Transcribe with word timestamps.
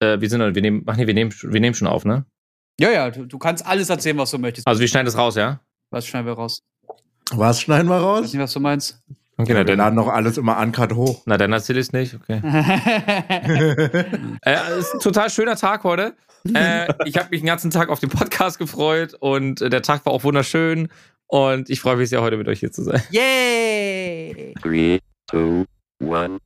Äh, 0.00 0.20
wir 0.20 0.28
sind, 0.28 0.54
wir 0.54 0.62
nehmen, 0.62 0.82
ach 0.86 0.96
nee, 0.96 1.06
wir 1.06 1.14
nehmen, 1.14 1.32
wir 1.42 1.60
nehmen 1.60 1.74
schon 1.74 1.88
auf, 1.88 2.04
ne? 2.04 2.24
Ja, 2.78 2.90
ja, 2.90 3.10
du, 3.10 3.24
du 3.24 3.38
kannst 3.38 3.64
alles 3.66 3.88
erzählen, 3.88 4.18
was 4.18 4.30
du 4.30 4.38
möchtest. 4.38 4.66
Also 4.66 4.80
wir 4.80 4.88
schneiden 4.88 5.06
das 5.06 5.16
raus, 5.16 5.36
ja? 5.36 5.60
Was 5.90 6.06
schneiden 6.06 6.26
wir 6.26 6.34
raus? 6.34 6.60
Was 7.32 7.60
schneiden 7.62 7.88
wir 7.88 7.96
Ich 7.96 8.02
raus? 8.02 8.22
weiß 8.24 8.32
nicht, 8.34 8.42
was 8.42 8.52
du 8.52 8.60
meinst. 8.60 9.00
Okay, 9.38 9.52
Ja, 9.52 9.54
na, 9.54 9.58
wir 9.60 9.64
dann, 9.64 9.78
laden 9.78 9.94
noch 9.96 10.08
alles 10.08 10.36
immer 10.38 10.58
uncut 10.58 10.94
hoch. 10.94 11.22
na 11.26 11.36
dann 11.36 11.52
erzähl 11.52 11.76
ich 11.78 11.92
nicht, 11.92 12.14
okay. 12.14 12.40
Äh, 14.42 14.54
es 14.78 14.86
ist 14.88 14.94
ein 14.94 15.00
total 15.00 15.30
schöner 15.30 15.56
Tag 15.56 15.84
heute. 15.84 16.14
Äh, 16.54 16.92
ich 17.06 17.16
habe 17.16 17.28
mich 17.30 17.40
den 17.40 17.46
ganzen 17.46 17.70
Tag 17.70 17.88
auf 17.88 17.98
den 18.00 18.08
Podcast 18.10 18.58
gefreut 18.58 19.14
und 19.18 19.60
äh, 19.60 19.68
der 19.70 19.82
Tag 19.82 20.04
war 20.06 20.12
auch 20.12 20.24
wunderschön. 20.24 20.88
Und 21.26 21.68
ich 21.70 21.80
freue 21.80 21.96
mich 21.96 22.08
sehr, 22.10 22.22
heute 22.22 22.36
mit 22.36 22.46
euch 22.48 22.60
hier 22.60 22.70
zu 22.70 22.82
sein. 22.84 23.02
Yay! 23.10 24.54
Three, 24.62 25.00
two, 25.28 25.64
one. 26.00 26.38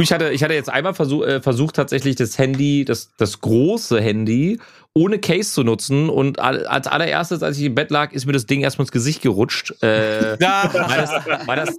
Du, 0.00 0.02
Ich 0.02 0.12
hatte, 0.12 0.30
ich 0.30 0.42
hatte 0.42 0.54
jetzt 0.54 0.70
einmal 0.70 0.94
versuch, 0.94 1.22
äh, 1.24 1.40
versucht, 1.42 1.76
tatsächlich 1.76 2.16
das 2.16 2.38
Handy, 2.38 2.84
das, 2.86 3.10
das 3.18 3.40
große 3.40 4.00
Handy, 4.00 4.58
ohne 4.94 5.18
Case 5.18 5.52
zu 5.52 5.62
nutzen. 5.62 6.08
Und 6.08 6.38
al- 6.38 6.66
als 6.66 6.86
allererstes, 6.86 7.42
als 7.42 7.58
ich 7.58 7.64
im 7.64 7.74
Bett 7.74 7.90
lag, 7.90 8.12
ist 8.12 8.24
mir 8.26 8.32
das 8.32 8.46
Ding 8.46 8.62
erstmal 8.62 8.84
ins 8.84 8.92
Gesicht 8.92 9.20
gerutscht. 9.22 9.72
Äh, 9.82 10.36
weil, 10.40 10.98
das, 10.98 11.10
weil 11.46 11.56
das 11.56 11.76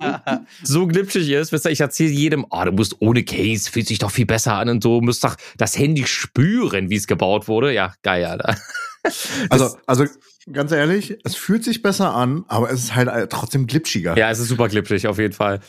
so 0.64 0.86
glitschig 0.88 1.30
ist. 1.32 1.52
Wisst 1.52 1.66
ihr, 1.66 1.72
ich 1.72 1.82
erzähle 1.82 2.12
jedem, 2.12 2.46
oh, 2.50 2.64
du 2.64 2.72
musst 2.74 2.98
ohne 3.00 3.24
Case, 3.24 3.70
fühlt 3.72 3.88
sich 3.88 3.98
doch 4.00 4.12
viel 4.12 4.28
besser 4.28 4.54
an 4.54 4.70
und 4.70 4.84
so, 4.84 5.00
du 5.00 5.06
musst 5.06 5.24
doch 5.24 5.36
das 5.58 5.78
Handy 5.78 6.06
spüren, 6.06 6.90
wie 6.92 6.96
es 6.98 7.08
gebaut 7.08 7.48
wurde. 7.48 7.74
Ja, 7.74 7.94
geil, 8.04 8.26
Alter. 8.26 8.56
Also, 9.50 9.76
also 9.88 10.06
ganz 10.54 10.72
ehrlich, 10.72 11.18
es 11.24 11.36
fühlt 11.36 11.64
sich 11.64 11.82
besser 11.82 12.14
an, 12.14 12.46
aber 12.48 12.70
es 12.70 12.84
ist 12.84 12.96
halt 12.96 13.08
äh, 13.08 13.26
trotzdem 13.28 13.66
glitschiger. 13.66 14.16
Ja, 14.16 14.30
es 14.30 14.38
ist 14.38 14.50
super 14.50 14.68
glitschig, 14.68 15.08
auf 15.08 15.18
jeden 15.18 15.34
Fall. 15.34 15.60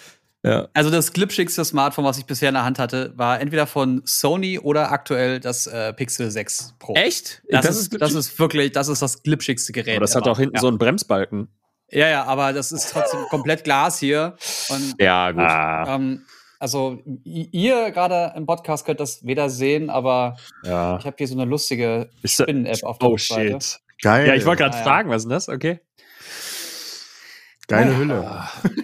Ja. 0.45 0.69
Also 0.75 0.91
das 0.91 1.13
glitschigste 1.13 1.65
Smartphone, 1.65 2.05
was 2.05 2.19
ich 2.19 2.27
bisher 2.27 2.49
in 2.49 2.55
der 2.55 2.65
Hand 2.65 2.79
hatte, 2.81 3.13
war 3.17 3.41
entweder 3.41 3.67
von 3.67 4.03
Sony 4.05 4.59
oder 4.59 4.91
aktuell 4.91 5.39
das 5.39 5.69
äh, 5.69 5.93
Pixel 5.93 6.31
6 6.31 6.75
Pro. 6.81 6.95
Echt? 6.95 7.43
Das, 7.49 7.67
ist, 7.67 7.93
das 7.93 7.99
glitschig? 8.01 8.17
ist 8.19 8.39
wirklich, 8.41 8.73
das 8.73 8.89
ist 8.89 9.03
das 9.03 9.23
glitschigste 9.23 9.73
Gerät. 9.73 9.97
Aber 9.97 10.01
das 10.05 10.17
hat 10.17 10.25
ever. 10.25 10.33
auch 10.33 10.39
hinten 10.39 10.57
ja. 10.57 10.61
so 10.61 10.67
einen 10.69 10.79
Bremsbalken. 10.79 11.49
Ja, 11.91 12.09
ja, 12.09 12.25
aber 12.25 12.53
das 12.53 12.73
ist 12.73 12.91
trotzdem 12.91 13.21
komplett 13.31 13.63
Glas 13.65 13.99
hier. 14.01 14.35
Und 14.71 14.95
Ja, 14.99 15.31
gut. 15.31 15.43
Ah, 15.43 15.95
ähm, 15.95 16.25
also 16.59 17.01
ihr 17.25 17.91
gerade 17.93 18.33
im 18.37 18.47
Podcast 18.47 18.85
könnt 18.85 18.99
das 18.99 19.25
weder 19.25 19.49
sehen, 19.51 19.91
aber 19.91 20.37
ja. 20.65 20.97
ich 20.99 21.05
habe 21.05 21.17
hier 21.19 21.29
so 21.29 21.35
eine 21.35 21.45
lustige 21.45 22.09
Ist 22.23 22.41
Spinnen-App 22.41 22.83
auf 22.83 22.99
der 22.99 23.09
Oh 23.09 23.13
Rückseite. 23.13 23.61
shit. 23.61 23.81
Geil. 24.01 24.27
Ja, 24.27 24.35
ich 24.35 24.45
wollte 24.47 24.63
gerade 24.65 24.75
Ah, 24.75 24.79
ja. 24.79 24.85
fragen, 24.85 25.11
was 25.11 25.19
ist 25.19 25.25
denn 25.25 25.31
das? 25.31 25.49
Okay. 25.49 25.81
Geile 27.73 27.97
Hülle. 27.97 28.43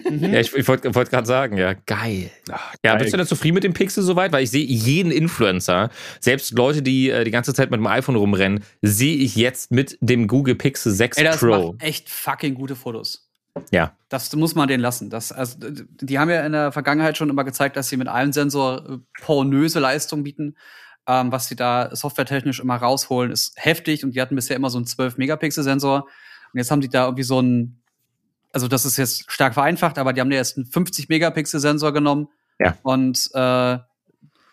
Mhm. 0.09 0.33
Ja, 0.33 0.39
ich, 0.39 0.53
ich 0.55 0.67
wollte 0.67 0.93
wollt 0.95 1.09
gerade 1.09 1.27
sagen, 1.27 1.57
ja, 1.57 1.73
geil. 1.73 2.31
Ach, 2.51 2.73
Ja, 2.83 2.91
geil. 2.93 2.99
bist 2.99 3.13
du 3.13 3.17
denn 3.17 3.25
zufrieden 3.27 3.55
mit 3.55 3.63
dem 3.63 3.73
Pixel 3.73 4.03
soweit? 4.03 4.31
Weil 4.31 4.43
ich 4.43 4.51
sehe 4.51 4.65
jeden 4.65 5.11
Influencer, 5.11 5.89
selbst 6.19 6.51
Leute, 6.57 6.81
die 6.81 7.09
äh, 7.09 7.23
die 7.23 7.31
ganze 7.31 7.53
Zeit 7.53 7.71
mit 7.71 7.79
dem 7.79 7.87
iPhone 7.87 8.15
rumrennen, 8.15 8.63
sehe 8.81 9.15
ich 9.15 9.35
jetzt 9.35 9.71
mit 9.71 9.97
dem 10.01 10.27
Google 10.27 10.55
Pixel 10.55 10.91
6 10.91 11.17
Ey, 11.17 11.23
das 11.23 11.37
Pro. 11.39 11.73
macht 11.73 11.83
echt 11.83 12.09
fucking 12.09 12.55
gute 12.55 12.75
Fotos. 12.75 13.29
Ja. 13.71 13.93
Das 14.09 14.33
muss 14.35 14.55
man 14.55 14.67
denen 14.67 14.81
lassen. 14.81 15.09
Das, 15.09 15.31
also, 15.31 15.57
die 15.59 16.17
haben 16.19 16.29
ja 16.29 16.45
in 16.45 16.51
der 16.53 16.71
Vergangenheit 16.71 17.17
schon 17.17 17.29
immer 17.29 17.43
gezeigt, 17.43 17.75
dass 17.75 17.89
sie 17.89 17.97
mit 17.97 18.07
einem 18.07 18.31
Sensor 18.31 18.83
äh, 18.89 18.97
pornöse 19.21 19.79
Leistung 19.79 20.23
bieten. 20.23 20.55
Ähm, 21.07 21.31
was 21.31 21.47
sie 21.47 21.55
da 21.55 21.93
softwaretechnisch 21.95 22.59
immer 22.59 22.75
rausholen, 22.75 23.31
ist 23.31 23.53
heftig. 23.57 24.03
Und 24.03 24.15
die 24.15 24.21
hatten 24.21 24.35
bisher 24.35 24.55
immer 24.55 24.69
so 24.69 24.77
einen 24.77 24.85
12-Megapixel-Sensor. 24.85 26.03
Und 26.03 26.57
jetzt 26.57 26.71
haben 26.71 26.81
die 26.81 26.89
da 26.89 27.05
irgendwie 27.05 27.23
so 27.23 27.39
einen, 27.39 27.81
also 28.51 28.67
das 28.67 28.85
ist 28.85 28.97
jetzt 28.97 29.31
stark 29.31 29.53
vereinfacht, 29.53 29.97
aber 29.97 30.13
die 30.13 30.21
haben 30.21 30.31
ja 30.31 30.37
jetzt 30.37 30.57
einen 30.57 30.65
50-Megapixel-Sensor 30.67 31.93
genommen 31.93 32.27
Ja. 32.59 32.77
und 32.83 33.29
äh, 33.33 33.73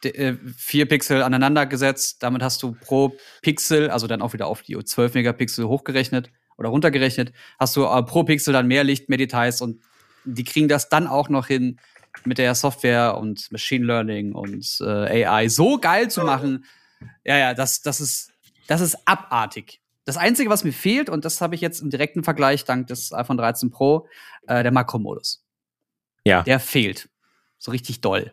äh, 0.05 0.37
vier 0.57 0.87
Pixel 0.87 1.23
aneinander 1.23 1.67
gesetzt. 1.67 2.23
Damit 2.23 2.43
hast 2.43 2.62
du 2.62 2.73
pro 2.73 3.17
Pixel, 3.43 3.91
also 3.91 4.06
dann 4.06 4.23
auch 4.23 4.33
wieder 4.33 4.47
auf 4.47 4.62
die 4.62 4.77
12 4.77 5.15
Megapixel 5.15 5.67
hochgerechnet 5.67 6.31
oder 6.59 6.69
runtergerechnet, 6.69 7.33
hast 7.59 7.77
du 7.77 7.85
äh, 7.85 8.03
pro 8.03 8.25
Pixel 8.25 8.53
dann 8.53 8.67
mehr 8.67 8.85
Licht, 8.85 9.09
mehr 9.09 9.19
Details 9.19 9.61
und 9.61 9.81
die 10.25 10.45
kriegen 10.45 10.69
das 10.69 10.89
dann 10.89 11.06
auch 11.06 11.29
noch 11.29 11.47
hin, 11.47 11.79
mit 12.25 12.39
der 12.39 12.55
Software 12.55 13.19
und 13.19 13.53
Machine 13.53 13.85
Learning 13.85 14.33
und 14.33 14.79
äh, 14.81 15.25
AI 15.27 15.49
so 15.49 15.79
geil 15.79 16.11
zu 16.11 16.23
machen. 16.23 16.65
Ja, 17.25 17.37
ja, 17.37 17.55
das, 17.55 17.83
das 17.83 18.01
ist, 18.01 18.33
das 18.67 18.81
ist 18.81 18.97
abartig. 19.06 19.81
Das 20.06 20.17
Einzige, 20.17 20.49
was 20.50 20.62
mir 20.62 20.72
fehlt, 20.72 21.11
und 21.11 21.25
das 21.25 21.41
habe 21.41 21.56
ich 21.56 21.61
jetzt 21.61 21.81
im 21.81 21.91
direkten 21.91 22.22
Vergleich 22.22 22.65
dank 22.65 22.87
des 22.87 23.12
iPhone 23.12 23.37
13 23.37 23.71
Pro, 23.71 24.06
äh, 24.47 24.62
der 24.62 24.71
Makromodus. 24.71 25.44
Ja. 26.25 26.44
Der 26.44 26.61
fehlt. 26.61 27.09
So 27.59 27.72
richtig 27.72 28.00
doll. 28.00 28.33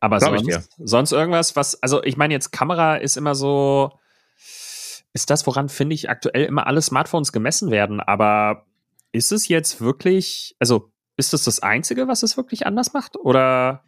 Aber 0.00 0.18
Glaub 0.18 0.38
sonst, 0.38 0.70
sonst 0.78 1.12
irgendwas, 1.12 1.56
was, 1.56 1.82
also 1.82 2.04
ich 2.04 2.18
meine, 2.18 2.34
jetzt 2.34 2.52
Kamera 2.52 2.96
ist 2.96 3.16
immer 3.16 3.34
so, 3.34 3.98
ist 5.14 5.30
das, 5.30 5.46
woran 5.46 5.70
finde 5.70 5.94
ich 5.94 6.10
aktuell 6.10 6.44
immer 6.44 6.66
alle 6.66 6.82
Smartphones 6.82 7.32
gemessen 7.32 7.70
werden, 7.70 8.00
aber 8.00 8.66
ist 9.12 9.32
es 9.32 9.48
jetzt 9.48 9.80
wirklich, 9.80 10.54
also 10.58 10.92
ist 11.16 11.32
das 11.32 11.44
das 11.44 11.60
Einzige, 11.60 12.06
was 12.06 12.22
es 12.22 12.36
wirklich 12.36 12.66
anders 12.66 12.92
macht? 12.92 13.16
Oder 13.16 13.82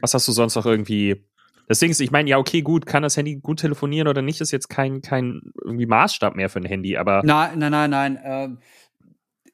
was 0.00 0.14
hast 0.14 0.28
du 0.28 0.32
sonst 0.32 0.54
noch 0.54 0.64
irgendwie? 0.64 1.24
Deswegen 1.70 1.92
ist, 1.92 2.00
ich 2.00 2.10
meine, 2.10 2.28
ja, 2.28 2.36
okay, 2.36 2.62
gut, 2.62 2.84
kann 2.84 3.04
das 3.04 3.16
Handy 3.16 3.36
gut 3.36 3.60
telefonieren 3.60 4.08
oder 4.08 4.22
nicht, 4.22 4.40
ist 4.40 4.50
jetzt 4.50 4.68
kein, 4.68 5.02
kein 5.02 5.40
irgendwie 5.64 5.86
Maßstab 5.86 6.34
mehr 6.34 6.50
für 6.50 6.58
ein 6.58 6.64
Handy, 6.64 6.96
aber 6.96 7.22
Nein, 7.24 7.60
nein, 7.60 7.70
nein, 7.70 7.90
nein. 7.90 8.18
Ähm, 8.24 8.58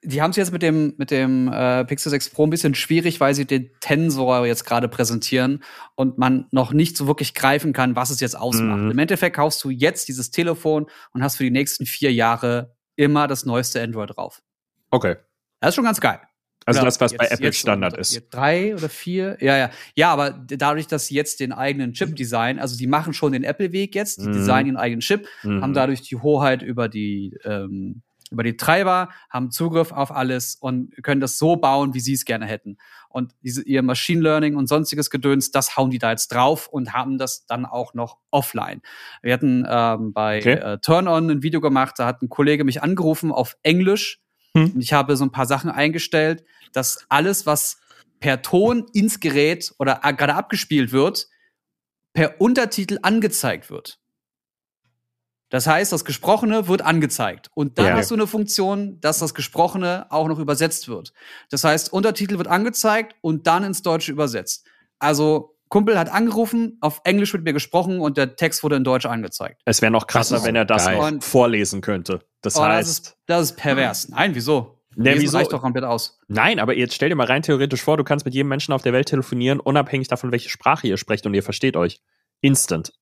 die 0.03 0.22
haben 0.22 0.31
es 0.31 0.37
jetzt 0.37 0.53
mit 0.53 0.62
dem, 0.62 0.94
mit 0.97 1.10
dem 1.10 1.53
äh, 1.53 1.84
Pixel 1.84 2.09
6 2.10 2.31
Pro 2.31 2.47
ein 2.47 2.50
bisschen 2.50 2.75
schwierig, 2.75 3.21
weil 3.21 3.34
sie 3.34 3.44
den 3.44 3.71
Tensor 3.81 4.47
jetzt 4.47 4.65
gerade 4.65 4.88
präsentieren 4.88 5.62
und 5.94 6.16
man 6.16 6.47
noch 6.53 6.72
nicht 6.72 6.97
so 6.97 7.06
wirklich 7.06 7.34
greifen 7.34 7.75
kann, 7.75 7.97
was 7.97 8.09
es 8.09 8.21
jetzt 8.21 8.38
ausmacht. 8.38 8.81
Mhm. 8.81 8.93
Im 8.93 8.98
Endeffekt 8.98 9.37
kaufst 9.37 9.62
du 9.62 9.69
jetzt 9.69 10.09
dieses 10.09 10.31
Telefon 10.31 10.87
und 11.12 11.22
hast 11.22 11.37
für 11.37 11.44
die 11.44 11.50
nächsten 11.50 11.84
vier 11.84 12.12
Jahre 12.12 12.77
immer 12.94 13.27
das 13.27 13.44
neueste 13.44 13.83
Android 13.83 14.16
drauf. 14.16 14.43
okay. 14.91 15.16
Das 15.60 15.71
ist 15.71 15.75
schon 15.77 15.84
ganz 15.84 16.00
geil. 16.00 16.21
Also 16.66 16.82
das, 16.82 17.00
was 17.00 17.15
bei 17.15 17.25
jetzt- 17.25 17.32
Apple 17.34 17.47
jetzt 17.47 17.59
Standard 17.59 17.93
und- 17.94 18.00
ist. 18.00 18.27
Drei 18.31 18.75
oder 18.75 18.88
vier? 18.88 19.37
Ja, 19.41 19.56
ja. 19.56 19.71
Ja, 19.94 20.12
aber 20.12 20.31
dadurch, 20.31 20.87
dass 20.88 21.06
sie 21.06 21.15
jetzt 21.15 21.41
den 21.41 21.53
eigenen 21.53 21.93
Chip 21.93 22.15
designen, 22.16 22.59
also 22.60 22.77
die 22.77 22.87
machen 22.88 23.12
schon 23.15 23.32
den 23.32 23.44
Apple-Weg 23.44 23.94
jetzt, 23.94 24.21
die 24.21 24.28
Mhm. 24.28 24.32
designen 24.32 24.66
ihren 24.66 24.77
eigenen 24.77 25.00
Chip, 25.00 25.27
Mhm. 25.44 25.62
haben 25.62 25.72
dadurch 25.75 26.03
die 26.03 26.16
Hoheit 26.16 26.62
über 26.62 26.88
die, 26.88 27.38
ähm, 27.44 28.03
über 28.32 28.43
die 28.43 28.56
Treiber, 28.56 29.10
haben 29.31 29.53
Zugriff 29.53 29.93
auf 29.93 30.10
alles 30.10 30.56
und 30.56 30.93
können 31.04 31.21
das 31.21 31.38
so 31.38 31.54
bauen, 31.54 31.94
wie 31.94 32.00
sie 32.00 32.15
es 32.15 32.25
gerne 32.25 32.47
hätten. 32.47 32.77
Und 33.09 33.33
diese, 33.43 33.62
ihr 33.62 33.83
Machine 33.83 34.21
Learning 34.21 34.56
und 34.56 34.66
sonstiges 34.69 35.10
Gedöns, 35.10 35.53
das 35.53 35.77
hauen 35.77 35.91
die 35.93 35.98
da 35.98 36.10
jetzt 36.10 36.33
drauf 36.33 36.66
und 36.66 36.93
haben 36.93 37.19
das 37.19 37.47
dann 37.47 37.65
auch 37.65 37.94
noch 37.94 38.19
offline. 38.33 38.83
Wir 39.22 39.33
hatten 39.33 39.65
ähm, 39.69 40.12
bei 40.12 40.38
Okay. 40.38 40.54
äh, 40.54 40.78
Turn 40.78 41.06
On 41.06 41.31
ein 41.31 41.43
Video 41.44 41.60
gemacht, 41.60 41.94
da 41.98 42.06
hat 42.06 42.21
ein 42.21 42.28
Kollege 42.28 42.65
mich 42.65 42.83
angerufen 42.83 43.31
auf 43.31 43.56
Englisch 43.62 44.21
Hm. 44.56 44.72
und 44.75 44.81
ich 44.81 44.93
habe 44.93 45.16
so 45.16 45.25
ein 45.25 45.31
paar 45.31 45.47
Sachen 45.47 45.71
eingestellt, 45.71 46.44
dass 46.77 47.07
alles, 47.09 47.47
was 47.47 47.79
per 48.21 48.43
Ton 48.43 48.87
ins 48.93 49.21
Gerät 49.21 49.75
oder 49.79 50.01
gerade 50.17 50.35
abgespielt 50.35 50.93
wird, 50.93 51.29
per 52.13 52.41
Untertitel 52.41 52.99
angezeigt 53.03 53.71
wird. 53.71 53.99
Das 55.49 55.67
heißt, 55.67 55.93
das 55.93 56.05
Gesprochene 56.05 56.67
wird 56.67 56.83
angezeigt. 56.83 57.51
Und 57.55 57.79
dann 57.79 57.87
Ja. 57.87 57.95
hast 57.97 58.11
du 58.11 58.15
eine 58.15 58.27
Funktion, 58.27 59.01
dass 59.01 59.21
das 59.21 59.33
Gesprochene 59.33 60.07
auch 60.11 60.27
noch 60.27 60.39
übersetzt 60.39 60.89
wird. 60.89 61.13
Das 61.51 61.63
heißt, 61.63 61.93
Untertitel 61.93 62.37
wird 62.39 62.49
angezeigt 62.49 63.15
und 63.21 63.47
dann 63.47 63.63
ins 63.63 63.83
Deutsche 63.83 64.11
übersetzt. 64.11 64.67
Also, 64.99 65.57
Kumpel 65.69 65.99
hat 65.99 66.11
angerufen, 66.11 66.79
auf 66.81 67.01
Englisch 67.05 67.33
mit 67.33 67.45
mir 67.45 67.53
gesprochen 67.53 68.01
und 68.01 68.17
der 68.17 68.37
Text 68.37 68.63
wurde 68.63 68.77
in 68.77 68.85
Deutsch 68.85 69.07
angezeigt. 69.07 69.63
Es 69.65 69.83
wäre 69.83 69.93
noch 69.93 70.07
krasser, 70.07 70.37
Das 70.37 70.45
wenn 70.45 70.57
er 70.57 70.65
das 70.65 70.89
vorlesen 71.25 71.81
könnte. 71.81 72.21
Das 72.41 72.57
Oh, 72.57 72.61
das, 72.61 72.69
heißt, 72.69 72.89
ist, 72.91 73.17
das 73.27 73.43
ist 73.51 73.57
pervers. 73.57 74.09
Nein, 74.09 74.35
wieso? 74.35 74.76
Ne, 74.97 75.11
Lesen 75.11 75.23
wieso? 75.25 75.37
reicht 75.39 75.53
doch 75.53 75.61
komplett 75.61 75.84
aus. 75.84 76.19
Nein, 76.27 76.59
aber 76.59 76.75
jetzt 76.77 76.95
stell 76.95 77.10
dir 77.10 77.15
mal 77.16 77.27
rein 77.27 77.43
theoretisch 77.43 77.83
vor, 77.83 77.97
du 77.98 78.04
kannst 78.04 78.25
mit 78.25 78.34
jedem 78.34 78.48
Menschen 78.48 78.72
auf 78.72 78.83
der 78.83 78.93
Welt 78.95 79.09
telefonieren, 79.09 79.60
unabhängig 79.60 80.09
davon, 80.09 80.33
welche 80.33 80.48
Sprache 80.48 80.87
ihr 80.89 80.97
sprecht 80.97 81.27
und 81.27 81.34
ihr 81.34 81.43
versteht 81.43 81.77
euch. 81.77 82.01
Instant. 82.41 82.93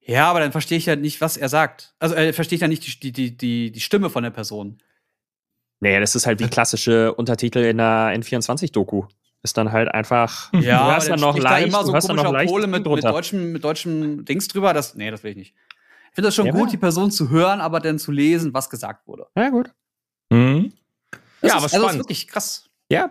Ja, 0.00 0.28
aber 0.28 0.40
dann 0.40 0.50
verstehe 0.50 0.78
ich 0.78 0.86
ja 0.86 0.96
nicht, 0.96 1.20
was 1.20 1.36
er 1.36 1.48
sagt. 1.48 1.94
Also 2.00 2.16
äh, 2.16 2.32
verstehe 2.32 2.56
ich 2.56 2.62
ja 2.62 2.68
nicht 2.68 3.02
die, 3.02 3.12
die, 3.12 3.36
die, 3.36 3.70
die 3.70 3.80
Stimme 3.80 4.10
von 4.10 4.24
der 4.24 4.30
Person. 4.30 4.78
Naja, 5.78 6.00
das 6.00 6.16
ist 6.16 6.26
halt 6.26 6.40
wie 6.40 6.48
klassische 6.48 7.14
Untertitel 7.14 7.58
in 7.60 7.80
einer 7.80 8.14
N24-Doku. 8.18 9.04
Ist 9.42 9.56
dann 9.56 9.72
halt 9.72 9.88
einfach. 9.88 10.52
Ja, 10.54 10.86
du 10.86 10.92
hörst 10.92 11.08
dann 11.08 11.20
noch 11.20 11.30
spricht 11.30 11.46
da 11.46 11.50
leicht, 11.50 11.68
immer 11.68 11.80
so 11.82 11.86
du 11.88 11.94
hörst 11.94 12.08
dann 12.08 12.16
noch 12.16 12.24
komischer 12.24 12.38
leicht 12.38 12.50
Pole 12.52 12.66
mit, 12.66 12.80
mit, 12.80 12.86
drunter. 12.86 13.12
deutschem, 13.12 13.52
mit 13.52 13.64
deutschem 13.64 14.24
Dings 14.24 14.48
drüber. 14.48 14.74
Das, 14.74 14.94
nee, 14.96 15.10
das 15.10 15.22
will 15.22 15.30
ich 15.30 15.36
nicht. 15.36 15.54
Ich 16.10 16.14
finde 16.16 16.28
das 16.28 16.34
schon 16.34 16.46
Ja, 16.46 16.52
gut, 16.52 16.62
aber- 16.62 16.70
die 16.70 16.76
Person 16.76 17.10
zu 17.10 17.30
hören, 17.30 17.60
aber 17.60 17.80
dann 17.80 17.98
zu 17.98 18.10
lesen, 18.12 18.52
was 18.52 18.68
gesagt 18.68 19.06
wurde. 19.06 19.28
Ja, 19.36 19.48
gut. 19.48 19.70
Mhm. 20.30 20.72
Das 21.40 21.50
Ja, 21.50 21.56
ist, 21.56 21.64
aber 21.64 21.64
also 21.64 21.78
spannend. 21.78 21.98
wirklich 22.00 22.28
krass. 22.28 22.64
Ja. 22.90 23.10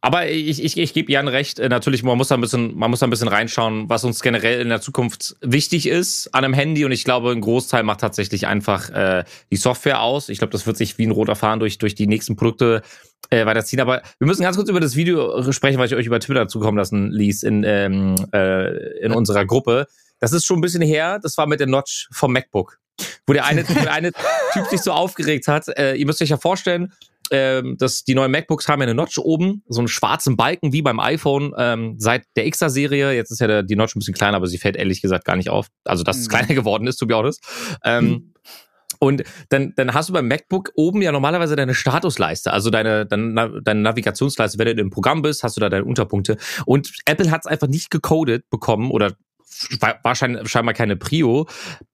Aber 0.00 0.28
ich, 0.28 0.62
ich, 0.62 0.76
ich 0.78 0.94
gebe 0.94 1.10
Jan 1.10 1.26
recht, 1.26 1.58
äh, 1.58 1.68
natürlich, 1.68 2.04
man 2.04 2.16
muss, 2.16 2.28
da 2.28 2.36
ein 2.36 2.40
bisschen, 2.40 2.76
man 2.78 2.88
muss 2.88 3.00
da 3.00 3.06
ein 3.06 3.10
bisschen 3.10 3.26
reinschauen, 3.26 3.88
was 3.88 4.04
uns 4.04 4.20
generell 4.20 4.60
in 4.60 4.68
der 4.68 4.80
Zukunft 4.80 5.34
wichtig 5.40 5.88
ist 5.88 6.32
an 6.32 6.44
einem 6.44 6.54
Handy. 6.54 6.84
Und 6.84 6.92
ich 6.92 7.02
glaube, 7.02 7.32
ein 7.32 7.40
Großteil 7.40 7.82
macht 7.82 8.00
tatsächlich 8.00 8.46
einfach 8.46 8.90
äh, 8.90 9.24
die 9.50 9.56
Software 9.56 10.00
aus. 10.00 10.28
Ich 10.28 10.38
glaube, 10.38 10.52
das 10.52 10.66
wird 10.68 10.76
sich 10.76 10.98
wie 10.98 11.06
ein 11.06 11.10
roter 11.10 11.34
Faden 11.34 11.58
durch, 11.58 11.78
durch 11.78 11.96
die 11.96 12.06
nächsten 12.06 12.36
Produkte 12.36 12.82
äh, 13.30 13.44
weiterziehen. 13.44 13.80
Aber 13.80 14.02
wir 14.20 14.26
müssen 14.28 14.42
ganz 14.42 14.56
kurz 14.56 14.68
über 14.68 14.78
das 14.78 14.94
Video 14.94 15.50
sprechen, 15.50 15.78
was 15.78 15.90
ich 15.90 15.96
euch 15.96 16.06
über 16.06 16.20
Twitter 16.20 16.46
zukommen 16.46 16.78
lassen 16.78 17.10
ließ 17.10 17.42
in, 17.42 17.64
ähm, 17.64 18.14
äh, 18.32 19.00
in 19.00 19.10
unserer 19.10 19.44
Gruppe. 19.46 19.86
Das 20.20 20.32
ist 20.32 20.46
schon 20.46 20.58
ein 20.58 20.62
bisschen 20.62 20.82
her. 20.82 21.18
Das 21.20 21.36
war 21.38 21.48
mit 21.48 21.58
der 21.58 21.66
Notch 21.66 22.08
vom 22.12 22.32
MacBook. 22.32 22.78
Wo 23.26 23.32
der 23.32 23.46
eine, 23.46 23.64
der 23.64 23.92
eine 23.92 24.12
Typ 24.52 24.66
sich 24.66 24.80
so 24.80 24.92
aufgeregt 24.92 25.48
hat. 25.48 25.66
Äh, 25.76 25.94
ihr 25.96 26.06
müsst 26.06 26.22
euch 26.22 26.30
ja 26.30 26.36
vorstellen, 26.36 26.92
ähm, 27.30 27.76
dass 27.78 28.04
die 28.04 28.14
neuen 28.14 28.30
MacBooks 28.30 28.68
haben 28.68 28.80
ja 28.80 28.84
eine 28.86 28.94
Notch 28.94 29.18
oben, 29.18 29.62
so 29.68 29.80
einen 29.80 29.88
schwarzen 29.88 30.36
Balken 30.36 30.72
wie 30.72 30.82
beim 30.82 31.00
iPhone 31.00 31.52
ähm, 31.58 31.94
seit 31.98 32.24
der 32.36 32.50
XR-Serie. 32.50 33.12
Jetzt 33.12 33.30
ist 33.30 33.40
ja 33.40 33.46
der, 33.46 33.62
die 33.62 33.76
Notch 33.76 33.94
ein 33.96 34.00
bisschen 34.00 34.14
kleiner, 34.14 34.36
aber 34.36 34.46
sie 34.46 34.58
fällt 34.58 34.76
ehrlich 34.76 35.02
gesagt 35.02 35.24
gar 35.24 35.36
nicht 35.36 35.50
auf. 35.50 35.68
Also, 35.84 36.04
dass 36.04 36.18
es 36.18 36.26
Mhm. 36.26 36.30
kleiner 36.30 36.46
geworden 36.54 36.86
ist, 36.86 36.96
to 36.96 37.06
be 37.06 37.14
honest. 37.14 37.44
Ähm, 37.84 38.32
Und 39.00 39.22
dann, 39.50 39.74
dann 39.76 39.94
hast 39.94 40.08
du 40.08 40.12
beim 40.12 40.26
MacBook 40.26 40.72
oben 40.74 41.02
ja 41.02 41.12
normalerweise 41.12 41.54
deine 41.54 41.74
Statusleiste, 41.74 42.52
also 42.52 42.68
deine, 42.68 43.06
deine, 43.06 43.60
deine 43.62 43.80
Navigationsleiste. 43.80 44.58
Wenn 44.58 44.76
du 44.76 44.82
im 44.82 44.90
Programm 44.90 45.22
bist, 45.22 45.44
hast 45.44 45.56
du 45.56 45.60
da 45.60 45.68
deine 45.68 45.84
Unterpunkte. 45.84 46.36
Und 46.66 46.90
Apple 47.04 47.30
hat 47.30 47.42
es 47.42 47.46
einfach 47.46 47.68
nicht 47.68 47.90
gecodet 47.92 48.50
bekommen 48.50 48.90
oder 48.90 49.12
war 49.78 50.00
wahrscheinlich 50.02 50.48
scheinbar 50.48 50.74
keine 50.74 50.96
Prio, 50.96 51.46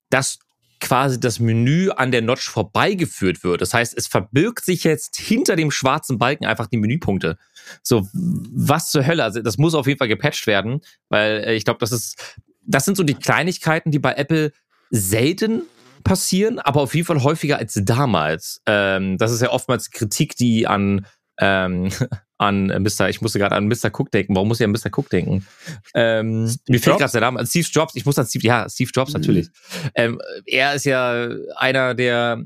dass 0.09 0.39
quasi 0.85 1.19
das 1.19 1.41
Menü 1.41 1.91
an 1.91 2.13
der 2.13 2.21
Notch 2.21 2.49
vorbeigeführt 2.49 3.43
wird. 3.43 3.63
Das 3.63 3.73
heißt, 3.73 3.97
es 3.97 4.07
verbirgt 4.07 4.65
sich 4.65 4.85
jetzt 4.85 5.17
hinter 5.17 5.57
dem 5.57 5.71
schwarzen 5.71 6.19
Balken 6.19 6.45
einfach 6.45 6.67
die 6.67 6.77
Menüpunkte. 6.77 7.39
So, 7.83 8.07
was 8.13 8.91
zur 8.91 9.07
Hölle? 9.07 9.25
Also, 9.25 9.41
das 9.41 9.57
muss 9.57 9.75
auf 9.75 9.87
jeden 9.87 9.99
Fall 9.99 10.09
gepatcht 10.09 10.47
werden, 10.47 10.83
weil 11.09 11.43
äh, 11.45 11.55
ich 11.55 11.65
glaube, 11.65 11.79
das 11.81 11.91
ist, 11.91 12.39
das 12.63 12.85
sind 12.85 12.99
so 12.99 13.03
die 13.03 13.15
Kleinigkeiten, 13.15 13.91
die 13.91 13.99
bei 13.99 14.13
Apple 14.13 14.53
selten 14.91 15.63
passieren, 16.05 16.59
aber 16.59 16.83
auf 16.83 16.95
jeden 16.95 17.07
Fall 17.07 17.23
häufiger 17.23 17.57
als 17.57 17.81
damals. 17.83 18.61
Ähm, 18.67 19.17
das 19.17 19.33
ist 19.33 19.41
ja 19.41 19.51
oftmals 19.51 19.91
Kritik, 19.91 20.37
die 20.37 20.67
an 20.67 21.07
ähm, 21.39 21.89
an 22.39 22.67
Mr. 22.67 23.09
Ich 23.09 23.21
musste 23.21 23.39
gerade 23.39 23.55
an 23.55 23.69
Mr. 23.69 23.91
Cook 23.93 24.11
denken. 24.11 24.35
Warum 24.35 24.49
muss 24.49 24.61
ich 24.61 24.67
an 24.67 24.73
Mr. 24.73 24.91
Cook 24.93 25.09
denken? 25.09 25.47
Ähm, 25.95 26.45
mir 26.69 26.81
fehlt 26.81 26.99
gerade 26.99 27.13
der 27.13 27.21
Name. 27.21 27.41
An 27.41 27.47
Steve 27.47 27.67
Jobs. 27.71 27.95
Ich 27.95 28.05
muss 28.05 28.19
an 28.19 28.27
Steve, 28.27 28.47
ja, 28.47 28.69
Steve 28.69 28.91
Jobs 28.93 29.13
natürlich. 29.13 29.49
Ähm, 29.95 30.21
er 30.47 30.75
ist 30.75 30.85
ja 30.85 31.29
einer 31.57 31.95
der 31.95 32.43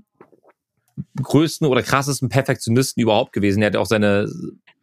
größten 1.22 1.66
oder 1.66 1.82
krassesten 1.82 2.28
Perfektionisten 2.28 3.02
überhaupt 3.02 3.32
gewesen. 3.32 3.62
Er 3.62 3.66
hat 3.66 3.76
auch 3.76 3.86
seine, 3.86 4.28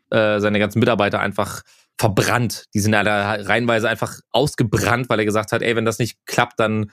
äh, 0.10 0.40
seine 0.40 0.60
ganzen 0.60 0.80
Mitarbeiter 0.80 1.19
einfach 1.19 1.62
verbrannt. 1.98 2.66
Die 2.74 2.80
sind 2.80 2.94
ja 2.94 3.04
da 3.04 3.34
reihenweise 3.34 3.88
einfach 3.88 4.19
ausgebrannt, 4.31 5.10
weil 5.10 5.19
er 5.19 5.25
gesagt 5.25 5.52
hat, 5.52 5.62
ey, 5.62 5.75
wenn 5.75 5.86
das 5.86 6.00
nicht 6.00 6.18
klappt, 6.25 6.60
dann 6.60 6.92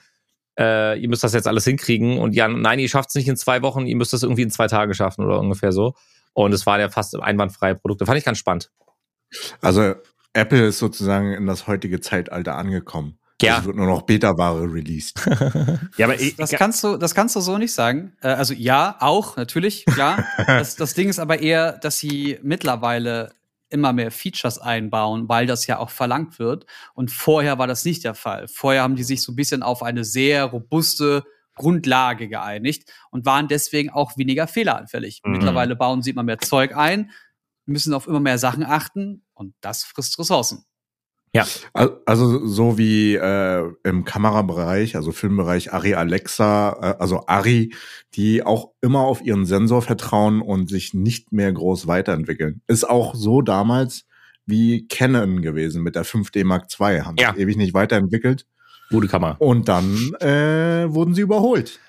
äh, 0.57 0.99
ihr 0.99 1.09
müsst 1.09 1.23
das 1.23 1.33
jetzt 1.33 1.47
alles 1.47 1.65
hinkriegen. 1.65 2.19
Und 2.19 2.35
ja, 2.35 2.47
nein, 2.47 2.79
ihr 2.79 2.89
schafft 2.89 3.09
es 3.09 3.15
nicht 3.15 3.27
in 3.27 3.37
zwei 3.37 3.61
Wochen, 3.61 3.85
ihr 3.85 3.95
müsst 3.95 4.13
das 4.13 4.23
irgendwie 4.23 4.43
in 4.43 4.51
zwei 4.51 4.67
Tagen 4.67 4.93
schaffen 4.93 5.25
oder 5.25 5.39
ungefähr 5.39 5.71
so. 5.71 5.93
Und 6.33 6.53
es 6.53 6.65
war 6.65 6.79
ja 6.79 6.89
fast 6.89 7.15
einwandfreie 7.19 7.75
Produkte. 7.75 8.05
Fand 8.05 8.17
ich 8.17 8.25
ganz 8.25 8.37
spannend. 8.37 8.71
Also 9.61 9.95
Apple 10.33 10.67
ist 10.67 10.79
sozusagen 10.79 11.33
in 11.33 11.45
das 11.45 11.67
heutige 11.67 12.01
Zeitalter 12.01 12.55
angekommen. 12.55 13.19
Ja. 13.41 13.59
Es 13.59 13.65
wird 13.65 13.75
nur 13.75 13.87
noch 13.87 14.03
Beta-Ware 14.03 14.71
released. 14.71 15.19
Ja, 15.97 16.07
aber 16.07 16.19
ich, 16.19 16.35
Das 16.35 16.51
kannst 16.51 16.83
du, 16.83 16.97
das 16.97 17.13
kannst 17.13 17.35
du 17.35 17.41
so 17.41 17.57
nicht 17.57 17.73
sagen. 17.73 18.13
Äh, 18.21 18.29
also 18.29 18.53
ja, 18.53 18.95
auch 18.99 19.35
natürlich, 19.35 19.85
klar. 19.85 20.25
das, 20.47 20.75
das 20.75 20.93
Ding 20.93 21.09
ist 21.09 21.19
aber 21.19 21.39
eher, 21.39 21.73
dass 21.73 21.97
sie 21.97 22.39
mittlerweile 22.41 23.33
immer 23.69 23.91
mehr 23.91 24.11
Features 24.11 24.59
einbauen, 24.59 25.27
weil 25.27 25.45
das 25.45 25.67
ja 25.67 25.79
auch 25.79 25.89
verlangt 25.89 26.39
wird. 26.39 26.65
Und 26.93 27.11
vorher 27.11 27.57
war 27.57 27.67
das 27.67 27.85
nicht 27.85 28.03
der 28.03 28.15
Fall. 28.15 28.47
Vorher 28.47 28.83
haben 28.83 28.95
die 28.95 29.03
sich 29.03 29.21
so 29.21 29.31
ein 29.31 29.35
bisschen 29.35 29.63
auf 29.63 29.83
eine 29.83 30.03
sehr 30.03 30.45
robuste 30.45 31.23
Grundlage 31.55 32.27
geeinigt 32.29 32.91
und 33.11 33.25
waren 33.25 33.47
deswegen 33.47 33.89
auch 33.89 34.17
weniger 34.17 34.47
fehleranfällig. 34.47 35.21
Mhm. 35.23 35.33
Mittlerweile 35.33 35.75
bauen 35.75 36.01
sie 36.01 36.11
immer 36.11 36.23
mehr 36.23 36.39
Zeug 36.39 36.75
ein, 36.75 37.11
müssen 37.65 37.93
auf 37.93 38.07
immer 38.07 38.19
mehr 38.19 38.37
Sachen 38.37 38.63
achten 38.63 39.23
und 39.33 39.53
das 39.61 39.83
frisst 39.83 40.17
Ressourcen. 40.19 40.65
Al- 41.73 41.99
Also 42.05 42.45
so 42.45 42.77
wie 42.77 43.15
äh, 43.15 43.71
im 43.83 44.05
Kamerabereich, 44.05 44.95
also 44.95 45.11
Filmbereich 45.11 45.73
Ari 45.73 45.95
Alexa, 45.95 46.77
äh, 46.79 47.01
also 47.01 47.25
Ari, 47.25 47.73
die 48.13 48.43
auch 48.43 48.73
immer 48.81 48.99
auf 49.01 49.21
ihren 49.23 49.45
Sensor 49.47 49.81
vertrauen 49.81 50.41
und 50.41 50.69
sich 50.69 50.93
nicht 50.93 51.31
mehr 51.31 51.51
groß 51.51 51.87
weiterentwickeln. 51.87 52.61
Ist 52.67 52.87
auch 52.87 53.15
so 53.15 53.41
damals 53.41 54.05
wie 54.45 54.87
Canon 54.87 55.41
gewesen 55.41 55.81
mit 55.81 55.95
der 55.95 56.05
5D 56.05 56.43
Mark 56.45 56.67
II. 56.79 57.01
Haben 57.01 57.15
Ja. 57.17 57.31
sich 57.33 57.41
ewig 57.41 57.57
nicht 57.57 57.73
weiterentwickelt 57.73 58.45
Gute 58.89 59.07
Kamera. 59.07 59.35
und 59.39 59.67
dann 59.67 60.13
äh, 60.19 60.85
wurden 60.93 61.13
sie 61.15 61.21
überholt. 61.21 61.79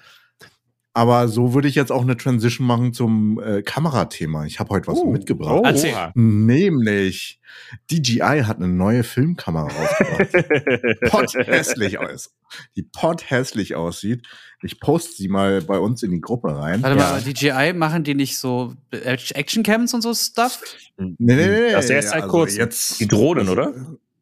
Aber 0.96 1.26
so 1.26 1.54
würde 1.54 1.66
ich 1.66 1.74
jetzt 1.74 1.90
auch 1.90 2.02
eine 2.02 2.16
Transition 2.16 2.68
machen 2.68 2.92
zum 2.94 3.40
äh, 3.42 3.62
Kamerathema. 3.62 4.44
Ich 4.46 4.60
habe 4.60 4.70
heute 4.70 4.86
was 4.86 4.98
Oh. 5.00 5.10
mitgebracht. 5.10 5.58
Oh. 5.60 5.62
Erzähl. 5.64 5.92
Nämlich 6.14 7.40
DJI 7.90 8.42
hat 8.46 8.58
eine 8.58 8.68
neue 8.68 9.02
Filmkamera 9.02 9.66
rausgebracht. 9.66 11.00
pot 11.10 11.34
hässlich 11.48 11.98
aus. 11.98 12.32
Die 12.76 12.84
pot 12.84 13.28
hässlich 13.28 13.74
aussieht. 13.74 14.24
Ich 14.62 14.78
poste 14.78 15.14
sie 15.16 15.26
mal 15.26 15.62
bei 15.62 15.80
uns 15.80 16.04
in 16.04 16.12
die 16.12 16.20
Gruppe 16.20 16.56
rein. 16.56 16.80
Warte 16.84 16.96
Ja. 16.96 17.10
mal, 17.10 17.20
DJI 17.22 17.72
machen 17.76 18.04
die 18.04 18.14
nicht 18.14 18.38
so 18.38 18.74
Actioncams 18.92 19.94
und 19.94 20.02
so 20.02 20.14
Stuff? 20.14 20.60
Nee, 20.96 21.14
nee, 21.18 21.34
nee. 21.48 21.72
Das 21.72 21.86
ist 21.86 21.90
erst 21.90 22.10
seit 22.10 22.28
kurzem. 22.28 22.58
Jetzt, 22.60 23.00
Die 23.00 23.08
Drohnen, 23.08 23.48
oder? 23.48 23.74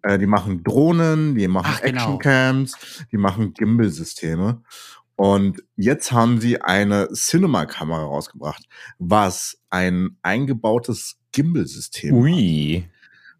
Äh, 0.02 0.18
die 0.18 0.26
machen 0.26 0.62
Drohnen, 0.64 1.34
die 1.34 1.48
machen 1.48 1.72
Ach, 1.74 1.80
genau. 1.80 2.14
Actioncams, 2.16 3.06
die 3.10 3.16
machen 3.16 3.54
Gimbal-Systeme. 3.54 4.62
Und 5.16 5.62
jetzt 5.76 6.10
haben 6.12 6.40
sie 6.40 6.60
eine 6.60 7.08
Cinema-Kamera 7.12 8.04
rausgebracht, 8.04 8.64
was 8.98 9.58
ein 9.70 10.16
eingebautes 10.22 11.18
Gimbal-System 11.32 12.14
Ui. 12.14 12.88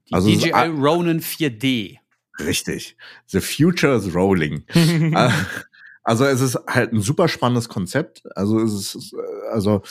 Die 0.09 0.13
Also 0.13 0.29
DJI 0.29 0.69
Ronin 0.79 1.21
4D. 1.21 1.99
Richtig. 2.39 2.97
The 3.27 3.41
future 3.41 3.97
is 3.97 4.15
rolling. 4.15 4.65
Äh, 4.75 5.31
also 6.05 6.25
es 6.25 6.41
ist 6.41 6.59
halt 6.67 6.93
ein 6.93 7.01
super 7.01 7.29
spannendes 7.29 7.69
Konzept. 7.69 8.23
Also 8.37 8.61
es 8.61 8.95
ist, 8.95 9.13
äh, 9.13 9.51
also 9.53 9.83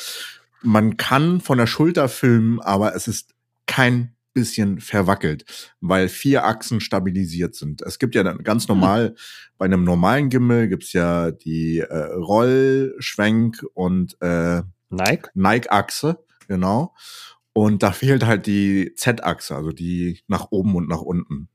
man 0.62 0.98
kann 0.98 1.42
von 1.42 1.58
der 1.58 1.68
Schulter 1.68 2.10
filmen, 2.10 2.60
aber 2.60 2.96
es 2.96 3.08
ist 3.08 3.34
kein 3.66 4.14
bisschen 4.34 4.80
verwackelt, 4.80 5.46
weil 5.82 6.10
vier 6.10 6.46
Achsen 6.46 6.80
stabilisiert 6.82 7.56
sind. 7.56 7.82
Es 7.82 8.00
gibt 8.00 8.16
ja 8.16 8.24
dann 8.24 8.44
ganz 8.44 8.68
normal, 8.68 9.16
bei 9.58 9.66
einem 9.66 9.84
normalen 9.84 10.30
Gimbal 10.30 10.68
gibt's 10.68 10.94
ja 10.94 11.32
die 11.32 11.80
äh, 11.80 12.14
Roll, 12.14 12.96
Schwenk 13.00 13.64
und 13.74 14.16
äh, 14.22 14.62
Nike? 14.90 15.30
Nike-Achse, 15.34 16.24
genau. 16.48 16.94
Und 17.54 17.84
da 17.84 17.92
fehlt 17.92 18.26
halt 18.26 18.46
die 18.48 18.94
Z-Achse, 18.96 19.56
also 19.56 19.72
die 19.72 20.22
nach 20.28 20.48
oben 20.52 20.76
und 20.76 20.88
nach 20.88 21.02
unten. 21.02 21.50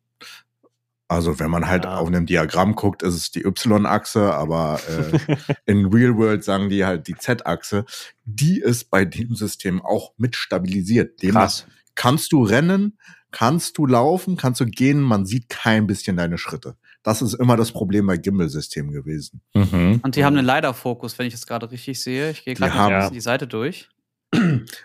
Also 1.08 1.38
wenn 1.38 1.50
man 1.50 1.68
halt 1.68 1.84
Ja. 1.84 1.98
auf 1.98 2.08
einem 2.08 2.26
Diagramm 2.26 2.74
guckt, 2.74 3.02
ist 3.04 3.14
es 3.14 3.30
die 3.30 3.44
Y-Achse, 3.46 4.34
aber 4.34 4.80
äh, 4.88 5.36
in 5.66 5.86
Real 5.86 6.16
World 6.16 6.42
sagen 6.42 6.68
die 6.68 6.84
halt 6.84 7.06
die 7.06 7.14
Z-Achse. 7.14 7.84
Die 8.24 8.60
ist 8.60 8.90
bei 8.90 9.04
dem 9.04 9.34
System 9.36 9.80
auch 9.80 10.12
mit 10.16 10.34
stabilisiert. 10.34 11.22
Demnach 11.22 11.42
Krass. 11.42 11.66
Kannst 11.96 12.32
du 12.32 12.44
rennen, 12.44 12.98
kannst 13.32 13.76
du 13.76 13.86
laufen, 13.86 14.36
kannst 14.36 14.60
du 14.60 14.66
gehen, 14.66 15.00
man 15.00 15.26
sieht 15.26 15.48
kein 15.48 15.86
bisschen 15.86 16.16
deine 16.16 16.38
Schritte. 16.38 16.76
Das 17.02 17.22
ist 17.22 17.34
immer 17.34 17.56
das 17.56 17.72
Problem 17.72 18.06
bei 18.06 18.16
Gimbal-Systemen 18.16 18.92
gewesen. 18.92 19.42
Mhm. 19.54 20.00
Und 20.02 20.16
die 20.16 20.24
haben 20.24 20.36
einen 20.36 20.46
LiDAR-Fokus, 20.46 21.18
wenn 21.18 21.26
ich 21.26 21.34
das 21.34 21.46
gerade 21.46 21.70
richtig 21.70 22.00
sehe. 22.02 22.30
Ich 22.30 22.44
gehe 22.44 22.54
gerade 22.54 22.74
mal 22.74 22.96
bisschen 22.96 23.14
die 23.14 23.20
Seite 23.20 23.46
durch. 23.46 23.88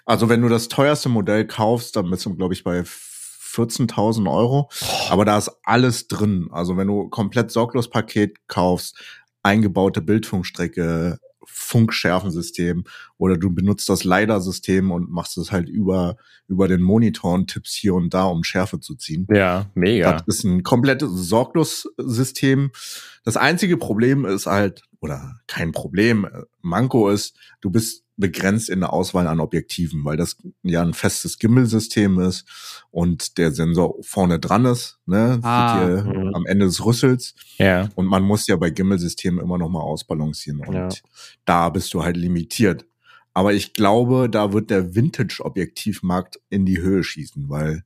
Also 0.05 0.29
wenn 0.29 0.41
du 0.41 0.49
das 0.49 0.67
teuerste 0.67 1.09
Modell 1.09 1.47
kaufst, 1.47 1.95
dann 1.95 2.09
bist 2.09 2.25
du, 2.25 2.35
glaube 2.35 2.53
ich, 2.53 2.63
bei 2.63 2.81
14.000 2.81 4.31
Euro. 4.31 4.69
Aber 5.09 5.25
da 5.25 5.37
ist 5.37 5.51
alles 5.63 6.07
drin. 6.07 6.47
Also 6.51 6.77
wenn 6.77 6.87
du 6.87 7.09
komplett 7.09 7.51
sorglos 7.51 7.89
Paket 7.89 8.37
kaufst, 8.47 9.01
eingebaute 9.43 10.01
Bildfunkstrecke, 10.01 11.17
Funkschärfensystem 11.45 12.83
oder 13.17 13.37
du 13.37 13.53
benutzt 13.53 13.89
das 13.89 14.03
LiDAR-System 14.03 14.91
und 14.91 15.09
machst 15.09 15.37
es 15.37 15.51
halt 15.51 15.69
über, 15.69 16.17
über 16.47 16.67
den 16.67 16.81
Monitor 16.81 17.33
und 17.33 17.49
tippst 17.49 17.75
hier 17.75 17.93
und 17.93 18.13
da, 18.13 18.23
um 18.25 18.43
Schärfe 18.43 18.79
zu 18.79 18.95
ziehen. 18.95 19.27
Ja, 19.31 19.69
mega. 19.73 20.13
Das 20.13 20.23
ist 20.27 20.43
ein 20.43 20.63
komplettes 20.63 21.09
Sorglos-System. 21.11 22.71
Das 23.23 23.37
einzige 23.37 23.77
Problem 23.77 24.25
ist 24.25 24.47
halt, 24.47 24.83
oder 24.99 25.39
kein 25.47 25.71
Problem, 25.71 26.25
äh, 26.25 26.43
Manko 26.61 27.09
ist, 27.09 27.37
du 27.61 27.69
bist 27.69 28.03
begrenzt 28.21 28.69
in 28.69 28.79
der 28.79 28.93
Auswahl 28.93 29.27
an 29.27 29.41
Objektiven, 29.41 30.05
weil 30.05 30.15
das 30.15 30.37
ja 30.63 30.81
ein 30.81 30.93
festes 30.93 31.37
Gimbal-System 31.39 32.19
ist 32.21 32.45
und 32.91 33.37
der 33.37 33.51
Sensor 33.51 33.95
vorne 34.01 34.39
dran 34.39 34.63
ist, 34.63 34.99
ne, 35.05 35.39
Ah. 35.43 36.01
Mhm. 36.05 36.33
am 36.33 36.45
Ende 36.45 36.65
des 36.67 36.85
Rüssels. 36.85 37.35
Ja. 37.57 37.89
Und 37.95 38.05
man 38.05 38.23
muss 38.23 38.47
ja 38.47 38.55
bei 38.55 38.69
Gimbal-Systemen 38.69 39.43
immer 39.43 39.57
noch 39.57 39.67
mal 39.69 39.81
ausbalancieren 39.81 40.61
und 40.61 40.73
Ja. 40.73 40.87
da 41.43 41.69
bist 41.69 41.93
du 41.93 42.03
halt 42.03 42.15
limitiert. 42.15 42.85
Aber 43.33 43.53
ich 43.53 43.73
glaube, 43.73 44.29
da 44.29 44.53
wird 44.53 44.69
der 44.69 44.93
Vintage-Objektivmarkt 44.95 46.39
in 46.49 46.65
die 46.65 46.79
Höhe 46.81 47.03
schießen, 47.03 47.49
weil 47.49 47.83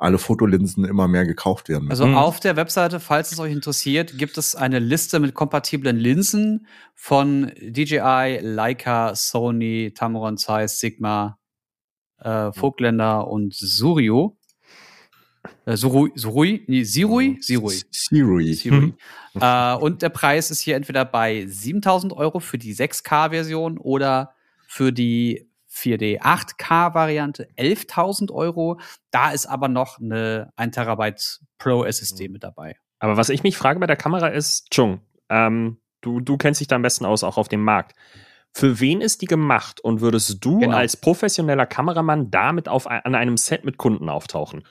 alle 0.00 0.18
Fotolinsen 0.18 0.84
immer 0.84 1.08
mehr 1.08 1.26
gekauft 1.26 1.68
werden. 1.68 1.90
Also 1.90 2.06
Mhm. 2.06 2.14
auf 2.16 2.40
der 2.40 2.56
Webseite, 2.56 3.00
falls 3.00 3.32
es 3.32 3.38
euch 3.38 3.52
interessiert, 3.52 4.16
gibt 4.16 4.38
es 4.38 4.54
eine 4.54 4.78
Liste 4.78 5.20
mit 5.20 5.34
kompatiblen 5.34 5.96
Linsen 5.98 6.66
von 6.94 7.52
DJI, 7.60 8.38
Leica, 8.42 9.14
Sony, 9.14 9.92
Tamron 9.94 10.38
Zeiss, 10.38 10.80
Sigma, 10.80 11.38
äh, 12.18 12.50
Vogtländer 12.52 13.28
und 13.28 13.54
Surio. 13.54 14.36
Äh, 15.66 15.76
Surui, 15.76 16.12
Surui, 16.16 16.64
nee, 16.66 16.82
Sirui, 16.84 17.38
Sirui. 17.40 17.80
Sirui. 17.90 18.54
Sirui. 18.54 18.94
äh, 19.40 19.74
und 19.74 20.02
der 20.02 20.08
Preis 20.10 20.50
ist 20.50 20.60
hier 20.60 20.76
entweder 20.76 21.04
bei 21.04 21.44
7000 21.46 22.12
Euro 22.12 22.40
für 22.40 22.58
die 22.58 22.74
6K-Version 22.74 23.78
oder 23.78 24.34
für 24.66 24.92
die 24.92 25.49
4D 25.72 26.20
8K-Variante 26.20 27.48
11.000 27.56 28.30
Euro. 28.32 28.80
Da 29.10 29.30
ist 29.30 29.46
aber 29.46 29.68
noch 29.68 29.98
eine 30.00 30.52
1 30.56 30.74
Terabyte 30.74 31.40
Pro 31.58 31.84
SSD 31.84 32.28
mit 32.28 32.42
dabei. 32.42 32.76
Aber 32.98 33.16
was 33.16 33.28
ich 33.28 33.42
mich 33.42 33.56
frage 33.56 33.80
bei 33.80 33.86
der 33.86 33.96
Kamera 33.96 34.28
ist, 34.28 34.70
Chung, 34.70 35.00
ähm, 35.28 35.78
du, 36.00 36.20
du 36.20 36.36
kennst 36.36 36.60
dich 36.60 36.68
da 36.68 36.76
am 36.76 36.82
besten 36.82 37.04
aus, 37.04 37.24
auch 37.24 37.38
auf 37.38 37.48
dem 37.48 37.62
Markt. 37.62 37.94
Für 38.52 38.80
wen 38.80 39.00
ist 39.00 39.22
die 39.22 39.26
gemacht 39.26 39.80
und 39.80 40.00
würdest 40.00 40.44
du 40.44 40.58
Genau. 40.58 40.76
als 40.76 40.96
professioneller 40.96 41.66
Kameramann 41.66 42.30
damit 42.30 42.68
auf, 42.68 42.88
an 42.88 43.14
einem 43.14 43.36
Set 43.36 43.64
mit 43.64 43.78
Kunden 43.78 44.08
auftauchen? 44.08 44.64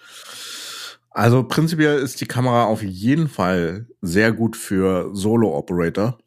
Also 1.11 1.43
prinzipiell 1.43 1.97
ist 1.97 2.21
die 2.21 2.27
Kamera 2.27 2.65
auf 2.65 2.83
jeden 2.83 3.29
Fall 3.29 3.87
sehr 4.01 4.31
gut 4.31 4.55
für 4.55 5.09
Solo-Operator. 5.15 6.17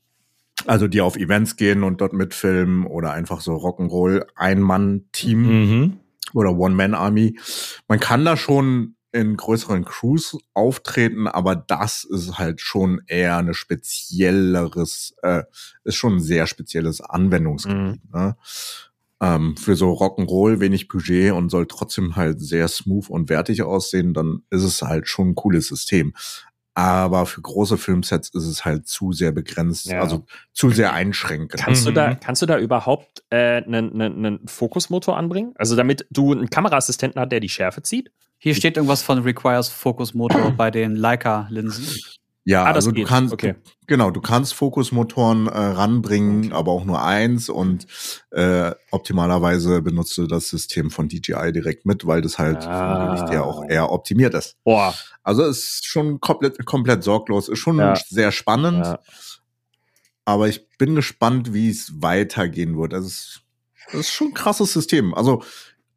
Also 0.67 0.89
die 0.89 1.01
auf 1.01 1.17
Events 1.17 1.57
gehen 1.57 1.83
und 1.83 2.01
dort 2.01 2.13
mitfilmen 2.13 2.87
oder 2.87 3.13
einfach 3.13 3.41
so 3.41 3.53
Rock'n'Roll, 3.57 4.27
Ein-Mann-Team 4.35 5.43
Mhm. 5.43 5.93
oder 6.35 6.57
One-Man-Army. 6.57 7.39
Man 7.89 8.01
kann 8.01 8.25
da 8.25 8.37
schon 8.37 8.97
in 9.15 9.37
größeren 9.37 9.85
Crews 9.85 10.39
auftreten, 10.55 11.29
aber 11.29 11.55
das 11.55 12.05
ist 12.05 12.39
halt 12.39 12.61
schon 12.63 13.03
eher 13.07 13.37
eine 13.37 13.53
spezielleres, 13.53 15.15
äh, 15.23 15.43
ist 15.85 15.97
schon 15.97 16.17
ein 16.17 16.21
sehr 16.21 16.47
spezielles 16.47 17.01
Anwendungsgebiet. 17.01 18.01
Ne? 18.13 18.37
Ähm, 19.21 19.57
für 19.57 19.77
so 19.77 19.93
Rock'n'Roll 19.93 20.61
wenig 20.61 20.89
Budget 20.89 21.33
und 21.33 21.51
soll 21.51 21.67
trotzdem 21.67 22.17
halt 22.17 22.41
sehr 22.41 22.67
smooth 22.69 23.09
und 23.11 23.29
wertig 23.29 23.63
aussehen, 23.63 24.15
dann 24.15 24.43
ist 24.51 24.65
es 24.65 24.83
halt 24.83 25.07
schon 25.09 25.29
ein 25.31 25.35
cooles 25.35 25.69
System. 25.69 26.15
Aber 26.75 27.27
für 27.27 27.43
große 27.43 27.77
Filmsets 27.77 28.31
ist 28.31 28.47
es 28.47 28.65
halt 28.65 28.87
zu 28.89 29.13
sehr 29.13 29.31
begrenzt, 29.33 29.87
Ja. 29.87 30.01
also 30.01 30.25
zu 30.55 30.71
sehr 30.71 30.95
einschränkend. 30.95 31.61
Kannst, 31.61 31.85
du 31.85 31.91
Mhm. 31.91 31.95
da, 31.95 32.15
kannst 32.15 32.41
du 32.41 32.47
da 32.47 32.59
überhaupt 32.59 33.23
äh, 33.31 33.63
einen 33.63 34.01
einen 34.01 34.47
Fokusmotor 34.49 35.17
anbringen? 35.17 35.53
Also 35.57 35.77
damit 35.77 36.07
du 36.11 36.33
einen 36.33 36.49
Kameraassistenten 36.49 37.21
hast, 37.21 37.29
der 37.31 37.41
die 37.41 37.51
Schärfe 37.51 37.83
zieht? 37.83 38.11
Hier 38.39 38.55
steht 38.55 38.77
irgendwas 38.77 39.03
von 39.03 39.19
Requires 39.19 39.69
Focus 39.69 40.15
Motor 40.15 40.51
bei 40.57 40.71
den 40.71 40.97
Leica-Linsen. 40.97 41.87
Ja, 42.45 42.65
Ah, 42.65 42.69
das 42.73 42.77
also 42.87 42.91
du 42.91 42.97
geht. 42.97 43.07
kannst, 43.07 43.33
Okay. 43.33 43.53
du, 43.55 43.71
genau, 43.87 44.11
du 44.11 44.21
kannst 44.21 44.55
Fokusmotoren 44.55 45.47
äh, 45.47 45.51
ranbringen, 45.57 46.53
aber 46.53 46.73
auch 46.73 46.85
nur 46.85 47.01
eins 47.03 47.49
und 47.49 47.87
äh, 48.33 48.73
optimalerweise 48.91 49.81
benutzt 49.81 50.19
du 50.19 50.27
das 50.27 50.49
System 50.49 50.91
von 50.91 51.09
DJI 51.09 51.53
direkt 51.53 51.87
mit, 51.87 52.05
weil 52.07 52.21
das 52.21 52.39
halt 52.39 52.67
Ah. 52.67 53.13
Licht 53.15 53.31
her 53.31 53.45
auch 53.45 53.65
eher 53.69 53.93
optimiert 53.93 54.35
ist. 54.35 54.57
Boah, 54.65 54.93
Also 55.23 55.45
ist 55.45 55.87
schon 55.87 56.21
komplett, 56.21 56.65
komplett 56.67 57.05
sorglos, 57.05 57.49
ist 57.49 57.61
schon 57.61 57.79
Ja. 57.79 57.95
sehr 58.09 58.33
spannend, 58.33 58.87
ja. 58.87 58.99
aber 60.25 60.49
ich 60.49 60.69
bin 60.79 60.95
gespannt, 60.97 61.53
wie 61.55 61.69
es 61.71 61.93
weitergehen 62.03 62.77
wird. 62.77 62.95
Also 62.95 63.07
es 63.07 63.41
ist, 63.93 63.95
ist 64.01 64.11
schon 64.11 64.29
ein 64.29 64.35
krasses 64.35 64.73
System. 64.73 65.15
Also 65.15 65.43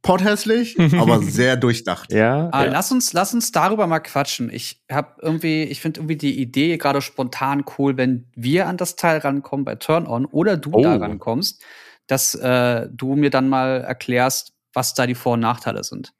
potthässlich, 0.05 0.77
aber 0.99 1.19
sehr 1.23 1.57
durchdacht. 1.57 2.11
ja, 2.13 2.49
Ah, 2.51 2.65
ja. 2.65 2.71
lass 2.71 2.91
uns, 2.91 3.11
lass 3.13 3.33
uns 3.33 3.51
darüber 3.51 3.87
mal 3.87 3.99
quatschen. 3.99 4.49
Ich 4.51 4.81
habe 4.91 5.15
irgendwie, 5.21 5.63
ich 5.63 5.81
finde 5.81 5.99
irgendwie 5.99 6.15
die 6.17 6.39
Idee 6.39 6.77
gerade 6.77 7.01
spontan 7.01 7.65
cool, 7.77 7.97
wenn 7.97 8.27
wir 8.35 8.67
an 8.67 8.77
das 8.77 8.95
Teil 8.95 9.17
rankommen 9.17 9.65
bei 9.65 9.75
Turn 9.75 10.07
On 10.07 10.25
oder 10.25 10.57
du 10.57 10.71
Oh. 10.73 10.81
da 10.83 10.95
rankommst, 10.97 11.61
dass 12.07 12.35
äh, 12.35 12.87
du 12.91 13.15
mir 13.15 13.29
dann 13.31 13.49
mal 13.49 13.81
erklärst, 13.81 14.53
was 14.73 14.93
da 14.93 15.07
die 15.07 15.15
Vor- 15.15 15.33
und 15.33 15.39
Nachteile 15.39 15.83
sind. 15.83 16.13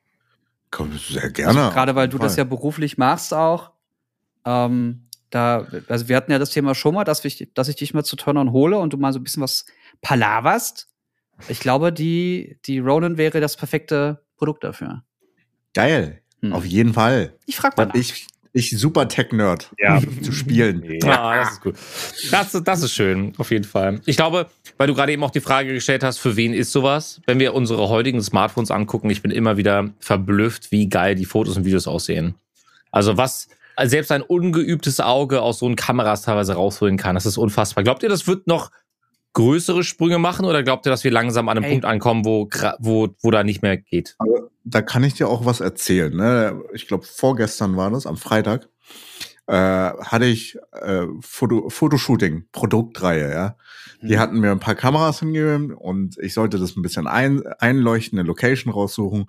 Komm, 0.72 0.98
sehr 0.98 1.30
gerne. 1.30 1.60
Also, 1.62 1.74
gerade 1.74 1.96
weil 1.96 2.10
du 2.10 2.18
das 2.18 2.36
ja 2.38 2.44
beruflich 2.44 2.98
machst 2.98 3.34
auch. 3.34 3.72
Ähm, 4.46 5.08
da, 5.30 5.68
also 5.89 6.08
wir 6.08 6.15
hatten 6.15 6.32
ja 6.32 6.39
das 6.39 6.50
Thema 6.51 6.74
schon 6.75 6.96
mal, 6.96 7.04
dass 7.04 7.24
ich, 7.25 7.50
dass 7.54 7.68
ich 7.68 7.75
dich 7.75 7.94
mal 7.94 8.04
zu 8.04 8.15
Turn 8.15 8.38
On 8.38 8.51
hole 8.51 8.77
und 8.77 8.94
du 8.94 8.98
mal 8.98 9.13
so 9.13 9.20
ein 9.20 9.24
bisschen 9.24 9.44
was 9.44 9.65
palaverst. 10.01 10.88
Ich 11.50 11.60
glaube, 11.60 11.92
die, 11.92 12.58
die 12.65 12.80
Ronin 12.80 13.18
wäre 13.18 13.39
das 13.42 13.58
perfekte 13.58 14.22
Produkt 14.38 14.63
dafür. 14.63 15.04
Geil. 15.74 16.22
Hm. 16.42 16.54
Auf 16.54 16.65
jeden 16.65 16.94
Fall. 16.94 17.34
Ich 17.46 17.56
frag 17.58 17.75
mal. 17.77 17.89
Ich, 17.94 18.27
ich 18.54 18.77
super 18.77 19.08
Tech-Nerd 19.08 19.72
Ja. 19.77 20.00
zu 20.22 20.32
spielen. 20.32 20.82
Ja, 21.04 21.36
das 21.36 21.51
ist 21.54 21.62
gut. 21.62 21.75
Das, 22.32 22.51
das 22.63 22.84
ist 22.84 22.94
schön, 22.94 23.34
auf 23.38 23.51
jeden 23.51 23.65
Fall. 23.65 24.01
Ich 24.06 24.15
glaube, 24.15 24.48
weil 24.77 24.88
du 24.88 24.94
gerade 24.96 25.12
eben 25.12 25.24
auch 25.24 25.32
die 25.32 25.42
Frage 25.42 25.74
gestellt 25.74 26.04
hast, 26.04 26.18
für 26.20 26.36
wen 26.38 26.54
ist 26.54 26.72
sowas? 26.72 27.22
Wenn 27.25 27.39
wir 27.39 27.54
unsere 27.54 27.89
heutigen 27.89 28.22
Smartphones 28.22 28.72
angucken, 28.72 29.10
ich 29.10 29.22
bin 29.22 29.32
immer 29.32 29.58
wieder 29.58 29.89
verblüfft, 30.00 30.72
wie 30.72 30.88
geil 30.88 31.15
die 31.15 31.25
Fotos 31.25 31.58
und 31.58 31.65
Videos 31.65 31.88
aussehen. 31.88 32.36
Also 32.92 33.18
was 33.18 33.50
selbst 33.84 34.10
ein 34.13 34.22
ungeübtes 34.22 35.01
Auge 35.01 35.42
aus 35.42 35.60
so 35.60 35.65
einen 35.65 35.75
Kameras 35.75 36.22
teilweise 36.22 36.54
rausholen 36.54 36.96
kann, 36.96 37.15
das 37.15 37.25
ist 37.25 37.38
unfassbar. 37.38 37.84
Glaubt 37.84 38.04
ihr, 38.04 38.10
das 38.10 38.25
wird 38.25 38.48
noch 38.48 38.72
größere 39.36 39.84
Sprünge 39.84 40.18
machen 40.18 40.46
oder 40.46 40.63
glaubt 40.63 40.88
ihr, 40.88 40.89
dass 40.89 41.04
wir 41.04 41.12
langsam 41.12 41.48
an 41.48 41.58
einem 41.58 41.65
Ey. 41.65 41.72
Punkt 41.72 41.86
ankommen, 41.86 42.25
wo, 42.25 42.50
wo, 42.80 43.10
wo 43.22 43.32
da 43.32 43.44
nicht 43.44 43.62
mehr 43.62 43.77
geht? 43.77 44.18
Da 44.63 44.82
kann 44.82 45.04
ich 45.04 45.13
dir 45.13 45.30
auch 45.30 45.46
was 45.46 45.60
erzählen. 45.60 46.15
Ne? 46.15 46.63
Ich 46.74 46.88
glaube, 46.88 47.06
vorgestern 47.06 47.77
war 47.77 47.92
das, 47.92 48.08
am 48.08 48.18
Freitag, 48.18 48.68
äh, 49.47 49.53
hatte 49.55 50.25
ich 50.25 50.57
äh, 50.71 51.05
Foto, 51.21 51.69
Fotoshooting, 51.69 52.45
Produktreihe, 52.51 53.31
ja. 53.31 53.57
Die 54.01 54.15
Mhm. 54.15 54.19
hatten 54.19 54.39
mir 54.39 54.51
ein 54.51 54.59
paar 54.59 54.75
Kameras 54.75 55.19
hingegeben 55.19 55.73
und 55.73 56.17
ich 56.19 56.33
sollte 56.33 56.59
das 56.59 56.75
ein 56.75 56.81
bisschen 56.81 57.07
ein, 57.07 57.41
einleuchten, 57.59 58.19
eine 58.19 58.27
Location 58.27 58.71
raussuchen 58.73 59.25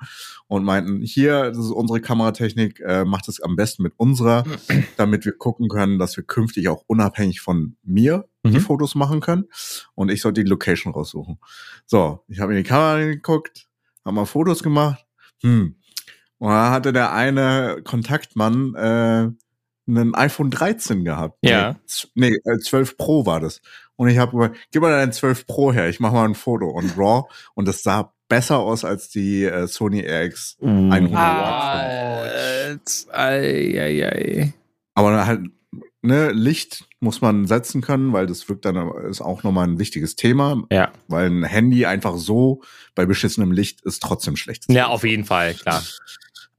und 0.48 0.64
meinten, 0.64 1.00
hier, 1.02 1.44
das 1.50 1.58
ist 1.58 1.70
unsere 1.70 2.00
Kameratechnik, 2.00 2.80
äh, 2.80 3.04
macht 3.04 3.28
es 3.28 3.40
am 3.40 3.56
besten 3.56 3.82
mit 3.84 3.92
unserer, 3.96 4.44
damit 4.96 5.24
wir 5.24 5.32
gucken 5.32 5.68
können, 5.68 5.98
dass 5.98 6.16
wir 6.16 6.24
künftig 6.24 6.68
auch 6.68 6.82
unabhängig 6.86 7.40
von 7.40 7.76
mir 7.82 8.26
die 8.44 8.50
Mhm. 8.50 8.60
Fotos 8.60 8.94
machen 8.94 9.20
können. 9.20 9.44
Und 9.94 10.10
ich 10.10 10.20
sollte 10.22 10.42
die 10.44 10.48
Location 10.50 10.92
raussuchen. 10.92 11.38
So, 11.84 12.24
ich 12.28 12.40
habe 12.40 12.52
in 12.52 12.58
die 12.62 12.68
Kamera 12.68 12.98
geguckt, 12.98 13.66
habe 14.04 14.14
mal 14.14 14.24
Fotos 14.26 14.62
gemacht. 14.62 15.04
Hm. 15.42 15.76
Und 16.38 16.48
da 16.50 16.70
hatte 16.70 16.92
der 16.92 17.12
eine 17.12 17.80
Kontaktmann 17.82 18.74
äh, 18.74 19.30
einen 19.86 20.14
iPhone 20.14 20.50
13 20.50 21.04
gehabt. 21.04 21.38
Ja. 21.42 21.72
Nee, 21.72 21.76
z- 21.86 22.10
Nee, 22.14 22.36
äh, 22.44 22.58
12 22.58 22.96
Pro 22.96 23.26
war 23.26 23.40
das. 23.40 23.60
Und 23.96 24.08
ich 24.08 24.18
habe 24.18 24.36
gesagt, 24.36 24.56
gib 24.72 24.82
mal 24.82 24.90
dein 24.90 25.12
12 25.12 25.46
Pro 25.46 25.72
her, 25.72 25.88
ich 25.88 26.00
mache 26.00 26.14
mal 26.14 26.24
ein 26.24 26.34
Foto. 26.34 26.68
Und 26.68 26.96
RAW. 26.98 27.24
Und 27.54 27.66
das 27.68 27.82
sah 27.82 28.12
besser 28.28 28.58
aus 28.58 28.84
als 28.84 29.08
die 29.08 29.44
äh, 29.44 29.66
Sony 29.68 30.00
RX 30.00 30.56
100 30.60 31.14
Ah, 31.14 32.76
ei, 33.12 33.80
ei, 33.80 34.04
ei. 34.08 34.52
Aber 34.94 35.26
halt, 35.26 35.42
ne, 36.02 36.32
Licht 36.32 36.84
muss 37.00 37.20
man 37.20 37.46
setzen 37.46 37.82
können, 37.82 38.12
weil 38.12 38.26
das 38.26 38.48
wirkt 38.48 38.64
dann, 38.64 38.90
ist 39.08 39.20
auch 39.20 39.42
nochmal 39.44 39.68
ein 39.68 39.78
wichtiges 39.78 40.16
Thema. 40.16 40.62
Ja. 40.72 40.90
Weil 41.08 41.30
ein 41.30 41.44
Handy 41.44 41.86
einfach 41.86 42.16
so 42.16 42.62
bei 42.94 43.06
beschissenem 43.06 43.52
Licht 43.52 43.82
ist 43.82 44.02
trotzdem 44.02 44.36
schlecht. 44.36 44.64
Ja, 44.68 44.88
auf 44.88 45.04
jeden 45.04 45.24
Fall, 45.24 45.54
klar. 45.54 45.82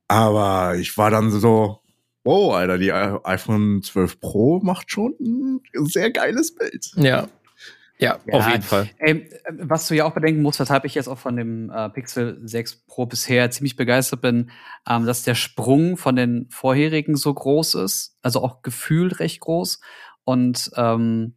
Aber 0.07 0.75
ich 0.77 0.97
war 0.97 1.11
dann 1.11 1.31
so, 1.31 1.81
oh, 2.27 2.51
Alter, 2.51 2.77
die 2.77 2.91
iPhone 2.91 3.81
12 3.81 4.19
Pro 4.19 4.59
macht 4.61 4.91
schon 4.91 5.15
ein 5.19 5.61
sehr 5.85 6.11
geiles 6.11 6.53
Bild. 6.53 6.91
Ja. 6.95 7.27
Ja, 7.99 8.19
Ja, 8.25 8.33
auf 8.33 8.47
jeden 8.47 8.61
Fall. 8.61 8.89
Ey, 8.99 9.27
was 9.49 9.87
du 9.87 9.95
ja 9.95 10.05
auch 10.05 10.13
bedenken 10.13 10.43
musst, 10.43 10.59
weshalb 10.59 10.85
ich 10.85 10.93
jetzt 10.93 11.07
auch 11.07 11.17
von 11.17 11.35
dem 11.35 11.71
äh, 11.71 11.89
Pixel 11.89 12.39
6 12.43 12.85
Pro 12.85 13.07
bisher 13.07 13.49
ziemlich 13.49 13.75
begeistert 13.75 14.21
bin, 14.21 14.51
ähm, 14.87 15.05
dass 15.07 15.23
der 15.23 15.33
Sprung 15.33 15.97
von 15.97 16.15
den 16.15 16.47
vorherigen 16.51 17.15
so 17.15 17.33
groß 17.33 17.73
ist, 17.75 18.15
also 18.21 18.43
auch 18.43 18.61
gefühlt 18.61 19.19
recht 19.19 19.39
groß. 19.39 19.79
Und 20.25 20.69
ähm, 20.75 21.33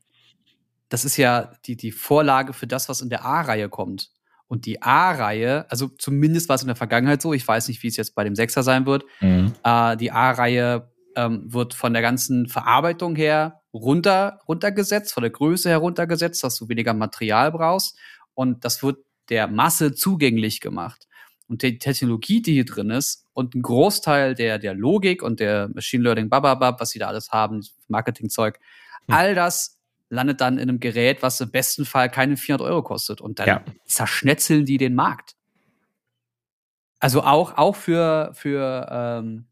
das 0.91 1.07
ist 1.07 1.17
ja 1.17 1.53
die, 1.65 1.77
die 1.77 1.93
Vorlage 1.93 2.53
für 2.53 2.67
das, 2.67 2.91
was 2.91 3.01
in 3.01 3.09
der 3.09 3.25
A-Reihe 3.25 3.71
kommt. 3.71 4.11
Und 4.51 4.67
die 4.67 4.83
A-Reihe, 4.83 5.65
also 5.71 5.87
zumindest 5.87 6.49
war 6.49 6.57
es 6.57 6.63
in 6.63 6.67
der 6.67 6.75
Vergangenheit 6.75 7.23
so, 7.23 7.33
ich 7.33 7.47
weiß 7.47 7.69
nicht, 7.69 7.85
wie 7.85 7.87
es 7.87 7.97
jetzt 7.97 8.17
bei 8.17 8.25
dem 8.25 8.35
6er 8.35 8.65
sein 8.65 8.85
wird, 8.85 9.05
Mhm. 9.21 9.53
äh, 9.63 9.97
die 9.97 10.11
A-Reihe 10.11 10.91
ähm, 11.15 11.45
wird 11.53 11.73
von 11.75 11.93
der 11.93 12.03
ganzen 12.03 12.49
Verarbeitung 12.49 13.15
her 13.15 13.61
runter, 13.73 14.41
runtergesetzt, 14.49 15.13
von 15.15 15.23
der 15.23 15.31
Größe 15.31 15.69
her 15.69 15.79
runtergesetzt, 15.79 16.43
dass 16.43 16.57
du 16.59 16.69
weniger 16.69 16.95
Material 16.95 17.53
brauchst. 17.53 17.97
Und 18.35 18.65
das 18.65 18.83
wird 18.83 18.99
der 19.29 19.47
Masse 19.47 19.95
zugänglich 19.95 20.61
gemacht. 20.61 21.07
Und 21.49 21.63
die 21.63 21.79
Technologie, 21.79 22.43
die 22.43 22.55
hier 22.55 22.65
drin 22.65 22.91
ist, 22.91 23.27
und 23.33 23.55
ein 23.55 23.63
Großteil 23.63 24.35
der, 24.35 24.59
der 24.59 24.75
Logik 24.75 25.23
und 25.23 25.39
der 25.41 25.69
Machine 25.69 26.03
Learning, 26.03 26.29
bababab, 26.29 26.81
was 26.81 26.91
sie 26.91 26.99
da 26.99 27.07
alles 27.09 27.31
haben, 27.31 27.65
Marketingzeug, 27.89 28.59
Hm. 29.07 29.15
all 29.15 29.35
das 29.37 29.79
landet 30.11 30.41
dann 30.41 30.59
in 30.59 30.69
einem 30.69 30.81
Gerät, 30.81 31.23
was 31.23 31.41
im 31.41 31.51
besten 31.51 31.85
Fall 31.87 32.11
keine 32.11 32.37
400 32.37 32.67
Euro 32.69 32.83
kostet. 32.83 33.21
Und 33.21 33.39
dann 33.39 33.47
Ja. 33.49 33.65
zerschnetzeln 33.87 34.67
die 34.67 34.77
den 34.77 34.95
Markt. 34.95 35.35
Also 36.99 37.23
auch, 37.23 37.57
auch 37.57 37.77
für, 37.77 38.31
für, 38.35 38.87
ähm, 38.91 39.47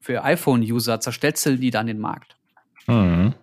für 0.00 0.22
iPhone-User 0.22 1.00
zerstellt 1.00 1.38
die 1.62 1.70
dann 1.70 1.86
den 1.86 1.98
Markt. 1.98 2.36
Mhm. 2.86 3.34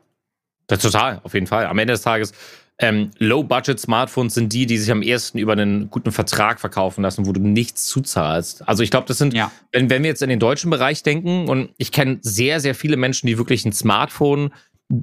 Das 0.68 0.80
total, 0.82 1.22
auf 1.24 1.34
jeden 1.34 1.48
Fall. 1.48 1.66
Am 1.66 1.80
Ende 1.80 1.94
des 1.94 2.02
Tages, 2.02 2.34
ähm, 2.80 3.10
Low-Budget-Smartphones 3.18 4.36
sind 4.36 4.54
die, 4.54 4.68
die 4.68 4.78
sich 4.78 4.92
am 4.92 5.02
ehesten 5.02 5.40
über 5.40 5.54
einen 5.54 5.90
guten 5.90 6.12
Vertrag 6.12 6.60
verkaufen 6.60 7.02
lassen, 7.02 7.26
wo 7.26 7.32
du 7.32 7.40
nichts 7.42 7.86
zuzahlst. 7.88 8.68
Also 8.68 8.84
ich 8.84 8.92
glaube, 8.92 9.08
das 9.08 9.18
sind, 9.18 9.34
Ja. 9.34 9.52
wenn, 9.72 9.90
wenn 9.90 10.04
wir 10.04 10.10
jetzt 10.10 10.22
in 10.22 10.30
den 10.30 10.40
deutschen 10.40 10.70
Bereich 10.70 11.02
denken, 11.02 11.48
und 11.48 11.72
ich 11.78 11.92
kenne 11.92 12.20
sehr, 12.22 12.60
sehr 12.60 12.76
viele 12.76 12.98
Menschen, 12.98 13.26
die 13.26 13.40
wirklich 13.40 13.66
ein 13.66 13.74
Smartphone 13.74 14.54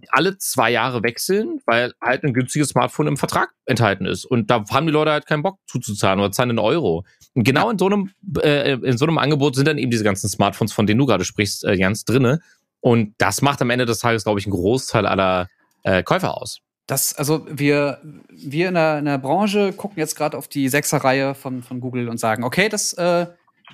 alle 0.08 0.38
zwei 0.38 0.70
Jahre 0.70 1.02
wechseln, 1.02 1.60
weil 1.66 1.92
halt 2.00 2.24
ein 2.24 2.32
günstiges 2.32 2.70
Smartphone 2.70 3.06
im 3.06 3.16
Vertrag 3.16 3.50
enthalten 3.66 4.06
ist. 4.06 4.24
Und 4.24 4.50
da 4.50 4.64
haben 4.70 4.86
die 4.86 4.92
Leute 4.92 5.10
halt 5.10 5.26
keinen 5.26 5.42
Bock 5.42 5.58
zuzuzahlen 5.66 6.20
oder 6.20 6.32
zahlen 6.32 6.50
einen 6.50 6.58
Euro. 6.58 7.04
Und 7.34 7.44
genau 7.44 7.70
in 7.70 7.78
so 7.78 7.86
einem, 7.86 8.10
äh, 8.40 8.72
in 8.72 8.96
so 8.96 9.04
einem 9.04 9.18
Angebot 9.18 9.56
sind 9.56 9.68
dann 9.68 9.78
eben 9.78 9.90
diese 9.90 10.04
ganzen 10.04 10.28
Smartphones, 10.28 10.72
von 10.72 10.86
denen 10.86 10.98
du 10.98 11.06
gerade 11.06 11.24
sprichst, 11.24 11.64
äh, 11.64 11.74
Jans, 11.74 12.04
drinne. 12.04 12.40
Und 12.80 13.14
das 13.18 13.42
macht 13.42 13.60
am 13.60 13.70
Ende 13.70 13.86
des 13.86 13.98
Tages, 13.98 14.24
glaube 14.24 14.40
ich, 14.40 14.46
einen 14.46 14.54
Großteil 14.54 15.06
aller 15.06 15.48
äh, 15.82 16.02
Käufer 16.02 16.40
aus. 16.40 16.60
Das, 16.86 17.14
also 17.14 17.46
wir, 17.50 17.98
wir 18.30 18.68
in 18.68 18.74
der, 18.74 18.98
in 18.98 19.04
der 19.06 19.18
Branche 19.18 19.72
gucken 19.72 19.98
jetzt 19.98 20.16
gerade 20.16 20.36
auf 20.36 20.48
die 20.48 20.68
Sechser-Reihe 20.68 21.34
von, 21.34 21.62
von 21.62 21.80
Google 21.80 22.08
und 22.08 22.18
sagen, 22.18 22.44
okay, 22.44 22.68
das, 22.68 22.92
äh, 22.94 23.26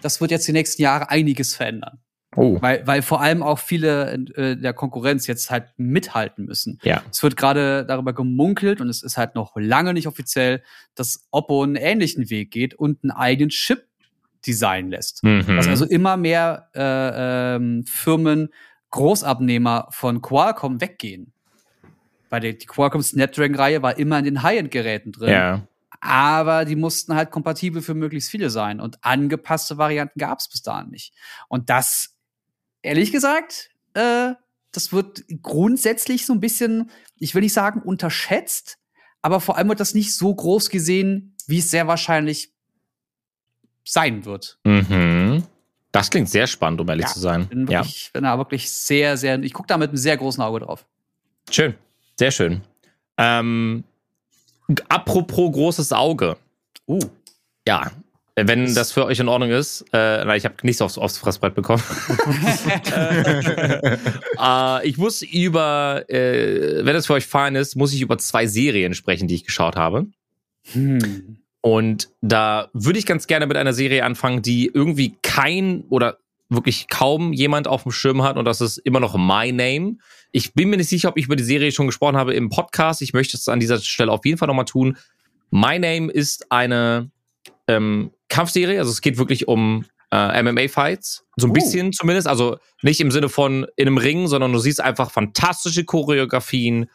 das 0.03 0.21
wird 0.21 0.31
jetzt 0.31 0.47
die 0.47 0.53
nächsten 0.53 0.83
Jahre 0.83 1.11
einiges 1.11 1.55
verändern. 1.55 1.99
Oh. 2.37 2.59
Weil, 2.61 2.87
weil 2.87 3.03
vor 3.03 3.21
allem 3.21 3.43
auch 3.43 3.59
viele 3.59 4.13
äh, 4.37 4.57
der 4.57 4.73
Konkurrenz 4.73 5.27
jetzt 5.27 5.51
halt 5.51 5.65
mithalten 5.77 6.45
müssen. 6.45 6.79
Ja. 6.83 7.03
Es 7.11 7.23
wird 7.23 7.37
gerade 7.37 7.85
darüber 7.85 8.13
gemunkelt 8.13 8.81
und 8.81 8.89
es 8.89 9.03
ist 9.03 9.17
halt 9.17 9.35
noch 9.35 9.57
lange 9.57 9.95
nicht 9.95 10.07
offiziell, 10.07 10.63
dass 10.95 11.27
Oppo 11.33 11.63
einen 11.63 11.75
ähnlichen 11.75 12.31
Weg 12.31 12.53
geht 12.53 12.75
und 12.75 13.03
einen 13.03 13.11
eigenen 13.11 13.51
Chip 13.51 13.85
designen 14.47 14.91
lässt. 14.91 15.25
Mhm. 15.25 15.45
Dass 15.57 15.67
also 15.67 15.85
immer 15.85 16.17
mehr 16.17 16.69
äh, 16.75 17.57
ähm, 17.57 17.85
Firmen 17.87 18.51
Großabnehmer 18.91 19.89
von 19.91 20.23
Qualcomm 20.23 20.81
weggehen. 20.81 21.33
Weil 22.29 22.41
die, 22.41 22.59
die 22.59 22.67
Qualcomm 22.67 23.03
Snapdragon-Reihe 23.03 23.83
war 23.83 23.99
immer 23.99 24.19
in 24.19 24.25
den 24.25 24.43
High-End-Geräten 24.43 25.13
drin. 25.13 25.31
ja. 25.31 25.63
Aber 26.03 26.65
die 26.65 26.77
mussten 26.77 27.15
halt 27.15 27.31
kompatibel 27.31 27.83
für 27.83 27.93
möglichst 27.93 28.31
viele 28.31 28.49
sein. 28.49 28.81
Und 28.81 29.05
angepasste 29.05 29.77
Varianten 29.77 30.19
gab 30.19 30.39
es 30.39 30.49
bis 30.49 30.63
dahin 30.63 30.89
nicht. 30.89 31.13
Und 31.49 31.69
das, 31.69 32.17
ehrlich 32.83 33.13
gesagt, 33.13 33.71
äh, 33.95 34.33
das 34.73 34.93
wird 34.93 35.25
grundsätzlich 35.43 36.27
so 36.27 36.33
ein 36.33 36.41
bisschen, 36.41 36.91
ich 37.19 37.35
will 37.35 37.43
nicht 37.43 37.53
sagen 37.53 37.83
unterschätzt, 37.83 38.79
aber 39.23 39.41
vor 39.41 39.57
allem 39.57 39.69
wird 39.69 39.81
das 39.81 39.95
nicht 39.95 40.15
so 40.15 40.35
groß 40.35 40.71
gesehen, 40.71 41.35
wie 41.47 41.59
es 41.59 41.71
sehr 41.71 41.87
wahrscheinlich 41.87 42.53
sein 43.85 44.25
wird. 44.25 44.59
Mhm. 44.65 45.45
Das 45.93 46.11
klingt 46.11 46.29
sehr 46.29 46.47
spannend, 46.47 46.81
um 46.81 46.89
ehrlich 46.89 47.07
Ja, 47.07 47.13
zu 47.13 47.19
sein. 47.21 47.49
Bin, 47.49 47.67
Ja. 47.67 47.81
wirklich, 47.81 48.11
bin 48.13 48.23
da 48.23 48.39
wirklich 48.39 48.71
sehr, 48.71 49.17
sehr, 49.17 49.43
ich 49.43 49.53
gucke 49.53 49.67
da 49.67 49.77
mit 49.77 49.89
einem 49.89 49.97
sehr 49.97 50.17
großen 50.17 50.43
Auge 50.43 50.61
drauf. 50.61 50.87
Schön. 51.51 51.75
Sehr 52.17 52.31
schön. 52.31 52.61
Ähm, 53.17 53.83
apropos 54.89 55.51
großes 55.53 55.93
Auge. 55.93 56.37
Uh. 56.87 57.01
Ja. 57.67 57.91
Wenn 58.37 58.75
das 58.75 58.93
für 58.93 59.05
euch 59.05 59.19
in 59.19 59.29
Ordnung 59.29 59.51
ist, 59.51 59.85
äh, 59.93 60.25
nein, 60.25 60.39
ich 60.39 60.45
habe 60.45 60.55
nichts 60.63 60.81
aufs, 60.81 60.97
aufs 60.99 61.19
Fressbrett 61.19 61.55
bekommen. 61.55 61.83
äh, 64.41 64.89
ich 64.89 64.97
muss 64.99 65.23
über, 65.23 66.05
äh, 66.09 66.85
wenn 66.85 66.97
es 66.97 67.07
für 67.07 67.15
euch 67.15 67.27
fein 67.27 67.55
ist, 67.57 67.77
muss 67.77 67.93
ich 67.93 68.01
über 68.01 68.19
zwei 68.19 68.47
Serien 68.47 68.95
sprechen, 68.95 69.29
die 69.29 69.35
ich 69.35 69.45
geschaut 69.45 69.77
habe. 69.77 70.07
Hm. 70.73 71.39
Und 71.61 72.09
da 72.23 72.71
würde 72.73 72.99
ich 72.99 73.07
ganz 73.07 73.27
gerne 73.27 73.47
mit 73.47 73.57
einer 73.57 73.73
Serie 73.73 74.05
anfangen, 74.05 74.43
die 74.43 74.71
irgendwie 74.73 75.17
kein 75.23 75.85
oder 75.91 76.19
wirklich 76.49 76.89
kaum 76.89 77.33
jemand 77.33 77.69
auf 77.69 77.85
dem 77.85 77.93
Schirm 77.93 78.23
hat 78.23 78.37
und 78.37 78.45
das 78.45 78.61
ist 78.61 78.79
immer 78.79 79.01
noch 79.01 79.17
My 79.17 79.53
Name. 79.53 79.97
Ich 80.33 80.53
bin 80.53 80.69
mir 80.69 80.77
nicht 80.77 80.89
sicher, 80.89 81.09
ob 81.09 81.17
ich 81.17 81.27
über 81.27 81.37
die 81.37 81.45
Serie 81.45 81.71
schon 81.71 81.87
gesprochen 81.87 82.17
habe 82.17 82.35
im 82.35 82.51
Podcast. 82.51 83.03
Ich 83.03 83.13
möchte 83.13 83.37
es 83.37 83.49
an 83.49 83.61
dieser 83.61 83.79
Stelle 83.79 84.11
auf 84.11 84.25
jeden 84.25 84.37
Fall 84.37 84.49
nochmal 84.49 84.65
tun. 84.65 84.97
My 85.51 85.79
Name 85.79 86.11
ist 86.11 86.51
eine 86.51 87.11
ähm, 87.69 88.11
Kampfserie, 88.31 88.79
also 88.79 88.91
es 88.91 89.03
geht 89.03 89.19
wirklich 89.19 89.47
um 89.49 89.85
äh, 90.13 90.43
MMA-Fights. 90.43 91.25
So 91.37 91.47
ein 91.47 91.51
Uh. 91.51 91.53
bisschen 91.53 91.93
zumindest. 91.93 92.27
Also 92.27 92.57
nicht 92.83 93.01
im 93.01 93.11
Sinne 93.11 93.29
von 93.29 93.67
in 93.77 93.87
einem 93.87 93.99
Ring, 93.99 94.27
sondern 94.27 94.53
du 94.53 94.59
siehst 94.59 94.81
einfach 94.81 95.11
fantastische 95.11 95.85
Choreografien, 95.85 96.89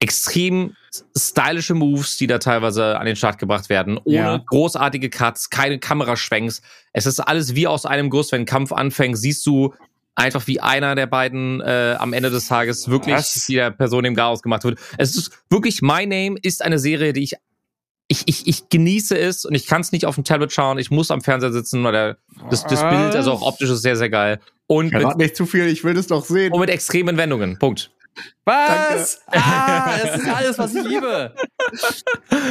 extrem 0.00 0.74
stylische 1.16 1.74
Moves, 1.74 2.16
die 2.16 2.26
da 2.26 2.38
teilweise 2.38 2.98
an 2.98 3.06
den 3.06 3.16
Start 3.16 3.38
gebracht 3.38 3.68
werden, 3.68 3.98
ohne 4.04 4.14
Ja. 4.16 4.42
großartige 4.48 5.08
Cuts, 5.10 5.50
keine 5.50 5.78
Kameraschwenks. 5.78 6.60
Es 6.92 7.06
ist 7.06 7.20
alles 7.20 7.54
wie 7.54 7.66
aus 7.66 7.86
einem 7.86 8.10
Guss. 8.10 8.32
Wenn 8.32 8.42
ein 8.42 8.46
Kampf 8.46 8.72
anfängt, 8.72 9.16
siehst 9.18 9.46
du 9.46 9.72
einfach 10.14 10.46
wie 10.46 10.60
einer 10.60 10.94
der 10.94 11.06
beiden 11.06 11.60
äh, 11.60 11.96
am 11.98 12.12
Ende 12.12 12.30
des 12.30 12.46
Tages 12.48 12.88
wirklich 12.88 13.16
Was? 13.16 13.46
die 13.46 13.54
der 13.54 13.70
Person 13.70 14.04
im 14.04 14.14
Chaos 14.14 14.42
gemacht 14.42 14.64
wird. 14.64 14.78
Es 14.98 15.16
ist 15.16 15.32
wirklich 15.50 15.82
My 15.82 16.06
Name 16.06 16.36
ist 16.42 16.62
eine 16.62 16.78
Serie, 16.78 17.12
die 17.12 17.22
ich 17.22 17.34
ich, 18.08 18.22
ich, 18.26 18.46
ich 18.46 18.68
genieße 18.68 19.16
es 19.18 19.44
und 19.44 19.54
ich 19.54 19.66
kann 19.66 19.80
es 19.80 19.92
nicht 19.92 20.06
auf 20.06 20.14
dem 20.16 20.24
Tablet 20.24 20.52
schauen. 20.52 20.78
Ich 20.78 20.90
muss 20.90 21.10
am 21.10 21.20
Fernseher 21.22 21.52
sitzen, 21.52 21.82
weil 21.84 21.92
der, 21.92 22.16
das, 22.50 22.64
das 22.66 22.80
Bild, 22.82 23.14
also 23.16 23.32
auch 23.32 23.42
optisch 23.42 23.70
ist 23.70 23.82
sehr, 23.82 23.96
sehr 23.96 24.10
geil. 24.10 24.40
Und 24.66 24.92
mit, 24.92 25.16
nicht 25.16 25.36
zu 25.36 25.46
viel, 25.46 25.66
ich 25.66 25.84
will 25.84 25.94
das 25.94 26.06
doch 26.06 26.24
sehen. 26.24 26.52
und 26.52 26.60
mit 26.60 26.70
extremen 26.70 27.16
Wendungen. 27.16 27.58
Punkt. 27.58 27.90
Was? 28.44 29.20
Ah, 29.26 29.96
das 30.02 30.20
ist 30.20 30.28
alles, 30.28 30.58
was 30.58 30.74
ich 30.74 30.84
liebe. 30.86 31.34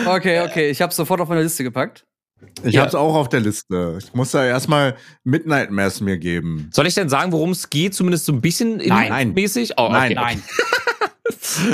Okay, 0.06 0.42
okay, 0.42 0.70
ich 0.70 0.82
habe 0.82 0.94
sofort 0.94 1.22
auf 1.22 1.30
meine 1.30 1.42
Liste 1.44 1.64
gepackt. 1.64 2.06
Ich 2.64 2.74
Ja. 2.76 2.82
hab's 2.82 2.94
auch 2.96 3.16
auf 3.16 3.30
der 3.30 3.40
Liste. 3.40 3.98
Ich 4.04 4.14
muss 4.14 4.32
da 4.32 4.46
erstmal 4.46 4.96
Midnight 5.24 5.72
Mass 5.72 6.02
mir 6.02 6.18
geben. 6.18 6.70
Soll 6.74 6.88
ich 6.88 6.94
denn 6.96 7.08
sagen, 7.10 7.32
worum 7.32 7.52
es 7.52 7.70
geht? 7.70 7.94
Zumindest 7.96 8.26
so 8.26 8.34
ein 8.34 8.42
bisschen 8.42 8.78
Nein. 8.78 9.34
mäßig? 9.34 9.74
Oh, 9.78 9.88
Nein. 9.90 10.12
okay. 10.12 10.16
Nein. 10.16 10.44
Ey, 11.02 11.08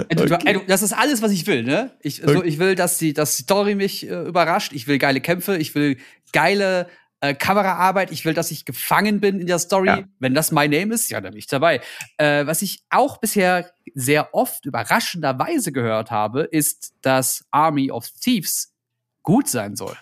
du, 0.10 0.62
das 0.68 0.82
ist 0.82 0.94
alles, 0.94 1.22
was 1.22 1.32
ich 1.32 1.48
will, 1.48 1.64
ne? 1.64 1.92
Ich, 2.02 2.22
so, 2.26 2.44
ich 2.44 2.60
will, 2.60 2.76
dass 2.76 2.98
die, 2.98 3.14
dass 3.14 3.36
die 3.38 3.44
Story 3.44 3.76
mich 3.76 4.08
äh, 4.10 4.28
überrascht. 4.28 4.74
Ich 4.74 4.88
will 4.88 4.98
geile 4.98 5.22
Kämpfe. 5.22 5.58
Ich 5.58 5.74
will 5.76 5.98
geile 6.34 6.88
äh, 7.22 7.34
Kameraarbeit. 7.34 8.12
Ich 8.12 8.26
will, 8.26 8.34
dass 8.34 8.52
ich 8.52 8.66
gefangen 8.66 9.20
bin 9.20 9.40
in 9.40 9.48
der 9.48 9.60
Story. 9.60 9.88
Ja. 9.88 10.04
Wenn 10.20 10.34
das 10.34 10.52
My 10.52 10.68
Name 10.68 10.94
ist, 10.94 11.10
ja, 11.10 11.20
dann 11.22 11.32
bin 11.32 11.40
ich 11.40 11.48
dabei. 11.48 11.82
Äh, 12.18 12.46
was 12.46 12.62
ich 12.62 12.84
auch 12.90 13.18
bisher 13.18 13.72
sehr 13.96 14.34
oft 14.36 14.66
überraschenderweise 14.66 15.72
gehört 15.72 16.12
habe, 16.12 16.42
ist, 16.44 16.94
dass 17.02 17.44
Army 17.52 17.92
of 17.92 18.08
Thieves 18.22 18.72
gut 19.24 19.50
sein 19.50 19.76
soll. 19.76 19.96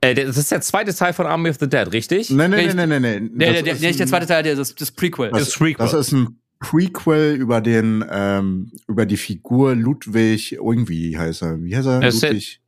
Äh, 0.00 0.14
das 0.14 0.36
ist 0.36 0.50
der 0.52 0.60
zweite 0.60 0.94
Teil 0.94 1.12
von 1.12 1.26
Army 1.26 1.50
of 1.50 1.56
the 1.58 1.68
Dead, 1.68 1.90
richtig? 1.92 2.30
Nee, 2.30 2.48
nee, 2.48 2.56
nee, 2.56 2.62
Richtig. 2.62 2.76
nee, 2.76 2.86
nee, 3.00 3.20
nee. 3.20 3.46
Ist 3.58 3.66
der, 3.66 3.74
nicht 3.74 3.98
der 3.98 4.06
ein- 4.06 4.08
zweite 4.08 4.26
Teil, 4.26 4.42
der, 4.42 4.54
das, 4.54 4.74
das 4.74 4.92
Prequel. 4.92 5.30
Das, 5.30 5.46
Das 5.46 5.54
Prequel. 5.54 5.84
das 5.84 5.92
ist 5.94 6.12
ein 6.12 6.40
Prequel 6.58 7.34
über 7.34 7.60
den, 7.60 8.04
ähm, 8.10 8.72
über 8.88 9.06
die 9.06 9.16
Figur 9.16 9.74
Ludwig, 9.74 10.52
irgendwie 10.52 11.16
heißt 11.18 11.42
er. 11.42 11.62
Wie 11.62 11.76
heißt 11.76 11.86
er? 11.86 12.02
Es 12.02 12.16
ist- 12.16 12.22
Ludwig. 12.22 12.60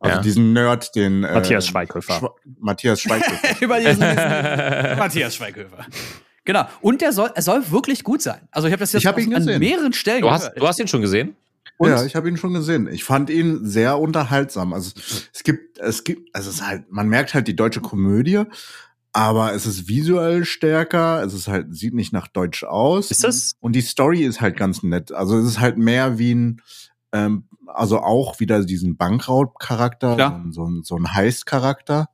Also 0.00 0.16
Ja. 0.16 0.22
diesen 0.22 0.52
Nerd, 0.52 0.94
den 0.94 1.24
äh, 1.24 1.32
Matthias 1.32 1.66
Schweighöfer. 1.66 2.18
Schwa 2.18 2.34
Matthias 2.60 3.00
Schweighöfer. 3.00 3.60
Über 3.64 3.78
diesen, 3.78 4.00
diesen 4.00 4.04
Matthias 4.98 5.34
Schweighöfer. 5.36 5.86
Genau. 6.44 6.66
Und 6.82 7.00
der 7.00 7.12
soll, 7.12 7.30
er 7.34 7.40
soll 7.42 7.70
wirklich 7.70 8.04
gut 8.04 8.20
sein. 8.20 8.40
Also 8.50 8.68
ich 8.68 8.72
habe 8.72 8.80
das 8.80 8.92
jetzt 8.92 9.02
Ich 9.02 9.06
hab 9.06 9.18
ihn 9.18 9.34
an 9.34 9.44
mehreren 9.58 9.94
Stellen 9.94 10.20
Du 10.20 10.30
hast, 10.30 10.42
gehört. 10.42 10.60
du 10.60 10.66
hast 10.68 10.78
ihn 10.78 10.88
schon 10.88 11.00
gesehen? 11.00 11.36
Und? 11.78 11.88
Ja, 11.88 12.04
ich 12.04 12.14
habe 12.14 12.28
ihn 12.28 12.36
schon 12.36 12.52
gesehen. 12.52 12.86
Ich 12.92 13.02
fand 13.02 13.30
ihn 13.30 13.64
sehr 13.66 13.98
unterhaltsam. 13.98 14.74
Also 14.74 14.92
es 15.32 15.42
gibt, 15.42 15.78
es 15.78 16.04
gibt, 16.04 16.34
also 16.34 16.50
es 16.50 16.56
ist 16.56 16.66
halt, 16.66 16.92
man 16.92 17.08
merkt 17.08 17.32
halt 17.32 17.48
die 17.48 17.56
deutsche 17.56 17.80
Komödie, 17.80 18.42
aber 19.14 19.54
es 19.54 19.64
ist 19.64 19.88
visuell 19.88 20.44
stärker. 20.44 21.22
Es 21.22 21.32
ist 21.32 21.48
halt, 21.48 21.74
sieht 21.74 21.94
nicht 21.94 22.12
nach 22.12 22.28
Deutsch 22.28 22.64
aus. 22.64 23.10
Ist 23.10 23.24
das? 23.24 23.54
Und 23.60 23.74
die 23.74 23.80
Story 23.80 24.24
ist 24.24 24.40
halt 24.42 24.56
ganz 24.56 24.82
nett. 24.82 25.12
Also 25.12 25.38
es 25.38 25.46
ist 25.46 25.60
halt 25.60 25.78
mehr 25.78 26.18
wie 26.18 26.34
ein, 26.34 26.60
ähm, 27.12 27.44
also 27.68 28.00
auch 28.00 28.40
wieder 28.40 28.62
diesen 28.64 28.96
Bankraub-Charakter, 28.96 30.16
Klar. 30.16 30.44
so, 30.50 30.64
ein- 30.66 30.82
so, 30.82 30.96
ein- 30.98 31.14
Heist-Charakter, 31.14 32.08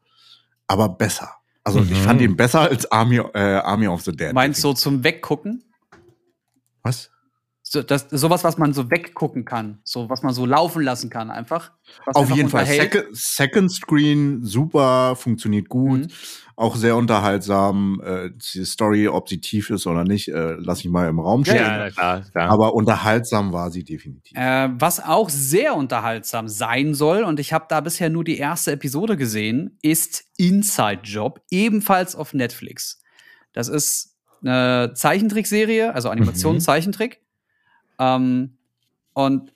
aber 0.69 0.89
besser. 0.91 1.31
Also 1.65 1.81
ich 1.81 1.91
Mhm. 1.91 1.95
fand 1.97 2.21
ihn 2.21 2.37
besser 2.37 2.61
als 2.61 2.91
Army, 2.93 3.17
äh, 3.19 3.39
Army 3.39 3.89
of 3.89 4.03
the 4.03 4.13
Dead. 4.13 4.33
Meinst 4.33 4.63
du 4.63 4.69
so 4.69 4.75
zum 4.75 5.03
Weggucken? 5.03 5.65
Was? 6.83 7.11
So, 7.63 7.83
das, 7.83 8.07
sowas, 8.11 8.43
was 8.43 8.59
man 8.59 8.73
so 8.73 8.91
weggucken 8.91 9.45
kann. 9.45 9.79
So, 9.85 10.09
was 10.11 10.23
man 10.23 10.35
so 10.35 10.45
laufen 10.45 10.83
lassen 10.83 11.09
kann, 11.09 11.31
einfach. 11.31 11.71
Auf 12.07 12.17
einfach 12.25 12.37
jeden 12.37 12.49
Fall. 12.49 12.67
Second, 12.67 13.05
Second 13.17 13.71
Screen, 13.73 14.45
super, 14.45 15.15
funktioniert 15.15 15.69
gut. 15.69 16.01
Mhm. 16.01 16.09
Auch 16.61 16.77
sehr 16.77 16.95
unterhaltsam. 16.95 18.03
Äh, 18.05 18.31
die 18.55 18.67
Story, 18.67 19.09
ob 19.09 19.31
sie 19.31 19.41
tief 19.41 19.71
ist 19.71 19.87
oder 19.87 20.05
nicht, 20.05 20.29
äh, 20.29 20.57
lass 20.59 20.81
ich 20.81 20.91
mal 20.91 21.09
im 21.09 21.19
Raum 21.19 21.43
stehen. 21.43 21.57
na 21.63 21.91
klar, 21.91 22.21
klar. 22.21 22.51
Aber 22.51 22.75
unterhaltsam 22.75 23.55
war 23.55 23.71
sie 23.71 23.83
definitiv. 23.83 24.37
Äh, 24.37 24.69
was 24.79 25.01
auch 25.03 25.31
sehr 25.31 25.75
unterhaltsam 25.75 26.49
sein 26.49 26.93
soll, 26.93 27.23
und 27.23 27.41
ich 27.41 27.55
habe 27.55 27.65
da 27.69 27.81
bisher 27.81 28.11
nur 28.11 28.25
die 28.25 28.37
erste 28.37 28.73
Episode 28.73 29.17
gesehen, 29.17 29.79
ist 29.81 30.25
Inside 30.37 31.01
Job, 31.05 31.41
ebenfalls 31.51 32.15
auf 32.15 32.35
Netflix. 32.35 33.03
Das 33.55 33.69
ist 33.69 34.19
eine 34.45 34.93
Zeichentrickserie, 34.95 35.95
also 35.95 36.11
Animation, 36.11 36.57
Mhm. 36.57 36.61
Zeichentrick. 36.61 37.23
Ähm, 37.99 38.59
und 39.15 39.53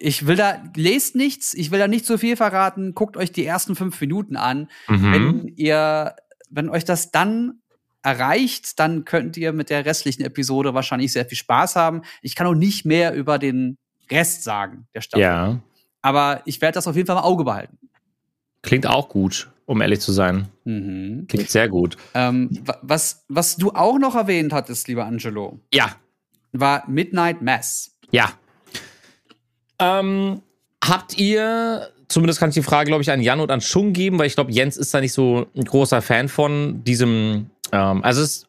ich 0.00 0.26
will 0.26 0.36
da, 0.36 0.62
lest 0.76 1.14
nichts, 1.14 1.54
ich 1.54 1.70
will 1.70 1.78
da 1.78 1.88
nicht 1.88 2.06
so 2.06 2.18
viel 2.18 2.36
verraten, 2.36 2.94
guckt 2.94 3.16
euch 3.16 3.32
die 3.32 3.44
ersten 3.44 3.74
fünf 3.76 4.00
Minuten 4.00 4.36
an. 4.36 4.68
Mhm. 4.88 5.12
Wenn 5.12 5.48
ihr, 5.56 6.14
wenn 6.50 6.68
euch 6.68 6.84
das 6.84 7.10
dann 7.10 7.60
erreicht, 8.02 8.78
dann 8.78 9.04
könnt 9.04 9.36
ihr 9.36 9.52
mit 9.52 9.70
der 9.70 9.84
restlichen 9.84 10.22
Episode 10.22 10.72
wahrscheinlich 10.74 11.12
sehr 11.12 11.26
viel 11.26 11.36
Spaß 11.38 11.76
haben. 11.76 12.02
Ich 12.22 12.34
kann 12.34 12.46
auch 12.46 12.54
nicht 12.54 12.84
mehr 12.84 13.12
über 13.14 13.38
den 13.38 13.76
Rest 14.10 14.44
sagen, 14.44 14.86
der 14.94 15.00
Staffel. 15.02 15.22
Ja. 15.22 15.58
Aber 16.00 16.42
ich 16.46 16.60
werde 16.60 16.74
das 16.76 16.86
auf 16.86 16.96
jeden 16.96 17.06
Fall 17.06 17.16
im 17.16 17.22
Auge 17.24 17.44
behalten. 17.44 17.76
Klingt 18.62 18.86
auch 18.86 19.08
gut, 19.08 19.50
um 19.66 19.80
ehrlich 19.82 20.00
zu 20.00 20.12
sein. 20.12 20.48
Mhm. 20.64 21.26
Klingt 21.28 21.50
sehr 21.50 21.68
gut. 21.68 21.96
Ähm, 22.14 22.48
wa- 22.64 22.78
was, 22.82 23.24
was 23.28 23.56
du 23.56 23.72
auch 23.72 23.98
noch 23.98 24.14
erwähnt 24.14 24.52
hattest, 24.52 24.88
lieber 24.88 25.04
Angelo, 25.04 25.60
Ja, 25.74 25.94
war 26.52 26.88
Midnight 26.88 27.42
Mass. 27.42 27.96
ja. 28.10 28.30
Ähm, 29.80 30.42
habt 30.84 31.18
ihr, 31.18 31.88
zumindest 32.08 32.40
kann 32.40 32.50
ich 32.50 32.54
die 32.54 32.62
Frage, 32.62 32.88
glaube 32.88 33.02
ich, 33.02 33.10
an 33.10 33.20
Jan 33.20 33.40
und 33.40 33.50
an 33.50 33.60
Schung 33.60 33.92
geben, 33.92 34.18
weil 34.18 34.26
ich 34.26 34.34
glaube, 34.34 34.52
Jens 34.52 34.76
ist 34.76 34.92
da 34.94 35.00
nicht 35.00 35.12
so 35.12 35.46
ein 35.56 35.64
großer 35.64 36.02
Fan 36.02 36.28
von 36.28 36.82
diesem. 36.84 37.50
Ähm, 37.72 38.02
also 38.02 38.22
es, 38.22 38.46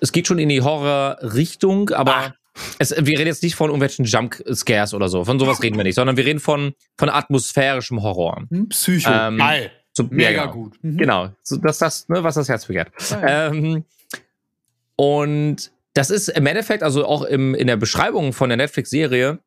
es 0.00 0.12
geht 0.12 0.26
schon 0.26 0.38
in 0.38 0.48
die 0.48 0.62
Horror-Richtung, 0.62 1.90
aber 1.90 2.34
es, 2.78 2.90
wir 2.90 3.18
reden 3.18 3.26
jetzt 3.26 3.42
nicht 3.42 3.54
von 3.54 3.68
irgendwelchen 3.70 4.04
Jump-Scares 4.04 4.94
oder 4.94 5.08
so. 5.08 5.24
Von 5.24 5.38
sowas 5.38 5.62
reden 5.62 5.76
wir 5.76 5.84
nicht, 5.84 5.94
sondern 5.94 6.16
wir 6.16 6.24
reden 6.24 6.40
von, 6.40 6.74
von 6.96 7.08
atmosphärischem 7.08 8.02
Horror. 8.02 8.44
Psycho. 8.68 9.10
Ähm, 9.10 9.38
Geil. 9.38 9.70
So, 9.94 10.04
Mega 10.04 10.30
ja, 10.30 10.42
genau. 10.42 10.52
gut. 10.52 10.78
Mhm. 10.82 10.96
Genau, 10.96 11.28
so, 11.42 11.56
das 11.56 11.78
das, 11.78 12.08
ne, 12.08 12.24
was 12.24 12.34
das 12.34 12.48
Herz 12.48 12.66
begehrt. 12.66 12.90
Ähm, 13.22 13.84
und 14.96 15.70
das 15.94 16.10
ist 16.10 16.28
im 16.28 16.46
Endeffekt, 16.46 16.82
also 16.82 17.04
auch 17.06 17.22
im, 17.22 17.54
in 17.54 17.66
der 17.66 17.76
Beschreibung 17.76 18.32
von 18.32 18.48
der 18.48 18.56
Netflix-Serie, 18.56 19.38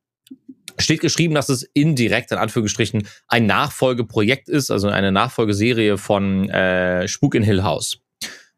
steht 0.77 1.01
geschrieben, 1.01 1.35
dass 1.35 1.49
es 1.49 1.63
indirekt, 1.73 2.31
in 2.31 2.37
Anführungsstrichen, 2.37 3.07
ein 3.27 3.45
Nachfolgeprojekt 3.45 4.49
ist, 4.49 4.71
also 4.71 4.87
eine 4.87 5.11
Nachfolgeserie 5.11 5.97
von 5.97 6.49
äh, 6.49 7.07
Spuk 7.07 7.35
in 7.35 7.43
Hill 7.43 7.63
House. 7.63 7.99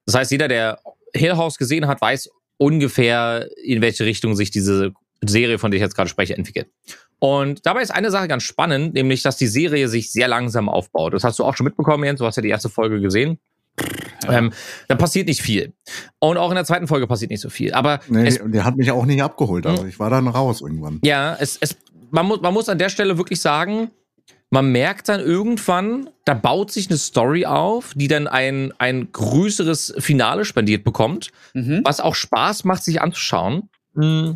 Das 0.06 0.15
heißt, 0.15 0.32
jeder, 0.32 0.47
der 0.47 0.80
Hill 1.13 1.36
House 1.36 1.58
gesehen 1.58 1.88
hat, 1.88 2.01
weiß 2.01 2.30
ungefähr, 2.58 3.49
in 3.63 3.82
welche 3.82 4.06
Richtung 4.06 4.36
sich 4.36 4.51
diese 4.51 4.93
Serie, 5.21 5.60
von 5.60 5.71
der 5.71 5.77
ich 5.77 5.82
jetzt 5.82 5.95
gerade 5.95 6.10
spreche, 6.10 6.36
entwickelt. 6.36 6.67
Und 7.19 7.65
dabei 7.65 7.82
ist 7.82 7.91
eine 7.91 8.12
Sache 8.12 8.27
ganz 8.27 8.43
spannend, 8.43 8.93
nämlich, 8.93 9.23
dass 9.23 9.38
die 9.38 9.47
Serie 9.47 9.88
sich 9.88 10.12
sehr 10.12 10.27
langsam 10.27 10.69
aufbaut. 10.69 11.13
Das 11.13 11.23
hast 11.23 11.39
du 11.39 11.43
auch 11.43 11.56
schon 11.56 11.65
mitbekommen, 11.65 12.03
Jens. 12.03 12.19
Du 12.19 12.25
hast 12.25 12.36
ja 12.36 12.43
die 12.43 12.49
erste 12.49 12.69
Folge 12.69 13.01
gesehen. 13.01 13.39
Ähm, 14.27 14.51
da 14.88 14.95
passiert 14.95 15.27
nicht 15.27 15.41
viel. 15.41 15.73
Und 16.19 16.38
auch 16.38 16.49
in 16.49 16.56
der 16.56 16.65
zweiten 16.65 16.88
Folge 16.88 17.08
passiert 17.08 17.32
nicht 17.32 17.41
so 17.41 17.49
viel. 17.49 17.73
Aber 17.73 17.99
Nee, 18.08 18.27
es, 18.27 18.38
der, 18.38 18.47
der 18.47 18.65
hat 18.65 18.75
mich 18.75 18.91
auch 18.91 19.06
nicht 19.06 19.21
abgeholt. 19.21 19.65
Also 19.65 19.86
ich 19.86 19.99
war 19.99 20.10
dann 20.10 20.27
raus 20.27 20.62
irgendwann. 20.62 20.99
ja, 21.03 21.38
es, 21.39 21.58
es, 21.62 21.75
man, 22.12 22.26
muss, 22.26 22.41
man 22.41 22.54
muss 22.54 22.70
an 22.70 22.78
der 22.78 22.89
Stelle 22.89 23.17
wirklich 23.17 23.41
sagen, 23.41 23.91
man 24.50 24.72
merkt 24.72 25.10
dann 25.10 25.20
irgendwann, 25.20 26.10
da 26.26 26.34
baut 26.34 26.72
sich 26.72 26.89
eine 26.89 26.98
Story 26.98 27.46
auf, 27.46 27.93
die 27.96 28.08
dann 28.08 28.28
ein, 28.28 28.74
ein 28.78 29.12
größeres 29.12 29.96
Finale 30.00 30.46
spendiert 30.46 30.84
bekommt, 30.84 31.32
Mhm. 31.54 31.82
was 31.84 32.00
auch 32.00 32.15
Spaß 32.15 32.63
macht, 32.63 32.84
sich 32.84 33.02
anzuschauen. 33.02 33.70
Mm. 33.93 34.34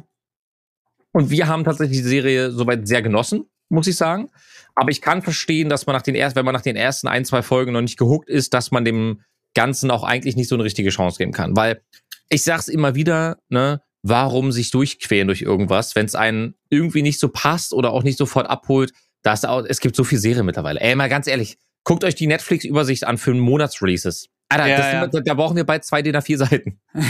Und 1.14 1.30
wir 1.30 1.48
haben 1.48 1.64
tatsächlich 1.64 2.00
die 2.00 2.08
Serie 2.08 2.52
soweit 2.52 2.88
sehr 2.88 3.02
genossen, 3.02 3.46
muss 3.70 3.88
ich 3.88 3.96
sagen. 3.96 4.30
Aber 4.76 4.92
ich 4.92 5.02
kann 5.02 5.22
verstehen, 5.22 5.70
dass 5.70 5.86
man 5.86 5.96
nach 5.96 6.02
den 6.02 6.16
ersten, 6.16 6.38
wenn 6.38 6.46
man 6.46 6.54
nach 6.54 6.62
den 6.62 6.76
ersten 6.76 7.08
ein, 7.08 7.26
zwei 7.26 7.42
Folgen 7.42 7.74
noch 7.74 7.82
nicht 7.82 7.98
gehuckt 7.98 8.30
ist, 8.30 8.54
dass 8.54 8.72
man 8.72 8.86
dem 8.86 9.22
Ganzen 9.54 9.92
auch 9.92 10.04
eigentlich 10.04 10.36
nicht 10.36 10.48
so 10.48 10.56
eine 10.56 10.64
richtige 10.64 10.90
Chance 10.90 11.18
geben 11.18 11.34
kann. 11.34 11.56
Weil 11.56 11.82
ich 12.30 12.44
sag's 12.44 12.70
immer 12.70 12.96
wieder, 12.96 13.38
ne, 13.50 13.82
warum 14.04 14.52
sich 14.52 14.72
durchqueren 14.72 15.28
durch 15.28 15.42
irgendwas, 15.42 15.96
wenn 15.96 16.06
es 16.06 16.16
einen 16.16 16.56
irgendwie 16.70 17.02
nicht 17.02 17.20
so 17.20 17.30
passt 17.30 17.74
oder 17.74 17.92
auch 17.92 18.04
nicht 18.04 18.18
sofort 18.18 18.50
abholt. 18.50 18.92
Da 19.22 19.34
ist 19.34 19.46
auch, 19.46 19.64
es 19.66 19.80
gibt 19.80 19.96
so 19.96 20.04
viel 20.04 20.18
Serien 20.18 20.46
mittlerweile. 20.46 20.80
Ey, 20.80 20.96
mal 20.96 21.10
ganz 21.10 21.28
ehrlich, 21.28 21.58
guckt 21.84 22.04
euch 22.04 22.16
die 22.16 22.28
Netflix-Übersicht 22.28 23.06
an 23.06 23.18
für 23.18 23.34
Monatsreleases. 23.34 24.30
Alter, 24.50 24.68
Ja, 24.68 24.78
das 24.78 24.94
ja. 24.94 25.08
Da, 25.08 25.20
da 25.22 25.34
brauchen 25.34 25.56
wir 25.56 25.64
bald 25.64 25.86
zwei 25.86 26.02
DIN 26.02 26.16
A4 26.16 26.38
Seiten. 26.38 26.80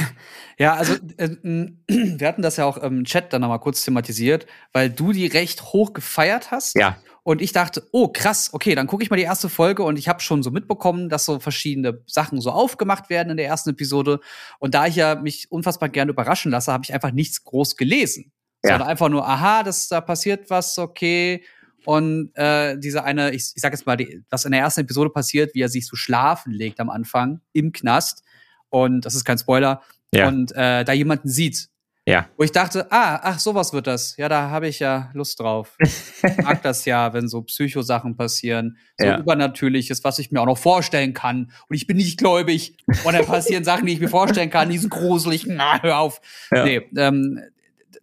Ja, 0.58 0.76
also 0.76 0.94
äh, 1.18 1.30
m, 1.44 1.84
wir 1.88 2.28
hatten 2.28 2.44
das 2.44 2.58
ja 2.58 2.66
auch 2.66 2.78
im 2.78 3.04
Chat 3.04 3.34
dann 3.34 3.42
nochmal 3.42 3.60
kurz 3.60 3.84
thematisiert, 3.84 4.46
weil 4.74 4.92
du 4.92 5.12
die 5.12 5.26
recht 5.26 5.74
hoch 5.74 5.94
gefeiert 5.94 6.52
hast. 6.52 6.76
Ja. 6.76 6.98
Und 7.24 7.42
ich 7.42 7.52
dachte, 7.52 7.88
oh 7.92 8.08
krass, 8.08 8.50
okay, 8.52 8.74
dann 8.74 8.88
gucke 8.88 9.04
ich 9.04 9.12
mal 9.12 9.18
die 9.18 9.24
erste 9.24 9.48
Folge 9.48 9.84
und 9.84 10.00
ich 10.00 10.08
habe 10.08 10.22
schon 10.22 10.42
so 10.42 10.50
mitbekommen, 10.50 11.08
dass 11.08 11.26
so 11.26 11.40
verschiedene 11.40 12.02
Sachen 12.08 12.42
so 12.42 12.50
aufgemacht 12.50 13.10
werden 13.12 13.30
in 13.30 13.38
der 13.38 13.46
ersten 13.46 13.72
Episode. 13.72 14.20
Und 14.58 14.74
da 14.74 14.88
ich 14.88 14.96
ja 14.96 15.16
mich 15.16 15.52
unfassbar 15.52 15.90
gerne 15.90 16.12
überraschen 16.12 16.52
lasse, 16.52 16.74
habe 16.74 16.84
ich 16.84 16.94
einfach 16.94 17.12
nichts 17.12 17.44
groß 17.44 17.78
gelesen. 17.78 18.32
Ja. 18.64 18.72
Sondern 18.72 18.90
einfach 18.90 19.10
nur, 19.10 19.28
aha, 19.28 19.62
das, 19.62 19.88
da 19.88 20.02
passiert 20.02 20.50
was, 20.50 20.80
okay. 20.80 21.44
Und 21.86 22.32
äh, 22.36 22.78
diese 22.78 23.04
eine, 23.04 23.32
ich, 23.32 23.52
ich 23.56 23.62
sag 23.62 23.74
jetzt 23.74 23.86
mal, 23.86 23.98
die, 23.98 24.24
was 24.30 24.46
in 24.46 24.52
der 24.52 24.62
ersten 24.62 24.82
Episode 24.82 25.10
passiert, 25.12 25.54
wie 25.54 25.62
er 25.62 25.70
sich 25.70 25.86
so 25.88 25.96
schlafen 25.96 26.52
legt 26.52 26.80
am 26.80 26.90
Anfang 26.90 27.42
im 27.54 27.72
Knast. 27.72 28.24
Und 28.70 29.06
das 29.06 29.14
ist 29.14 29.26
kein 29.26 29.38
Spoiler. 29.38 29.82
Ja. 30.14 30.28
Und 30.28 30.52
äh, 30.54 30.84
da 30.84 30.94
jemanden 30.94 31.30
sieht. 31.30 31.70
Ja. 32.12 32.28
Wo 32.38 32.44
ich 32.44 32.52
dachte, 32.52 32.92
ah, 32.92 33.20
ach, 33.24 33.40
sowas 33.40 33.72
wird 33.72 33.88
das. 33.88 34.18
Ja, 34.18 34.28
da 34.28 34.50
habe 34.50 34.68
ich 34.68 34.80
ja 34.80 35.10
Lust 35.14 35.40
drauf. 35.40 35.78
Ich 35.80 36.38
mag 36.44 36.62
das 36.64 36.84
ja, 36.86 37.14
wenn 37.14 37.30
so 37.30 37.42
Psychosachen 37.44 38.18
passieren. 38.18 38.78
So 38.98 39.06
Ja. 39.08 39.18
Übernatürliches, 39.20 40.04
was 40.04 40.20
ich 40.20 40.30
mir 40.32 40.42
auch 40.42 40.46
noch 40.46 40.58
vorstellen 40.58 41.14
kann. 41.14 41.52
Und 41.70 41.76
ich 41.76 41.88
bin 41.88 41.96
nicht 41.98 42.20
gläubig. 42.20 42.76
Und 43.06 43.14
dann 43.14 43.26
passieren 43.26 43.64
Sachen, 43.64 43.86
die 43.86 43.94
ich 43.94 44.00
mir 44.02 44.10
vorstellen 44.10 44.50
kann, 44.50 44.70
die 44.70 44.78
sind 44.78 44.90
gruselig. 44.90 45.46
Na, 45.48 45.82
hör 45.82 46.00
auf. 46.00 46.20
Ja. 46.52 46.66
Nee, 46.66 46.90
ähm, 46.98 47.40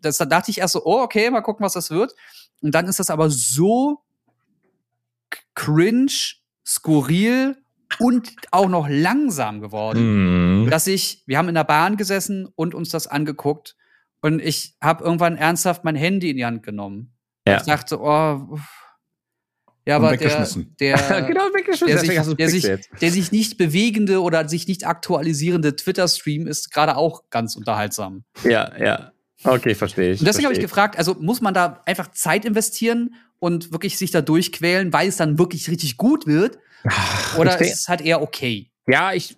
das, 0.00 0.16
da 0.16 0.24
dachte 0.24 0.50
ich 0.50 0.58
erst 0.58 0.72
so, 0.72 0.84
oh, 0.84 1.02
okay, 1.02 1.30
mal 1.30 1.42
gucken, 1.42 1.64
was 1.64 1.74
das 1.74 1.90
wird. 1.90 2.14
Und 2.62 2.74
dann 2.74 2.86
ist 2.86 2.98
das 2.98 3.10
aber 3.10 3.28
so 3.30 4.00
cringe, 5.54 6.12
skurril 6.66 7.56
und 8.00 8.32
auch 8.50 8.68
noch 8.68 8.86
langsam 8.88 9.60
geworden 9.60 10.62
Mhm. 10.64 10.70
dass 10.70 10.86
ich, 10.86 11.22
wir 11.26 11.38
haben 11.38 11.48
in 11.48 11.54
der 11.54 11.64
Bahn 11.64 11.96
gesessen 11.96 12.48
und 12.54 12.74
uns 12.74 12.90
das 12.90 13.06
angeguckt 13.06 13.76
und 14.20 14.40
ich 14.40 14.74
habe 14.82 15.04
irgendwann 15.04 15.36
ernsthaft 15.36 15.84
mein 15.84 15.96
Handy 15.96 16.30
in 16.30 16.36
die 16.36 16.44
Hand 16.44 16.62
genommen. 16.62 17.12
Ja. 17.46 17.58
Ich 17.58 17.62
dachte, 17.64 18.00
oh, 18.00 18.46
uff. 18.50 18.68
ja, 19.86 19.96
aber 19.96 20.10
der, 20.10 20.20
weggeschmissen. 20.20 20.76
der, 20.80 20.96
genau, 21.28 21.44
weggeschmissen. 21.54 22.08
der, 22.08 22.24
sich, 22.24 22.36
der, 22.36 22.48
sich, 22.48 22.64
jetzt. 22.64 22.88
der 23.00 23.10
sich 23.10 23.32
nicht 23.32 23.56
bewegende 23.58 24.20
oder 24.20 24.48
sich 24.48 24.66
nicht 24.68 24.86
aktualisierende 24.86 25.76
Twitter-Stream 25.76 26.46
ist 26.46 26.72
gerade 26.72 26.96
auch 26.96 27.30
ganz 27.30 27.56
unterhaltsam. 27.56 28.24
Ja, 28.44 28.76
ja. 28.78 29.12
Okay, 29.44 29.74
verstehe 29.74 30.12
ich. 30.12 30.20
Und 30.20 30.26
deswegen 30.26 30.46
habe 30.46 30.54
ich 30.54 30.60
gefragt, 30.60 30.98
also 30.98 31.14
muss 31.14 31.40
man 31.40 31.54
da 31.54 31.80
einfach 31.86 32.10
Zeit 32.10 32.44
investieren 32.44 33.14
und 33.38 33.72
wirklich 33.72 33.96
sich 33.96 34.10
da 34.10 34.20
durchquälen, 34.20 34.92
weil 34.92 35.08
es 35.08 35.16
dann 35.16 35.38
wirklich 35.38 35.70
richtig 35.70 35.96
gut 35.96 36.26
wird? 36.26 36.58
Oder 37.38 37.52
ich 37.52 37.56
denk- 37.56 37.72
ist 37.72 37.80
es 37.80 37.88
halt 37.88 38.00
eher 38.00 38.20
okay? 38.20 38.70
Ja, 38.88 39.12
ich, 39.12 39.36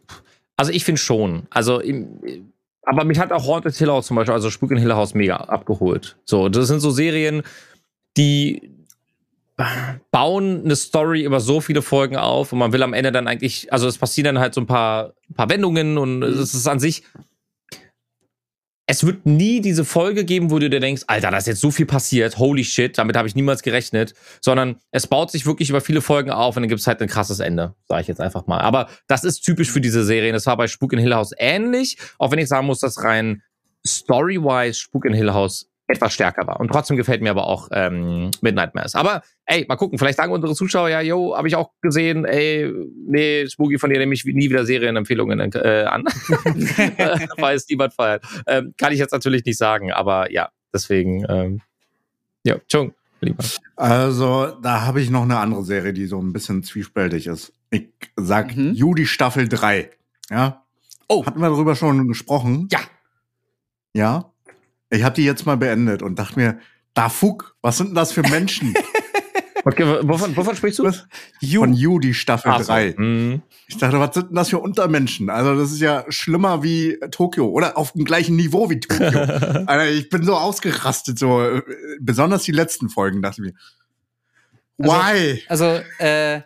also 0.56 0.72
ich 0.72 0.84
finde 0.84 1.00
schon. 1.00 1.46
Also, 1.50 1.80
im, 1.80 2.52
aber 2.90 3.04
mich 3.04 3.20
hat 3.20 3.30
auch 3.30 3.46
Haunted 3.46 3.76
Hill 3.76 3.88
House 3.88 4.08
zum 4.08 4.16
Beispiel, 4.16 4.34
also 4.34 4.50
Spuk 4.50 4.72
in 4.72 4.76
Hill 4.76 4.92
House 4.92 5.14
mega 5.14 5.36
abgeholt. 5.36 6.16
So, 6.24 6.48
das 6.48 6.66
sind 6.66 6.80
so 6.80 6.90
Serien, 6.90 7.42
die 8.16 8.72
bauen 10.10 10.64
eine 10.64 10.74
Story 10.74 11.22
über 11.22 11.38
so 11.38 11.60
viele 11.60 11.82
Folgen 11.82 12.16
auf 12.16 12.52
und 12.52 12.58
man 12.58 12.72
will 12.72 12.82
am 12.82 12.92
Ende 12.92 13.12
dann 13.12 13.28
eigentlich, 13.28 13.72
also 13.72 13.86
es 13.86 13.96
passieren 13.96 14.34
dann 14.34 14.42
halt 14.42 14.54
so 14.54 14.60
ein 14.60 14.66
paar, 14.66 15.12
paar 15.36 15.48
Wendungen 15.48 15.98
und 15.98 16.24
es 16.24 16.52
ist 16.52 16.66
an 16.66 16.80
sich, 16.80 17.04
es 18.90 19.06
wird 19.06 19.24
nie 19.24 19.60
diese 19.60 19.84
Folge 19.84 20.24
geben, 20.24 20.50
wo 20.50 20.58
du 20.58 20.68
dir 20.68 20.80
denkst, 20.80 21.04
Alter, 21.06 21.30
da 21.30 21.38
ist 21.38 21.46
jetzt 21.46 21.60
so 21.60 21.70
viel 21.70 21.86
passiert, 21.86 22.38
holy 22.38 22.64
shit, 22.64 22.98
damit 22.98 23.16
habe 23.16 23.28
ich 23.28 23.36
niemals 23.36 23.62
gerechnet, 23.62 24.14
sondern 24.40 24.80
es 24.90 25.06
baut 25.06 25.30
sich 25.30 25.46
wirklich 25.46 25.70
über 25.70 25.80
viele 25.80 26.00
Folgen 26.00 26.32
auf 26.32 26.56
und 26.56 26.64
dann 26.64 26.68
gibt 26.68 26.80
es 26.80 26.88
halt 26.88 27.00
ein 27.00 27.06
krasses 27.06 27.38
Ende, 27.38 27.76
sage 27.86 28.02
ich 28.02 28.08
jetzt 28.08 28.20
einfach 28.20 28.48
mal. 28.48 28.58
Aber 28.58 28.88
das 29.06 29.22
ist 29.22 29.42
typisch 29.42 29.70
für 29.70 29.80
diese 29.80 30.04
Serien. 30.04 30.32
Das 30.32 30.46
war 30.46 30.56
bei 30.56 30.66
Spuk 30.66 30.92
in 30.92 30.98
Hill 30.98 31.14
House 31.14 31.30
ähnlich, 31.38 31.98
auch 32.18 32.32
wenn 32.32 32.40
ich 32.40 32.48
sagen 32.48 32.66
muss, 32.66 32.80
dass 32.80 33.04
rein 33.04 33.42
story-wise 33.86 34.80
Spuk 34.80 35.04
in 35.04 35.14
Hill 35.14 35.32
House 35.32 35.69
etwas 35.90 36.12
stärker 36.12 36.46
war. 36.46 36.60
Und 36.60 36.68
trotzdem 36.68 36.96
gefällt 36.96 37.22
mir 37.22 37.30
aber 37.30 37.46
auch 37.46 37.68
ähm, 37.72 38.30
Midnight 38.40 38.74
Mass. 38.74 38.94
Aber 38.94 39.22
ey, 39.46 39.64
mal 39.68 39.76
gucken, 39.76 39.98
vielleicht 39.98 40.18
sagen 40.18 40.32
unsere 40.32 40.54
Zuschauer 40.54 40.88
ja, 40.88 41.00
yo, 41.00 41.36
habe 41.36 41.48
ich 41.48 41.56
auch 41.56 41.70
gesehen, 41.82 42.24
ey, 42.24 42.72
nee, 43.06 43.46
Spooky 43.48 43.78
von 43.78 43.90
dir 43.90 43.98
nehme 43.98 44.14
ich 44.14 44.24
nie 44.24 44.48
wieder 44.48 44.64
Serienempfehlungen 44.64 45.40
äh, 45.40 45.84
an, 45.88 46.04
weil 47.38 47.56
es 47.56 47.68
niemand 47.68 47.94
feiert. 47.94 48.24
Ähm, 48.46 48.74
kann 48.78 48.92
ich 48.92 48.98
jetzt 48.98 49.12
natürlich 49.12 49.44
nicht 49.44 49.58
sagen, 49.58 49.92
aber 49.92 50.30
ja, 50.30 50.50
deswegen, 50.72 51.26
ähm, 51.28 51.60
ja, 52.44 52.56
Chung, 52.68 52.94
lieber. 53.20 53.44
Also, 53.76 54.52
da 54.62 54.82
habe 54.82 55.00
ich 55.00 55.10
noch 55.10 55.22
eine 55.22 55.38
andere 55.38 55.64
Serie, 55.64 55.92
die 55.92 56.06
so 56.06 56.20
ein 56.20 56.32
bisschen 56.32 56.62
zwiespältig 56.62 57.26
ist. 57.26 57.52
Ich 57.70 57.88
sag 58.16 58.56
Mhm. 58.56 58.72
Judy 58.72 59.06
Staffel 59.06 59.48
3. 59.48 59.90
Ja? 60.30 60.64
Oh. 61.08 61.24
Hatten 61.26 61.40
wir 61.40 61.48
darüber 61.48 61.74
schon 61.74 62.06
gesprochen? 62.08 62.68
Ja. 62.70 62.80
Ja? 63.94 64.32
Ich 64.90 65.02
habe 65.02 65.14
die 65.14 65.24
jetzt 65.24 65.46
mal 65.46 65.56
beendet 65.56 66.02
und 66.02 66.18
dachte 66.18 66.38
mir, 66.38 66.58
da 66.94 67.08
Fuck, 67.08 67.56
was 67.62 67.78
sind 67.78 67.88
denn 67.88 67.94
das 67.94 68.12
für 68.12 68.22
Menschen? 68.22 68.74
Okay, 69.64 69.84
wovon, 70.02 70.36
wovon 70.36 70.56
sprichst 70.56 70.78
du? 70.78 70.84
Was? 70.84 71.06
Von 71.54 71.74
Judy 71.74 72.14
Staffel 72.14 72.50
Ach 72.50 72.60
so, 72.60 72.72
3. 72.72 72.94
mhm. 72.96 73.42
Ich 73.66 73.76
dachte, 73.76 74.00
was 74.00 74.14
sind 74.14 74.28
denn 74.28 74.36
das 74.36 74.48
für 74.48 74.58
Untermenschen? 74.58 75.30
Also, 75.30 75.54
das 75.54 75.70
ist 75.70 75.80
ja 75.80 76.04
schlimmer 76.08 76.62
wie 76.62 76.98
Tokio 77.10 77.46
oder 77.48 77.76
auf 77.76 77.92
dem 77.92 78.04
gleichen 78.04 78.36
Niveau 78.36 78.70
wie 78.70 78.80
Tokio. 78.80 79.06
Alter, 79.66 79.90
ich 79.90 80.08
bin 80.08 80.24
so 80.24 80.34
ausgerastet, 80.34 81.18
so 81.18 81.42
äh, 81.42 81.62
besonders 82.00 82.42
die 82.44 82.52
letzten 82.52 82.88
Folgen, 82.88 83.22
dachte 83.22 83.42
ich 83.42 83.52
mir, 83.52 84.88
Also, 84.88 84.96
Why? 84.96 85.42
Also, 85.48 85.64
äh, 85.98 86.40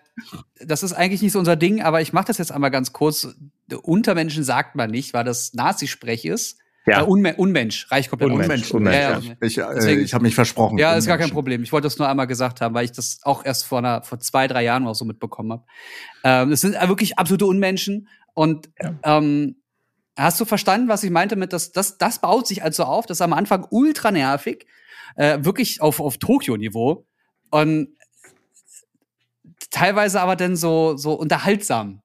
das 0.61 0.83
ist 0.83 0.93
eigentlich 0.93 1.23
nicht 1.23 1.33
so 1.33 1.39
unser 1.39 1.57
Ding, 1.57 1.83
aber 1.83 2.01
ich 2.01 2.13
mache 2.13 2.27
das 2.27 2.39
jetzt 2.39 2.53
einmal 2.53 2.71
ganz 2.71 2.93
kurz. 2.93 3.29
Untermenschen 3.83 4.45
sagt 4.45 4.75
man 4.75 4.91
nicht, 4.91 5.15
weil 5.15 5.25
das 5.25 5.55
Nazi-Sprech 5.55 6.25
ist. 6.25 6.59
Ja. 6.87 7.01
Äh, 7.01 7.05
Unme 7.05 7.35
Unmensch, 7.37 7.91
reicht 7.91 8.11
komplett. 8.11 8.31
Unmensch, 8.31 8.71
Unmensch. 8.73 8.95
Ja, 8.97 9.19
ja. 9.19 9.37
Ich, 9.41 9.59
äh, 9.59 9.65
Deswegen- 9.75 10.03
ich 10.03 10.13
habe 10.13 10.23
mich 10.25 10.35
versprochen. 10.35 10.77
Ja, 10.79 10.95
ist 10.95 11.07
gar 11.07 11.17
kein. 11.19 11.31
Problem. 11.31 11.63
Ich 11.63 11.73
wollte 11.73 11.87
das 11.87 11.99
nur 11.99 12.09
einmal 12.09 12.27
gesagt 12.27 12.61
haben, 12.61 12.75
weil 12.75 12.85
ich 12.85 12.93
das 12.93 13.21
auch 13.23 13.45
erst 13.45 13.65
vor, 13.65 13.79
einer, 13.79 14.03
vor 14.03 14.21
zwei, 14.21 14.47
drei 14.47 14.63
Jahren 14.65 14.85
oder 14.85 14.95
so 14.95 15.05
mitbekommen 15.05 15.53
habe. 15.53 15.65
Ähm, 16.25 16.53
es 16.53 16.61
sind 16.61 16.75
wirklich 16.89 17.19
absolute 17.19 17.47
Unmenschen. 17.47 18.09
Und 18.35 18.69
ähm, 19.03 19.57
hast 20.17 20.41
du 20.41 20.45
verstanden, 20.45 20.89
was 20.89 21.03
ich 21.05 21.11
meinte 21.11 21.37
mit, 21.37 21.53
dass 21.53 21.73
das, 21.73 21.97
das 21.99 22.19
baut 22.21 22.47
sich 22.47 22.63
also 22.63 22.85
auf, 22.85 23.07
das 23.07 23.19
ist 23.19 23.23
am 23.23 23.33
Anfang 23.33 23.67
ultra 23.71 24.11
nervig, 24.11 24.67
äh, 25.17 25.39
wirklich 25.43 25.81
auf, 25.81 26.01
auf 26.01 26.19
Tokio-Niveau. 26.19 27.07
Und 27.51 27.89
teilweise 29.71 30.21
aber 30.21 30.37
dann 30.37 30.57
so, 30.57 30.97
so 30.97 31.15
unterhaltsam. 31.15 32.01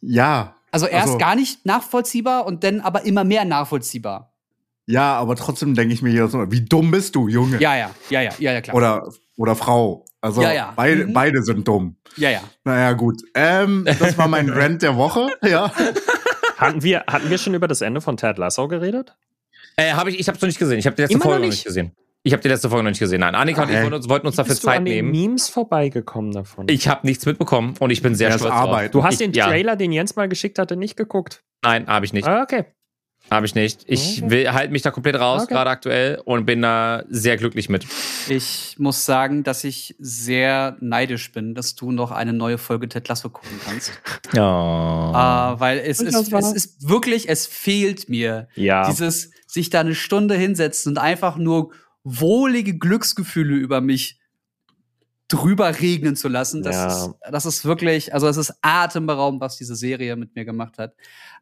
Ja, 0.00 0.56
Also 0.72 0.86
erst 0.86 1.06
Also- 1.06 1.18
gar 1.18 1.36
nicht 1.36 1.64
nachvollziehbar 1.64 2.46
und 2.46 2.64
dann 2.64 2.80
aber 2.80 3.04
immer 3.04 3.22
mehr 3.24 3.44
nachvollziehbar. 3.44 4.32
ja, 4.86 5.14
aber 5.14 5.36
trotzdem 5.36 5.74
denke 5.74 5.94
ich 5.94 6.02
mir 6.02 6.10
hier 6.10 6.26
so, 6.28 6.50
wie 6.50 6.62
dumm 6.62 6.90
bist 6.90 7.14
du, 7.14 7.28
Junge? 7.28 7.60
Ja, 7.60 7.76
ja, 7.76 7.90
ja, 8.10 8.20
ja, 8.22 8.32
ja, 8.38 8.52
ja 8.52 8.60
klar. 8.60 8.74
Oder, 8.76 9.08
oder 9.36 9.54
Frau. 9.54 10.04
Also 10.20 10.42
Ja, 10.42 10.52
ja. 10.52 10.72
Beide, 10.76 11.06
Mhm. 11.06 11.12
beide 11.12 11.42
sind 11.42 11.66
dumm. 11.68 11.96
ja, 12.16 12.30
ja. 12.30 12.40
Naja, 12.64 12.92
gut. 12.92 13.22
Ähm, 13.34 13.84
das 13.98 14.16
war 14.18 14.26
mein 14.28 14.48
Rant 14.50 14.82
der 14.82 14.96
Woche. 14.96 15.28
Ja. 15.42 15.70
Hatten 16.56 16.82
wir, 16.82 17.04
hatten 17.08 17.28
wir 17.30 17.38
schon 17.38 17.54
über 17.54 17.68
das 17.68 17.80
Ende 17.80 18.00
von 18.00 18.16
Ted 18.16 18.38
Lasso 18.38 18.68
geredet? 18.68 19.14
Äh, 19.76 19.92
hab 19.94 20.06
ich 20.06 20.18
ich 20.20 20.28
habe 20.28 20.36
es 20.36 20.42
noch 20.42 20.46
nicht 20.48 20.58
gesehen. 20.58 20.78
Ich 20.78 20.86
habe 20.86 20.94
die 20.96 21.02
letzte 21.02 21.14
Immer 21.14 21.24
Folge 21.24 21.38
noch 21.40 21.46
nicht? 21.46 21.56
nicht 21.58 21.64
gesehen. 21.64 21.92
Ich 22.24 22.32
habe 22.32 22.40
die 22.42 22.48
letzte 22.48 22.68
Folge 22.70 22.84
noch 22.84 22.90
nicht 22.90 23.00
gesehen. 23.00 23.20
Nein, 23.20 23.34
Annika 23.34 23.62
und 23.64 23.70
ich 23.70 23.74
Hä? 23.76 23.82
wollten 23.82 23.94
uns, 23.96 24.08
wollten 24.08 24.26
uns 24.28 24.36
dafür 24.36 24.50
Bist 24.52 24.62
du 24.62 24.68
Zeit 24.68 24.78
an 24.78 24.84
den 24.84 24.94
nehmen. 24.94 25.10
Memes 25.10 25.48
vorbeigekommen 25.48 26.30
davon? 26.32 26.66
Ich 26.68 26.86
habe 26.86 27.04
nichts 27.06 27.26
mitbekommen 27.26 27.74
und 27.80 27.90
ich 27.90 28.00
bin 28.00 28.14
sehr 28.14 28.30
Ja, 28.30 28.38
stolz 28.38 28.52
Arbeit. 28.52 28.94
drauf. 28.94 29.02
du 29.02 29.04
hast 29.04 29.14
ich, 29.14 29.18
den 29.18 29.32
ja, 29.32 29.46
Trailer, 29.48 29.74
den 29.74 29.90
Jens 29.90 30.14
mal 30.14 30.28
geschickt 30.28 30.58
hatte, 30.60 30.76
nicht 30.76 30.96
geguckt. 30.96 31.42
Nein, 31.64 31.88
habe 31.88 32.06
ich 32.06 32.12
nicht. 32.12 32.28
Ah, 32.28 32.42
okay. 32.42 32.64
Habe 33.30 33.46
ich 33.46 33.54
nicht. 33.54 33.82
Ich 33.86 34.20
Okay. 34.22 34.30
will 34.30 34.52
halt 34.52 34.70
mich 34.72 34.82
da 34.82 34.90
komplett 34.90 35.14
raus, 35.18 35.42
Okay. 35.44 35.54
gerade 35.54 35.70
aktuell, 35.70 36.20
und 36.24 36.44
bin 36.44 36.60
da 36.62 37.04
sehr 37.08 37.36
glücklich 37.36 37.68
mit. 37.68 37.86
Ich 38.28 38.76
muss 38.78 39.04
sagen, 39.06 39.42
dass 39.42 39.64
ich 39.64 39.94
sehr 39.98 40.76
neidisch 40.80 41.32
bin, 41.32 41.54
dass 41.54 41.74
du 41.76 41.92
noch 41.92 42.10
eine 42.12 42.32
neue 42.32 42.58
Folge 42.58 42.88
Ted 42.88 43.08
Lasso 43.08 43.30
gucken 43.30 43.58
kannst. 43.64 43.92
Ja. 44.34 45.54
Äh, 45.54 45.60
weil 45.60 45.78
es 45.78 46.00
ist, 46.00 46.32
es 46.32 46.52
ist 46.52 46.88
wirklich, 46.88 47.28
es 47.28 47.46
fehlt 47.46 48.08
mir. 48.08 48.48
Ja. 48.54 48.88
Dieses 48.88 49.30
sich 49.46 49.70
da 49.70 49.80
eine 49.80 49.94
Stunde 49.94 50.34
hinsetzen 50.34 50.92
und 50.92 50.98
einfach 50.98 51.36
nur 51.36 51.72
wohlige 52.04 52.76
Glücksgefühle 52.78 53.54
über 53.56 53.80
mich 53.80 54.18
drüber 55.28 55.80
regnen 55.80 56.14
zu 56.16 56.28
lassen. 56.28 56.62
Das, 56.62 56.74
Ja. 56.76 56.86
ist, 56.88 57.14
das 57.30 57.46
ist 57.46 57.64
wirklich, 57.64 58.12
also 58.12 58.26
es 58.28 58.36
ist 58.36 58.54
atemberaubend, 58.60 59.40
was 59.40 59.56
diese 59.56 59.76
Serie 59.76 60.16
mit 60.16 60.34
mir 60.34 60.44
gemacht 60.44 60.78
hat. 60.78 60.94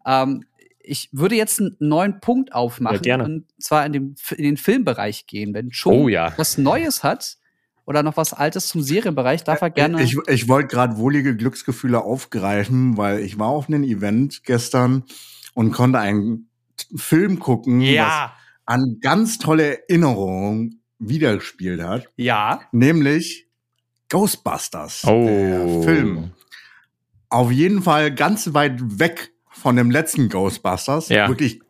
Ähm, 0.06 0.44
ich 0.82 1.08
würde 1.12 1.34
jetzt 1.34 1.60
einen 1.60 1.76
neuen 1.78 2.20
Punkt 2.20 2.54
aufmachen 2.54 2.96
Ja, 2.96 3.02
gerne. 3.16 3.24
und 3.24 3.44
zwar 3.58 3.84
in, 3.84 3.92
dem, 3.92 4.14
in 4.36 4.44
den 4.44 4.56
Filmbereich 4.56 5.26
gehen. 5.26 5.52
Wenn 5.54 5.72
schon 5.72 5.94
Oh 5.94 6.08
ja. 6.08 6.32
was 6.36 6.56
Neues 6.56 7.02
hat 7.02 7.36
oder 7.84 8.02
noch 8.02 8.16
was 8.16 8.32
Altes 8.32 8.68
zum 8.68 8.80
Serienbereich, 8.82 9.42
darf 9.44 9.60
er 9.60 9.70
gerne. 9.70 10.02
Ich, 10.02 10.16
ich 10.28 10.48
wollte 10.48 10.68
gerade 10.68 10.96
wohlige 10.96 11.36
Glücksgefühle 11.36 12.02
aufgreifen, 12.02 12.96
weil 12.96 13.18
ich 13.20 13.38
war 13.38 13.48
auf 13.48 13.68
einem 13.68 13.82
Event 13.82 14.44
gestern 14.44 15.04
und 15.54 15.72
konnte 15.72 15.98
einen 15.98 16.48
Film 16.96 17.40
gucken, 17.40 17.80
was 17.82 18.30
an 18.70 19.00
ganz 19.00 19.38
tolle 19.38 19.88
Erinnerungen 19.88 20.80
wiedergespielt 21.00 21.82
hat, 21.82 22.06
ja. 22.14 22.60
nämlich 22.70 23.48
Ghostbusters. 24.08 25.04
Oh. 25.06 25.26
Der 25.26 25.82
Film. 25.82 26.30
Auf 27.30 27.50
jeden 27.50 27.82
Fall 27.82 28.14
ganz 28.14 28.54
weit 28.54 29.00
weg 29.00 29.32
von 29.50 29.74
dem 29.74 29.90
letzten 29.90 30.28
Ghostbusters. 30.28 31.08
Ja. 31.08 31.28
Wirklich 31.28 31.60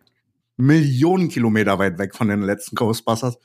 Millionen 0.59 1.31
Kilometer 1.31 1.79
weit 1.79 1.97
weg 1.97 2.15
von 2.15 2.29
den 2.29 2.43
letzten 2.43 2.77
Ghostbusters. 2.77 3.39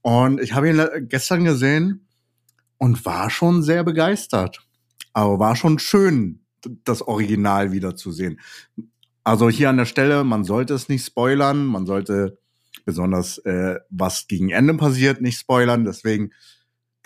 Und 0.00 0.40
ich 0.40 0.54
habe 0.54 0.70
ihn 0.70 1.08
gestern 1.10 1.44
gesehen 1.44 2.08
und 2.78 3.04
war 3.04 3.28
schon 3.28 3.62
sehr 3.62 3.84
begeistert. 3.84 4.66
Aber 5.12 5.38
war 5.38 5.56
schon 5.56 5.78
schön, 5.78 6.40
das 6.84 7.02
Original 7.02 7.70
wiederzusehen. 7.70 8.40
Also 9.24 9.50
hier 9.50 9.68
an 9.68 9.76
der 9.76 9.84
Stelle, 9.84 10.24
man 10.24 10.44
sollte 10.44 10.72
es 10.72 10.88
nicht 10.88 11.04
spoilern, 11.04 11.66
man 11.66 11.84
sollte 11.84 12.38
besonders 12.84 13.38
äh, 13.38 13.78
was 13.90 14.26
gegen 14.28 14.50
Ende 14.50 14.74
passiert 14.74 15.20
nicht 15.20 15.38
spoilern. 15.38 15.84
Deswegen 15.84 16.32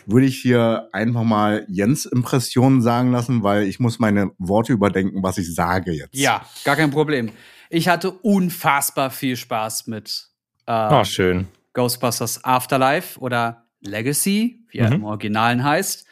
würde 0.07 0.27
ich 0.27 0.39
hier 0.41 0.89
einfach 0.93 1.25
mal 1.25 1.67
Jens 1.69 2.07
Impressionen 2.07 2.81
sagen 2.81 3.11
lassen, 3.12 3.43
weil 3.43 3.65
ich 3.65 3.81
muss 3.81 3.99
meine 3.99 4.31
Worte 4.39 4.73
überdenken, 4.73 5.23
was 5.23 5.39
ich 5.39 5.53
sage 5.55 5.93
jetzt. 5.93 6.15
Ja, 6.15 6.47
gar 6.65 6.77
kein 6.77 6.91
Problem. 6.91 7.31
Ich 7.71 7.89
hatte 7.89 8.12
unfassbar 8.12 9.11
viel 9.11 9.37
Spaß 9.37 9.89
mit 9.89 10.29
äh, 10.67 10.89
Oh, 10.95 11.05
schön. 11.05 11.49
Ghostbusters 11.73 12.45
Afterlife 12.45 13.19
oder 13.19 13.67
Legacy, 13.81 14.65
wie 14.71 14.79
er 14.79 14.89
Mhm. 14.91 14.97
im 14.97 15.05
Originalen 15.05 15.65
heißt. 15.65 16.07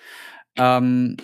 Ähm, 0.57 1.17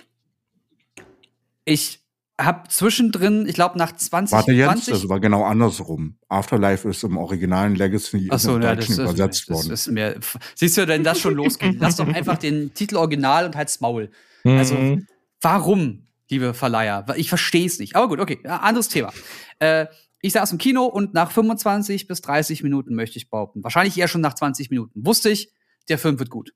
ich 1.65 2.00
habe 2.45 2.67
zwischendrin, 2.69 3.45
ich 3.47 3.55
glaube 3.55 3.77
nach 3.77 3.95
20, 3.95 4.33
Warte 4.35 4.51
jetzt, 4.51 4.65
20 4.85 4.93
das 4.93 5.09
war 5.09 5.19
genau 5.19 5.43
andersrum. 5.45 6.15
Afterlife 6.29 6.89
ist 6.89 7.03
im 7.03 7.17
originalen 7.17 7.75
Legacy 7.75 8.27
Ach 8.31 8.39
so, 8.39 8.57
ja, 8.59 8.75
das, 8.75 8.89
ist- 8.89 8.97
übersetzt 8.99 9.49
das 9.49 9.55
worden. 9.57 9.71
ist 9.71 9.87
mir. 9.87 10.19
Siehst 10.55 10.77
du, 10.77 10.85
denn 10.85 11.03
das 11.03 11.19
schon 11.19 11.33
losgeht? 11.35 11.77
Lass 11.79 11.97
doch 11.97 12.07
einfach 12.07 12.37
den 12.37 12.73
Titel 12.73 12.95
original 12.97 13.45
und 13.45 13.55
halt's 13.55 13.79
Maul. 13.81 14.09
Also, 14.43 14.75
Mhm. 14.75 15.07
Warum, 15.43 16.05
liebe 16.29 16.53
Verleiher? 16.53 17.05
Ich 17.15 17.29
verstehe 17.29 17.65
es 17.65 17.79
nicht. 17.79 17.95
Aber 17.95 18.07
gut, 18.07 18.19
okay, 18.19 18.39
anderes 18.47 18.89
Thema. 18.89 19.11
Äh, 19.59 19.87
ich 20.21 20.33
saß 20.33 20.51
im 20.51 20.59
Kino 20.59 20.85
und 20.85 21.15
nach 21.15 21.31
25 21.31 22.07
bis 22.07 22.21
30 22.21 22.61
Minuten 22.61 22.93
möchte 22.93 23.17
ich 23.17 23.29
behaupten, 23.31 23.63
wahrscheinlich 23.63 23.97
eher 23.97 24.07
schon 24.07 24.21
nach 24.21 24.35
20 24.35 24.69
Minuten, 24.69 25.03
wusste 25.05 25.29
ich, 25.29 25.51
der 25.89 25.97
Film 25.97 26.19
wird 26.19 26.29
gut. 26.29 26.53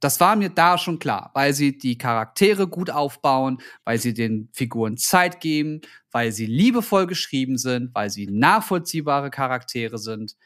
Das 0.00 0.18
war 0.18 0.34
mir 0.34 0.48
da 0.48 0.78
schon 0.78 0.98
klar, 0.98 1.30
weil 1.34 1.52
sie 1.52 1.76
die 1.76 1.98
Charaktere 1.98 2.66
gut 2.66 2.90
aufbauen, 2.90 3.58
weil 3.84 3.98
sie 3.98 4.14
den 4.14 4.48
Figuren 4.52 4.96
Zeit 4.96 5.40
geben, 5.40 5.82
weil 6.10 6.32
sie 6.32 6.46
liebevoll 6.46 7.06
geschrieben 7.06 7.58
sind, 7.58 7.94
weil 7.94 8.08
sie 8.08 8.26
nachvollziehbare 8.26 9.30
Charaktere 9.30 9.98
sind, 9.98 10.36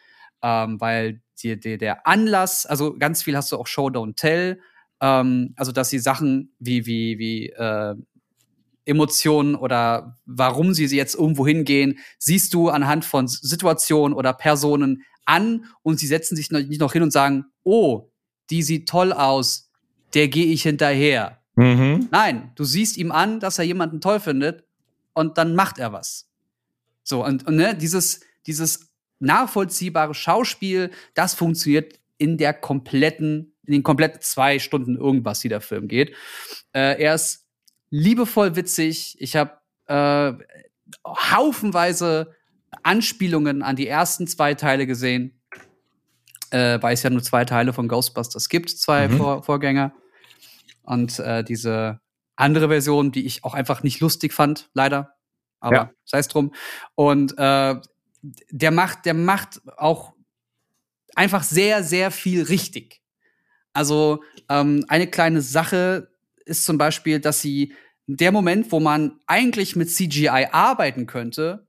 ähm, 0.42 0.80
weil 0.80 1.22
die, 1.42 1.58
die, 1.58 1.78
der 1.78 2.06
Anlass, 2.06 2.66
also 2.66 2.96
ganz 2.98 3.22
viel 3.22 3.36
hast 3.36 3.52
du 3.52 3.56
auch 3.56 3.68
Show, 3.68 3.86
Don't 3.86 4.16
Tell, 4.16 4.60
ähm, 5.00 5.54
also 5.56 5.70
dass 5.70 5.90
sie 5.90 6.00
Sachen 6.00 6.52
wie, 6.58 6.84
wie, 6.86 7.18
wie 7.18 7.48
äh, 7.50 7.94
Emotionen 8.86 9.54
oder 9.54 10.16
warum 10.26 10.74
sie 10.74 10.84
jetzt 10.86 11.14
irgendwo 11.14 11.46
hingehen, 11.46 11.98
siehst 12.18 12.52
du 12.54 12.68
anhand 12.68 13.04
von 13.04 13.28
Situationen 13.28 14.16
oder 14.16 14.32
Personen 14.32 15.04
an 15.24 15.66
und 15.82 15.98
sie 15.98 16.06
setzen 16.06 16.36
sich 16.36 16.50
nicht 16.50 16.80
noch 16.80 16.92
hin 16.92 17.02
und 17.02 17.12
sagen, 17.12 17.46
oh, 17.62 18.10
die 18.50 18.62
sieht 18.62 18.88
toll 18.88 19.12
aus, 19.12 19.70
der 20.14 20.28
gehe 20.28 20.46
ich 20.46 20.62
hinterher. 20.62 21.40
Mhm. 21.56 22.08
Nein, 22.10 22.52
du 22.56 22.64
siehst 22.64 22.96
ihm 22.96 23.12
an, 23.12 23.40
dass 23.40 23.58
er 23.58 23.64
jemanden 23.64 24.00
toll 24.00 24.20
findet 24.20 24.64
und 25.12 25.38
dann 25.38 25.54
macht 25.54 25.78
er 25.78 25.92
was. 25.92 26.28
So, 27.02 27.24
und, 27.24 27.46
und 27.46 27.56
ne, 27.56 27.76
dieses, 27.76 28.20
dieses 28.46 28.90
nachvollziehbare 29.18 30.14
Schauspiel, 30.14 30.90
das 31.14 31.34
funktioniert 31.34 32.00
in 32.18 32.38
der 32.38 32.54
kompletten, 32.54 33.54
in 33.66 33.72
den 33.72 33.82
kompletten 33.82 34.20
zwei 34.20 34.58
Stunden 34.58 34.96
irgendwas, 34.96 35.40
die 35.40 35.48
der 35.48 35.60
Film 35.60 35.88
geht. 35.88 36.14
Äh, 36.72 37.02
er 37.02 37.14
ist 37.14 37.46
liebevoll 37.90 38.56
witzig. 38.56 39.16
Ich 39.20 39.36
habe 39.36 39.58
äh, 39.86 40.32
haufenweise 41.06 42.34
Anspielungen 42.82 43.62
an 43.62 43.76
die 43.76 43.86
ersten 43.86 44.26
zwei 44.26 44.54
Teile 44.54 44.86
gesehen, 44.86 45.40
äh, 46.54 46.80
weil 46.80 46.94
es 46.94 47.02
ja 47.02 47.10
nur 47.10 47.22
zwei 47.22 47.44
Teile 47.44 47.72
von 47.72 47.88
Ghostbusters 47.88 48.48
gibt, 48.48 48.70
zwei 48.70 49.08
Mhm. 49.08 49.16
Vor 49.16 49.42
Vorgänger. 49.42 49.92
Und 50.82 51.18
äh, 51.18 51.42
diese 51.42 52.00
andere 52.36 52.68
Version, 52.68 53.10
die 53.10 53.26
ich 53.26 53.42
auch 53.44 53.54
einfach 53.54 53.82
nicht 53.82 54.00
lustig 54.00 54.32
fand, 54.32 54.70
leider. 54.72 55.14
Aber 55.60 55.76
Ja. 55.76 55.90
sei 56.04 56.18
es 56.18 56.28
drum. 56.28 56.54
Und 56.94 57.36
äh, 57.38 57.74
der 58.50 58.70
macht, 58.70 59.04
der 59.04 59.14
macht 59.14 59.62
auch 59.76 60.12
einfach 61.16 61.42
sehr, 61.42 61.82
sehr 61.82 62.10
viel 62.10 62.42
richtig. 62.44 63.00
Also 63.72 64.22
ähm, 64.48 64.84
eine 64.88 65.08
kleine 65.08 65.40
Sache 65.42 66.10
ist 66.44 66.64
zum 66.64 66.78
Beispiel, 66.78 67.18
dass 67.18 67.40
sie 67.40 67.74
der 68.06 68.30
Moment, 68.30 68.70
wo 68.70 68.78
man 68.78 69.18
eigentlich 69.26 69.74
mit 69.74 69.90
CGI 69.90 70.48
arbeiten 70.52 71.06
könnte, 71.06 71.66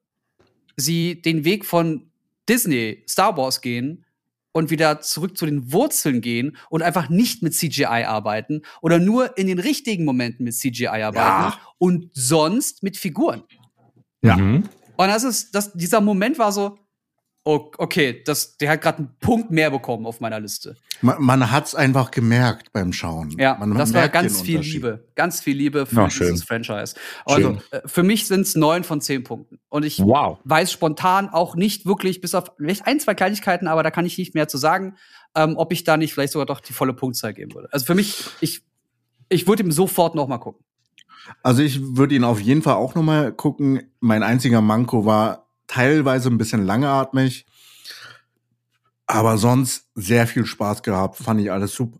sie 0.75 1.21
den 1.21 1.43
Weg 1.43 1.65
von 1.65 2.11
Disney, 2.47 3.03
Star 3.07 3.35
Wars 3.37 3.61
gehen 3.61 4.04
und 4.55 4.69
wieder 4.69 5.01
zurück 5.01 5.37
zu 5.37 5.45
den 5.45 5.73
Wurzeln 5.73 6.21
gehen 6.21 6.55
und 6.69 6.81
einfach 6.81 7.09
nicht 7.09 7.43
mit 7.43 7.53
CGI 7.53 8.05
arbeiten 8.05 8.61
oder 8.81 8.99
nur 8.99 9.37
in 9.37 9.47
den 9.47 9.59
richtigen 9.59 10.05
Momenten 10.05 10.45
mit 10.45 10.55
CGI 10.55 10.87
arbeiten 10.87 11.57
und 11.77 12.09
sonst 12.13 12.81
mit 12.81 12.95
Figuren. 12.95 13.43
Ja. 14.21 14.37
Mhm. 14.37 14.63
Und 14.95 15.07
das 15.09 15.25
ist, 15.25 15.53
das, 15.53 15.73
dieser 15.73 15.99
Moment 15.99 16.39
war 16.39 16.53
so, 16.53 16.79
okay, 17.45 18.23
das, 18.25 18.57
der 18.57 18.71
hat 18.71 18.81
gerade 18.81 18.97
einen 18.99 19.15
Punkt 19.19 19.51
mehr 19.51 19.69
bekommen 19.69 20.05
auf 20.07 20.19
meiner 20.19 20.39
Liste. 20.39 20.75
Man, 21.01 21.21
man 21.21 21.51
hat's 21.51 21.75
einfach 21.75 22.09
gemerkt 22.09 22.73
beim 22.73 22.91
Schauen. 22.91 23.35
Ja, 23.37 23.55
man 23.59 23.75
das 23.75 23.93
war 23.93 24.09
ganz 24.09 24.41
viel. 24.41 24.59
Liebe. 24.59 25.07
Ganz 25.15 25.41
viel 25.41 25.55
Liebe 25.55 25.85
für 25.85 25.95
Na, 25.95 26.07
dieses 26.07 26.17
schön. 26.17 26.37
Franchise. 26.37 26.95
Also, 27.25 27.57
äh, 27.71 27.81
für 27.85 28.01
mich 28.01 28.25
sind 28.27 28.41
es 28.41 28.55
neun 28.55 28.83
von 28.83 28.99
zehn 28.99 29.23
Punkten. 29.23 29.59
Und 29.69 29.85
ich 29.85 29.99
Wow. 29.99 30.39
weiß 30.43 30.71
spontan 30.71 31.29
auch 31.29 31.55
nicht 31.55 31.85
wirklich, 31.85 32.19
bis 32.19 32.33
auf 32.33 32.51
vielleicht 32.57 32.87
ein, 32.87 32.99
zwei 32.99 33.13
Kleinigkeiten, 33.13 33.67
aber 33.67 33.83
da 33.83 33.91
kann 33.91 34.05
ich 34.05 34.17
nicht 34.17 34.33
mehr 34.33 34.47
zu 34.47 34.57
sagen, 34.57 34.95
ähm, 35.35 35.55
ob 35.57 35.71
ich 35.71 35.83
da 35.83 35.97
nicht 35.97 36.13
vielleicht 36.13 36.33
sogar 36.33 36.47
doch 36.47 36.61
die 36.61 36.73
volle 36.73 36.93
Punktzahl 36.93 37.33
geben 37.33 37.53
würde. 37.53 37.67
Also 37.71 37.85
für 37.85 37.95
mich, 37.95 38.23
ich, 38.41 38.63
ich 39.29 39.47
würde 39.47 39.61
ihm 39.63 39.71
sofort 39.71 40.15
noch 40.15 40.27
mal 40.27 40.39
gucken. 40.39 40.65
Also 41.43 41.61
ich 41.61 41.79
würde 41.95 42.15
ihn 42.15 42.23
auf 42.23 42.39
jeden 42.39 42.61
Fall 42.61 42.75
auch 42.75 42.95
noch 42.95 43.03
mal 43.03 43.31
gucken. 43.31 43.83
Mein 43.99 44.23
einziger 44.23 44.61
Manko 44.61 45.05
war 45.05 45.44
teilweise 45.67 46.29
ein 46.29 46.37
bisschen 46.37 46.65
langatmig, 46.65 47.45
aber 49.07 49.37
sonst 49.37 49.87
sehr 49.95 50.27
viel 50.27 50.45
Spaß 50.45 50.83
gehabt. 50.83 51.17
Fand 51.17 51.41
ich 51.41 51.51
alles 51.51 51.73
super. 51.73 51.99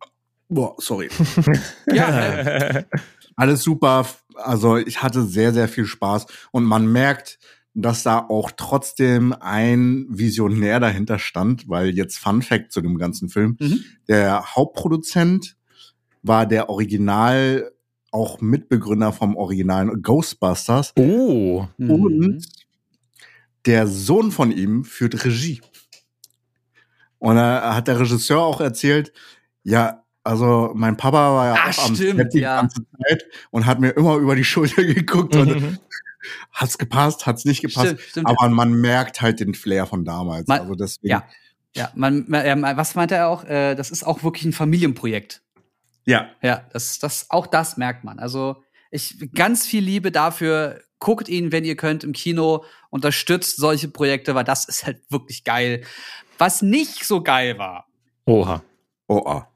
Boah, 0.50 0.76
sorry. 0.78 1.10
Ja, 1.92 2.84
alles 3.36 3.64
super. 3.64 4.06
Also 4.36 4.78
ich 4.78 5.02
hatte 5.02 5.24
sehr, 5.24 5.54
sehr 5.54 5.68
viel 5.68 5.86
Spaß 5.86 6.26
und 6.52 6.64
man 6.64 6.92
merkt, 6.92 7.40
dass 7.74 8.04
da 8.04 8.20
auch 8.20 8.52
trotzdem 8.56 9.34
ein 9.40 10.06
Visionär 10.10 10.80
dahinter 10.80 11.20
stand, 11.20 11.68
weil 11.68 11.90
jetzt 11.90 12.18
Fun 12.18 12.42
Fact 12.42 12.72
zu 12.72 12.82
dem 12.82 12.98
ganzen 12.98 13.28
Film. 13.30 13.58
Mhm. 13.60 13.84
Der 14.08 14.56
Hauptproduzent 14.56 15.58
war 16.24 16.46
der 16.46 16.70
Original, 16.70 17.72
auch 18.12 18.40
Mitbegründer 18.40 19.12
vom 19.12 19.36
originalen 19.36 20.02
Ghostbusters 20.02 20.94
Oh. 20.98 21.68
Mhm. 21.78 22.42
Der 23.66 23.88
Sohn 23.88 24.32
von 24.32 24.52
ihm 24.52 24.84
führt 24.84 25.24
Regie. 25.26 25.62
Und 27.20 27.36
da 27.38 27.76
hat 27.76 27.88
der 27.88 28.00
Regisseur 28.00 28.42
auch 28.42 28.62
erzählt, 28.62 29.12
ja, 29.64 30.04
also 30.24 30.72
mein 30.76 30.98
Papa 30.98 31.34
war 31.36 31.46
ja 31.48 31.54
Ah, 31.56 31.70
auch 31.70 31.88
am 31.88 31.96
stimmt, 31.96 32.34
die 32.34 32.40
ja. 32.40 32.58
ganze 32.62 32.82
Zeit 33.08 33.26
und 33.52 33.66
hat 33.66 33.80
mir 33.80 33.92
immer 33.92 34.16
über 34.18 34.36
die 34.36 34.44
Schulter 34.44 34.84
geguckt 34.84 35.36
und 35.36 35.50
Mhm. 35.62 35.78
hat's 36.52 36.78
gepasst, 36.78 37.26
hat's 37.26 37.46
nicht 37.46 37.62
gepasst. 37.62 37.88
Stimmt, 37.88 38.02
stimmt. 38.02 38.28
Aber 38.28 38.50
man 38.50 38.74
merkt 38.82 39.22
halt 39.22 39.40
den 39.40 39.54
Flair 39.54 39.86
von 39.86 40.04
damals. 40.06 40.48
Man- 40.48 40.62
also 40.62 40.76
deswegen, 40.76 41.10
ja. 41.12 41.28
Ja, 41.76 41.92
man, 41.94 42.24
man, 42.30 42.44
was 42.78 42.96
meinte 42.96 43.16
er 43.16 43.28
auch? 43.28 43.44
Äh, 43.44 43.76
das 43.76 43.92
ist 43.92 44.04
auch 44.06 44.24
wirklich 44.24 44.46
ein 44.46 44.54
Familienprojekt. 44.54 45.42
ja. 46.06 46.30
Ja, 46.42 46.64
das, 46.72 47.00
das, 47.00 47.26
auch 47.30 47.48
das 47.48 47.76
merkt 47.78 48.04
man. 48.06 48.18
Also 48.18 48.64
ich 48.92 49.30
ganz 49.34 49.66
viel 49.68 49.84
Liebe 49.84 50.10
dafür. 50.12 50.80
Guckt 51.00 51.30
ihn, 51.30 51.52
wenn 51.52 51.66
ihr 51.66 51.76
könnt, 51.76 52.04
im 52.04 52.14
Kino. 52.14 52.64
Unterstützt 52.90 53.58
solche 53.58 53.88
Projekte, 53.88 54.36
weil 54.36 54.44
das 54.44 54.66
ist 54.66 54.86
halt 54.86 55.02
wirklich 55.10 55.44
geil. 55.44 55.84
Was 56.38 56.62
nicht 56.62 57.06
so 57.06 57.22
geil 57.22 57.58
war, 57.58 57.88
Oha. 58.26 58.64
Oh, 59.08 59.24
ah. 59.28 59.48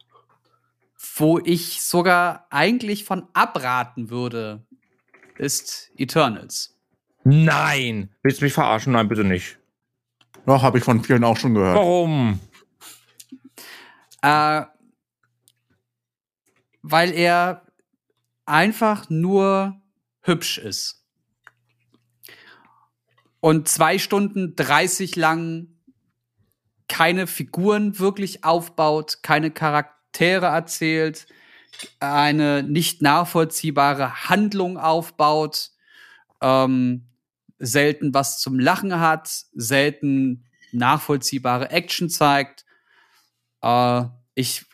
wo 1.15 1.39
ich 1.39 1.82
sogar 1.82 2.45
eigentlich 2.52 3.04
von 3.04 3.28
abraten 3.34 4.12
würde, 4.12 4.63
ist 5.38 5.91
Eternals. 5.97 6.78
Nein. 7.23 8.10
Willst 8.21 8.41
du 8.41 8.45
mich 8.45 8.54
verarschen? 8.54 8.93
Nein, 8.93 9.08
bitte 9.08 9.23
nicht. 9.23 9.58
Doch, 10.45 10.62
habe 10.62 10.78
ich 10.78 10.84
von 10.84 11.04
vielen 11.04 11.23
auch 11.23 11.38
schon 11.38 11.56
gehört. 11.56 11.75
Warum? 11.75 12.39
Äh, 14.21 14.63
weil 16.82 17.12
er 17.12 17.65
einfach 18.45 19.10
nur 19.10 19.82
hübsch 20.21 20.58
ist. 20.58 20.98
Und 23.41 23.67
zwei 23.67 23.99
Stunden 23.99 24.56
30 24.56 25.15
lang 25.15 25.67
keine 26.88 27.28
Figuren 27.28 27.99
wirklich 27.99 28.43
aufbaut, 28.43 29.19
keine 29.21 29.52
Charaktere 29.52 30.47
erzählt, 30.47 31.28
eine 31.99 32.63
nicht 32.63 33.02
nachvollziehbare 33.02 34.28
Handlung 34.30 34.78
aufbaut, 34.78 35.71
ähm, 36.41 37.06
selten 37.60 38.13
was 38.13 38.39
zum 38.39 38.60
Lachen 38.60 38.99
hat, 38.99 39.30
selten 39.54 40.45
nachvollziehbare 40.71 41.69
Action 41.69 42.10
zeigt. 42.10 42.65
Äh, 43.62 44.04
ich 44.34 44.65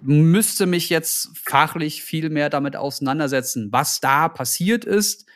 müsste 0.00 0.66
mich 0.66 0.88
jetzt 0.90 1.30
fachlich 1.44 2.02
viel 2.02 2.28
mehr 2.30 2.50
damit 2.50 2.76
auseinandersetzen, 2.76 3.68
was 3.70 4.00
da 4.00 4.28
passiert 4.28 4.84
ist. 4.84 5.26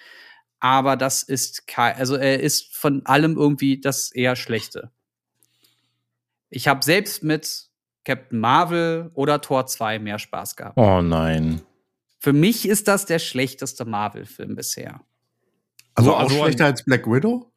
Aber 0.59 0.97
das 0.97 1.23
ist 1.23 1.67
kein, 1.67 1.97
also 1.97 2.17
er 2.17 2.41
ist 2.41 2.75
von 2.75 3.05
allem 3.07 3.37
irgendwie 3.37 3.81
das 3.81 4.11
eher 4.13 4.37
Schlechte. 4.37 4.91
Ich 6.49 6.69
habe 6.69 6.85
selbst 6.85 7.23
mit 7.23 7.69
Captain 8.05 8.39
Marvel 8.39 9.11
oder 9.15 9.41
Tor 9.41 9.67
2 9.67 9.99
mehr 9.99 10.19
Spaß 10.19 10.57
gehabt. 10.57 10.79
Oh 10.79 11.03
nein. 11.03 11.61
Für 12.19 12.33
mich 12.33 12.67
ist 12.69 12.89
das 12.89 13.05
der 13.05 13.19
schlechteste 13.19 13.85
Marvel-Film 13.85 14.55
bisher. 14.57 15.01
Also 15.95 16.11
So, 16.11 16.17
auch 16.17 16.21
also- 16.21 16.43
schlechter 16.43 16.67
als 16.67 16.85
Black 16.85 17.07
Widow? 17.07 17.51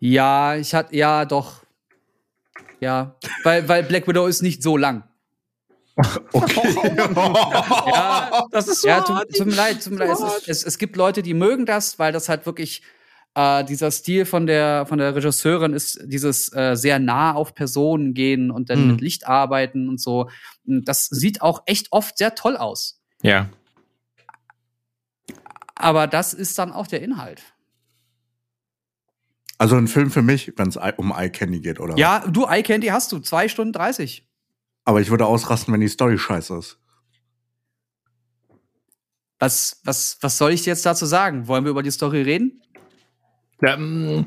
Ja, 0.00 0.56
ich 0.56 0.74
hatte, 0.74 0.94
ja, 0.96 1.24
doch. 1.24 1.64
Ja, 2.80 3.16
weil, 3.42 3.68
weil 3.68 3.82
Black 3.84 4.06
Widow 4.06 4.26
ist 4.26 4.42
nicht 4.42 4.62
so 4.62 4.76
lang. 4.76 5.04
Okay. 6.32 6.90
Ja, 7.86 8.46
Das 8.50 8.66
ist 8.68 8.84
Ja, 8.84 9.00
tut, 9.00 9.36
tut 9.36 9.46
mir 9.46 9.54
leid, 9.54 9.82
tut 9.82 9.92
mir 9.92 10.00
leid. 10.00 10.10
Es, 10.10 10.20
ist, 10.20 10.48
es, 10.48 10.64
es 10.64 10.78
gibt 10.78 10.96
Leute, 10.96 11.22
die 11.22 11.34
mögen 11.34 11.66
das, 11.66 11.98
weil 11.98 12.12
das 12.12 12.28
halt 12.28 12.46
wirklich 12.46 12.82
äh, 13.36 13.64
dieser 13.64 13.90
Stil 13.90 14.26
von 14.26 14.46
der 14.46 14.86
von 14.86 14.98
der 14.98 15.14
Regisseurin 15.14 15.72
ist, 15.72 16.00
dieses 16.04 16.52
äh, 16.52 16.74
sehr 16.76 16.98
nah 16.98 17.34
auf 17.34 17.54
Personen 17.54 18.14
gehen 18.14 18.50
und 18.50 18.70
dann 18.70 18.82
Mhm. 18.82 18.90
mit 18.92 19.00
Licht 19.00 19.26
arbeiten 19.26 19.88
und 19.88 20.00
so. 20.00 20.30
Das 20.64 21.06
sieht 21.06 21.42
auch 21.42 21.62
echt 21.66 21.92
oft 21.92 22.18
sehr 22.18 22.34
toll 22.34 22.56
aus. 22.56 23.00
Ja. 23.22 23.48
Aber 25.76 26.06
das 26.06 26.32
ist 26.34 26.58
dann 26.58 26.72
auch 26.72 26.86
der 26.86 27.02
Inhalt. 27.02 27.42
Also 29.58 29.76
ein 29.76 29.88
Film 29.88 30.10
für 30.10 30.22
mich, 30.22 30.52
wenn 30.56 30.68
es 30.68 30.76
um 30.96 31.12
Eye 31.16 31.30
Candy 31.30 31.60
geht, 31.60 31.78
oder? 31.80 31.96
Ja, 31.96 32.20
du, 32.26 32.46
Eye 32.46 32.62
Candy 32.62 32.88
hast 32.88 33.12
du, 33.12 33.20
zwei 33.20 33.48
Stunden 33.48 33.72
30. 33.72 34.26
Aber 34.84 35.00
ich 35.00 35.10
würde 35.10 35.26
ausrasten, 35.26 35.72
wenn 35.72 35.80
die 35.80 35.88
Story 35.88 36.18
scheiße 36.18 36.56
ist. 36.58 36.78
Was, 39.38 39.80
was, 39.84 40.18
was 40.20 40.38
soll 40.38 40.52
ich 40.52 40.62
dir 40.62 40.70
jetzt 40.70 40.86
dazu 40.86 41.06
sagen? 41.06 41.48
Wollen 41.48 41.64
wir 41.64 41.70
über 41.70 41.82
die 41.82 41.90
Story 41.90 42.22
reden? 42.22 42.60
ja 43.62 43.76
mm, 43.76 44.26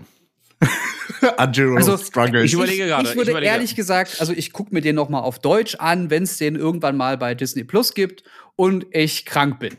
Ajiro 1.38 1.76
Also, 1.76 1.98
Struggle. 1.98 2.44
ich 2.44 2.54
überlege 2.54 2.86
gerade, 2.88 3.04
Ich 3.10 3.16
würde 3.16 3.24
ich 3.24 3.30
überlege. 3.30 3.52
ehrlich 3.52 3.76
gesagt, 3.76 4.18
also 4.20 4.34
ich 4.34 4.52
gucke 4.54 4.74
mir 4.74 4.82
den 4.82 4.96
noch 4.96 5.10
mal 5.10 5.20
auf 5.20 5.40
Deutsch 5.40 5.76
an, 5.76 6.10
wenn 6.10 6.24
es 6.24 6.38
den 6.38 6.56
irgendwann 6.56 6.98
mal 6.98 7.18
bei 7.18 7.36
Disney 7.36 7.64
Plus 7.64 7.94
gibt 7.94 8.24
und 8.56 8.86
ich 8.92 9.26
krank 9.26 9.60
bin. 9.60 9.78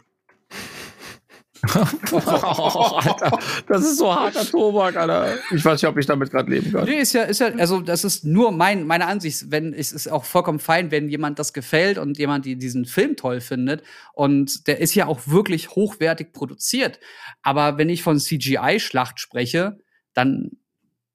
Oh, 2.12 2.96
Alter, 2.96 3.38
das 3.66 3.82
ist 3.82 3.98
so 3.98 4.14
harter 4.14 4.44
Tobak, 4.44 4.96
Alter. 4.96 5.34
Ich 5.50 5.64
weiß 5.64 5.82
nicht, 5.82 5.88
ob 5.88 5.98
ich 5.98 6.06
damit 6.06 6.30
gerade 6.30 6.50
leben 6.50 6.72
kann. 6.72 6.84
Nee, 6.84 7.00
ist 7.00 7.12
ja, 7.12 7.22
ist 7.22 7.40
ja, 7.40 7.48
also 7.56 7.80
das 7.80 8.04
ist 8.04 8.24
nur 8.24 8.52
mein, 8.52 8.86
meine 8.86 9.06
Ansicht. 9.06 9.50
Wenn, 9.50 9.72
es 9.72 9.92
ist 9.92 10.10
auch 10.10 10.24
vollkommen 10.24 10.58
fein, 10.58 10.90
wenn 10.90 11.08
jemand 11.08 11.38
das 11.38 11.52
gefällt 11.52 11.98
und 11.98 12.18
jemand 12.18 12.44
die 12.44 12.56
diesen 12.56 12.84
Film 12.84 13.16
toll 13.16 13.40
findet. 13.40 13.82
Und 14.12 14.66
der 14.66 14.80
ist 14.80 14.94
ja 14.94 15.06
auch 15.06 15.20
wirklich 15.26 15.70
hochwertig 15.70 16.32
produziert. 16.32 17.00
Aber 17.42 17.78
wenn 17.78 17.88
ich 17.88 18.02
von 18.02 18.18
CGI-Schlacht 18.18 19.20
spreche, 19.20 19.78
dann 20.14 20.52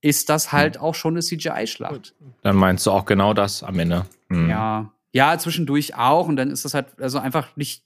ist 0.01 0.29
das 0.29 0.51
halt 0.51 0.77
auch 0.79 0.95
schon 0.95 1.13
eine 1.13 1.21
CGI-Schlacht. 1.21 2.15
Dann 2.41 2.55
meinst 2.55 2.85
du 2.85 2.91
auch 2.91 3.05
genau 3.05 3.33
das 3.33 3.63
am 3.63 3.79
Ende. 3.79 4.05
Hm. 4.29 4.49
Ja. 4.49 4.91
Ja, 5.13 5.37
zwischendurch 5.37 5.95
auch. 5.95 6.27
Und 6.27 6.35
dann 6.35 6.49
ist 6.49 6.65
das 6.65 6.73
halt 6.73 6.99
also 6.99 7.19
einfach 7.19 7.55
nicht, 7.55 7.83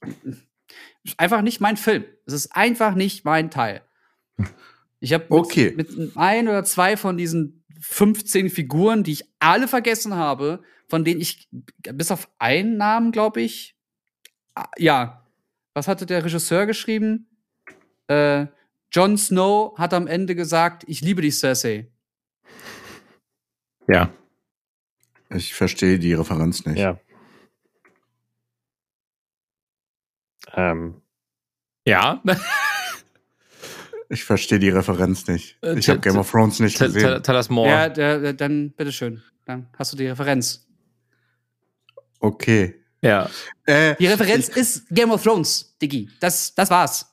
einfach 1.18 1.42
nicht 1.42 1.62
mein 1.62 1.78
Film. 1.78 2.06
Es 2.26 2.34
ist 2.34 2.56
einfach 2.56 2.96
nicht 2.96 3.26
mein 3.26 3.50
Teil. 3.52 3.82
Ich 5.00 5.14
habe 5.14 5.26
Okay. 5.30 5.74
mit, 5.76 5.96
mit 5.98 6.18
ein 6.18 6.48
oder 6.48 6.64
zwei 6.64 6.98
von 6.98 7.18
diesen 7.18 7.64
15 7.80 8.50
Figuren, 8.50 9.04
die 9.04 9.14
ich 9.14 9.26
alle 9.40 9.68
vergessen 9.68 10.16
habe, 10.16 10.64
von 10.88 11.06
denen 11.06 11.22
ich 11.22 11.48
bis 11.94 12.12
auf 12.12 12.30
einen 12.40 12.78
Namen, 12.78 13.12
glaube 13.12 13.42
ich, 13.42 13.76
ah, 14.56 14.68
ja, 14.78 15.26
was 15.74 15.88
hatte 15.88 16.06
der 16.06 16.24
Regisseur 16.26 16.66
geschrieben? 16.66 17.28
Äh, 18.08 18.48
Jon 18.92 19.18
Snow 19.18 19.78
hat 19.78 19.94
am 19.94 20.08
Ende 20.08 20.34
gesagt, 20.34 20.84
ich 20.88 21.02
liebe 21.02 21.22
dich, 21.22 21.38
Cersei. 21.38 21.92
Ja. 23.88 24.12
Ich 25.30 25.54
verstehe 25.54 26.00
die 26.00 26.14
Referenz 26.14 26.66
nicht. 26.66 26.80
Ja. 26.80 27.00
Ähm, 30.56 31.02
Ja. 31.86 32.22
Ich 34.10 34.24
verstehe 34.24 34.60
die 34.60 34.70
Referenz 34.70 35.28
nicht. 35.28 35.58
Äh, 35.62 35.78
Ich 35.78 35.90
habe 35.90 36.00
Game 36.00 36.18
of 36.18 36.32
Thrones 36.32 36.60
nicht 36.62 36.80
gesehen. 36.80 37.22
tell 37.24 37.36
us 37.36 37.50
more. 37.50 37.68
Ja, 37.70 38.34
dann 38.34 38.72
bitteschön. 38.72 39.22
Dann 39.46 39.68
hast 39.78 39.92
du 39.94 39.98
die 39.98 40.08
Referenz. 40.08 40.66
Okay. 42.20 42.76
Ja. 43.02 43.30
Äh, 43.66 43.96
Die 44.00 44.08
Referenz 44.08 44.48
ist 44.50 44.88
Game 44.90 45.12
of 45.12 45.22
Thrones, 45.24 45.76
Diggi. 45.82 46.10
Das, 46.20 46.56
das 46.56 46.70
war's. 46.70 47.06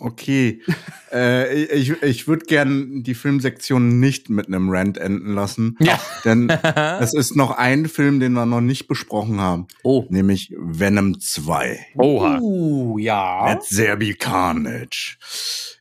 Okay. 0.00 0.62
äh, 1.12 1.64
ich 1.64 2.02
ich 2.02 2.28
würde 2.28 2.46
gern 2.46 3.02
die 3.02 3.14
Filmsektion 3.14 4.00
nicht 4.00 4.30
mit 4.30 4.46
einem 4.46 4.70
Rant 4.70 4.98
enden 4.98 5.34
lassen. 5.34 5.76
Ja. 5.80 6.00
Denn 6.24 6.48
es 7.00 7.14
ist 7.14 7.36
noch 7.36 7.52
ein 7.52 7.88
Film, 7.88 8.20
den 8.20 8.32
wir 8.32 8.46
noch 8.46 8.60
nicht 8.60 8.88
besprochen 8.88 9.40
haben. 9.40 9.66
Oh. 9.82 10.04
Nämlich 10.08 10.54
Venom 10.56 11.20
2. 11.20 11.86
Oha. 11.96 12.38
Uh, 12.40 12.98
ja. 12.98 13.54
Mit 13.54 13.64
Serbi 13.64 14.14
Carnage. 14.14 15.18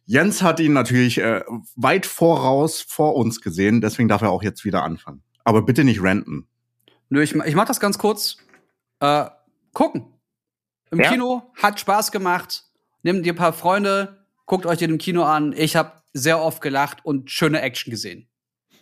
Jens 0.05 0.41
hat 0.41 0.59
ihn 0.59 0.73
natürlich 0.73 1.19
äh, 1.19 1.41
weit 1.75 2.05
voraus 2.05 2.81
vor 2.81 3.15
uns 3.15 3.41
gesehen, 3.41 3.81
deswegen 3.81 4.07
darf 4.07 4.21
er 4.21 4.29
auch 4.29 4.41
jetzt 4.41 4.63
wieder 4.63 4.83
anfangen. 4.83 5.21
Aber 5.43 5.61
bitte 5.61 5.83
nicht 5.83 6.01
ranten. 6.01 6.47
Nö, 7.09 7.21
ich, 7.21 7.35
ich 7.35 7.55
mach 7.55 7.65
das 7.65 7.79
ganz 7.79 7.97
kurz. 7.97 8.37
Äh, 8.99 9.25
gucken. 9.73 10.13
Im 10.91 10.99
Ja? 10.99 11.09
Kino 11.09 11.43
hat 11.61 11.79
Spaß 11.79 12.11
gemacht. 12.11 12.63
Nehmt 13.07 13.25
ihr 13.25 13.31
ein 13.31 13.37
paar 13.37 13.53
Freunde, 13.53 14.17
guckt 14.45 14.65
euch 14.65 14.79
den 14.79 14.89
im 14.89 14.97
Kino 14.97 15.23
an. 15.23 15.53
Ich 15.55 15.77
habe 15.77 15.93
sehr 16.11 16.41
oft 16.41 16.61
gelacht 16.61 17.05
und 17.05 17.31
schöne 17.31 17.61
Action 17.61 17.89
gesehen. 17.89 18.27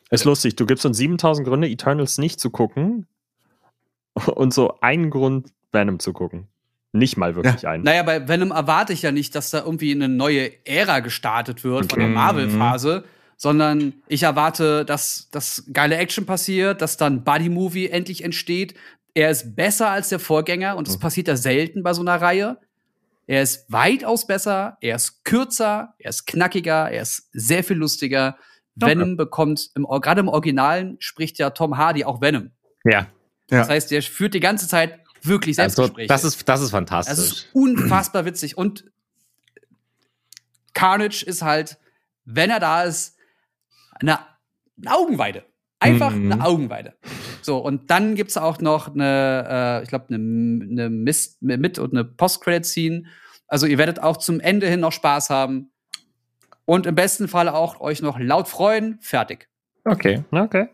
Ist 0.10 0.26
lustig, 0.26 0.56
du 0.56 0.66
gibst 0.66 0.84
uns 0.84 0.98
7000 0.98 1.48
Gründe, 1.48 1.70
Eternals 1.70 2.18
nicht 2.18 2.40
zu 2.40 2.50
gucken 2.50 3.06
und 4.34 4.52
so 4.52 4.80
einen 4.82 5.12
Grund, 5.12 5.54
Venom 5.72 6.00
zu 6.00 6.12
gucken. 6.12 6.48
Nicht 6.92 7.18
mal 7.18 7.36
wirklich 7.36 7.68
einen. 7.68 7.84
Naja, 7.84 8.02
bei 8.02 8.28
Venom 8.28 8.50
erwarte 8.50 8.94
ich 8.94 9.04
ja 9.04 9.12
nicht, 9.12 9.36
dass 9.36 9.52
da 9.52 9.60
irgendwie 9.60 9.92
eine 9.92 10.10
neue 10.10 10.50
Ära 10.66 11.02
gestartet 11.02 11.64
wird 11.64 11.92
von 11.92 12.00
der 12.00 12.08
Okay. 12.08 12.16
Marvel-Phase, 12.16 13.04
sondern 13.38 13.94
ich 14.08 14.24
erwarte, 14.24 14.86
dass, 14.86 15.30
dass 15.30 15.66
geile 15.72 15.98
Action 15.98 16.26
passiert, 16.26 16.82
dass 16.82 16.98
dann 16.98 17.24
Buddy-Movie 17.24 17.90
endlich 17.90 18.24
entsteht. 18.24 18.74
Er 19.14 19.30
ist 19.30 19.56
besser 19.56 19.92
als 19.92 20.10
der 20.10 20.18
Vorgänger 20.18 20.78
und 20.78 20.88
das 20.88 20.98
passiert 20.98 21.28
ja 21.28 21.36
selten 21.36 21.84
bei 21.84 21.94
so 21.94 22.02
einer 22.02 22.20
Reihe. 22.20 22.58
Er 23.28 23.42
ist 23.42 23.66
weitaus 23.72 24.28
besser, 24.28 24.78
er 24.82 24.96
ist 24.98 25.24
kürzer, 25.24 25.96
er 25.98 26.10
ist 26.10 26.26
knackiger, 26.28 26.92
er 26.92 27.02
ist 27.02 27.30
sehr 27.34 27.64
viel 27.64 27.78
lustiger. 27.78 28.38
Okay. 28.80 28.92
Venom 28.92 29.18
bekommt, 29.18 29.70
im, 29.76 29.84
gerade 29.86 30.20
im 30.22 30.28
Originalen 30.28 30.98
spricht 31.00 31.38
ja 31.40 31.50
Tom 31.52 31.78
Hardy 31.78 32.04
auch 32.06 32.22
Venom. 32.22 32.52
Ja. 32.84 33.08
Ja. 33.50 33.60
Das 33.60 33.70
heißt, 33.70 33.90
der 33.92 34.02
führt 34.04 34.34
die 34.34 34.40
ganze 34.40 34.68
Zeit 34.68 35.00
wirklich 35.22 35.58
Also, 35.60 35.76
Selbstgespräche. 35.76 36.08
das 36.08 36.24
ist, 36.24 36.48
das 36.48 36.60
ist 36.60 36.66
Das 36.66 36.72
fantastisch. 36.72 37.18
ist 37.18 37.48
unfassbar 37.54 38.26
witzig. 38.26 38.58
Und 38.58 38.86
Carnage 40.74 41.24
ist 41.26 41.42
halt, 41.42 41.78
wenn 42.26 42.50
er 42.50 42.60
da 42.60 42.84
ist, 42.84 43.16
eine, 44.00 44.20
eine 44.78 44.96
Augenweide. 44.96 45.46
Einfach 45.80 46.12
Mhm. 46.12 46.32
eine 46.32 46.44
Augenweide. 46.46 46.96
So, 47.46 47.60
und 47.60 47.92
dann 47.92 48.16
gibt's 48.16 48.38
auch 48.38 48.60
noch 48.60 48.94
eine, 48.94 49.80
äh, 49.80 49.84
ich 49.84 49.90
glaube, 49.90 50.06
eine, 50.10 50.18
eine 50.18 50.90
Mist, 50.90 51.42
Mit- 51.44 51.78
und 51.78 51.94
eine 51.94 52.04
Post-Credit-Scene. 52.04 53.04
Also 53.48 53.68
ihr 53.68 53.78
werdet 53.78 54.02
auch 54.02 54.18
zum 54.18 54.40
Ende 54.40 54.68
hin 54.68 54.80
noch 54.80 54.92
Spaß 54.92 55.30
haben. 55.30 55.70
Und 56.66 56.88
im 56.88 56.96
besten 56.96 57.28
Fall 57.28 57.48
auch 57.48 57.80
euch 57.82 58.02
noch 58.02 58.18
laut 58.20 58.48
freuen. 58.48 58.98
Fertig. 59.00 59.48
okay. 59.84 60.24
Okay. 60.32 60.70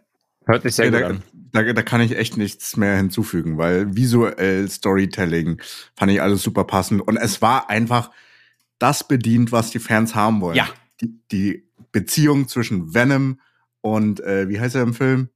Hört 0.45 0.63
sich 0.63 0.75
sehr 0.75 0.85
Ja, 0.85 0.91
gut 0.91 1.01
da, 1.01 1.07
an. 1.07 1.23
da, 1.67 1.73
da 1.73 1.81
kann 1.83 1.99
ich 1.99 2.17
echt 2.17 2.37
nichts 2.37 2.77
mehr 2.77 2.95
hinzufügen, 2.95 3.57
weil 3.57 3.93
visuell 3.95 4.69
Storytelling 4.69 5.61
fand 5.97 6.11
ich 6.11 6.21
alles 6.21 6.41
super 6.41 6.63
passend. 6.63 7.01
Und 7.05 7.17
es 7.17 7.41
war 7.41 7.69
einfach 7.69 8.11
das 8.79 9.05
bedient, 9.05 9.51
was 9.51 9.71
die 9.71 9.79
Fans 9.79 10.15
haben 10.15 10.39
wollen. 10.39 10.55
Ja. 10.55 10.69
Die, 11.01 11.19
die 11.31 11.67
Beziehung 11.91 12.47
zwischen 12.47 12.93
Venom 12.93 13.41
und, 13.81 14.21
äh, 14.21 14.47
wie 14.47 14.59
heißt 14.61 14.75
er 14.75 14.83
im 14.83 14.93
Film? 14.93 15.27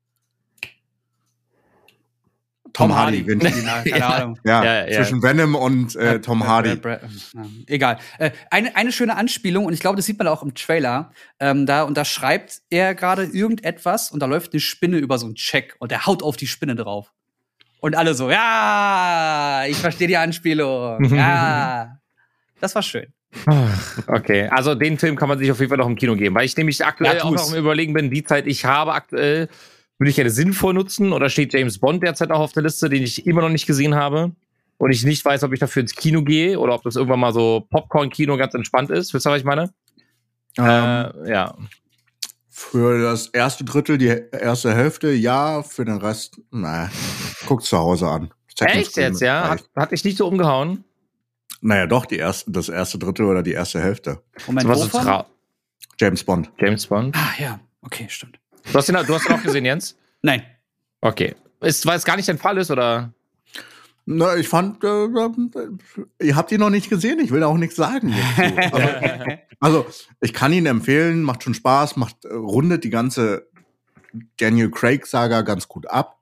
Tom, 2.76 2.94
Hardy. 2.96 3.26
wenn 3.26 3.40
ich 3.42 3.56
ihn- 3.56 3.64
Ja, 3.66 3.82
keine 3.84 4.06
Ahnung. 4.06 4.40
Ja, 4.44 4.64
Ja, 4.64 4.88
ja. 4.88 4.96
zwischen 4.98 5.24
Venom 5.24 5.56
und 5.56 5.96
äh, 5.96 6.20
Tom 6.22 6.40
Bra- 6.40 6.48
Hardy. 6.48 6.80
Ja, 6.84 7.00
egal. 7.68 7.98
Äh, 8.20 8.32
eine, 8.52 8.76
eine 8.76 8.92
schöne 8.92 9.16
Anspielung, 9.16 9.66
und 9.66 9.74
ich 9.74 9.80
glaube, 9.80 9.96
das 9.96 10.06
sieht 10.06 10.18
man 10.20 10.28
auch 10.28 10.44
im 10.44 10.54
Trailer. 10.56 11.12
Ähm, 11.40 11.66
da, 11.66 11.84
und 11.84 11.96
da 11.98 12.04
schreibt 12.06 12.62
er 12.70 12.94
gerade 12.96 13.24
irgendetwas 13.24 14.12
und 14.12 14.20
da 14.20 14.26
läuft 14.26 14.54
eine 14.54 14.60
Spinne 14.60 14.98
über 14.98 15.18
so 15.18 15.26
einen 15.26 15.36
Check 15.36 15.76
und 15.80 15.92
er 15.92 16.06
haut 16.06 16.22
auf 16.22 16.38
die 16.38 16.48
Spinne 16.48 16.76
drauf. 16.76 17.12
Und 17.80 17.96
alle 17.96 18.14
so, 18.16 18.30
ja, 18.32 19.64
ich 19.68 19.78
verstehe 19.78 20.08
die 20.08 20.18
Anspielung. 20.18 21.04
Ja. 21.16 21.98
Das 22.60 22.74
war 22.76 22.82
schön. 22.82 23.08
Okay, 24.08 24.48
also 24.50 24.76
den 24.76 24.98
Film 24.98 25.16
kann 25.18 25.28
man 25.30 25.38
sich 25.38 25.52
auf 25.52 25.60
jeden 25.60 25.70
Fall 25.70 25.78
noch 25.78 25.88
im 25.88 25.96
Kino 25.96 26.16
geben, 26.16 26.34
weil 26.36 26.46
ich 26.46 26.56
nämlich 26.56 26.84
aktuell 26.86 27.18
Ja, 27.18 27.24
auch 27.24 27.32
noch 27.32 27.50
am 27.52 27.56
Überlegen 27.56 27.94
bin, 27.94 28.10
die 28.10 28.24
Zeit 28.24 28.48
ich 28.48 28.64
habe 28.66 28.94
aktuell, 28.94 29.50
würde 29.98 30.10
ich 30.10 30.16
gerne 30.16 30.30
sinnvoll 30.30 30.74
nutzen 30.74 31.14
oder 31.14 31.30
steht 31.30 31.54
James 31.54 31.80
Bond 31.80 32.04
derzeit 32.04 32.32
auch 32.32 32.40
auf 32.40 32.52
der 32.52 32.64
Liste, 32.64 32.90
den 32.90 33.04
ich 33.04 33.26
immer 33.26 33.42
noch 33.42 33.50
nicht 33.50 33.66
gesehen 33.68 33.96
habe 33.96 34.32
und 34.78 34.92
ich 34.92 35.04
nicht 35.06 35.24
weiß, 35.24 35.44
ob 35.44 35.54
ich 35.54 35.60
dafür 35.60 35.82
ins 35.82 35.96
Kino 35.96 36.22
gehe 36.24 36.60
oder 36.60 36.74
ob 36.76 36.84
das 36.84 36.96
irgendwann 36.96 37.20
mal 37.22 37.34
so 37.34 37.66
Popcorn-Kino 37.70 38.36
ganz 38.38 38.54
entspannt 38.54 38.90
ist. 38.92 39.14
Wisst 39.14 39.26
ihr, 39.28 39.32
was 39.32 39.40
ich 39.40 39.46
meine? 39.46 39.74
Ähm, 40.58 40.66
Äh, 41.26 41.32
ja. 41.32 41.56
Für 42.50 43.02
das 43.02 43.28
erste 43.28 43.66
Drittel, 43.66 43.98
die 43.98 44.08
erste 44.32 44.74
Hälfte, 44.74 45.12
ja. 45.12 45.62
Für 45.64 45.84
den 45.84 45.98
Rest, 45.98 46.40
na, 46.52 46.90
guckt 47.48 47.64
zu 47.64 47.78
Hause 47.78 48.08
an. 48.08 48.34
Echt 48.62 48.96
jetzt, 48.96 49.20
ja? 49.22 49.50
Hat, 49.50 49.64
hat 49.76 49.92
dich 49.92 50.06
nicht 50.06 50.18
so 50.18 50.26
umgehauen? 50.28 50.86
Naja, 51.60 51.86
doch, 51.88 52.06
die 52.06 52.16
erste, 52.18 52.52
das 52.52 52.70
erste 52.70 52.98
Drittel 52.98 53.26
oder 53.26 53.44
die 53.44 53.52
erste 53.52 53.82
Hälfte. 53.82 54.22
Moment, 54.48 54.64
So 54.68 54.70
was 54.70 54.92
trau- 54.92 55.26
James 56.00 56.24
Bond. 56.24 56.50
James 56.60 56.86
Bond. 56.88 57.16
Ah, 57.18 57.34
ja. 57.40 57.60
Okay, 57.82 58.06
stimmt. 58.10 58.40
Du 58.72 58.74
hast, 58.78 58.90
ihn, 58.90 58.96
du 58.96 59.14
hast 59.14 59.30
ihn 59.30 59.34
auch 59.36 59.44
gesehen, 59.44 59.66
Jens? 59.66 59.98
Nein. 60.22 60.44
Okay. 61.02 61.36
Ist, 61.62 61.86
weil 61.86 61.98
es 61.98 62.06
gar 62.06 62.16
nicht 62.18 62.28
dein 62.28 62.38
Fall 62.38 62.58
ist, 62.58 62.72
oder? 62.72 63.14
Na, 64.08 64.36
ich 64.36 64.48
fand, 64.48 64.84
äh, 64.84 65.06
äh, 65.06 65.70
ihr 66.28 66.36
habt 66.36 66.52
ihn 66.52 66.60
noch 66.60 66.70
nicht 66.70 66.90
gesehen, 66.90 67.20
ich 67.20 67.32
will 67.32 67.40
da 67.40 67.48
auch 67.48 67.58
nichts 67.58 67.76
sagen. 67.76 68.14
Dazu. 68.38 68.78
Also, 69.62 69.84
also, 69.84 69.86
ich 70.20 70.34
kann 70.34 70.52
ihn 70.52 70.66
empfehlen, 70.66 71.24
macht 71.24 71.42
schon 71.44 71.54
Spaß, 71.54 71.96
macht, 71.96 72.26
äh, 72.26 72.34
rundet 72.34 72.84
die 72.84 72.90
ganze 72.90 73.48
Daniel 74.38 74.70
Craig-Saga 74.70 75.42
ganz 75.42 75.68
gut 75.70 75.88
ab 75.90 76.20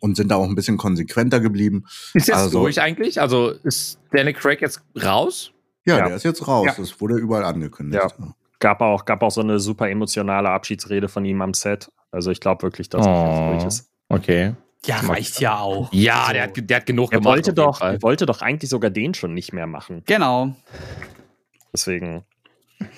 und 0.00 0.16
sind 0.16 0.28
da 0.28 0.36
auch 0.36 0.44
ein 0.48 0.56
bisschen 0.56 0.76
konsequenter 0.76 1.38
geblieben. 1.40 1.84
Ist 2.14 2.26
jetzt 2.28 2.36
Also- 2.36 2.60
durch 2.62 2.80
eigentlich? 2.80 3.20
Also 3.20 3.50
ist 3.50 4.00
Daniel 4.10 4.34
Craig 4.34 4.60
jetzt 4.60 4.82
raus? 5.02 5.52
Ja, 5.86 5.98
Ja. 5.98 6.06
der 6.08 6.16
ist 6.16 6.24
jetzt 6.24 6.46
raus, 6.48 6.66
Ja. 6.66 6.74
das 6.76 7.00
wurde 7.00 7.14
überall 7.16 7.44
angekündigt. 7.44 8.02
Gab 8.62 8.80
auch, 8.80 9.04
gab 9.04 9.24
auch 9.24 9.30
so 9.32 9.40
eine 9.40 9.58
super 9.58 9.90
emotionale 9.90 10.48
Abschiedsrede 10.50 11.08
von 11.08 11.24
ihm 11.24 11.42
am 11.42 11.52
Set. 11.52 11.90
Also 12.12 12.30
ich 12.30 12.38
glaube 12.38 12.62
wirklich, 12.62 12.88
dass 12.88 13.04
Oh. 13.04 13.50
durch 13.54 13.64
ist. 13.64 13.90
Okay. 14.08 14.54
Ja, 14.86 14.98
reicht 15.00 15.40
ja 15.40 15.58
auch. 15.58 15.92
Ja, 15.92 16.20
Also, 16.20 16.32
der, 16.34 16.42
hat, 16.44 16.50
der 16.70 16.76
hat 16.76 16.86
genug 16.86 17.12
Er 17.12 17.18
gemacht. 17.18 17.34
wollte 17.34 17.52
doch, 17.54 17.78
Fall. 17.80 17.94
er 17.94 18.02
wollte 18.02 18.24
doch 18.24 18.40
eigentlich 18.40 18.70
sogar 18.70 18.90
den 18.90 19.14
schon 19.14 19.34
nicht 19.34 19.52
mehr 19.52 19.66
machen. 19.66 20.02
Genau. 20.06 20.54
Deswegen 21.72 22.22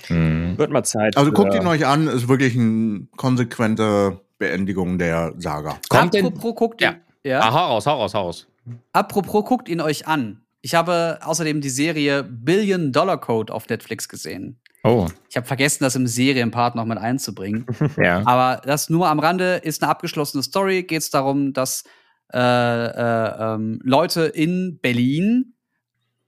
Hm. 0.08 0.58
wird 0.58 0.70
mal 0.70 0.82
Zeit. 0.82 1.16
Also 1.16 1.30
für- 1.30 1.34
guckt 1.34 1.54
ihn 1.54 1.66
euch 1.66 1.86
an, 1.86 2.08
ist 2.08 2.28
wirklich 2.28 2.54
eine 2.56 3.06
konsequente 3.16 4.20
Beendigung 4.38 4.98
der 4.98 5.32
Saga. 5.38 5.78
Kommt 5.88 6.14
denn- 6.14 6.26
Apropos 6.26 6.54
guckt 6.56 6.80
Ja. 6.82 6.90
ihn, 6.92 6.96
ja? 7.24 7.40
Ah, 7.40 7.52
hau 7.52 7.66
raus, 7.74 7.86
hau 7.86 7.96
raus, 8.00 8.14
hau 8.14 8.22
raus. 8.22 8.46
Apropos 8.92 9.44
guckt 9.44 9.68
ihn 9.68 9.80
euch 9.80 10.06
an. 10.08 10.40
Ich 10.62 10.74
habe 10.74 11.18
außerdem 11.22 11.60
die 11.60 11.68
Serie 11.68 12.22
Billion 12.24 12.92
Dollar 12.92 13.18
Code 13.20 13.52
auf 13.52 13.68
Netflix 13.68 14.08
gesehen. 14.08 14.58
Oh, 14.84 15.08
Ich 15.30 15.36
habe 15.36 15.46
vergessen, 15.46 15.82
das 15.82 15.96
im 15.96 16.06
Serienpart 16.06 16.74
noch 16.74 16.84
mit 16.84 16.98
einzubringen. 16.98 17.66
ja. 17.96 18.22
Aber 18.26 18.60
das 18.64 18.90
nur 18.90 19.08
am 19.08 19.18
Rande 19.18 19.56
ist 19.56 19.82
eine 19.82 19.90
abgeschlossene 19.90 20.42
Story. 20.42 20.82
Geht 20.82 21.00
es 21.00 21.10
darum, 21.10 21.54
dass 21.54 21.84
äh, 22.32 22.38
äh, 22.38 23.54
ähm, 23.54 23.80
Leute 23.82 24.22
in 24.22 24.78
Berlin 24.80 25.54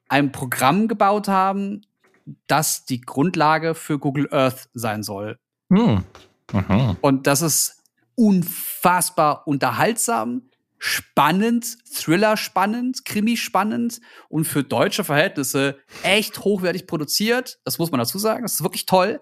ein 0.08 0.32
Programm 0.32 0.88
gebaut 0.88 1.28
haben, 1.28 1.82
das 2.46 2.86
die 2.86 3.02
Grundlage 3.02 3.74
für 3.74 3.98
Google 3.98 4.28
Earth 4.32 4.70
sein 4.72 5.02
soll. 5.02 5.38
Hm. 5.70 6.04
Und 7.02 7.26
das 7.26 7.42
ist 7.42 7.82
unfassbar 8.14 9.46
unterhaltsam, 9.46 10.48
spannend, 10.86 11.76
Thriller 11.92 12.36
spannend, 12.36 13.04
Krimi 13.04 13.36
spannend 13.36 14.00
und 14.28 14.44
für 14.46 14.62
deutsche 14.62 15.04
Verhältnisse 15.04 15.78
echt 16.02 16.40
hochwertig 16.40 16.86
produziert. 16.86 17.58
Das 17.64 17.78
muss 17.78 17.90
man 17.90 17.98
dazu 17.98 18.18
sagen. 18.18 18.42
Das 18.42 18.54
ist 18.54 18.62
wirklich 18.62 18.86
toll. 18.86 19.20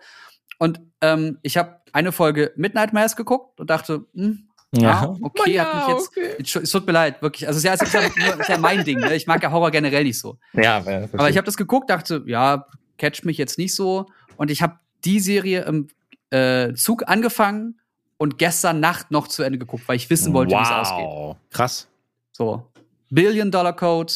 Und 0.59 0.81
ähm, 1.01 1.39
ich 1.43 1.57
habe 1.57 1.81
eine 1.93 2.13
Folge 2.13 2.53
Midnight 2.57 2.93
Mass 2.93 3.17
geguckt 3.17 3.59
und 3.61 3.71
dachte, 3.71 4.05
hm, 4.15 4.49
ja, 4.77 5.15
okay, 5.23 5.53
Ja, 5.55 5.65
hat 5.65 5.89
mich 5.89 5.97
jetzt. 5.97 6.09
okay. 6.49 6.61
Es 6.65 6.71
tut 6.71 6.87
mir 6.87 6.93
leid, 6.93 7.23
wirklich. 7.23 7.47
Also, 7.47 7.59
es 7.59 7.65
ist 7.65 7.65
ja, 7.65 7.75
es 7.75 7.83
ist 7.83 7.95
ja, 7.95 8.01
nur- 8.35 8.41
ist 8.41 8.49
ja 8.49 8.59
mein 8.59 8.85
Ding. 8.85 8.99
Ne? 8.99 9.15
Ich 9.15 9.27
mag 9.27 9.43
ja 9.43 9.51
Horror 9.53 9.71
generell 9.71 10.03
nicht 10.05 10.19
so. 10.19 10.39
Ja, 10.53 10.79
Aber 10.79 11.31
ich 11.31 11.37
habe 11.37 11.45
das 11.47 11.57
geguckt, 11.57 11.91
dachte, 11.91 12.23
ja, 12.27 12.67
catcht 12.99 13.25
mich 13.25 13.39
jetzt 13.39 13.57
nicht 13.57 13.75
so. 13.75 14.07
Und 14.37 14.51
ich 14.51 14.63
habe 14.63 14.79
die 15.05 15.21
Serie 15.21 15.63
im 15.65 15.89
äh, 16.31 16.75
Zug 16.75 17.09
angefangen 17.09 17.79
und 18.17 18.39
gestern 18.39 18.81
Nacht 18.81 19.11
noch 19.11 19.29
zu 19.29 19.43
Ende 19.43 19.59
geguckt, 19.59 19.85
weil 19.87 19.97
ich 19.97 20.09
wissen 20.11 20.33
wollte, 20.33 20.55
wie 20.55 20.61
es 20.63 20.71
ausgeht. 20.71 21.05
Wow. 21.07 21.37
Krass. 21.51 21.89
So. 22.33 22.71
Billion 23.11 23.51
Dollar 23.51 23.75
Code, 23.75 24.13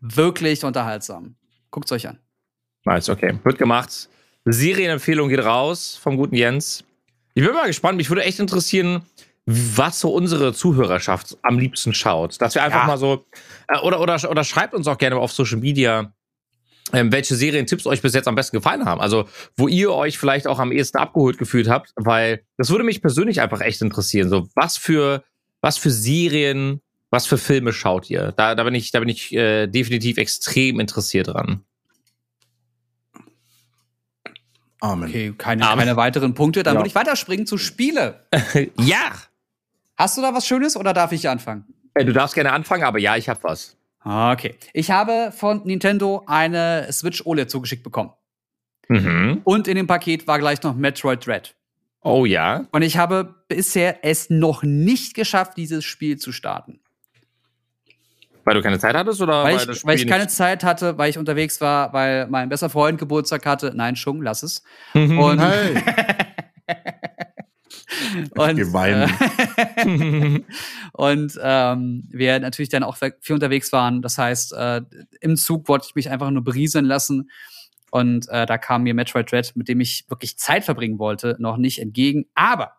wirklich 0.00 0.64
unterhaltsam. 0.64 1.34
Guckt's 1.70 1.92
euch 1.92 2.08
an. 2.08 2.18
Nice, 2.84 3.08
okay. 3.08 3.38
Wird 3.44 3.58
gemacht. 3.58 4.08
Serienempfehlung 4.44 5.28
geht 5.28 5.44
raus 5.44 5.96
vom 6.00 6.16
guten 6.16 6.34
Jens. 6.34 6.84
Ich 7.34 7.44
bin 7.44 7.52
mal 7.54 7.66
gespannt. 7.66 7.96
Mich 7.98 8.08
würde 8.08 8.24
echt 8.24 8.38
interessieren, 8.40 9.02
was 9.46 10.00
so 10.00 10.12
unsere 10.12 10.52
Zuhörerschaft 10.54 11.36
am 11.42 11.58
liebsten 11.58 11.92
schaut. 11.94 12.40
Dass 12.40 12.54
wir 12.54 12.62
einfach 12.62 12.80
Ja. 12.82 12.86
mal 12.86 12.96
so, 12.98 13.26
äh, 13.68 13.78
oder, 13.80 14.00
oder, 14.00 14.30
oder 14.30 14.44
schreibt 14.44 14.74
uns 14.74 14.86
auch 14.86 14.98
gerne 14.98 15.16
auf 15.16 15.32
Social 15.32 15.58
Media, 15.58 16.12
ähm, 16.92 17.12
welche 17.12 17.34
Serientipps 17.34 17.86
euch 17.86 18.02
bis 18.02 18.14
jetzt 18.14 18.28
am 18.28 18.34
besten 18.34 18.56
gefallen 18.56 18.84
haben. 18.84 19.00
Also, 19.00 19.28
wo 19.56 19.68
ihr 19.68 19.92
euch 19.92 20.18
vielleicht 20.18 20.46
auch 20.46 20.58
am 20.58 20.72
ehesten 20.72 20.98
abgeholt 20.98 21.38
gefühlt 21.38 21.68
habt, 21.68 21.92
weil 21.96 22.42
das 22.56 22.70
würde 22.70 22.84
mich 22.84 23.02
persönlich 23.02 23.40
einfach 23.40 23.60
echt 23.60 23.82
interessieren. 23.82 24.28
So, 24.28 24.48
was 24.54 24.76
für, 24.76 25.22
was 25.60 25.76
für 25.78 25.90
Serien, 25.90 26.80
was 27.10 27.26
für 27.26 27.38
Filme 27.38 27.72
schaut 27.72 28.08
ihr? 28.10 28.32
Da, 28.36 28.54
da 28.54 28.64
bin 28.64 28.74
ich, 28.74 28.90
da 28.90 29.00
bin 29.00 29.08
ich 29.08 29.34
äh, 29.34 29.66
definitiv 29.66 30.16
extrem 30.18 30.80
interessiert 30.80 31.28
dran. 31.28 31.62
Amen. 34.80 35.08
Okay, 35.08 35.34
keine, 35.36 35.66
Amen. 35.66 35.78
keine 35.86 35.96
weiteren 35.96 36.34
Punkte. 36.34 36.62
Dann 36.62 36.74
Ja. 36.74 36.80
würde 36.80 36.88
ich 36.88 36.94
weiterspringen 36.94 37.46
zu 37.46 37.58
Spiele. 37.58 38.24
ja! 38.78 39.12
Hast 39.96 40.16
du 40.16 40.22
da 40.22 40.32
was 40.32 40.46
Schönes 40.46 40.76
oder 40.76 40.92
darf 40.92 41.10
ich 41.12 41.28
anfangen? 41.28 41.64
Äh, 41.94 42.04
Du 42.04 42.12
darfst 42.12 42.34
gerne 42.36 42.52
anfangen, 42.52 42.84
aber 42.84 42.98
ja, 43.00 43.16
ich 43.16 43.28
hab 43.28 43.42
was. 43.42 43.76
Okay. 44.04 44.54
Ich 44.72 44.90
habe 44.90 45.32
von 45.36 45.62
Nintendo 45.64 46.22
eine 46.26 46.86
Switch 46.92 47.24
OLED 47.26 47.50
zugeschickt 47.50 47.82
bekommen. 47.82 48.12
Mhm. 48.88 49.40
Und 49.44 49.68
in 49.68 49.76
dem 49.76 49.86
Paket 49.86 50.26
war 50.26 50.38
gleich 50.38 50.62
noch 50.62 50.74
Metroid 50.74 51.26
Dread. 51.26 51.54
Oh 52.02 52.24
ja. 52.24 52.66
Und 52.70 52.82
ich 52.82 52.96
habe 52.96 53.34
bisher 53.48 54.04
es 54.04 54.30
noch 54.30 54.62
nicht 54.62 55.14
geschafft, 55.14 55.56
dieses 55.56 55.84
Spiel 55.84 56.16
zu 56.16 56.32
starten. 56.32 56.80
Weil 58.44 58.54
du 58.54 58.62
keine 58.62 58.78
Zeit 58.78 58.94
hattest 58.94 59.20
oder 59.20 59.44
Weil, 59.44 59.56
das 59.56 59.66
ich, 59.68 59.76
Spiel 59.80 59.88
weil 59.88 59.96
ich 59.96 60.06
keine 60.06 60.24
nicht- 60.24 60.34
Zeit 60.34 60.64
hatte, 60.64 60.96
weil 60.96 61.10
ich 61.10 61.18
unterwegs 61.18 61.60
war, 61.60 61.92
weil 61.92 62.26
mein 62.28 62.48
bester 62.48 62.70
Freund 62.70 62.98
Geburtstag 62.98 63.44
hatte. 63.44 63.72
Nein, 63.74 63.94
Schung, 63.94 64.22
lass 64.22 64.42
es. 64.42 64.62
Mhm. 64.94 65.18
Und, 65.18 65.38
Hey. 65.40 65.74
und, 68.34 68.58
äh, 68.58 70.40
und 70.92 71.38
ähm, 71.42 72.04
wir 72.10 72.40
natürlich 72.40 72.68
dann 72.68 72.82
auch 72.82 72.96
viel 72.96 73.34
unterwegs 73.34 73.72
waren. 73.72 74.02
Das 74.02 74.18
heißt, 74.18 74.52
äh, 74.52 74.82
im 75.20 75.36
Zug 75.36 75.68
wollte 75.68 75.86
ich 75.88 75.94
mich 75.94 76.10
einfach 76.10 76.30
nur 76.30 76.44
berieseln 76.44 76.84
lassen. 76.84 77.30
Und 77.90 78.28
äh, 78.28 78.44
da 78.46 78.58
kam 78.58 78.82
mir 78.82 78.94
Metroid 78.94 79.30
Dread, 79.30 79.52
mit 79.54 79.68
dem 79.68 79.80
ich 79.80 80.04
wirklich 80.08 80.38
Zeit 80.38 80.64
verbringen 80.64 80.98
wollte, 80.98 81.36
noch 81.38 81.56
nicht 81.56 81.80
entgegen. 81.80 82.26
Aber 82.34 82.72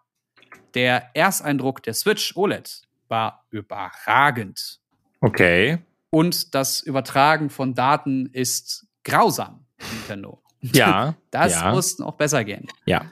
der 0.76 1.16
Ersteindruck 1.16 1.82
der 1.84 1.94
Switch 1.94 2.36
OLED 2.36 2.84
war 3.08 3.46
überragend. 3.50 4.80
okay. 5.22 5.80
Und 6.12 6.56
das 6.56 6.82
Übertragen 6.82 7.52
von 7.52 7.76
Daten 7.76 8.28
ist 8.34 8.88
grausam, 9.04 9.66
Nintendo. 9.94 10.42
Ja. 10.62 11.16
Das 11.32 11.54
ja. 11.54 11.72
muss 11.72 12.00
noch 12.00 12.16
besser 12.16 12.44
gehen. 12.44 12.68
Ja. 12.86 13.06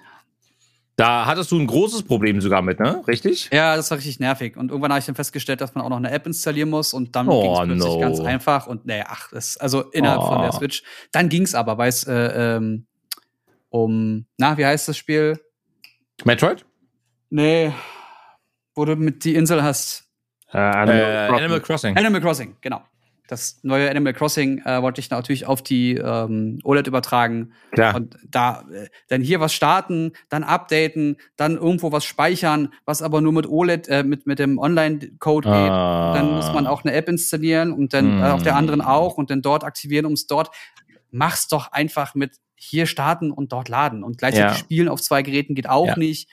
Da 0.97 1.25
hattest 1.27 1.51
du 1.51 1.59
ein 1.59 1.67
großes 1.67 2.03
Problem 2.03 2.41
sogar 2.41 2.61
mit, 2.63 2.79
ne? 2.79 3.03
Richtig? 3.07 3.49
Ja, 3.53 3.75
das 3.75 3.91
war 3.91 3.99
richtig 3.99 4.19
nervig. 4.19 4.57
Und 4.57 4.71
irgendwann 4.71 4.91
habe 4.91 4.99
ich 4.99 5.05
dann 5.05 5.13
festgestellt, 5.13 5.61
dass 5.61 5.75
man 5.75 5.83
auch 5.85 5.89
noch 5.89 5.97
eine 5.97 6.09
App 6.11 6.25
installieren 6.25 6.69
muss 6.71 6.91
und 6.91 7.15
dann 7.15 7.29
Oh, 7.29 7.41
ging 7.43 7.51
es 7.51 7.59
plötzlich 7.67 7.93
no. 7.93 7.99
ganz 7.99 8.19
einfach 8.19 8.65
und 8.67 8.85
nee, 8.87 9.03
ach, 9.07 9.29
das 9.31 9.57
also 9.57 9.83
innerhalb 9.91 10.23
von 10.23 10.41
der 10.41 10.49
Oh. 10.53 10.57
Switch. 10.57 10.81
Dann 11.11 11.29
ging 11.29 11.43
es 11.43 11.53
aber, 11.53 11.77
weil 11.77 11.89
es 11.89 12.03
äh, 12.07 12.55
ähm, 12.57 12.87
um, 13.69 14.25
na, 14.37 14.57
wie 14.57 14.65
heißt 14.65 14.87
das 14.87 14.97
Spiel? 14.97 15.39
Metroid? 16.25 16.65
Nee, 17.29 17.71
wo 18.73 18.85
du 18.85 18.95
mit 18.95 19.23
die 19.23 19.35
Insel 19.35 19.61
hast. 19.61 20.05
Äh, 20.51 20.57
Animal 20.57 20.97
Äh, 20.99 21.27
Crossing. 21.27 21.43
Animal 21.43 21.61
Crossing. 21.61 21.97
Animal 21.97 22.21
Crossing, 22.21 22.57
genau. 22.61 22.81
Das 23.27 23.59
neue 23.61 23.89
Animal 23.89 24.13
Crossing 24.13 24.59
äh, 24.65 24.81
wollte 24.81 25.01
ich 25.01 25.09
natürlich 25.09 25.45
auf 25.45 25.61
die 25.61 25.95
ähm, 25.95 26.59
OLED 26.63 26.87
übertragen. 26.87 27.51
Klar. 27.71 27.95
Und 27.95 28.17
da 28.25 28.63
äh, 28.71 28.87
dann 29.09 29.21
hier 29.21 29.39
was 29.41 29.53
starten, 29.53 30.13
dann 30.29 30.43
updaten, 30.43 31.17
dann 31.35 31.57
irgendwo 31.57 31.91
was 31.91 32.05
speichern, 32.05 32.73
was 32.85 33.01
aber 33.01 33.19
nur 33.19 33.33
mit 33.33 33.47
OLED, 33.47 33.87
äh, 33.89 34.03
mit, 34.03 34.25
mit 34.27 34.39
dem 34.39 34.57
Online-Code 34.57 35.47
geht. 35.49 35.55
Ah. 35.71 36.13
Dann 36.15 36.31
muss 36.31 36.51
man 36.53 36.67
auch 36.67 36.83
eine 36.85 36.93
App 36.93 37.09
installieren 37.09 37.73
und 37.73 37.93
dann 37.93 38.21
äh, 38.21 38.25
auf 38.27 38.43
der 38.43 38.53
Mm. 38.53 38.57
anderen 38.57 38.81
auch 38.81 39.17
und 39.17 39.29
dann 39.29 39.41
dort 39.41 39.63
aktivieren, 39.65 40.05
um 40.05 40.13
es 40.13 40.25
dort. 40.27 40.49
Mach's 41.11 41.47
doch 41.47 41.71
einfach 41.71 42.15
mit 42.15 42.37
hier 42.55 42.85
starten 42.85 43.31
und 43.31 43.51
dort 43.51 43.69
laden. 43.69 44.03
Und 44.03 44.17
gleichzeitig 44.17 44.51
Ja. 44.53 44.57
spielen 44.57 44.89
auf 44.89 45.01
zwei 45.01 45.21
Geräten 45.21 45.53
geht 45.53 45.69
auch 45.69 45.87
Ja. 45.87 45.97
nicht. 45.97 46.29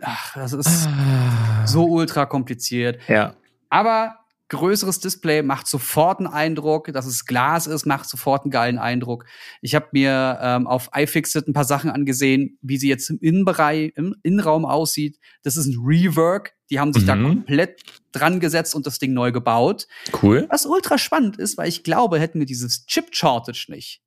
Ach, 0.00 0.34
das 0.34 0.52
ist 0.54 0.88
Ah. 0.88 1.66
so 1.66 1.84
ultra 1.86 2.26
kompliziert. 2.26 2.98
Ja. 3.06 3.34
Aber 3.68 4.16
größeres 4.52 5.00
Display 5.00 5.42
macht 5.42 5.66
sofort 5.66 6.20
einen 6.20 6.28
Eindruck, 6.28 6.92
dass 6.92 7.06
es 7.06 7.26
Glas 7.26 7.66
ist, 7.66 7.86
macht 7.86 8.08
sofort 8.08 8.44
einen 8.44 8.50
geilen 8.50 8.78
Eindruck. 8.78 9.24
Ich 9.60 9.74
habe 9.74 9.88
mir 9.92 10.38
ähm, 10.40 10.66
auf 10.66 10.90
iFixit 10.94 11.48
ein 11.48 11.52
paar 11.52 11.64
Sachen 11.64 11.90
angesehen, 11.90 12.58
wie 12.62 12.76
sie 12.76 12.88
jetzt 12.88 13.10
im 13.10 13.18
Innenbereich, 13.20 13.92
im 13.96 14.14
Innenraum 14.22 14.64
aussieht. 14.64 15.18
Das 15.42 15.56
ist 15.56 15.66
ein 15.66 15.78
Rework. 15.84 16.52
Die 16.70 16.78
haben 16.78 16.92
sich 16.92 17.04
da 17.04 17.16
Mhm. 17.16 17.24
komplett 17.28 17.82
dran 18.12 18.40
gesetzt 18.40 18.74
und 18.74 18.86
das 18.86 18.98
Ding 18.98 19.12
neu 19.12 19.32
gebaut. 19.32 19.86
Cool. 20.22 20.46
Was 20.50 20.64
ultra 20.66 20.96
spannend 20.98 21.36
ist, 21.38 21.58
weil 21.58 21.68
ich 21.68 21.82
glaube, 21.82 22.20
hätten 22.20 22.38
wir 22.38 22.46
dieses 22.46 22.86
Chip-Shortage 22.86 23.66
nicht, 23.68 24.02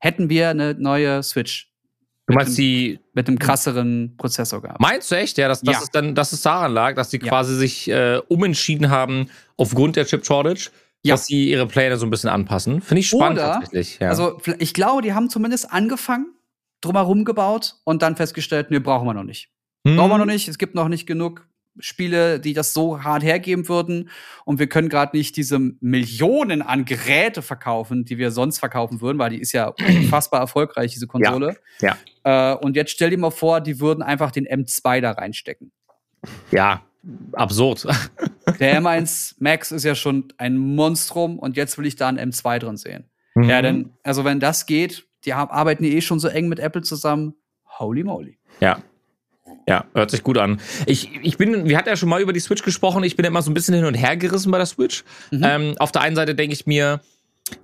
hätten 0.00 0.28
wir 0.28 0.48
eine 0.50 0.74
neue 0.74 1.22
Switch 1.22 1.70
Du 2.28 2.34
meinst 2.34 2.58
die, 2.58 3.00
mit 3.14 3.26
einem 3.26 3.38
krasseren 3.38 4.14
Prozessor 4.18 4.60
gehabt. 4.62 4.80
meinst 4.80 5.10
du 5.10 5.14
echt, 5.16 5.38
ja, 5.38 5.48
dass, 5.48 5.62
dass 5.62 5.76
Ja. 5.76 5.82
es 5.82 5.90
dann, 5.90 6.14
dass 6.14 6.32
es 6.32 6.42
daran 6.42 6.72
lag, 6.74 6.94
dass 6.94 7.08
die 7.08 7.16
Ja. 7.18 7.26
quasi 7.28 7.54
sich 7.56 7.88
äh, 7.90 8.20
umentschieden 8.28 8.90
haben 8.90 9.30
aufgrund 9.56 9.96
der 9.96 10.04
Chip 10.04 10.26
Shortage, 10.26 10.70
Ja. 11.02 11.14
dass 11.14 11.26
sie 11.26 11.48
ihre 11.50 11.66
Pläne 11.66 11.96
so 11.96 12.06
ein 12.06 12.10
bisschen 12.10 12.28
anpassen? 12.28 12.82
Finde 12.82 13.00
ich 13.00 13.08
spannend 13.08 13.38
Oder- 13.38 13.54
tatsächlich. 13.60 13.98
Ja. 13.98 14.10
Also 14.10 14.38
ich 14.58 14.74
glaube, 14.74 15.00
die 15.02 15.14
haben 15.14 15.30
zumindest 15.30 15.72
angefangen, 15.72 16.26
drumherum 16.82 17.24
gebaut 17.24 17.76
und 17.84 18.02
dann 18.02 18.14
festgestellt, 18.14 18.70
nee, 18.70 18.78
brauchen 18.78 19.06
wir 19.06 19.14
noch 19.14 19.24
nicht. 19.24 19.48
Hm. 19.86 19.96
Brauchen 19.96 20.10
wir 20.10 20.18
noch 20.18 20.26
nicht. 20.26 20.48
Es 20.48 20.58
gibt 20.58 20.74
noch 20.74 20.88
nicht 20.88 21.06
genug 21.06 21.47
Spiele, 21.80 22.40
die 22.40 22.52
das 22.54 22.72
so 22.72 23.02
hart 23.02 23.22
hergeben 23.22 23.68
würden. 23.68 24.10
Und 24.44 24.58
wir 24.58 24.68
können 24.68 24.88
gerade 24.88 25.16
nicht 25.16 25.36
diese 25.36 25.58
Millionen 25.58 26.62
an 26.62 26.84
Geräte 26.84 27.42
verkaufen, 27.42 28.04
die 28.04 28.18
wir 28.18 28.30
sonst 28.30 28.58
verkaufen 28.58 29.00
würden, 29.00 29.18
weil 29.18 29.30
die 29.30 29.40
ist 29.40 29.52
ja 29.52 29.68
unfassbar 29.68 30.40
erfolgreich, 30.40 30.92
diese 30.92 31.06
Konsole. 31.06 31.56
Ja, 31.80 31.96
Äh, 32.24 32.56
und 32.56 32.76
jetzt 32.76 32.90
stell 32.90 33.10
dir 33.10 33.18
mal 33.18 33.30
vor, 33.30 33.60
die 33.60 33.80
würden 33.80 34.02
einfach 34.02 34.30
den 34.30 34.46
M2 34.46 35.00
da 35.00 35.12
reinstecken. 35.12 35.72
Ja, 36.50 36.82
absurd. 37.32 37.86
Der 38.60 38.80
M1 38.80 39.36
Max 39.38 39.72
ist 39.72 39.84
ja 39.84 39.94
schon 39.94 40.32
ein 40.38 40.56
Monstrum 40.56 41.38
und 41.38 41.56
jetzt 41.56 41.78
will 41.78 41.86
ich 41.86 41.96
da 41.96 42.08
einen 42.08 42.32
M2 42.32 42.58
drin 42.58 42.76
sehen. 42.76 43.04
Mhm. 43.34 43.44
Ja, 43.44 43.62
denn, 43.62 43.92
also 44.02 44.24
wenn 44.24 44.40
das 44.40 44.66
geht, 44.66 45.06
die 45.24 45.34
haben, 45.34 45.50
arbeiten 45.50 45.84
eh 45.84 46.00
schon 46.00 46.18
so 46.18 46.28
eng 46.28 46.48
mit 46.48 46.58
Apple 46.58 46.82
zusammen. 46.82 47.34
Holy 47.78 48.04
moly. 48.04 48.38
Ja. 48.60 48.82
Ja, 49.68 49.84
hört 49.94 50.10
sich 50.10 50.22
gut 50.22 50.38
an. 50.38 50.60
Ich, 50.86 51.10
ich 51.22 51.36
bin, 51.36 51.68
wir 51.68 51.76
hatten 51.76 51.90
ja 51.90 51.96
schon 51.96 52.08
mal 52.08 52.22
über 52.22 52.32
die 52.32 52.40
Switch 52.40 52.62
gesprochen, 52.62 53.04
ich 53.04 53.16
bin 53.16 53.26
immer 53.26 53.42
so 53.42 53.50
ein 53.50 53.54
bisschen 53.54 53.74
hin 53.74 53.84
und 53.84 53.94
her 53.94 54.16
gerissen 54.16 54.50
bei 54.50 54.56
der 54.56 54.66
Switch. 54.66 55.04
Mhm. 55.30 55.42
Ähm, 55.44 55.74
auf 55.78 55.92
der 55.92 56.00
einen 56.02 56.16
Seite 56.16 56.34
denke 56.34 56.54
ich 56.54 56.66
mir, 56.66 57.00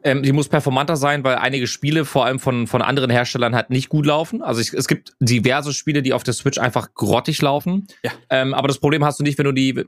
ähm, 0.02 0.22
die 0.22 0.32
muss 0.32 0.48
performanter 0.48 0.96
sein, 0.96 1.24
weil 1.24 1.36
einige 1.36 1.66
Spiele, 1.66 2.04
vor 2.04 2.26
allem 2.26 2.38
von, 2.40 2.66
von 2.66 2.82
anderen 2.82 3.10
Herstellern, 3.10 3.54
halt 3.54 3.70
nicht 3.70 3.88
gut 3.88 4.04
laufen. 4.04 4.42
Also 4.42 4.60
ich, 4.60 4.74
es 4.74 4.86
gibt 4.86 5.14
diverse 5.20 5.72
Spiele, 5.72 6.02
die 6.02 6.12
auf 6.12 6.22
der 6.24 6.34
Switch 6.34 6.58
einfach 6.58 6.92
grottig 6.94 7.40
laufen. 7.40 7.86
Ja. 8.02 8.12
Ähm, 8.28 8.52
aber 8.52 8.68
das 8.68 8.78
Problem 8.78 9.02
hast 9.02 9.18
du 9.20 9.24
nicht, 9.24 9.38
wenn 9.38 9.46
du 9.46 9.52
die 9.52 9.84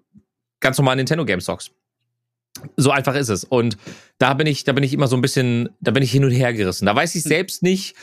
ganz 0.60 0.78
normalen 0.78 0.96
Nintendo 0.96 1.24
Games 1.26 1.44
zockst. 1.44 1.70
So 2.78 2.90
einfach 2.90 3.14
ist 3.14 3.28
es. 3.28 3.44
Und 3.44 3.76
da 4.16 4.32
bin 4.32 4.46
ich, 4.46 4.64
da 4.64 4.72
bin 4.72 4.82
ich 4.84 4.94
immer 4.94 5.08
so 5.08 5.16
ein 5.16 5.22
bisschen, 5.22 5.68
da 5.80 5.90
bin 5.90 6.02
ich 6.02 6.10
hin 6.10 6.24
und 6.24 6.30
her 6.30 6.54
gerissen. 6.54 6.86
Da 6.86 6.96
weiß 6.96 7.14
ich 7.14 7.24
Hm. 7.24 7.28
selbst 7.28 7.62
nicht, 7.62 7.94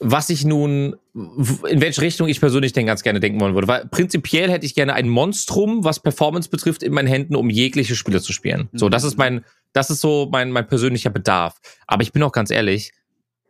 was 0.00 0.28
ich 0.30 0.44
nun, 0.44 0.96
in 1.14 1.80
welche 1.80 2.02
Richtung 2.02 2.28
ich 2.28 2.40
persönlich 2.40 2.72
denn 2.72 2.86
ganz 2.86 3.02
gerne 3.02 3.20
denken 3.20 3.40
wollen 3.40 3.54
würde. 3.54 3.68
Weil 3.68 3.86
prinzipiell 3.86 4.50
hätte 4.50 4.66
ich 4.66 4.74
gerne 4.74 4.94
ein 4.94 5.08
Monstrum, 5.08 5.84
was 5.84 6.00
Performance 6.00 6.48
betrifft, 6.50 6.82
in 6.82 6.92
meinen 6.92 7.08
Händen, 7.08 7.36
um 7.36 7.48
jegliche 7.50 7.96
Spiele 7.96 8.20
zu 8.20 8.32
spielen. 8.32 8.68
So, 8.72 8.88
das 8.88 9.04
ist 9.04 9.16
mein, 9.16 9.44
das 9.72 9.90
ist 9.90 10.00
so 10.00 10.28
mein, 10.30 10.50
mein 10.50 10.66
persönlicher 10.66 11.10
Bedarf. 11.10 11.60
Aber 11.86 12.02
ich 12.02 12.12
bin 12.12 12.22
auch 12.22 12.32
ganz 12.32 12.50
ehrlich, 12.50 12.92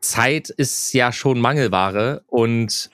Zeit 0.00 0.50
ist 0.50 0.92
ja 0.92 1.12
schon 1.12 1.40
Mangelware 1.40 2.22
und 2.26 2.90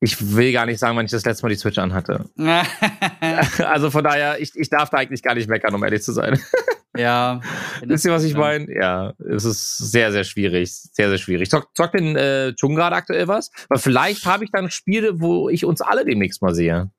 ich 0.00 0.34
will 0.34 0.52
gar 0.52 0.66
nicht 0.66 0.78
sagen, 0.78 0.96
wann 0.96 1.06
ich 1.06 1.12
das 1.12 1.24
letzte 1.24 1.44
Mal 1.44 1.50
die 1.50 1.56
Switch 1.56 1.78
anhatte. 1.78 2.28
Also 3.58 3.90
von 3.90 4.04
daher, 4.04 4.40
ich, 4.40 4.52
ich 4.54 4.68
darf 4.68 4.90
da 4.90 4.98
eigentlich 4.98 5.22
gar 5.22 5.34
nicht 5.34 5.48
meckern, 5.48 5.74
um 5.74 5.82
ehrlich 5.82 6.02
zu 6.02 6.12
sein. 6.12 6.38
ja. 6.96 7.40
Wisst 7.84 8.04
ihr, 8.04 8.12
was 8.12 8.24
ich 8.24 8.34
meine? 8.34 8.66
Ja, 8.74 9.14
es 9.18 9.44
ist 9.44 9.78
sehr, 9.78 10.12
sehr 10.12 10.24
schwierig. 10.24 10.72
Sehr, 10.72 11.08
sehr 11.08 11.18
schwierig. 11.18 11.50
Zock, 11.50 11.68
zockt 11.74 11.94
denn 11.94 12.16
äh, 12.16 12.54
Chung 12.54 12.74
gerade 12.74 12.96
aktuell 12.96 13.28
was? 13.28 13.50
Weil 13.68 13.78
vielleicht 13.78 14.26
habe 14.26 14.44
ich 14.44 14.50
dann 14.50 14.70
Spiele, 14.70 15.20
wo 15.20 15.48
ich 15.48 15.64
uns 15.64 15.80
alle 15.80 16.04
demnächst 16.04 16.42
mal 16.42 16.54
sehe. 16.54 16.90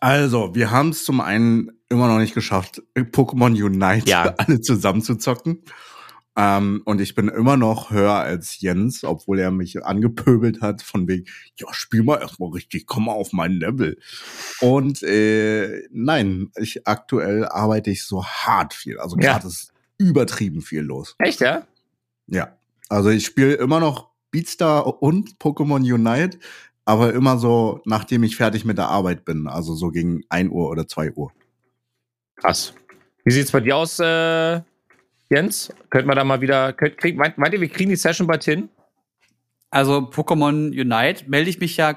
Also, 0.00 0.54
wir 0.54 0.70
haben 0.70 0.90
es 0.90 1.04
zum 1.04 1.20
einen 1.20 1.70
immer 1.88 2.06
noch 2.08 2.18
nicht 2.18 2.34
geschafft, 2.34 2.82
Pokémon 2.94 3.50
Unite 3.62 4.08
Ja. 4.08 4.34
alle 4.36 4.60
zusammen 4.60 5.02
zu 5.02 5.16
zocken. 5.16 5.62
Ähm, 6.40 6.82
und 6.84 7.00
ich 7.00 7.16
bin 7.16 7.26
immer 7.26 7.56
noch 7.56 7.90
höher 7.90 8.14
als 8.14 8.60
Jens, 8.60 9.02
obwohl 9.02 9.40
er 9.40 9.50
mich 9.50 9.84
angepöbelt 9.84 10.60
hat, 10.60 10.82
von 10.82 11.08
wegen, 11.08 11.26
ja, 11.56 11.66
spiel 11.72 12.04
mal 12.04 12.20
erstmal 12.20 12.50
richtig, 12.50 12.86
komm 12.86 13.06
mal 13.06 13.12
auf 13.12 13.32
mein 13.32 13.54
Level. 13.54 13.98
Und 14.60 15.02
äh, 15.02 15.82
nein, 15.90 16.52
ich 16.56 16.86
aktuell 16.86 17.44
arbeite 17.44 17.90
ich 17.90 18.04
so 18.04 18.24
hart 18.24 18.72
viel. 18.72 19.00
Also 19.00 19.16
Ja. 19.18 19.32
gerade 19.32 19.48
ist 19.48 19.72
übertrieben 19.98 20.62
viel 20.62 20.82
los. 20.82 21.16
Echt, 21.18 21.40
ja? 21.40 21.66
Ja. 22.28 22.56
Also 22.88 23.10
ich 23.10 23.26
spiele 23.26 23.54
immer 23.54 23.80
noch 23.80 24.10
Beatstar 24.30 25.02
und 25.02 25.40
Pokémon 25.40 25.80
Unite, 25.92 26.38
aber 26.84 27.14
immer 27.14 27.38
so, 27.38 27.82
nachdem 27.84 28.22
ich 28.22 28.36
fertig 28.36 28.64
mit 28.64 28.78
der 28.78 28.88
Arbeit 28.90 29.24
bin. 29.24 29.48
Also 29.48 29.74
so 29.74 29.90
gegen 29.90 30.22
1 30.28 30.52
Uhr 30.52 30.70
oder 30.70 30.86
2 30.86 31.12
Uhr. 31.14 31.32
Krass. 32.36 32.74
Wie 33.24 33.32
sieht's 33.32 33.50
bei 33.50 33.60
dir 33.60 33.76
aus, 33.76 33.98
äh, 33.98 34.60
Jens, 35.30 35.72
könnten 35.90 36.08
wir 36.08 36.14
da 36.14 36.24
mal 36.24 36.40
wieder, 36.40 36.72
könnt, 36.72 36.96
krieg, 36.96 37.16
meint, 37.16 37.36
meint 37.38 37.52
ihr, 37.52 37.60
wir 37.60 37.68
kriegen 37.68 37.90
die 37.90 37.96
Session 37.96 38.26
bald 38.26 38.44
hin? 38.44 38.68
Also 39.70 39.98
Pokémon 39.98 40.68
Unite 40.68 41.28
melde 41.28 41.50
ich 41.50 41.60
mich 41.60 41.76
ja 41.76 41.96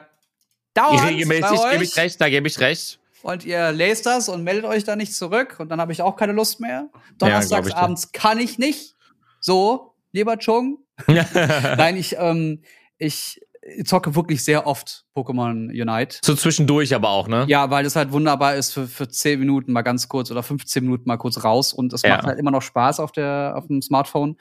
dauernd 0.74 1.04
Regelmäßig, 1.10 1.42
bei 1.42 1.72
gebe 1.72 1.84
euch 1.84 1.90
ich 1.90 1.98
recht, 1.98 2.22
da 2.22 2.30
gebe 2.30 2.48
ich 2.48 2.60
recht. 2.60 3.00
und 3.22 3.46
ihr 3.46 3.72
lest 3.72 4.06
das 4.06 4.28
und 4.28 4.44
meldet 4.44 4.66
euch 4.66 4.84
da 4.84 4.96
nicht 4.96 5.16
zurück 5.16 5.58
und 5.60 5.70
dann 5.70 5.80
habe 5.80 5.94
ich 5.94 6.02
auch 6.02 6.18
keine 6.18 6.34
Lust 6.34 6.60
mehr. 6.60 6.90
glaub 6.92 7.30
Donnerstags 7.30 7.68
ich 7.68 7.74
dir. 7.74 7.80
abends 7.80 8.12
kann 8.12 8.40
ich 8.40 8.58
nicht. 8.58 8.96
So, 9.40 9.94
lieber 10.12 10.38
Chung. 10.38 10.80
Nein, 11.08 11.96
ich, 11.96 12.18
ähm, 12.18 12.62
ich 12.98 13.42
zocke 13.84 14.16
wirklich 14.16 14.44
sehr 14.44 14.66
oft 14.66 15.06
Pokémon 15.16 15.70
Unite. 15.70 16.18
so 16.24 16.34
zwischendurch 16.36 16.96
aber 16.96 17.10
auch, 17.10 17.28
ne? 17.28 17.46
Ja, 17.48 17.70
weil 17.70 17.86
es 17.86 17.96
halt 17.96 18.12
wunderbar 18.12 18.56
ist 18.56 18.74
für, 18.74 18.88
für 18.88 19.08
10 19.08 19.40
Minuten 19.40 19.72
mal 19.72 19.84
ganz 19.84 20.08
kurz 20.08 20.32
oder 20.32 20.42
15 20.44 20.84
Minuten 20.84 21.04
mal 21.08 21.18
kurz 21.18 21.44
raus 21.44 21.72
und 21.74 21.94
es 21.94 22.02
Ja. 22.02 22.10
macht 22.16 22.24
halt 22.26 22.40
immer 22.40 22.52
noch 22.52 22.62
Spaß 22.64 23.00
auf 23.00 23.12
der 23.12 23.54
auf 23.56 23.68
dem 23.68 23.82
Smartphone. 23.82 24.38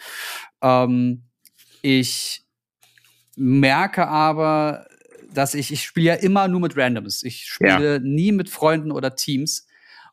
Ähm, 0.62 1.24
ich 1.82 2.44
merke 3.36 4.06
aber, 4.08 4.86
dass 5.32 5.54
ich 5.54 5.70
ich 5.72 5.84
spiele 5.84 6.06
ja 6.08 6.14
immer 6.14 6.48
nur 6.48 6.60
mit 6.60 6.76
Randoms. 6.76 7.22
Ich 7.22 7.44
spiele 7.46 8.00
nie 8.00 8.32
mit 8.32 8.48
Freunden 8.48 8.90
oder 8.90 9.14
Teams 9.16 9.66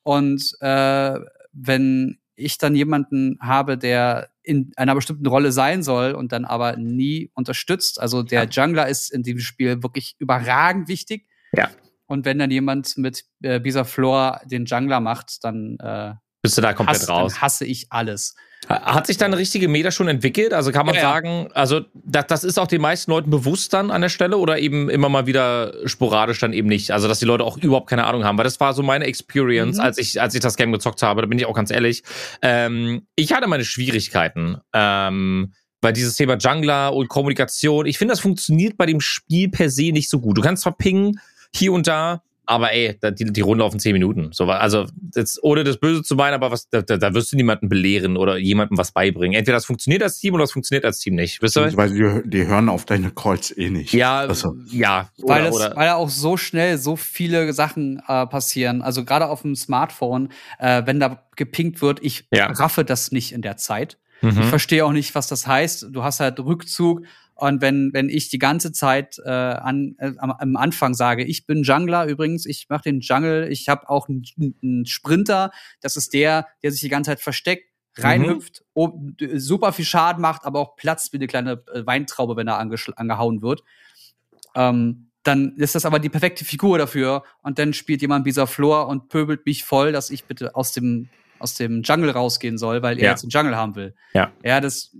und 0.04 0.54
äh, 0.62 1.20
wenn 1.54 2.18
ich 2.38 2.58
dann 2.58 2.76
jemanden 2.76 3.38
habe, 3.42 3.78
der 3.78 4.30
in 4.44 4.72
einer 4.78 4.96
bestimmten 4.96 5.26
Rolle 5.26 5.52
sein 5.52 5.84
soll 5.84 6.14
und 6.14 6.32
dann 6.32 6.46
aber 6.46 6.78
nie 6.78 7.32
unterstützt. 7.34 8.00
Also 8.00 8.24
der 8.24 8.46
Jungler 8.46 8.88
ist 8.88 9.12
in 9.12 9.24
diesem 9.24 9.40
Spiel 9.40 9.84
wirklich 9.84 10.16
überragend 10.20 10.88
wichtig. 10.88 11.28
Ja. 11.52 11.70
Und 12.06 12.24
wenn 12.26 12.40
dann 12.40 12.52
jemand 12.52 12.98
mit 12.98 13.26
äh, 13.42 13.60
Bisa 13.60 13.84
Flor 13.84 14.40
den 14.46 14.66
Jungler 14.66 15.02
macht, 15.02 15.44
dann, 15.44 15.78
äh, 15.80 16.14
Bist 16.48 16.58
du 16.58 16.62
da 16.62 16.74
komplett 16.74 16.98
hasse, 17.02 17.08
raus? 17.12 17.34
dann 17.34 17.42
hasse 17.42 17.66
ich 17.66 17.88
alles. 17.90 18.36
Hat 18.68 19.06
sich 19.08 19.18
da 19.18 19.26
eine 19.26 19.38
richtige 19.38 19.68
Meta 19.68 19.92
schon 19.92 20.08
entwickelt? 20.08 20.52
Also 20.52 20.72
kann 20.72 20.86
man 20.88 20.96
Ja, 20.96 21.02
ja. 21.02 21.08
sagen, 21.14 21.48
also 21.54 21.82
das, 21.94 22.26
das 22.28 22.44
ist 22.44 22.58
auch 22.60 22.68
den 22.68 22.82
meisten 22.82 23.12
Leuten 23.12 23.30
bewusst 23.30 23.72
dann 23.72 23.92
an 23.92 24.02
der 24.02 24.10
Stelle 24.10 24.38
oder 24.38 24.58
eben 24.60 24.90
immer 24.90 25.10
mal 25.10 25.26
wieder 25.28 25.74
sporadisch 25.88 26.40
dann 26.40 26.54
eben 26.54 26.68
nicht? 26.68 26.92
Also 26.92 27.08
dass 27.08 27.20
die 27.20 27.26
Leute 27.26 27.44
auch 27.44 27.58
überhaupt 27.58 27.88
keine 27.90 28.06
Ahnung 28.06 28.26
haben, 28.26 28.38
weil 28.38 28.44
das 28.44 28.60
war 28.60 28.74
so 28.74 28.82
meine 28.84 29.06
Experience, 29.06 29.78
Mhm. 29.78 29.84
als 29.84 29.98
ich 30.00 30.20
als 30.20 30.34
ich 30.34 30.42
das 30.42 30.56
Game 30.58 30.72
gezockt 30.72 31.02
habe. 31.04 31.22
Da 31.22 31.28
bin 31.28 31.38
ich 31.38 31.46
auch 31.46 31.54
ganz 31.56 31.70
ehrlich. 31.72 32.04
Ähm, 32.42 33.06
ich 33.16 33.32
hatte 33.32 33.48
meine 33.48 33.64
Schwierigkeiten. 33.64 34.58
Ähm, 34.74 35.54
weil 35.82 35.94
dieses 35.94 36.16
Thema 36.16 36.36
Jungler 36.38 36.94
und 36.94 37.08
Kommunikation, 37.08 37.86
ich 37.86 38.00
finde, 38.00 38.14
das 38.14 38.20
funktioniert 38.20 38.76
bei 38.78 38.88
dem 38.88 39.00
Spiel 39.00 39.50
per 39.50 39.70
se 39.70 39.92
nicht 39.92 40.10
so 40.10 40.20
gut. 40.20 40.36
Du 40.38 40.42
kannst 40.42 40.64
zwar 40.64 40.76
pingen 40.76 41.20
hier 41.54 41.72
und 41.72 41.86
da, 41.88 42.24
aber 42.48 42.74
ey, 42.74 42.98
die, 43.20 43.26
die 43.32 43.42
Runde 43.42 43.64
auf 43.64 43.74
in 43.74 43.80
10 43.80 43.94
Minuten. 43.94 44.30
So, 44.32 44.46
also, 44.46 44.86
jetzt, 45.14 45.44
ohne 45.44 45.64
das 45.64 45.78
Böse 45.78 46.02
zu 46.02 46.16
meinen, 46.16 46.34
aber 46.34 46.50
was, 46.50 46.70
da, 46.70 46.82
da, 46.82 46.98
da 46.98 47.14
wirst 47.14 47.32
du 47.32 47.36
niemanden 47.36 47.70
belehren 47.70 48.18
oder 48.18 48.38
jemandem 48.38 48.78
was 48.78 48.92
beibringen. 48.92 49.38
Entweder 49.38 49.58
das 49.58 49.66
funktioniert 49.66 50.02
als 50.02 50.18
Team 50.18 50.34
oder 50.34 50.44
das 50.44 50.52
funktioniert 50.54 50.86
als 50.86 51.00
Team 51.00 51.16
nicht. 51.16 51.42
Wisst 51.42 51.58
ihr? 51.58 51.76
Weil 51.78 51.90
die, 51.92 52.30
die 52.30 52.48
hören 52.48 52.70
auf 52.70 52.86
deine 52.86 53.12
Calls 53.12 53.56
eh 53.56 53.70
nicht. 53.70 53.94
Ja, 53.94 54.20
Also, 54.22 54.56
ja. 54.72 55.10
Weil, 55.18 55.42
Oder, 55.42 55.50
es, 55.50 55.56
oder, 55.56 55.76
weil 55.76 55.90
auch 55.90 56.10
so 56.10 56.38
schnell 56.38 56.78
so 56.78 56.96
viele 56.96 57.52
Sachen 57.54 58.02
äh, 58.08 58.26
passieren. 58.26 58.82
Also 58.82 59.04
gerade 59.06 59.28
auf 59.28 59.42
dem 59.42 59.56
Smartphone, 59.56 60.30
äh, 60.60 60.84
wenn 60.86 61.00
da 61.00 61.24
gepinkt 61.36 61.82
wird, 61.82 62.00
ich 62.02 62.26
Ja. 62.34 62.48
raffe 62.48 62.86
das 62.86 63.12
nicht 63.12 63.34
in 63.34 63.42
der 63.42 63.58
Zeit. 63.58 63.98
Ich 64.22 64.34
mhm. 64.34 64.44
verstehe 64.44 64.84
auch 64.86 64.94
nicht, 64.94 65.14
was 65.14 65.28
das 65.28 65.46
heißt. 65.46 65.88
Du 65.92 66.04
hast 66.04 66.20
halt 66.20 66.40
Rückzug. 66.40 67.04
Und 67.40 67.62
wenn, 67.62 67.92
wenn 67.94 68.10
ich 68.10 68.30
die 68.30 68.40
ganze 68.40 68.72
Zeit 68.72 69.20
äh, 69.24 69.30
an, 69.30 69.96
äh, 70.00 70.12
am, 70.18 70.32
am 70.32 70.56
Anfang 70.56 70.94
sage, 70.96 71.24
ich 71.24 71.46
bin 71.46 71.64
Jungler 71.64 72.06
übrigens, 72.08 72.46
ich 72.46 72.68
mache 72.70 72.84
den 72.84 73.00
Jungle, 73.02 73.48
ich 73.52 73.70
habe 73.70 73.88
auch 73.90 74.10
einen, 74.10 74.24
einen 74.64 74.86
Sprinter, 74.86 75.52
das 75.82 75.96
ist 75.98 76.14
der, 76.14 76.48
der 76.64 76.72
sich 76.72 76.82
die 76.82 76.90
ganze 76.90 77.12
Zeit 77.12 77.20
versteckt, 77.20 77.66
reinhüpft, 78.00 78.64
ob- 78.74 78.96
d- 79.18 79.38
super 79.40 79.72
viel 79.74 79.86
Schaden 79.86 80.22
macht, 80.22 80.46
aber 80.46 80.60
auch 80.60 80.76
platzt 80.76 81.14
wie 81.14 81.18
eine 81.18 81.28
kleine 81.28 81.64
äh, 81.74 81.86
Weintraube, 81.86 82.36
wenn 82.36 82.48
er 82.48 82.58
angehauen 82.60 83.42
wird. 83.42 83.64
Ähm, 84.56 85.12
dann 85.24 85.56
ist 85.58 85.76
das 85.76 85.86
aber 85.86 86.00
die 86.00 86.10
perfekte 86.10 86.46
Figur 86.46 86.78
dafür. 86.78 87.24
Und 87.42 87.60
dann 87.60 87.74
spielt 87.74 88.02
jemand 88.02 88.26
dieser 88.26 88.48
Flor 88.48 88.88
und 88.88 89.10
pöbelt 89.10 89.46
mich 89.46 89.64
voll, 89.64 89.92
dass 89.92 90.10
ich 90.10 90.24
bitte 90.26 90.56
aus 90.56 90.72
dem, 90.72 91.10
aus 91.40 91.54
dem 91.56 91.82
Jungle 91.82 92.12
rausgehen 92.12 92.58
soll, 92.58 92.82
weil 92.82 92.98
er 92.98 93.04
Ja. 93.06 93.10
jetzt 93.12 93.24
den 93.24 93.30
Jungle 93.30 93.56
haben 93.56 93.76
will. 93.76 93.94
Ja. 94.14 94.32
Ja, 94.44 94.62
das, 94.62 94.96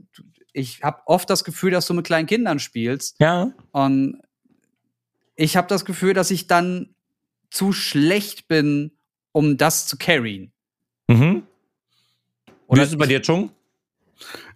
ich 0.58 0.82
habe 0.82 1.02
oft 1.06 1.30
das 1.30 1.44
Gefühl, 1.44 1.72
dass 1.72 1.86
du 1.86 1.94
mit 1.94 2.06
kleinen 2.06 2.28
Kindern 2.28 2.60
spielst. 2.60 3.16
ja. 3.20 3.52
Und 3.72 4.22
ich 5.40 5.56
habe 5.56 5.68
das 5.68 5.86
Gefühl, 5.86 6.16
dass 6.16 6.32
ich 6.32 6.48
dann 6.48 6.96
zu 7.52 7.72
schlecht 7.72 8.48
bin, 8.48 8.94
um 9.32 9.56
das 9.56 9.86
zu 9.86 9.96
carryen. 9.98 10.52
Mhm. 11.08 11.44
Wie 12.48 12.54
Oder 12.66 12.84
ist 12.84 12.90
es 12.90 12.98
bei 12.98 13.06
dir, 13.06 13.22
Chung? 13.22 13.52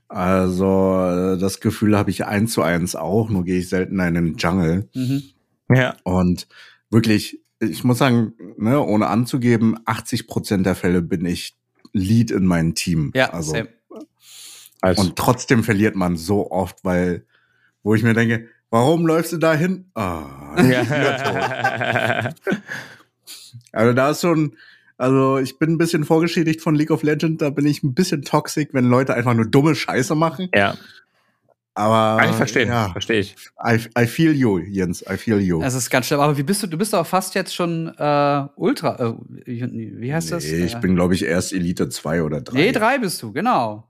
also 0.08 1.06
äh, 1.06 1.38
das 1.38 1.60
Gefühl 1.60 1.96
habe 1.96 2.10
ich 2.10 2.26
eins 2.26 2.54
zu 2.54 2.64
eins 2.64 2.96
auch, 2.96 3.30
nur 3.30 3.46
gehe 3.46 3.60
ich 3.60 3.70
selten 3.70 4.00
in 4.00 4.16
den 4.16 4.36
Jungle. 4.38 4.90
Mhm. 4.96 5.22
Ja. 5.70 5.96
Und 6.04 6.48
wirklich, 6.90 7.40
ich 7.60 7.84
muss 7.84 8.00
sagen, 8.00 8.34
ne, 8.58 8.82
ohne 8.82 9.06
anzugeben, 9.06 9.78
80 9.86 10.26
Prozent 10.26 10.66
der 10.66 10.76
Fälle 10.76 11.04
bin 11.04 11.26
ich 11.28 11.56
Lead 11.94 12.32
in 12.32 12.46
meinem 12.46 12.74
Team. 12.74 13.12
Ja, 13.14 13.32
also, 13.32 13.52
same. 13.52 13.70
Also, 14.82 15.02
und 15.04 15.16
trotzdem 15.16 15.64
verliert 15.64 15.96
man 15.96 16.18
so 16.18 16.50
oft, 16.52 16.84
weil, 16.84 17.24
wo 17.84 17.94
ich 17.96 18.04
mir 18.04 18.14
denke, 18.14 18.48
warum 18.72 19.06
läufst 19.06 19.32
du 19.32 19.38
da 19.38 19.54
hin? 19.54 19.86
Ah, 19.96 20.56
ja. 20.64 22.30
Also 23.72 23.94
da 23.94 24.10
ist 24.12 24.22
schon, 24.22 24.56
also 24.98 25.38
ich 25.38 25.58
bin 25.60 25.72
ein 25.72 25.78
bisschen 25.78 26.04
vorgeschädigt 26.04 26.62
von 26.62 26.76
League 26.76 26.92
of 26.92 27.04
Legends, 27.04 27.40
da 27.40 27.50
bin 27.50 27.66
ich 27.66 27.84
ein 27.84 27.94
bisschen 27.94 28.22
toxisch, 28.24 28.68
wenn 28.72 28.86
Leute 28.86 29.14
einfach 29.14 29.34
nur 29.34 29.46
dumme 29.46 29.76
Scheiße 29.76 30.16
machen. 30.16 30.50
ja. 30.54 30.76
Aber 31.74 32.20
Kann 32.20 32.30
ich 32.32 32.36
verstehen. 32.36 32.68
Ja, 32.68 32.90
Verstehe 32.92 33.22
ich. 33.22 33.34
I, 33.66 33.80
I 33.98 34.06
feel 34.06 34.34
you, 34.34 34.58
Jens, 34.60 35.06
I 35.10 35.16
feel 35.16 35.40
you. 35.40 35.62
Es 35.64 35.74
ist 35.74 35.90
ganz 35.90 36.06
schlimm. 36.06 36.20
Aber 36.20 36.38
wie 36.38 36.44
bist 36.44 36.62
du? 36.62 36.68
Du 36.68 36.78
bist 36.78 36.92
doch 36.92 37.08
fast 37.08 37.34
jetzt 37.34 37.56
schon 37.56 37.88
äh, 37.98 38.44
Ultra. 38.58 39.00
Äh, 39.00 39.14
wie 39.46 40.14
heißt 40.14 40.34
das? 40.34 40.44
nee, 40.44 40.66
ich 40.66 40.76
Äh, 40.76 40.80
bin, 40.82 40.96
glaube 40.96 41.14
ich, 41.16 41.24
erst 41.24 41.54
Elite 41.54 41.88
2 41.88 42.24
oder 42.24 42.42
3. 42.42 42.54
Nee, 42.58 42.72
drei 42.74 42.98
bist 42.98 43.22
du, 43.24 43.32
genau. 43.32 43.88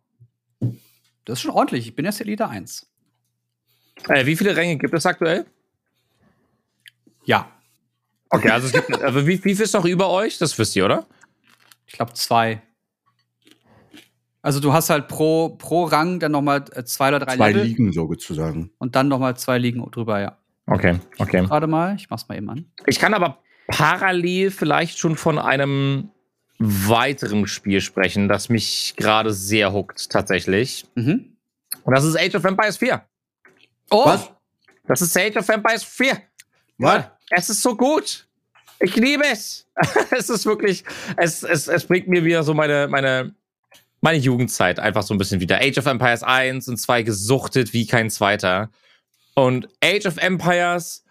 Das 1.25 1.39
ist 1.39 1.41
schon 1.41 1.51
ordentlich. 1.51 1.87
Ich 1.87 1.95
bin 1.95 2.05
erst 2.05 2.21
Elite 2.21 2.47
1. 2.47 2.89
Äh, 4.07 4.25
wie 4.25 4.35
viele 4.35 4.55
Ränge 4.55 4.77
gibt 4.77 4.93
es 4.93 5.05
aktuell? 5.05 5.45
Ja. 7.25 7.51
Okay, 8.29 8.49
also 8.49 8.67
es 8.67 8.73
gibt, 8.73 8.91
also 9.01 9.27
wie, 9.27 9.43
wie 9.43 9.55
viel 9.55 9.61
ist 9.61 9.73
noch 9.73 9.85
über 9.85 10.09
euch? 10.09 10.37
Das 10.37 10.57
wisst 10.57 10.75
ihr, 10.75 10.85
oder? 10.85 11.05
Ich 11.85 11.93
glaube 11.93 12.13
zwei. 12.13 12.61
Also 14.41 14.59
du 14.59 14.73
hast 14.73 14.89
halt 14.89 15.07
pro, 15.07 15.49
pro 15.49 15.83
Rang 15.83 16.19
dann 16.19 16.31
noch 16.31 16.41
mal 16.41 16.63
äh, 16.73 16.83
zwei 16.83 17.09
oder 17.09 17.19
drei 17.19 17.35
Zwei 17.35 17.51
Level 17.51 17.63
Ligen 17.63 17.93
sozusagen. 17.93 18.71
und 18.79 18.95
dann 18.95 19.07
noch 19.07 19.19
mal 19.19 19.37
zwei 19.37 19.59
Ligen 19.59 19.83
drüber, 19.91 20.19
ja. 20.19 20.37
Okay, 20.65 20.99
okay. 21.19 21.45
Gerade 21.45 21.67
mal, 21.67 21.95
ich 21.95 22.09
mach's 22.09 22.27
mal 22.27 22.37
eben 22.37 22.49
an. 22.49 22.71
Ich 22.87 22.97
kann 22.97 23.13
aber 23.13 23.39
parallel 23.67 24.49
vielleicht 24.49 24.97
schon 24.97 25.15
von 25.15 25.37
einem 25.37 26.09
weiteren 26.61 27.47
Spiel 27.47 27.81
sprechen, 27.81 28.27
das 28.27 28.49
mich 28.49 28.93
gerade 28.95 29.33
sehr 29.33 29.73
huckt, 29.73 30.09
tatsächlich. 30.11 30.85
Mhm. 30.95 31.37
Und 31.83 31.95
das 31.95 32.03
ist 32.03 32.15
Age 32.17 32.35
of 32.35 32.45
Empires 32.45 32.77
4. 32.77 33.03
Oh, 33.89 34.05
Was? 34.05 34.29
Das 34.87 35.01
ist 35.01 35.17
Age 35.17 35.37
of 35.37 35.49
Empires 35.49 35.83
4. 35.83 36.21
Was? 36.77 37.05
Es 37.31 37.49
ist 37.49 37.61
so 37.61 37.75
gut. 37.75 38.27
Ich 38.79 38.95
liebe 38.95 39.23
es. 39.25 39.67
es 40.11 40.29
ist 40.29 40.45
wirklich, 40.45 40.83
es, 41.17 41.43
es, 41.43 41.67
es 41.67 41.85
bringt 41.85 42.07
mir 42.07 42.23
wieder 42.23 42.43
so 42.43 42.53
meine, 42.53 42.87
meine, 42.87 43.33
meine 44.01 44.17
Jugendzeit 44.17 44.79
einfach 44.79 45.03
so 45.03 45.13
ein 45.13 45.17
bisschen 45.17 45.39
wieder. 45.39 45.59
Age 45.61 45.79
of 45.79 45.85
Empires 45.87 46.23
1 46.23 46.67
und 46.67 46.77
2 46.77 47.03
gesuchtet 47.03 47.73
wie 47.73 47.87
kein 47.87 48.09
zweiter. 48.09 48.69
Und 49.33 49.67
Age 49.83 50.05
of 50.05 50.17
Empires 50.17 51.03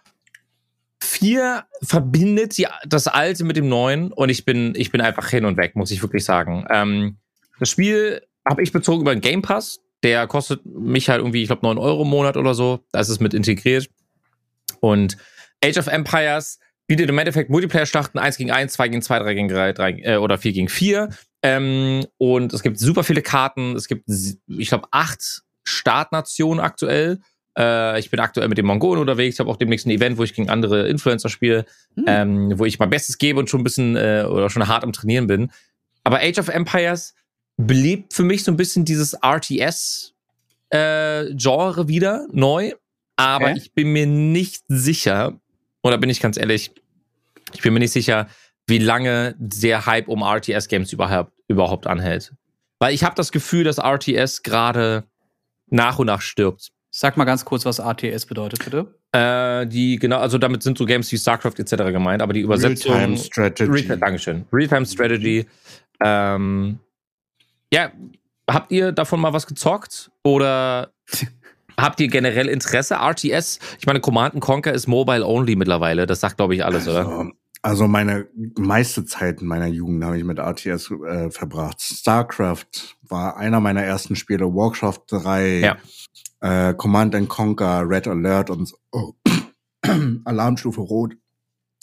4 1.21 1.65
verbindet 1.83 2.57
die, 2.57 2.67
das 2.87 3.07
Alte 3.07 3.43
mit 3.43 3.55
dem 3.55 3.69
Neuen 3.69 4.11
und 4.11 4.29
ich 4.29 4.43
bin, 4.43 4.73
ich 4.75 4.91
bin 4.91 5.01
einfach 5.01 5.29
hin 5.29 5.45
und 5.45 5.55
weg, 5.55 5.75
muss 5.75 5.91
ich 5.91 6.01
wirklich 6.01 6.25
sagen. 6.25 6.65
Ähm, 6.71 7.17
das 7.59 7.69
Spiel 7.69 8.23
habe 8.43 8.63
ich 8.63 8.71
bezogen 8.71 9.01
über 9.01 9.13
den 9.13 9.21
Game 9.21 9.43
Pass. 9.43 9.79
Der 10.01 10.25
kostet 10.25 10.65
mich 10.65 11.09
halt 11.09 11.19
irgendwie, 11.19 11.43
ich 11.43 11.47
glaube, 11.47 11.61
9 11.61 11.77
Euro 11.77 12.01
im 12.01 12.07
Monat 12.07 12.37
oder 12.37 12.55
so. 12.55 12.79
Da 12.91 12.99
ist 12.99 13.09
es 13.09 13.19
mit 13.19 13.35
integriert. 13.35 13.87
Und 14.79 15.15
Age 15.63 15.77
of 15.77 15.85
Empires 15.85 16.57
bietet 16.87 17.07
im 17.07 17.19
Endeffekt 17.19 17.51
Multiplayer-Schlachten 17.51 18.17
1 18.17 18.37
gegen 18.37 18.49
1, 18.49 18.73
2 18.73 18.87
gegen 18.87 19.01
2, 19.03 19.19
3 19.19 19.33
gegen 19.35 19.47
3, 19.47 19.73
3 19.73 19.91
äh, 20.01 20.15
oder 20.17 20.39
4 20.39 20.53
gegen 20.53 20.69
4. 20.69 21.09
Ähm, 21.43 22.07
und 22.17 22.51
es 22.51 22.63
gibt 22.63 22.79
super 22.79 23.03
viele 23.03 23.21
Karten. 23.21 23.75
Es 23.75 23.87
gibt, 23.87 24.09
ich 24.09 24.69
glaube, 24.69 24.87
acht 24.89 25.43
Startnationen 25.63 26.59
aktuell. 26.59 27.19
Äh, 27.57 27.99
ich 27.99 28.09
bin 28.09 28.19
aktuell 28.19 28.47
mit 28.47 28.57
den 28.57 28.65
Mongolen 28.65 29.01
unterwegs. 29.01 29.35
Ich 29.35 29.39
habe 29.39 29.49
auch 29.49 29.57
demnächst 29.57 29.85
ein 29.85 29.91
Event, 29.91 30.17
wo 30.17 30.23
ich 30.23 30.33
gegen 30.33 30.49
andere 30.49 30.87
Influencer 30.87 31.29
spiele, 31.29 31.65
Hm. 31.95 32.05
ähm, 32.07 32.59
wo 32.59 32.65
ich 32.65 32.79
mein 32.79 32.89
Bestes 32.89 33.17
gebe 33.17 33.39
und 33.39 33.49
schon 33.49 33.61
ein 33.61 33.63
bisschen 33.63 33.95
äh, 33.95 34.25
oder 34.29 34.49
schon 34.49 34.67
hart 34.67 34.83
am 34.83 34.93
Trainieren 34.93 35.27
bin. 35.27 35.51
Aber 36.03 36.19
Age 36.19 36.39
of 36.39 36.47
Empires 36.47 37.13
belebt 37.57 38.13
für 38.13 38.23
mich 38.23 38.43
so 38.43 38.51
ein 38.51 38.57
bisschen 38.57 38.85
dieses 38.85 39.13
RTS 39.21 40.13
äh, 40.69 41.25
Genre 41.35 41.87
wieder 41.87 42.27
neu. 42.31 42.73
Aber 43.17 43.51
ich 43.55 43.73
bin 43.73 43.91
mir 43.93 44.07
nicht 44.07 44.63
sicher, 44.67 45.39
oder 45.83 45.97
bin 45.99 46.09
ich 46.09 46.21
ganz 46.21 46.37
ehrlich, 46.37 46.71
ich 47.53 47.61
bin 47.61 47.73
mir 47.73 47.79
nicht 47.79 47.91
sicher, 47.91 48.27
wie 48.67 48.79
lange 48.79 49.35
der 49.37 49.85
Hype 49.85 50.07
um 50.07 50.23
RTS-Games 50.23 50.91
überhaupt, 50.93 51.33
überhaupt 51.47 51.85
anhält. 51.85 52.33
Weil 52.79 52.93
ich 52.95 53.03
habe 53.03 53.15
das 53.15 53.31
Gefühl, 53.31 53.63
dass 53.63 53.77
RTS 53.77 54.41
gerade 54.43 55.03
nach 55.67 55.99
und 55.99 56.07
nach 56.07 56.21
stirbt. 56.21 56.71
Sag 56.93 57.15
mal 57.15 57.23
ganz 57.23 57.45
kurz, 57.45 57.65
was 57.65 57.79
RTS 57.79 58.25
bedeutet, 58.25 58.63
bitte. 58.65 58.93
Äh, 59.13 59.65
die, 59.65 59.97
genau, 59.97 60.19
also 60.19 60.37
damit 60.37 60.61
sind 60.61 60.77
so 60.77 60.85
Games 60.85 61.09
wie 61.11 61.17
StarCraft 61.17 61.53
etc. 61.57 61.75
gemeint, 61.91 62.21
aber 62.21 62.33
die 62.33 62.41
Übersetzung. 62.41 62.93
Real-Time 62.93 63.17
Strategy. 63.17 63.71
Real, 63.71 63.97
Dankeschön. 63.97 64.45
Real-Time 64.51 64.85
Strategy. 64.85 65.45
Ähm, 66.03 66.79
ja, 67.73 67.91
habt 68.49 68.71
ihr 68.73 68.91
davon 68.91 69.21
mal 69.21 69.31
was 69.31 69.47
gezockt? 69.47 70.11
Oder 70.23 70.91
habt 71.79 72.01
ihr 72.01 72.09
generell 72.09 72.49
Interesse? 72.49 72.95
RTS, 72.95 73.59
ich 73.79 73.85
meine, 73.85 74.01
Command 74.01 74.41
Conquer 74.41 74.73
ist 74.73 74.87
mobile 74.87 75.25
only 75.25 75.55
mittlerweile. 75.55 76.05
Das 76.05 76.19
sagt, 76.19 76.35
glaube 76.35 76.55
ich, 76.55 76.65
alles, 76.65 76.89
oder? 76.89 77.07
Also, 77.07 77.31
also 77.61 77.87
meine 77.87 78.27
meiste 78.57 79.05
Zeit 79.05 79.39
in 79.41 79.47
meiner 79.47 79.67
Jugend 79.67 80.03
habe 80.03 80.17
ich 80.17 80.25
mit 80.25 80.39
RTS 80.39 80.91
äh, 80.91 81.31
verbracht. 81.31 81.79
StarCraft 81.79 82.97
war 83.03 83.37
einer 83.37 83.61
meiner 83.61 83.83
ersten 83.83 84.15
Spiele. 84.15 84.45
Warcraft 84.45 85.01
3, 85.07 85.59
Ja. 85.59 85.77
Äh, 86.41 86.73
Command 86.73 87.15
and 87.15 87.29
Conquer, 87.29 87.83
Red 87.87 88.07
Alert 88.07 88.49
und 88.49 88.65
so. 88.67 88.77
oh. 88.91 89.13
Alarmstufe 90.25 90.81
Rot. 90.81 91.13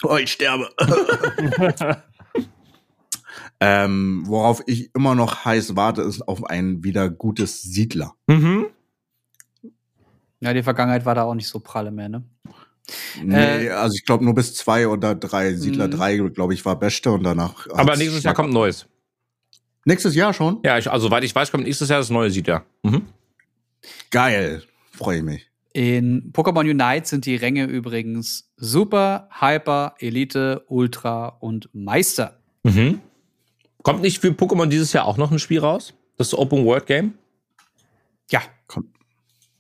Oh, 0.05 0.17
ich 0.17 0.31
sterbe. 0.31 0.69
ähm, 3.61 4.23
worauf 4.27 4.63
ich 4.67 4.95
immer 4.95 5.15
noch 5.17 5.45
heiß 5.45 5.75
warte, 5.75 6.03
ist 6.03 6.23
auf 6.29 6.45
ein 6.45 6.85
wieder 6.85 7.11
gutes 7.11 7.63
Siedler. 7.63 8.15
Mhm. 8.29 8.67
Ja, 10.41 10.55
die 10.55 10.63
Vergangenheit 10.63 11.05
war 11.05 11.17
da 11.17 11.25
auch 11.25 11.35
nicht 11.35 11.49
so 11.49 11.59
pralle 11.59 11.91
mehr, 11.91 12.09
ne? 12.09 12.23
Nee, 13.21 13.67
Äh, 13.67 13.71
also 13.71 13.95
ich 13.97 14.05
glaube 14.05 14.25
nur 14.25 14.35
bis 14.35 14.55
zwei 14.55 14.87
oder 14.87 15.15
drei. 15.17 15.55
Siedler 15.55 15.89
Mhm. 15.89 15.93
3, 15.93 16.17
glaube 16.29 16.55
ich, 16.55 16.65
war 16.65 16.79
beste 16.79 17.11
und 17.11 17.25
danach. 17.25 17.67
Aber 17.71 17.97
nächstes 17.97 18.23
Jahr 18.23 18.35
kommt 18.35 18.51
ein 18.51 18.55
neues. 18.55 18.87
Nächstes 19.85 20.15
Jahr 20.15 20.33
schon? 20.33 20.61
Ja, 20.65 20.79
ich, 20.79 20.89
also 20.91 21.09
soweit 21.09 21.25
ich 21.25 21.35
weiß, 21.35 21.51
kommt 21.51 21.65
nächstes 21.65 21.89
Jahr 21.89 21.99
das 21.99 22.11
neue 22.11 22.31
Siedler. 22.31 22.65
Mhm. 22.85 23.03
Geil. 24.11 24.63
Freue 24.93 25.19
ich 25.19 25.23
mich. 25.23 25.47
In 25.73 26.33
Pokémon 26.33 26.69
Unite 26.69 27.07
sind 27.07 27.27
die 27.27 27.37
Ränge 27.37 27.65
übrigens 27.65 28.51
Super, 28.57 29.29
Hyper, 29.41 29.95
Elite, 29.99 30.65
Ultra 30.69 31.29
und 31.41 31.69
Meister. 31.73 32.41
Mhm. 32.65 33.01
Kommt 33.83 34.03
nicht 34.03 34.19
für 34.19 34.29
Pokémon 34.29 34.67
dieses 34.67 34.93
Jahr 34.93 35.05
auch 35.05 35.17
noch 35.17 35.31
ein 35.31 35.39
Spiel 35.39 35.61
raus? 35.61 35.95
Das 36.17 36.35
Open 36.35 36.65
World 36.65 36.87
Game? 36.87 37.15
Ja, 38.31 38.43
Kommt. 38.67 38.89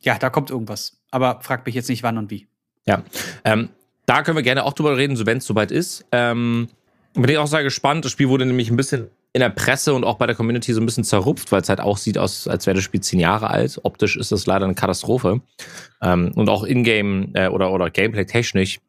ja, 0.00 0.18
da 0.18 0.28
kommt 0.28 0.50
irgendwas. 0.50 1.00
Aber 1.10 1.40
frag 1.40 1.64
mich 1.64 1.74
jetzt 1.74 1.88
nicht 1.88 2.02
wann 2.02 2.18
und 2.18 2.30
wie. 2.30 2.48
Ja. 2.84 3.02
Ähm, 3.44 3.68
da 4.06 4.22
können 4.22 4.36
wir 4.36 4.42
gerne 4.42 4.64
auch 4.64 4.72
drüber 4.72 4.96
reden, 4.96 5.16
so 5.16 5.24
wenn 5.24 5.38
es 5.38 5.44
soweit 5.46 5.70
ist. 5.70 6.04
Ähm, 6.12 6.68
bin 7.14 7.28
ich 7.28 7.38
auch 7.38 7.46
sehr 7.46 7.62
gespannt. 7.62 8.04
Das 8.04 8.12
Spiel 8.12 8.28
wurde 8.28 8.44
nämlich 8.46 8.70
ein 8.70 8.76
bisschen 8.76 9.08
in 9.38 9.40
der 9.40 9.50
Presse 9.50 9.94
und 9.94 10.02
auch 10.02 10.18
bei 10.18 10.26
der 10.26 10.34
Community 10.34 10.72
so 10.72 10.80
ein 10.80 10.84
bisschen 10.84 11.04
zerrupft, 11.04 11.52
weil 11.52 11.60
es 11.60 11.68
halt 11.68 11.78
auch 11.78 11.96
sieht 11.96 12.18
aus, 12.18 12.48
als 12.48 12.66
wäre 12.66 12.74
das 12.74 12.82
Spiel 12.82 13.00
zehn 13.00 13.20
Jahre 13.20 13.50
alt. 13.50 13.78
Optisch 13.84 14.16
ist 14.16 14.32
das 14.32 14.46
leider 14.46 14.64
eine 14.64 14.74
Katastrophe. 14.74 15.42
Ähm, 16.02 16.32
und 16.34 16.48
auch 16.48 16.64
in-game 16.64 17.30
äh, 17.34 17.46
oder, 17.46 17.70
oder 17.70 17.88
Gameplay-technisch 17.88 18.80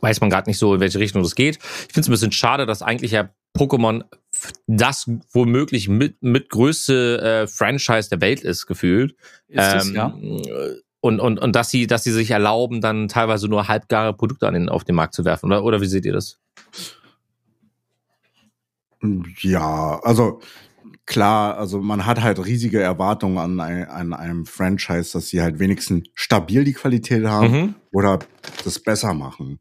weiß 0.00 0.20
man 0.20 0.30
gerade 0.30 0.50
nicht 0.50 0.58
so, 0.58 0.74
in 0.74 0.80
welche 0.80 0.98
Richtung 0.98 1.22
das 1.22 1.36
geht. 1.36 1.58
Ich 1.62 1.92
finde 1.92 2.00
es 2.00 2.08
ein 2.08 2.10
bisschen 2.10 2.32
schade, 2.32 2.66
dass 2.66 2.82
eigentlich 2.82 3.12
ja 3.12 3.30
Pokémon 3.56 4.02
das 4.66 5.08
womöglich 5.32 5.88
mit, 5.88 6.20
mit 6.24 6.48
größte 6.48 7.20
äh, 7.22 7.46
Franchise 7.46 8.08
der 8.10 8.20
Welt 8.20 8.40
ist, 8.40 8.66
gefühlt. 8.66 9.14
Ist 9.46 9.74
es, 9.74 9.86
Ähm, 9.90 9.94
ja? 9.94 10.18
Und, 11.00 11.20
und, 11.20 11.38
und 11.38 11.54
dass 11.54 11.70
sie, 11.70 11.86
dass 11.86 12.02
sie 12.02 12.10
sich 12.10 12.32
erlauben, 12.32 12.80
dann 12.80 13.06
teilweise 13.06 13.46
nur 13.46 13.68
halbgare 13.68 14.12
Produkte 14.12 14.48
an 14.48 14.54
den, 14.54 14.68
auf 14.68 14.82
den 14.82 14.96
Markt 14.96 15.14
zu 15.14 15.24
werfen. 15.24 15.46
Oder, 15.46 15.62
oder 15.62 15.80
wie 15.80 15.86
seht 15.86 16.04
ihr 16.04 16.14
das? 16.14 16.40
Ja, 19.40 20.00
also 20.02 20.40
klar, 21.06 21.56
also 21.58 21.80
man 21.80 22.06
hat 22.06 22.22
halt 22.22 22.44
riesige 22.44 22.80
Erwartungen 22.80 23.38
an, 23.38 23.60
ein, 23.60 23.88
an 23.88 24.12
einem 24.12 24.46
Franchise, 24.46 25.12
dass 25.14 25.28
sie 25.28 25.42
halt 25.42 25.58
wenigstens 25.58 26.08
stabil 26.14 26.64
die 26.64 26.72
Qualität 26.74 27.24
haben 27.26 27.52
Mhm. 27.52 27.74
oder 27.92 28.20
das 28.64 28.78
besser 28.78 29.14
machen. 29.14 29.58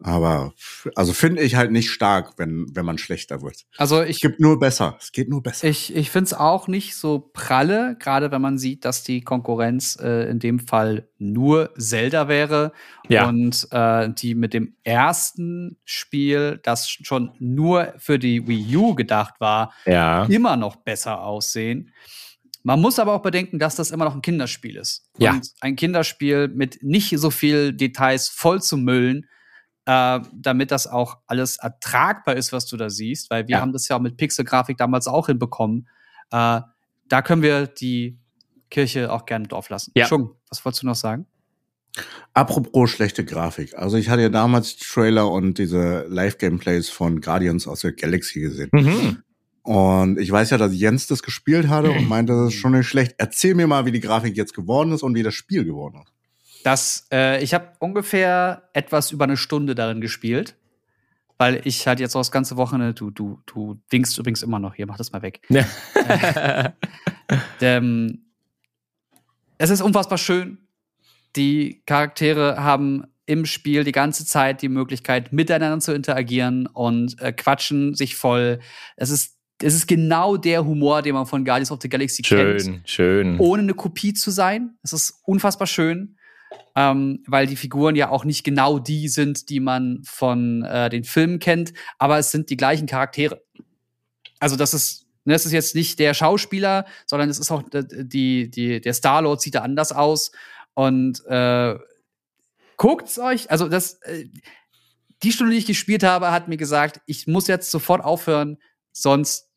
Aber 0.00 0.52
also 0.94 1.12
finde 1.12 1.42
ich 1.42 1.56
halt 1.56 1.72
nicht 1.72 1.90
stark, 1.90 2.34
wenn, 2.38 2.66
wenn 2.72 2.86
man 2.86 2.98
schlechter 2.98 3.42
wird. 3.42 3.64
Also 3.76 4.00
Es 4.00 4.10
ich, 4.10 4.20
gibt 4.20 4.38
nur 4.38 4.58
besser. 4.60 4.96
Es 5.00 5.10
geht 5.10 5.28
nur 5.28 5.42
besser. 5.42 5.66
ich, 5.66 5.94
ich 5.96 6.10
finde 6.10 6.26
es 6.26 6.34
auch 6.34 6.68
nicht 6.68 6.94
so 6.94 7.18
pralle, 7.32 7.96
gerade 7.98 8.30
wenn 8.30 8.40
man 8.40 8.58
sieht, 8.58 8.84
dass 8.84 9.02
die 9.02 9.22
Konkurrenz 9.22 9.98
äh, 10.00 10.30
in 10.30 10.38
dem 10.38 10.60
Fall 10.60 11.08
nur 11.18 11.70
Zelda 11.76 12.28
wäre 12.28 12.72
Ja. 13.08 13.28
und 13.28 13.66
äh, 13.72 14.08
die 14.12 14.36
mit 14.36 14.54
dem 14.54 14.74
ersten 14.84 15.78
Spiel, 15.84 16.60
das 16.62 16.88
schon 16.88 17.32
nur 17.40 17.92
für 17.98 18.20
die 18.20 18.46
Wii 18.46 18.76
U 18.76 18.94
gedacht 18.94 19.34
war, 19.40 19.72
Ja. 19.84 20.26
immer 20.26 20.56
noch 20.56 20.76
besser 20.76 21.22
aussehen. 21.24 21.92
Man 22.62 22.80
muss 22.80 22.98
aber 22.98 23.14
auch 23.14 23.22
bedenken, 23.22 23.58
dass 23.58 23.76
das 23.76 23.90
immer 23.90 24.04
noch 24.04 24.14
ein 24.14 24.22
Kinderspiel 24.22 24.76
ist. 24.76 25.06
Ja. 25.18 25.32
Und 25.32 25.50
ein 25.60 25.74
Kinderspiel 25.74 26.48
mit 26.48 26.82
nicht 26.82 27.18
so 27.18 27.30
viel 27.30 27.72
Details 27.72 28.28
voll 28.28 28.60
zu 28.62 28.76
müllen, 28.76 29.26
äh, 29.88 30.20
damit 30.34 30.70
das 30.70 30.86
auch 30.86 31.16
alles 31.26 31.56
ertragbar 31.56 32.36
ist, 32.36 32.52
was 32.52 32.66
du 32.66 32.76
da 32.76 32.90
siehst, 32.90 33.30
weil 33.30 33.48
wir 33.48 33.54
Ja. 33.56 33.60
haben 33.62 33.72
das 33.72 33.88
ja 33.88 33.96
auch 33.96 34.00
mit 34.00 34.18
Pixelgrafik 34.18 34.76
damals 34.76 35.08
auch 35.08 35.28
hinbekommen. 35.28 35.88
Äh, 36.30 36.60
da 37.08 37.22
können 37.22 37.40
wir 37.40 37.66
die 37.66 38.18
Kirche 38.70 39.10
auch 39.10 39.24
gerne 39.24 39.44
im 39.44 39.48
Dorf 39.48 39.70
lassen. 39.70 39.92
Ja. 39.96 40.06
Schung, 40.06 40.34
was 40.50 40.62
wolltest 40.62 40.82
du 40.82 40.86
noch 40.88 40.94
sagen? 40.94 41.26
Apropos 42.34 42.90
schlechte 42.90 43.24
Grafik. 43.24 43.76
Also 43.78 43.96
ich 43.96 44.10
hatte 44.10 44.20
ja 44.22 44.28
damals 44.28 44.76
die 44.76 44.84
Trailer 44.84 45.30
und 45.30 45.56
diese 45.56 46.04
Live-Gameplays 46.10 46.90
von 46.90 47.22
Guardians 47.22 47.66
of 47.66 47.78
the 47.80 47.92
Galaxy 47.92 48.40
gesehen. 48.40 48.68
Mhm. 48.72 49.22
Und 49.62 50.18
ich 50.18 50.30
weiß 50.30 50.50
ja, 50.50 50.58
dass 50.58 50.74
Jens 50.74 51.06
das 51.06 51.22
gespielt 51.22 51.68
hatte 51.68 51.90
und 51.90 52.06
meinte, 52.08 52.34
das 52.34 52.48
ist 52.52 52.60
schon 52.60 52.72
nicht 52.72 52.86
schlecht. 52.86 53.14
Erzähl 53.16 53.54
mir 53.54 53.66
mal, 53.66 53.86
wie 53.86 53.92
die 53.92 54.00
Grafik 54.00 54.36
jetzt 54.36 54.52
geworden 54.54 54.92
ist 54.92 55.02
und 55.02 55.14
wie 55.14 55.22
das 55.22 55.34
Spiel 55.34 55.64
geworden 55.64 56.02
ist. 56.04 56.12
Das, 56.64 57.06
äh, 57.12 57.42
ich 57.42 57.54
habe 57.54 57.72
ungefähr 57.78 58.68
etwas 58.72 59.10
über 59.12 59.24
eine 59.24 59.36
Stunde 59.36 59.74
darin 59.74 60.00
gespielt, 60.00 60.56
weil 61.36 61.60
ich 61.64 61.86
halt 61.86 62.00
jetzt 62.00 62.16
auch 62.16 62.20
das 62.20 62.32
ganze 62.32 62.56
Wochenende, 62.56 62.94
du, 62.94 63.10
du, 63.10 63.40
du 63.46 63.80
winkst 63.90 64.18
übrigens 64.18 64.42
immer 64.42 64.58
noch 64.58 64.74
hier, 64.74 64.86
mach 64.86 64.96
das 64.98 65.12
mal 65.12 65.22
weg. 65.22 65.40
Ähm, 67.60 68.22
es 69.58 69.70
ist 69.70 69.80
unfassbar 69.80 70.18
schön. 70.18 70.58
Die 71.36 71.82
Charaktere 71.86 72.56
haben 72.62 73.04
im 73.26 73.44
Spiel 73.44 73.84
die 73.84 73.92
ganze 73.92 74.24
Zeit 74.24 74.62
die 74.62 74.68
Möglichkeit, 74.68 75.32
miteinander 75.32 75.80
zu 75.80 75.92
interagieren 75.92 76.66
und 76.66 77.20
äh, 77.20 77.32
quatschen 77.32 77.94
sich 77.94 78.16
voll. 78.16 78.60
Es 78.96 79.10
ist, 79.10 79.36
es 79.62 79.74
ist 79.74 79.86
genau 79.86 80.36
der 80.36 80.64
Humor, 80.64 81.02
den 81.02 81.14
man 81.14 81.26
von 81.26 81.44
Guardians 81.44 81.70
of 81.70 81.80
the 81.82 81.88
Galaxy 81.88 82.22
kennt 82.22 82.62
schön, 82.62 82.80
schön. 82.84 83.38
ohne 83.38 83.62
eine 83.62 83.74
Kopie 83.74 84.14
zu 84.14 84.30
sein. 84.30 84.78
Es 84.82 84.92
ist 84.92 85.20
unfassbar 85.24 85.66
schön, 85.66 86.16
ähm, 86.74 87.22
weil 87.26 87.46
die 87.46 87.56
Figuren 87.56 87.96
ja 87.96 88.10
auch 88.10 88.24
nicht 88.24 88.44
genau 88.44 88.78
die 88.78 89.08
sind, 89.08 89.48
die 89.48 89.60
man 89.60 90.02
von 90.04 90.62
äh, 90.64 90.88
den 90.90 91.04
Filmen 91.04 91.38
kennt, 91.38 91.72
aber 91.98 92.18
es 92.18 92.30
sind 92.30 92.50
die 92.50 92.56
gleichen 92.56 92.86
Charaktere. 92.86 93.42
Also 94.38 94.56
das 94.56 94.74
ist, 94.74 95.06
ne, 95.24 95.32
das 95.32 95.46
ist 95.46 95.52
jetzt 95.52 95.74
nicht 95.74 95.98
der 95.98 96.14
Schauspieler, 96.14 96.86
sondern 97.06 97.28
es 97.28 97.38
ist 97.38 97.50
auch 97.50 97.62
äh, 97.72 97.84
die, 97.88 98.50
die, 98.50 98.80
der 98.80 98.94
Star-Lord 98.94 99.40
sieht 99.40 99.56
da 99.56 99.62
anders 99.62 99.92
aus 99.92 100.30
und 100.74 101.24
äh, 101.26 101.76
guckt's 102.76 103.18
euch, 103.18 103.50
also 103.50 103.68
das, 103.68 103.94
äh, 104.02 104.26
die 105.22 105.32
Stunde, 105.32 105.52
die 105.52 105.58
ich 105.58 105.66
gespielt 105.66 106.04
habe, 106.04 106.30
hat 106.30 106.48
mir 106.48 106.56
gesagt, 106.56 107.00
ich 107.06 107.26
muss 107.26 107.48
jetzt 107.48 107.70
sofort 107.70 108.04
aufhören, 108.04 108.58
sonst 108.92 109.50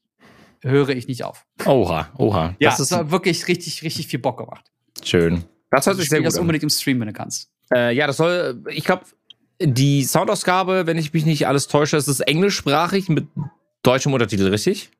höre 0.62 0.90
ich 0.90 1.08
nicht 1.08 1.24
auf. 1.24 1.46
Oha, 1.66 2.10
oha. 2.18 2.56
Ja, 2.60 2.72
das 2.72 2.80
ist 2.80 2.92
hat 2.92 3.12
wirklich 3.12 3.48
richtig, 3.48 3.84
richtig 3.84 4.08
viel 4.08 4.20
Bock 4.20 4.38
gemacht. 4.38 4.72
schön. 5.04 5.44
Das 5.72 5.88
hört 5.88 5.98
sich 5.98 6.10
sehr 6.10 6.20
gut 6.20 6.28
das 6.28 6.36
an. 6.36 6.42
unbedingt 6.42 6.64
im 6.64 6.70
Stream, 6.70 7.00
wenn 7.00 7.08
du 7.08 7.14
kannst. 7.14 7.50
Äh, 7.74 7.96
ja, 7.96 8.06
das 8.06 8.18
soll, 8.18 8.64
ich 8.70 8.84
glaube, 8.84 9.06
die 9.60 10.04
Soundausgabe, 10.04 10.86
wenn 10.86 10.98
ich 10.98 11.14
mich 11.14 11.26
nicht 11.26 11.48
alles 11.48 11.68
täusche, 11.68 11.98
ist 11.98 12.08
es 12.08 12.20
englischsprachig 12.20 13.10
mit 13.10 13.28
deutschem 13.82 14.14
Untertitel, 14.14 14.48
richtig? 14.48 14.92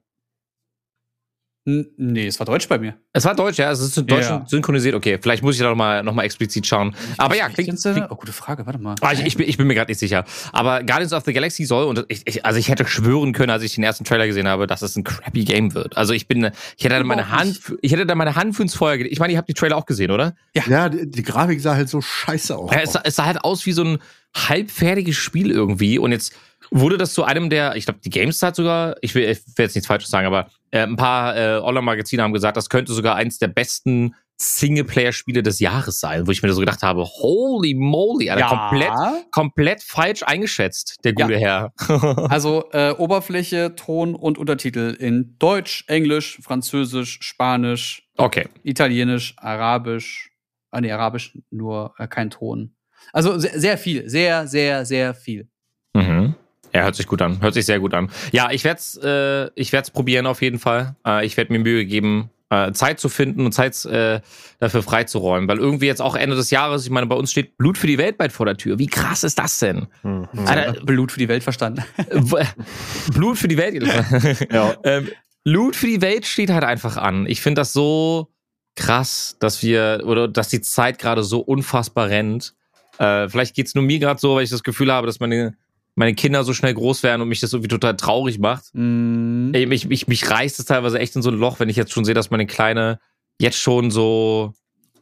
Nee, 1.64 2.26
es 2.26 2.40
war 2.40 2.48
Deutsch 2.48 2.68
bei 2.68 2.80
mir. 2.80 2.96
Es 3.14 3.24
war 3.24 3.36
deutsch, 3.36 3.60
ja, 3.60 3.70
es 3.70 3.80
ist 3.82 3.96
in 3.96 4.08
Deutsch 4.08 4.26
Ja. 4.28 4.44
synchronisiert. 4.48 4.96
Okay, 4.96 5.20
vielleicht 5.22 5.44
muss 5.44 5.54
ich 5.56 5.62
da 5.62 5.70
nochmal 5.70 6.02
noch 6.02 6.16
mal 6.16 6.24
explizit 6.24 6.66
schauen. 6.66 6.96
Aber 7.20 7.36
ja, 7.36 7.50
klingt, 7.50 7.80
klingt 7.80 8.08
Oh, 8.10 8.16
gute 8.16 8.32
Frage, 8.34 8.66
warte 8.66 8.80
mal. 8.80 8.96
Ah, 9.02 9.12
ich, 9.14 9.24
ich, 9.24 9.38
bin, 9.38 9.48
ich 9.48 9.58
bin 9.58 9.68
mir 9.68 9.76
gerade 9.76 9.92
nicht 9.92 10.00
sicher. 10.00 10.26
Aber 10.54 10.82
Guardians 10.82 11.14
of 11.14 11.24
the 11.24 11.34
Galaxy 11.34 11.66
soll, 11.66 11.86
und 11.86 12.04
ich, 12.08 12.24
ich, 12.26 12.44
also 12.48 12.58
ich 12.58 12.68
hätte 12.70 12.88
schwören 12.88 13.32
können, 13.34 13.52
als 13.52 13.62
ich 13.62 13.76
den 13.76 13.84
ersten 13.84 14.06
Trailer 14.06 14.26
gesehen 14.26 14.48
habe, 14.48 14.66
dass 14.66 14.82
es 14.82 14.96
ein 14.96 15.04
crappy 15.04 15.44
Game 15.44 15.76
wird. 15.76 15.98
Also 15.98 16.14
ich 16.14 16.28
bin, 16.28 16.50
ich 16.78 16.84
hätte 16.84 16.96
da 16.96 17.04
meine 17.04 17.30
Hand, 17.30 17.60
ich 17.84 17.92
hätte 17.92 18.08
da 18.08 18.16
meine 18.16 18.36
Hand 18.36 18.56
für 18.56 18.64
ins 18.64 18.74
Feuer 18.74 18.98
gelegt. 18.98 19.14
Ich 19.14 19.20
meine, 19.20 19.34
ihr 19.34 19.38
habt 19.38 19.48
die 19.50 19.54
Trailer 19.54 19.78
auch 19.78 19.86
gesehen, 19.86 20.10
oder? 20.10 20.34
Ja, 20.68 20.90
die, 20.90 21.12
die 21.12 21.22
Grafik 21.22 21.62
sah 21.62 21.76
halt 21.76 21.90
so 21.90 22.02
scheiße 22.02 22.58
aus. 22.58 22.72
Ja, 22.74 22.80
es, 22.82 22.94
sah- 22.94 23.02
es 23.04 23.16
sah 23.18 23.26
halt 23.28 23.44
aus 23.44 23.68
wie 23.68 23.74
so 23.74 23.84
ein 23.84 24.00
halbfertiges 24.36 25.16
Spiel 25.16 25.52
irgendwie. 25.52 26.00
Und 26.00 26.12
jetzt 26.12 26.34
wurde 26.72 26.98
das 26.98 27.14
zu 27.14 27.24
einem 27.24 27.50
der, 27.50 27.76
ich 27.76 27.86
glaube, 27.86 28.00
die 28.04 28.10
GameStar 28.10 28.56
sogar, 28.56 28.96
ich 29.02 29.14
will, 29.14 29.24
ich 29.30 29.40
will 29.58 29.66
jetzt 29.66 29.76
nichts 29.76 29.88
Falsches 29.88 30.10
sagen, 30.10 30.26
aber 30.26 30.48
äh, 30.72 30.80
ein 30.80 30.96
paar 30.96 31.36
äh, 31.38 31.60
Online-Magazine 31.60 32.24
haben 32.24 32.34
gesagt, 32.34 32.58
das 32.58 32.70
könnte 32.70 32.94
sogar 32.94 33.16
eins 33.16 33.38
der 33.38 33.48
besten 33.50 34.16
Singleplayer-Spiele 34.38 35.44
des 35.44 35.60
Jahres 35.60 36.00
sein, 36.00 36.26
wo 36.26 36.32
ich 36.32 36.42
mir 36.42 36.52
so 36.52 36.60
gedacht 36.62 36.82
habe, 36.82 37.04
holy 37.04 37.76
moly, 37.76 38.30
Alter, 38.32 38.42
Ja. 38.42 38.48
komplett, 38.70 39.32
komplett 39.32 39.84
falsch 39.84 40.24
eingeschätzt, 40.24 40.98
der 41.04 41.14
gute 41.14 41.38
Herr. 41.38 41.74
Also 42.30 42.66
äh, 42.72 42.92
Oberfläche, 42.92 43.76
Ton 43.76 44.16
und 44.16 44.38
Untertitel 44.40 44.96
in 44.98 45.36
Deutsch, 45.38 45.84
Englisch, 45.88 46.40
Französisch, 46.42 47.20
Spanisch, 47.22 48.08
okay. 48.18 48.48
Italienisch, 48.64 49.36
Arabisch. 49.38 50.32
Ah, 50.72 50.82
nee, 50.82 50.92
Arabisch 50.92 51.38
nur 51.52 51.94
äh, 52.00 52.08
kein 52.08 52.30
Ton. 52.30 52.74
Also 53.14 53.38
sehr, 53.38 53.60
sehr 53.60 53.78
viel, 53.78 54.10
sehr, 54.10 54.48
sehr, 54.48 54.86
sehr 54.86 55.14
viel. 55.14 55.50
Mhm. 55.94 56.34
Ja, 56.74 56.84
hört 56.84 56.96
sich 56.96 57.08
gut 57.08 57.22
an. 57.22 57.42
Hört 57.42 57.54
sich 57.54 57.66
sehr 57.66 57.80
gut 57.80 57.94
an. 57.94 58.10
Ja, 58.32 58.50
ich 58.52 58.64
werde 58.64 58.80
es 58.80 58.98
äh, 58.98 59.50
ich 59.56 59.72
werd's 59.72 59.92
probieren 59.92 60.26
auf 60.26 60.42
jeden 60.42 60.60
Fall. 60.60 60.96
Äh, 61.06 61.26
ich 61.26 61.38
werde 61.38 61.52
mir 61.52 61.60
Mühe 61.60 61.86
geben, 61.86 62.30
äh, 62.52 62.72
Zeit 62.74 63.00
zu 63.00 63.10
finden 63.10 63.46
und 63.46 63.54
Zeit 63.54 63.84
äh, 63.86 64.22
dafür 64.60 64.84
freizuräumen. 64.84 65.48
Weil 65.48 65.58
irgendwie 65.58 65.88
jetzt 65.88 66.02
auch 66.02 66.16
Ende 66.16 66.36
des 66.36 66.52
Jahres, 66.52 66.84
ich 66.84 66.92
meine, 66.92 67.08
bei 67.08 67.16
uns 67.16 67.32
steht 67.32 67.58
Blut 67.58 67.78
für 67.78 67.88
die 67.88 67.98
Welt 67.98 68.18
bald 68.18 68.32
vor 68.32 68.46
der 68.46 68.58
Tür. 68.58 68.78
Wie 68.78 68.88
krass 68.88 69.24
ist 69.24 69.40
das 69.40 69.60
denn? 69.60 69.88
Mhm. 70.04 70.28
Alter, 70.46 70.82
Blut 70.84 71.12
für 71.12 71.20
die 71.20 71.30
Welt 71.30 71.44
verstanden. 71.44 71.84
Blut 73.14 73.38
für 73.38 73.48
die 73.48 73.58
Welt. 73.58 73.72
Ja. 74.52 74.76
ähm, 74.84 75.10
Blut 75.44 75.76
für 75.76 75.88
die 75.88 76.02
Welt 76.02 76.26
steht 76.26 76.50
halt 76.50 76.64
einfach 76.64 76.98
an. 76.98 77.26
Ich 77.26 77.42
finde 77.42 77.62
das 77.62 77.74
so 77.74 78.28
krass, 78.76 79.38
dass 79.40 79.64
wir, 79.64 80.04
oder 80.06 80.28
dass 80.28 80.50
die 80.50 80.62
Zeit 80.62 81.00
gerade 81.00 81.24
so 81.24 81.40
unfassbar 81.40 82.10
rennt. 82.10 82.54
Äh, 82.98 83.30
vielleicht 83.30 83.56
geht's 83.56 83.76
nur 83.76 83.84
mir 83.84 84.00
gerade 84.00 84.20
so, 84.20 84.36
weil 84.36 84.44
ich 84.44 84.50
das 84.50 84.64
Gefühl 84.64 84.92
habe, 84.92 85.08
dass 85.08 85.20
meine, 85.20 85.56
meine 86.02 86.16
Kinder 86.16 86.44
so 86.44 86.54
schnell 86.54 86.74
groß 86.74 87.04
werden 87.04 87.22
und 87.22 87.28
mich 87.28 87.42
das 87.42 87.54
irgendwie 87.54 87.68
total 87.68 87.96
traurig 87.96 88.40
macht. 88.40 88.66
Mm, 88.74 89.52
Ey, 89.54 89.68
mich, 89.68 89.88
mich, 89.88 90.08
mich 90.08 90.28
reißt 90.28 90.58
es 90.58 90.66
teilweise 90.66 90.98
echt 90.98 91.16
in 91.16 91.22
so 91.22 91.30
ein 91.30 91.38
Loch, 91.38 91.60
wenn 91.60 91.70
ich 91.70 91.76
jetzt 91.76 91.92
schon 91.92 92.06
sehe, 92.06 92.16
dass 92.16 92.32
meine 92.32 92.48
Kleine 92.48 93.00
jetzt 93.40 93.60
schon 93.60 93.92
so 93.92 94.56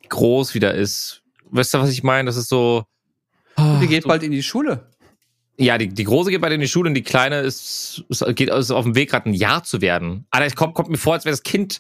groß 0.10 0.56
wieder 0.56 0.74
ist. 0.74 1.24
Weißt 1.52 1.74
du, 1.74 1.80
was 1.80 1.90
ich 1.90 2.04
meine? 2.04 2.26
Das 2.26 2.36
ist 2.36 2.50
so. 2.50 2.84
die 3.58 3.88
geht 3.88 4.04
bald 4.04 4.24
in 4.24 4.32
die 4.32 4.44
Schule. 4.44 4.90
Ja, 5.58 5.78
die, 5.78 5.88
die 5.88 6.04
Große 6.04 6.32
geht 6.32 6.42
bei 6.42 6.54
in 6.54 6.60
die 6.60 6.68
Schule 6.68 6.90
und 6.90 6.96
die 6.96 7.02
Kleine 7.02 7.40
ist, 7.40 8.04
ist, 8.10 8.26
geht 8.36 8.50
ist 8.50 8.72
auf 8.72 8.84
dem 8.84 8.96
Weg, 8.96 9.12
gerade 9.12 9.30
ein 9.30 9.34
Jahr 9.34 9.64
zu 9.64 9.80
werden. 9.80 10.26
Alter, 10.32 10.48
es 10.48 10.56
kommt, 10.56 10.74
kommt 10.74 10.90
mir 10.90 10.98
vor, 10.98 11.14
als 11.14 11.24
wäre 11.24 11.34
das 11.34 11.44
Kind 11.44 11.80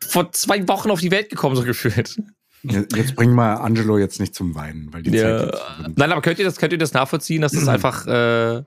vor 0.00 0.30
zwei 0.30 0.66
Wochen 0.68 0.92
auf 0.92 1.00
die 1.00 1.10
Welt 1.10 1.28
gekommen, 1.28 1.56
so 1.56 1.64
gefühlt. 1.64 2.22
Jetzt 2.62 3.14
bring 3.14 3.32
mal 3.32 3.54
Angelo 3.54 3.98
jetzt 3.98 4.20
nicht 4.20 4.34
zum 4.34 4.54
Weinen, 4.54 4.92
weil 4.92 5.02
die 5.02 5.10
Ja. 5.10 5.50
Zeit. 5.50 5.60
Nein, 5.96 6.12
aber 6.12 6.22
könnt 6.22 6.38
ihr 6.38 6.44
das, 6.44 6.56
könnt 6.56 6.72
ihr 6.72 6.78
das 6.78 6.92
nachvollziehen, 6.92 7.42
dass 7.42 7.52
das 7.52 7.68
einfach, 7.68 8.06
äh, 8.06 8.62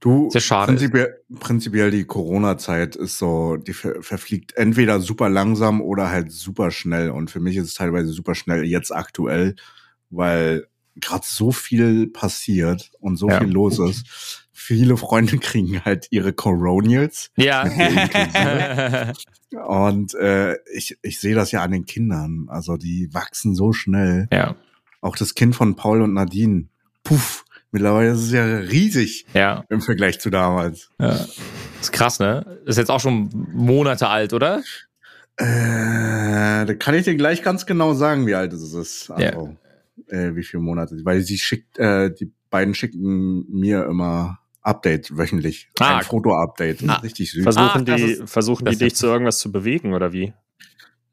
Du, 0.00 0.30
Sehr 0.30 0.40
schade 0.40 0.66
prinzipiell, 0.72 1.16
prinzipiell 1.40 1.90
die 1.90 2.04
Corona-Zeit 2.04 2.94
ist 2.94 3.18
so, 3.18 3.56
die 3.56 3.72
ver 3.72 4.00
verfliegt 4.00 4.56
entweder 4.56 5.00
super 5.00 5.28
langsam 5.28 5.80
oder 5.80 6.08
halt 6.08 6.30
super 6.30 6.70
schnell. 6.70 7.10
Und 7.10 7.32
für 7.32 7.40
mich 7.40 7.56
ist 7.56 7.66
es 7.66 7.74
teilweise 7.74 8.12
super 8.12 8.36
schnell 8.36 8.62
jetzt 8.64 8.94
aktuell, 8.94 9.56
weil 10.10 10.68
gerade 10.94 11.24
so 11.26 11.50
viel 11.50 12.06
passiert 12.06 12.92
und 13.00 13.16
so 13.16 13.28
Ja. 13.28 13.40
viel 13.40 13.48
los 13.48 13.80
ist. 13.80 14.47
Viele 14.60 14.96
Freunde 14.96 15.38
kriegen 15.40 15.84
halt 15.84 16.08
ihre 16.10 16.32
Coronials. 16.32 17.30
ja. 17.36 17.62
Und 19.66 20.14
äh, 20.14 20.56
ich, 20.74 20.98
ich 21.00 21.20
sehe 21.20 21.36
das 21.36 21.52
ja 21.52 21.62
an 21.62 21.70
den 21.70 21.86
Kindern. 21.86 22.46
Also 22.48 22.76
die 22.76 23.08
wachsen 23.14 23.54
so 23.54 23.72
schnell. 23.72 24.26
ja, 24.32 24.56
Auch 25.00 25.16
das 25.16 25.34
Kind 25.34 25.54
von 25.54 25.76
Paul 25.76 26.02
und 26.02 26.12
Nadine. 26.12 26.66
Puff. 27.04 27.44
Mittlerweile 27.70 28.10
ist 28.10 28.20
es 28.24 28.32
ja 28.32 28.44
riesig 28.44 29.26
ja, 29.32 29.64
im 29.68 29.80
Vergleich 29.80 30.18
zu 30.18 30.28
damals. 30.28 30.90
ja. 30.98 31.24
Ist 31.80 31.92
krass, 31.92 32.18
ne? 32.18 32.58
Ist 32.66 32.78
jetzt 32.78 32.90
auch 32.90 32.98
schon 33.00 33.30
Monate 33.52 34.08
alt, 34.08 34.32
oder? 34.32 34.62
Äh, 35.36 35.46
da 36.66 36.74
kann 36.74 36.96
ich 36.96 37.04
dir 37.04 37.14
gleich 37.14 37.42
ganz 37.42 37.64
genau 37.64 37.94
sagen, 37.94 38.26
wie 38.26 38.34
alt 38.34 38.52
es 38.52 38.72
ist. 38.72 39.08
Also, 39.10 39.56
äh, 40.08 40.34
wie 40.34 40.42
viele 40.42 40.62
Monate. 40.64 40.96
Weil 41.04 41.20
sie 41.20 41.38
schickt, 41.38 41.78
äh, 41.78 42.12
die 42.12 42.32
beiden 42.50 42.74
schicken 42.74 43.46
mir 43.48 43.84
immer 43.84 44.40
Update 44.68 45.16
wöchentlich. 45.16 45.68
Ah, 45.80 45.98
Ein 45.98 46.04
Foto-Update. 46.04 46.88
Ah. 46.88 46.96
Richtig 46.96 47.30
süß. 47.32 47.42
Versuchen 47.42 47.88
Ah, 47.88 47.96
die, 47.96 48.02
ist- 48.02 48.28
versuchen 48.30 48.64
die 48.66 48.76
dich 48.76 48.94
zu 48.94 49.06
irgendwas 49.06 49.38
zu 49.38 49.50
bewegen 49.50 49.94
oder 49.94 50.12
wie? 50.12 50.32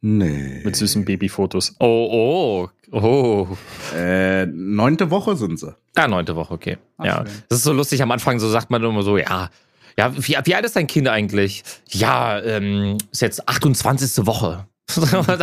nee. 0.02 0.62
Mit 0.64 0.76
süßen 0.76 1.04
Babyfotos. 1.04 1.76
Oh, 1.80 2.70
oh, 2.92 2.96
oh. 2.96 3.48
Äh, 3.96 4.46
neunte 4.46 5.10
Woche 5.10 5.36
sind 5.36 5.60
sie. 5.60 5.76
Ja, 5.98 6.08
neunte 6.08 6.36
Woche, 6.36 6.54
okay. 6.54 6.78
Ach, 6.98 7.06
ja. 7.06 7.16
schön. 7.26 7.36
Das 7.50 7.58
ist 7.60 7.64
so 7.64 7.74
lustig, 7.74 8.02
am 8.04 8.12
Anfang 8.12 8.38
so 8.40 8.48
sagt 8.48 8.70
man 8.70 8.84
immer 8.84 9.02
so, 9.02 9.18
ja, 9.18 9.50
ja, 9.98 10.16
wie, 10.16 10.38
wie 10.44 10.56
alt 10.56 10.66
ist 10.66 10.76
dein 10.76 10.86
Kind 10.88 11.08
eigentlich? 11.08 11.64
Ja, 11.90 12.40
ähm, 12.40 12.98
ist 13.12 13.22
jetzt 13.22 13.48
28. 13.50 14.26
Woche. 14.28 14.68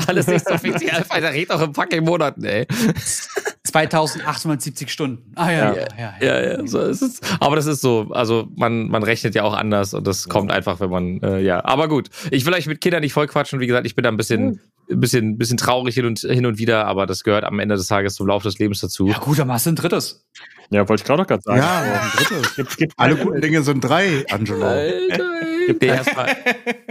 Alles 0.07 0.29
nicht 0.29 0.47
so 0.47 0.55
offiziell, 0.55 1.05
der 1.13 1.33
redet 1.33 1.51
auch 1.51 1.63
in 1.63 1.75
fucking 1.75 2.05
Monaten, 2.05 2.45
ey. 2.45 2.67
2870 3.65 4.91
Stunden. 4.91 5.33
Ah 5.37 5.51
ja, 5.51 5.75
ja, 5.75 5.75
ja. 5.77 5.87
ja. 5.99 6.15
Ja, 6.21 6.53
ja, 6.53 6.67
so 6.67 6.81
ist 6.81 7.01
es. 7.01 7.21
Aber 7.39 7.55
das 7.55 7.67
ist 7.67 7.81
so, 7.81 8.09
also 8.11 8.49
man, 8.57 8.89
man 8.89 9.05
rechnet 9.05 9.37
ja 9.37 9.45
auch 9.45 9.55
anders 9.55 9.95
und 9.95 10.05
das 10.07 10.29
kommt 10.29 10.51
einfach, 10.51 10.81
wenn 10.81 10.91
man, 10.91 11.23
äh, 11.23 11.41
ja. 11.41 11.65
Aber 11.65 11.89
gut, 11.89 12.11
ich 12.31 12.45
will 12.45 12.55
euch 12.55 12.67
mit 12.67 12.81
Kindern 12.81 13.03
nicht 13.03 13.13
voll 13.13 13.29
quatschen. 13.29 13.61
Wie 13.61 13.69
gesagt, 13.69 13.87
ich 13.87 13.95
bin 13.95 14.03
da 14.03 14.09
ein 14.09 14.17
bisschen, 14.17 14.61
ein 14.91 15.01
bisschen, 15.01 15.39
bisschen 15.39 15.59
traurig 15.59 15.95
hin 15.95 16.07
und, 16.07 16.19
hin 16.19 16.45
und 16.45 16.59
wieder, 16.59 16.87
aber 16.87 17.07
das 17.07 17.23
gehört 17.23 17.45
am 17.45 17.61
Ende 17.61 17.77
des 17.77 17.87
Tages 17.87 18.15
zum 18.15 18.27
Lauf 18.27 18.43
des 18.43 18.59
Lebens 18.59 18.81
dazu. 18.81 19.07
Ja, 19.07 19.19
gut, 19.19 19.39
dann 19.39 19.47
machst 19.47 19.67
du 19.67 19.71
ein 19.71 19.77
drittes. 19.77 20.27
Ja, 20.71 20.89
wollte 20.89 21.03
ich 21.03 21.07
gerade 21.07 21.23
noch 21.23 21.29
gerade 21.29 21.43
sagen. 21.43 21.59
Ja. 21.59 21.83
ein 21.83 22.11
drittes. 22.17 22.57
Gibt, 22.57 22.77
gibt 22.79 22.95
Alle 22.97 23.17
guten 23.17 23.41
Dinge 23.41 23.63
sind 23.63 23.81
drei, 23.81 24.25
Angelo. 24.31 24.67
Alter, 24.67 25.25
Nee, 25.81 25.87
erstmal, 25.89 26.37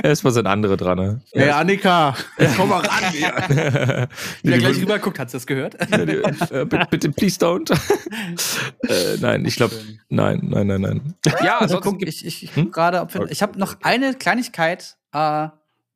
erstmal 0.03 0.33
sind 0.33 0.47
andere 0.47 0.77
dran, 0.77 0.97
ne? 0.97 1.21
Hey, 1.33 1.49
Annika, 1.49 2.15
komm 2.57 2.69
mal 2.69 2.79
ran 2.85 3.11
hier. 3.11 3.33
Wer 3.49 4.07
gleich 4.43 4.61
würden- 4.63 4.79
rüber 4.81 4.99
guckt, 4.99 5.19
hat's 5.19 5.31
das 5.33 5.45
gehört? 5.47 5.75
äh, 5.91 6.65
bitte, 6.89 7.11
please 7.11 7.39
don't. 7.39 7.71
äh, 8.89 9.17
nein, 9.19 9.45
ich 9.45 9.55
glaube, 9.55 9.75
nein, 10.09 10.39
nein, 10.43 10.67
nein, 10.67 10.81
nein. 10.81 11.13
Ja, 11.43 11.59
Also 11.59 11.77
ansonsten 11.77 11.99
guck, 11.99 12.07
ich, 12.07 12.25
ich, 12.25 12.55
Hm? 12.55 12.71
gerade, 12.71 13.01
ob 13.01 13.13
wir- 13.13 13.29
ich 13.31 13.41
habe 13.41 13.57
noch 13.59 13.75
eine 13.83 14.13
Kleinigkeit, 14.15 14.97
äh, 15.13 15.47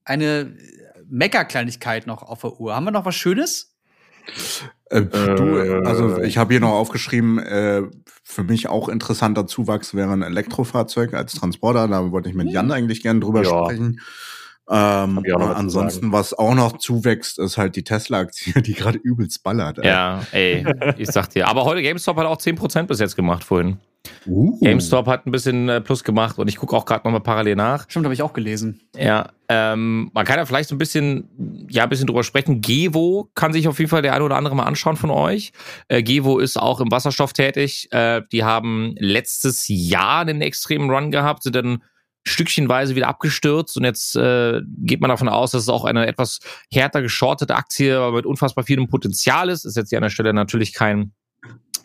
eine 0.03 0.55
Mecker-Kleinigkeit 1.07 2.07
noch 2.07 2.23
auf 2.23 2.41
der 2.41 2.59
Uhr. 2.59 2.75
Haben 2.75 2.85
wir 2.85 2.91
noch 2.91 3.05
was 3.05 3.15
Schönes? 3.15 3.74
Äh, 4.89 5.01
du, 5.03 5.57
Äh. 5.57 5.85
also 5.85 6.21
ich 6.21 6.37
habe 6.37 6.53
hier 6.53 6.61
noch 6.61 6.71
aufgeschrieben, 6.71 7.39
äh, 7.39 7.83
für 8.23 8.43
mich 8.43 8.67
auch 8.67 8.89
interessanter 8.89 9.47
Zuwachs 9.47 9.93
wäre 9.93 10.11
ein 10.11 10.21
Elektrofahrzeug 10.21 11.13
als 11.13 11.33
Transporter. 11.33 11.87
Da 11.87 12.11
wollte 12.11 12.29
ich 12.29 12.35
mit 12.35 12.51
Jan 12.51 12.71
eigentlich 12.71 13.01
gerne 13.01 13.19
drüber 13.19 13.43
Ja. 13.43 13.63
sprechen. 13.65 13.99
Ähm, 14.69 15.23
ansonsten, 15.37 16.11
was 16.11 16.33
auch 16.33 16.55
noch 16.55 16.77
zuwächst, 16.77 17.37
ist 17.37 17.57
halt 17.57 17.75
die 17.75 17.83
Tesla-Aktie, 17.83 18.53
die 18.61 18.73
gerade 18.73 18.97
übelst 18.97 19.43
ballert. 19.43 19.79
ey. 19.79 19.87
Ja, 19.87 20.21
ey, 20.31 20.65
ich 20.97 21.09
sag 21.09 21.29
dir. 21.29 21.47
Aber 21.47 21.65
heute 21.65 21.81
GameStop 21.81 22.17
hat 22.17 22.25
auch 22.25 22.37
10% 22.37 22.83
bis 22.83 22.99
jetzt 22.99 23.15
gemacht 23.15 23.43
vorhin. 23.43 23.77
Uh. 24.27 24.59
GameStop 24.59 25.07
hat 25.07 25.25
ein 25.25 25.31
bisschen 25.31 25.69
äh, 25.69 25.81
Plus 25.81 26.03
gemacht 26.03 26.37
und 26.37 26.47
ich 26.47 26.57
gucke 26.57 26.75
auch 26.75 26.85
gerade 26.85 27.03
nochmal 27.05 27.21
parallel 27.21 27.55
nach. 27.55 27.85
Stimmt, 27.89 28.05
habe 28.05 28.13
ich 28.13 28.21
auch 28.21 28.33
gelesen. 28.33 28.81
Ja, 28.95 29.29
ähm, 29.49 30.09
man 30.13 30.25
kann 30.25 30.37
ja 30.37 30.45
vielleicht 30.45 30.69
so 30.69 30.75
ein 30.75 30.79
bisschen, 30.79 31.67
ja, 31.69 31.83
ein 31.83 31.89
bisschen 31.89 32.07
drüber 32.07 32.23
sprechen. 32.23 32.61
Gevo 32.61 33.29
kann 33.35 33.53
sich 33.53 33.67
auf 33.67 33.79
jeden 33.79 33.89
Fall 33.89 34.01
der 34.01 34.13
eine 34.13 34.23
oder 34.23 34.37
andere 34.37 34.55
mal 34.55 34.63
anschauen 34.63 34.95
von 34.95 35.11
euch. 35.11 35.51
Äh, 35.87 36.03
Gevo 36.03 36.39
ist 36.39 36.57
auch 36.57 36.81
im 36.81 36.91
Wasserstoff 36.91 37.33
tätig. 37.33 37.87
Äh, 37.91 38.21
die 38.31 38.43
haben 38.43 38.95
letztes 38.97 39.65
Jahr 39.67 40.21
einen 40.21 40.41
extremen 40.41 40.89
Run 40.89 41.11
gehabt, 41.11 41.43
sind 41.43 41.55
dann 41.55 41.83
stückchenweise 42.27 42.95
wieder 42.95 43.07
abgestürzt 43.07 43.77
und 43.77 43.83
jetzt 43.83 44.15
äh, 44.15 44.61
geht 44.79 44.99
man 44.99 45.09
davon 45.09 45.29
aus, 45.29 45.51
dass 45.51 45.63
es 45.63 45.69
auch 45.69 45.85
eine 45.85 46.07
etwas 46.07 46.39
härter 46.71 47.01
geschortete 47.01 47.55
Aktie 47.55 47.97
aber 47.97 48.17
mit 48.17 48.25
unfassbar 48.25 48.63
vielem 48.63 48.87
Potenzial 48.87 49.49
ist. 49.49 49.63
Ist 49.63 49.77
jetzt 49.77 49.89
hier 49.89 49.99
an 49.99 50.03
der 50.03 50.09
Stelle 50.09 50.33
natürlich 50.33 50.73
kein, 50.73 51.13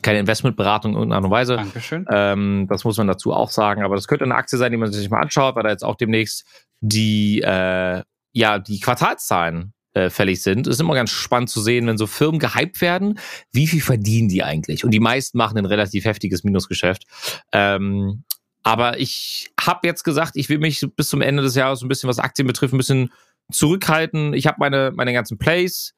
keine 0.02 0.18
Investmentberatung 0.18 0.92
in 0.92 0.98
irgendeiner 0.98 1.18
Art 1.18 1.24
und 1.24 1.30
Weise. 1.30 1.56
Dankeschön. 1.56 2.06
Ähm, 2.10 2.66
das 2.70 2.84
muss 2.84 2.96
man 2.96 3.06
dazu 3.06 3.32
auch 3.32 3.50
sagen. 3.50 3.82
Aber 3.82 3.96
das 3.96 4.08
könnte 4.08 4.24
eine 4.24 4.34
Aktie 4.34 4.58
sein, 4.58 4.72
die 4.72 4.78
man 4.78 4.90
sich 4.90 5.10
mal 5.10 5.20
anschaut, 5.20 5.56
weil 5.56 5.62
da 5.62 5.70
jetzt 5.70 5.84
auch 5.84 5.96
demnächst 5.96 6.46
die, 6.80 7.42
äh, 7.42 8.02
ja, 8.32 8.58
die 8.58 8.80
Quartalszahlen 8.80 9.74
äh, 9.92 10.08
fällig 10.08 10.42
sind. 10.42 10.66
Es 10.66 10.76
ist 10.76 10.80
immer 10.80 10.94
ganz 10.94 11.10
spannend 11.10 11.50
zu 11.50 11.60
sehen, 11.60 11.86
wenn 11.86 11.98
so 11.98 12.06
Firmen 12.06 12.38
gehypt 12.38 12.80
werden, 12.80 13.18
wie 13.52 13.66
viel 13.66 13.82
verdienen 13.82 14.28
die 14.28 14.42
eigentlich? 14.42 14.84
Und 14.84 14.92
die 14.92 15.00
meisten 15.00 15.36
machen 15.36 15.58
ein 15.58 15.66
relativ 15.66 16.04
heftiges 16.04 16.44
Minusgeschäft. 16.44 17.04
Ähm, 17.52 18.24
aber 18.62 18.98
ich 18.98 19.50
habe 19.60 19.86
jetzt 19.86 20.04
gesagt, 20.04 20.32
ich 20.34 20.48
will 20.48 20.58
mich 20.58 20.86
bis 20.96 21.08
zum 21.08 21.22
Ende 21.22 21.42
des 21.42 21.54
Jahres 21.54 21.82
ein 21.82 21.88
bisschen, 21.88 22.08
was 22.08 22.18
Aktien 22.18 22.46
betrifft, 22.46 22.74
ein 22.74 22.78
bisschen 22.78 23.10
zurückhalten. 23.50 24.34
Ich 24.34 24.46
habe 24.46 24.56
meine, 24.58 24.92
meine 24.94 25.12
ganzen 25.12 25.38
Plays, 25.38 25.94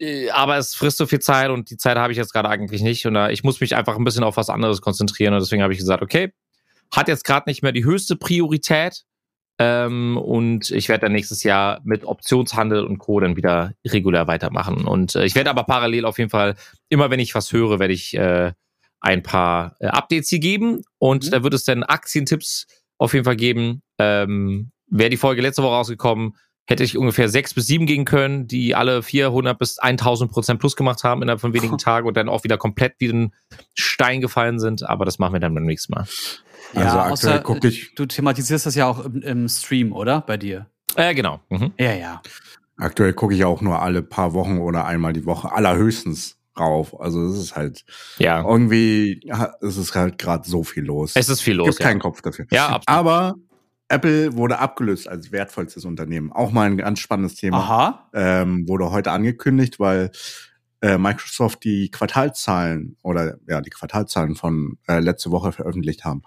äh, 0.00 0.30
aber 0.30 0.56
es 0.56 0.74
frisst 0.74 0.98
so 0.98 1.06
viel 1.06 1.20
Zeit 1.20 1.50
und 1.50 1.70
die 1.70 1.76
Zeit 1.76 1.96
habe 1.96 2.12
ich 2.12 2.18
jetzt 2.18 2.32
gerade 2.32 2.48
eigentlich 2.48 2.82
nicht. 2.82 3.06
Und 3.06 3.16
äh, 3.16 3.32
ich 3.32 3.44
muss 3.44 3.60
mich 3.60 3.76
einfach 3.76 3.96
ein 3.96 4.04
bisschen 4.04 4.24
auf 4.24 4.36
was 4.36 4.50
anderes 4.50 4.80
konzentrieren. 4.80 5.34
Und 5.34 5.40
deswegen 5.40 5.62
habe 5.62 5.72
ich 5.72 5.78
gesagt, 5.78 6.02
okay, 6.02 6.32
hat 6.94 7.08
jetzt 7.08 7.24
gerade 7.24 7.48
nicht 7.48 7.62
mehr 7.62 7.72
die 7.72 7.84
höchste 7.84 8.16
Priorität. 8.16 9.04
Ähm, 9.60 10.16
und 10.16 10.70
ich 10.70 10.88
werde 10.88 11.02
dann 11.02 11.12
nächstes 11.12 11.42
Jahr 11.42 11.80
mit 11.82 12.04
Optionshandel 12.04 12.84
und 12.84 12.98
Co. 12.98 13.18
dann 13.18 13.36
wieder 13.36 13.72
regulär 13.84 14.28
weitermachen. 14.28 14.86
Und 14.86 15.16
äh, 15.16 15.24
ich 15.24 15.34
werde 15.34 15.50
aber 15.50 15.64
parallel 15.64 16.04
auf 16.04 16.18
jeden 16.18 16.30
Fall, 16.30 16.54
immer 16.88 17.10
wenn 17.10 17.18
ich 17.18 17.34
was 17.34 17.52
höre, 17.52 17.80
werde 17.80 17.92
ich 17.92 18.14
äh, 18.14 18.52
ein 19.00 19.22
paar 19.22 19.76
äh, 19.80 19.86
Updates 19.86 20.28
hier 20.28 20.40
geben. 20.40 20.82
Und 20.98 21.26
Mhm. 21.26 21.30
da 21.30 21.42
wird 21.42 21.54
es 21.54 21.64
dann 21.64 21.82
Aktientipps 21.82 22.66
auf 22.98 23.12
jeden 23.14 23.24
Fall 23.24 23.36
geben. 23.36 23.82
Ähm, 23.98 24.70
Wäre 24.90 25.10
die 25.10 25.16
Folge 25.18 25.42
letzte 25.42 25.62
Woche 25.62 25.74
rausgekommen, 25.74 26.34
hätte 26.66 26.82
ich 26.82 26.96
ungefähr 26.96 27.28
sechs 27.28 27.52
bis 27.54 27.66
sieben 27.66 27.84
gehen 27.86 28.04
können, 28.06 28.46
die 28.46 28.74
alle 28.74 29.02
400 29.02 29.58
bis 29.58 29.78
1000 29.78 30.30
Prozent 30.30 30.60
plus 30.60 30.76
gemacht 30.76 31.04
haben 31.04 31.20
innerhalb 31.22 31.40
von 31.40 31.52
wenigen 31.52 31.76
Tagen 31.78 32.08
und 32.08 32.16
dann 32.16 32.28
auch 32.30 32.42
wieder 32.44 32.56
komplett 32.58 32.94
wie 32.98 33.08
ein 33.08 33.34
Stein 33.74 34.20
gefallen 34.22 34.58
sind. 34.58 34.82
Aber 34.88 35.04
das 35.04 35.18
machen 35.18 35.34
wir 35.34 35.40
dann 35.40 35.54
beim 35.54 35.64
nächsten 35.64 35.92
Mal. 35.92 36.00
Also 36.00 36.96
ja, 36.96 37.02
aktuell 37.04 37.12
außer, 37.12 37.38
guck 37.40 37.64
ich- 37.64 37.94
du 37.94 38.06
thematisierst 38.06 38.64
das 38.66 38.74
ja 38.74 38.86
auch 38.86 39.04
im, 39.04 39.20
im 39.22 39.48
Stream, 39.48 39.92
oder? 39.92 40.22
Bei 40.22 40.36
dir. 40.38 40.66
Äh, 40.96 41.14
genau. 41.14 41.40
Mhm. 41.50 41.72
Ja, 41.78 41.92
ja. 41.94 42.22
Aktuell 42.78 43.12
gucke 43.12 43.34
ich 43.34 43.44
auch 43.44 43.60
nur 43.60 43.82
alle 43.82 44.02
paar 44.02 44.32
Wochen 44.32 44.58
oder 44.58 44.86
einmal 44.86 45.12
die 45.12 45.26
Woche, 45.26 45.52
allerhöchstens 45.52 46.37
rauf. 46.58 47.00
Also 47.00 47.26
es 47.26 47.38
ist 47.38 47.56
halt 47.56 47.84
Ja. 48.18 48.42
irgendwie, 48.42 49.20
ja, 49.24 49.54
es 49.60 49.76
ist 49.76 49.94
halt 49.94 50.18
gerade 50.18 50.48
so 50.48 50.64
viel 50.64 50.84
los. 50.84 51.12
Es 51.14 51.28
ist 51.28 51.40
viel 51.40 51.54
los. 51.54 51.68
gibt 51.68 51.80
ja. 51.80 51.86
keinen 51.86 52.00
Kopf 52.00 52.22
dafür. 52.22 52.46
Ja, 52.50 52.68
absolut. 52.68 52.88
Aber 52.88 53.34
Apple 53.88 54.36
wurde 54.36 54.58
abgelöst 54.58 55.08
als 55.08 55.32
wertvollstes 55.32 55.84
Unternehmen. 55.84 56.30
Auch 56.32 56.52
mal 56.52 56.66
ein 56.66 56.76
ganz 56.76 57.00
spannendes 57.00 57.36
Thema. 57.36 57.58
Aha. 57.58 58.10
Ähm, 58.12 58.68
wurde 58.68 58.90
heute 58.90 59.10
angekündigt, 59.10 59.80
weil 59.80 60.10
äh, 60.82 60.98
Microsoft 60.98 61.64
die 61.64 61.90
Quartalzahlen 61.90 62.96
oder 63.02 63.38
ja 63.48 63.60
die 63.60 63.70
Quartalzahlen 63.70 64.36
von 64.36 64.78
äh, 64.86 65.00
letzte 65.00 65.30
Woche 65.30 65.52
veröffentlicht 65.52 66.04
haben. 66.04 66.22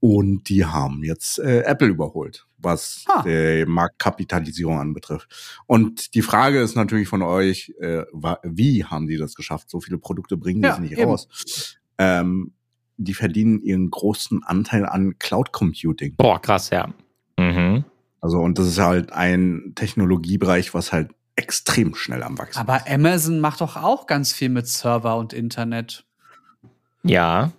Und 0.00 0.48
die 0.48 0.64
haben 0.64 1.02
jetzt 1.02 1.38
äh, 1.38 1.60
Apple 1.62 1.88
überholt, 1.88 2.46
was 2.58 3.04
Ah. 3.08 3.22
die 3.22 3.64
Marktkapitalisierung 3.66 4.78
anbetrifft. 4.78 5.60
Und 5.66 6.14
die 6.14 6.22
Frage 6.22 6.60
ist 6.60 6.76
natürlich 6.76 7.08
von 7.08 7.22
euch, 7.22 7.74
äh, 7.80 8.04
wie 8.42 8.84
haben 8.84 9.06
die 9.06 9.16
das 9.16 9.34
geschafft? 9.34 9.70
So 9.70 9.80
viele 9.80 9.98
Produkte 9.98 10.36
bringen 10.36 10.62
die 10.62 10.68
Ja, 10.68 10.78
nicht 10.78 10.92
eben. 10.92 11.04
raus. 11.10 11.78
Ähm, 11.98 12.52
die 12.98 13.14
verdienen 13.14 13.60
ihren 13.62 13.90
großen 13.90 14.42
Anteil 14.44 14.86
an 14.86 15.18
Cloud 15.18 15.52
Computing. 15.52 16.14
Boah, 16.16 16.40
krass, 16.40 16.70
ja. 16.70 16.88
Mhm. 17.38 17.84
Also, 18.20 18.38
und 18.38 18.58
das 18.58 18.66
ist 18.68 18.78
halt 18.78 19.12
ein 19.12 19.72
Technologiebereich, 19.74 20.72
was 20.74 20.92
halt 20.92 21.10
extrem 21.36 21.94
schnell 21.94 22.22
am 22.22 22.38
Wachsen 22.38 22.58
Aber 22.58 22.86
Amazon 22.88 23.40
macht 23.40 23.60
doch 23.60 23.76
auch 23.76 24.06
ganz 24.06 24.32
viel 24.32 24.48
mit 24.48 24.66
Server 24.66 25.16
und 25.18 25.32
Internet. 25.34 26.04
Ja. 27.02 27.52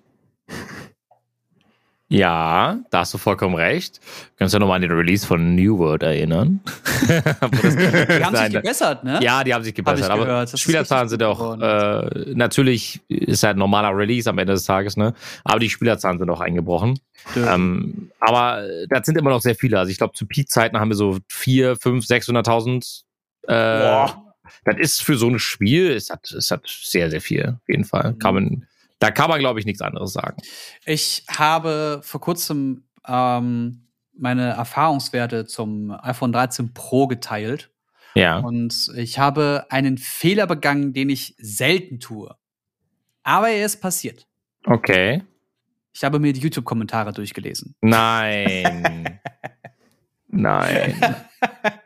Ja, 2.10 2.80
da 2.90 3.00
hast 3.00 3.14
du 3.14 3.18
vollkommen 3.18 3.56
recht. 3.56 4.00
Kannst 4.38 4.54
du 4.54 4.60
nochmal 4.60 4.78
an 4.78 4.82
den 4.82 4.92
Release 4.92 5.28
von 5.28 5.56
New 5.56 5.78
World 5.78 6.04
erinnern? 6.04 6.62
Das 7.08 7.76
Die 7.76 8.24
haben 8.24 8.36
sich 8.36 8.54
gebessert, 8.54 9.04
ne? 9.04 9.20
Ja, 9.22 9.44
die 9.44 9.54
haben 9.54 9.64
sich 9.64 9.74
gebessert. 9.74 10.06
ich 10.06 10.12
aber. 10.12 10.26
Das 10.26 10.54
ist 10.54 10.62
Spielerzahlen 10.62 11.10
sind 11.10 11.22
auch, 11.24 11.60
äh, 11.60 12.34
natürlich 12.34 13.02
ist 13.08 13.44
halt 13.44 13.58
ein 13.58 13.60
normaler 13.60 13.96
Release 13.96 14.30
am 14.30 14.38
Ende 14.38 14.54
des 14.54 14.66
Tages, 14.66 14.98
ne? 14.98 15.14
Aber 15.44 15.60
die 15.60 15.70
Spielerzahlen 15.70 16.18
sind 16.20 16.30
auch 16.30 16.40
eingebrochen. 16.42 17.00
Ähm, 17.36 18.12
aber 18.20 18.64
äh, 18.64 18.88
das 18.90 19.06
sind 19.06 19.18
immer 19.18 19.30
noch 19.30 19.42
sehr 19.42 19.56
viele. 19.56 19.80
Also 19.80 19.92
ich 19.92 19.98
glaube, 19.98 20.14
zu 20.14 20.26
Peak-Zeiten 20.26 20.80
haben 20.80 20.90
wir 20.90 20.96
so 20.96 21.18
vier, 21.30 21.76
fünf, 21.76 22.06
600.000. 22.06 23.04
Äh, 23.44 23.48
Boah. 23.48 24.36
das 24.66 24.78
ist 24.78 25.02
für 25.04 25.18
so 25.18 25.28
ein 25.28 25.40
Spiel, 25.40 25.92
es 25.92 26.10
hat, 26.10 26.32
es 26.32 26.52
hat 26.52 26.64
sehr, 26.68 27.10
sehr 27.10 27.22
viel, 27.22 27.58
auf 27.62 27.70
jeden 27.70 27.86
Fall. 27.86 28.14
Mhm. 28.14 28.20
Kann 28.20 28.34
man, 28.34 28.68
da 29.00 29.12
kann 29.12 29.30
man, 29.30 29.40
glaube 29.40 29.60
ich, 29.60 29.66
nichts 29.66 29.82
anderes 29.82 30.14
sagen. 30.14 30.38
Ich 30.86 31.24
habe 31.30 32.02
vor 32.04 32.22
kurzem 32.22 32.84
ähm, 33.08 33.88
meine 34.14 34.50
Erfahrungswerte 34.50 35.46
zum 35.46 35.92
iPhone 35.92 36.32
13 36.32 36.74
Pro 36.74 37.08
geteilt. 37.08 37.70
Ja. 38.16 38.40
Und 38.40 38.92
ich 38.96 39.20
habe 39.20 39.68
einen 39.70 39.98
Fehler 39.98 40.48
begangen, 40.48 40.94
den 40.94 41.10
ich 41.10 41.36
selten 41.38 42.00
tue. 42.00 42.36
Aber 43.24 43.50
er 43.50 43.66
ist 43.66 43.82
passiert. 43.82 44.26
Okay. 44.66 45.24
Ich 45.94 46.04
habe 46.04 46.20
mir 46.20 46.34
die 46.34 46.40
YouTube-Kommentare 46.42 47.14
durchgelesen. 47.14 47.76
Nein. 47.82 49.20
Nein. 50.30 50.96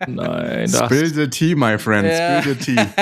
Nein. 0.07 0.71
Das, 0.71 0.85
Spill 0.85 1.13
the 1.13 1.27
tea, 1.29 1.55
my 1.55 1.77
friend. 1.77 2.07
Ja. 2.07 2.41
Spill 2.41 2.55
the 2.55 2.65
tea. 2.75 2.75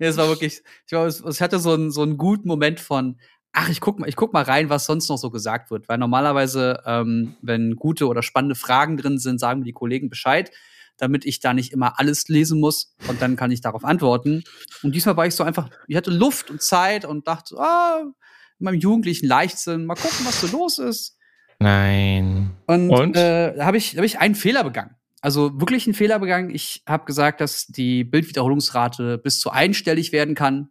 ja, 0.00 0.08
es 0.08 0.16
war 0.16 0.28
wirklich, 0.28 0.62
ich, 0.84 0.86
glaube, 0.88 1.08
es- 1.08 1.22
ich 1.24 1.40
hatte 1.40 1.58
so 1.58 1.72
einen, 1.74 1.90
so 1.90 2.02
einen 2.02 2.16
guten 2.16 2.48
Moment 2.48 2.80
von, 2.80 3.18
ach, 3.52 3.68
ich 3.68 3.80
guck 3.80 3.98
mal, 4.00 4.08
ich 4.08 4.16
guck 4.16 4.32
mal 4.32 4.42
rein, 4.42 4.68
was 4.68 4.86
sonst 4.86 5.08
noch 5.08 5.18
so 5.18 5.30
gesagt 5.30 5.70
wird. 5.70 5.88
Weil 5.88 5.98
normalerweise, 5.98 6.82
ähm, 6.86 7.36
wenn 7.42 7.76
gute 7.76 8.06
oder 8.08 8.22
spannende 8.22 8.54
Fragen 8.54 8.96
drin 8.96 9.18
sind, 9.18 9.38
sagen 9.38 9.60
mir 9.60 9.66
die 9.66 9.72
Kollegen 9.72 10.08
Bescheid, 10.10 10.50
damit 10.98 11.24
ich 11.24 11.40
da 11.40 11.54
nicht 11.54 11.72
immer 11.72 11.98
alles 11.98 12.28
lesen 12.28 12.60
muss 12.60 12.94
und 13.08 13.22
dann 13.22 13.36
kann 13.36 13.50
ich 13.50 13.60
darauf 13.60 13.84
antworten. 13.84 14.44
Und 14.82 14.94
diesmal 14.94 15.16
war 15.16 15.26
ich 15.26 15.34
so 15.34 15.44
einfach, 15.44 15.68
ich 15.86 15.96
hatte 15.96 16.10
Luft 16.10 16.50
und 16.50 16.62
Zeit 16.62 17.04
und 17.04 17.26
dachte, 17.28 17.56
ah, 17.58 18.00
in 18.02 18.64
meinem 18.64 18.78
jugendlichen 18.78 19.26
Leichtsinn, 19.26 19.86
mal 19.86 19.94
gucken, 19.94 20.24
was 20.26 20.40
so 20.40 20.46
los 20.56 20.78
ist. 20.78 21.16
Nein. 21.62 22.50
Und, 22.66 22.90
Und? 22.90 23.16
Äh, 23.16 23.54
da 23.56 23.64
habe 23.66 23.76
ich, 23.76 23.96
hab 23.96 24.04
ich 24.04 24.18
einen 24.18 24.34
Fehler 24.34 24.64
begangen. 24.64 24.94
Also 25.20 25.60
wirklich 25.60 25.86
einen 25.86 25.94
Fehler 25.94 26.18
begangen. 26.18 26.50
Ich 26.50 26.82
habe 26.86 27.04
gesagt, 27.04 27.40
dass 27.40 27.66
die 27.68 28.02
Bildwiederholungsrate 28.04 29.18
bis 29.18 29.38
zu 29.40 29.50
einstellig 29.50 30.12
werden 30.12 30.34
kann. 30.34 30.70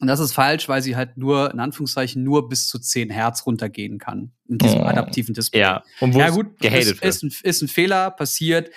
Und 0.00 0.08
das 0.08 0.20
ist 0.20 0.32
falsch, 0.32 0.68
weil 0.68 0.82
sie 0.82 0.96
halt 0.96 1.16
nur, 1.16 1.50
in 1.52 1.60
Anführungszeichen, 1.60 2.22
nur 2.22 2.48
bis 2.48 2.68
zu 2.68 2.78
10 2.78 3.08
Hertz 3.08 3.46
runtergehen 3.46 3.98
kann. 3.98 4.32
In 4.48 4.58
diesem 4.58 4.80
Oh. 4.80 4.84
adaptiven 4.84 5.32
Display. 5.32 5.60
Ja. 5.60 5.84
Und 6.00 6.12
wo 6.14 6.18
ja 6.18 6.26
es 6.28 6.34
gut, 6.34 6.58
gehatet 6.60 6.82
ist, 6.82 7.02
wird. 7.02 7.04
ist, 7.04 7.22
ein, 7.22 7.32
ist 7.44 7.62
ein 7.62 7.68
Fehler 7.68 8.10
passiert, 8.10 8.70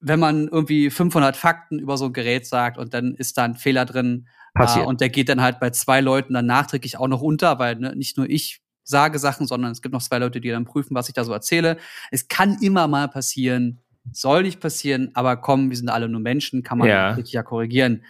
wenn 0.00 0.18
man 0.18 0.48
irgendwie 0.48 0.90
500 0.90 1.36
Fakten 1.36 1.78
über 1.78 1.96
so 1.96 2.06
ein 2.06 2.12
Gerät 2.12 2.46
sagt 2.46 2.78
und 2.78 2.94
dann 2.94 3.14
ist 3.14 3.36
da 3.38 3.44
ein 3.44 3.54
Fehler 3.54 3.84
drin 3.84 4.28
Passiert. 4.54 4.86
äh, 4.86 4.88
und 4.88 5.00
der 5.00 5.08
geht 5.10 5.28
dann 5.28 5.40
halt 5.42 5.60
bei 5.60 5.70
zwei 5.70 6.00
Leuten 6.00 6.34
dann 6.34 6.46
nachträglich 6.46 6.96
auch 6.98 7.06
noch 7.08 7.20
unter, 7.20 7.58
weil 7.58 7.76
ne, 7.76 7.94
nicht 7.94 8.16
nur 8.16 8.28
ich 8.28 8.60
sage 8.88 9.18
Sachen, 9.18 9.46
sondern 9.46 9.70
es 9.70 9.82
gibt 9.82 9.92
noch 9.92 10.02
zwei 10.02 10.18
Leute, 10.18 10.40
die 10.40 10.48
dann 10.48 10.64
prüfen, 10.64 10.94
was 10.94 11.08
ich 11.08 11.14
da 11.14 11.24
so 11.24 11.32
erzähle. 11.32 11.76
Es 12.10 12.28
kann 12.28 12.56
immer 12.60 12.88
mal 12.88 13.08
passieren, 13.08 13.80
soll 14.12 14.42
nicht 14.42 14.60
passieren, 14.60 15.10
aber 15.14 15.36
komm, 15.36 15.68
wir 15.70 15.76
sind 15.76 15.90
alle 15.90 16.08
nur 16.08 16.20
Menschen, 16.20 16.62
kann 16.62 16.78
man 16.78 16.88
Ja. 16.88 17.10
richtig 17.10 17.34
ja 17.34 17.42
korrigieren. 17.42 18.02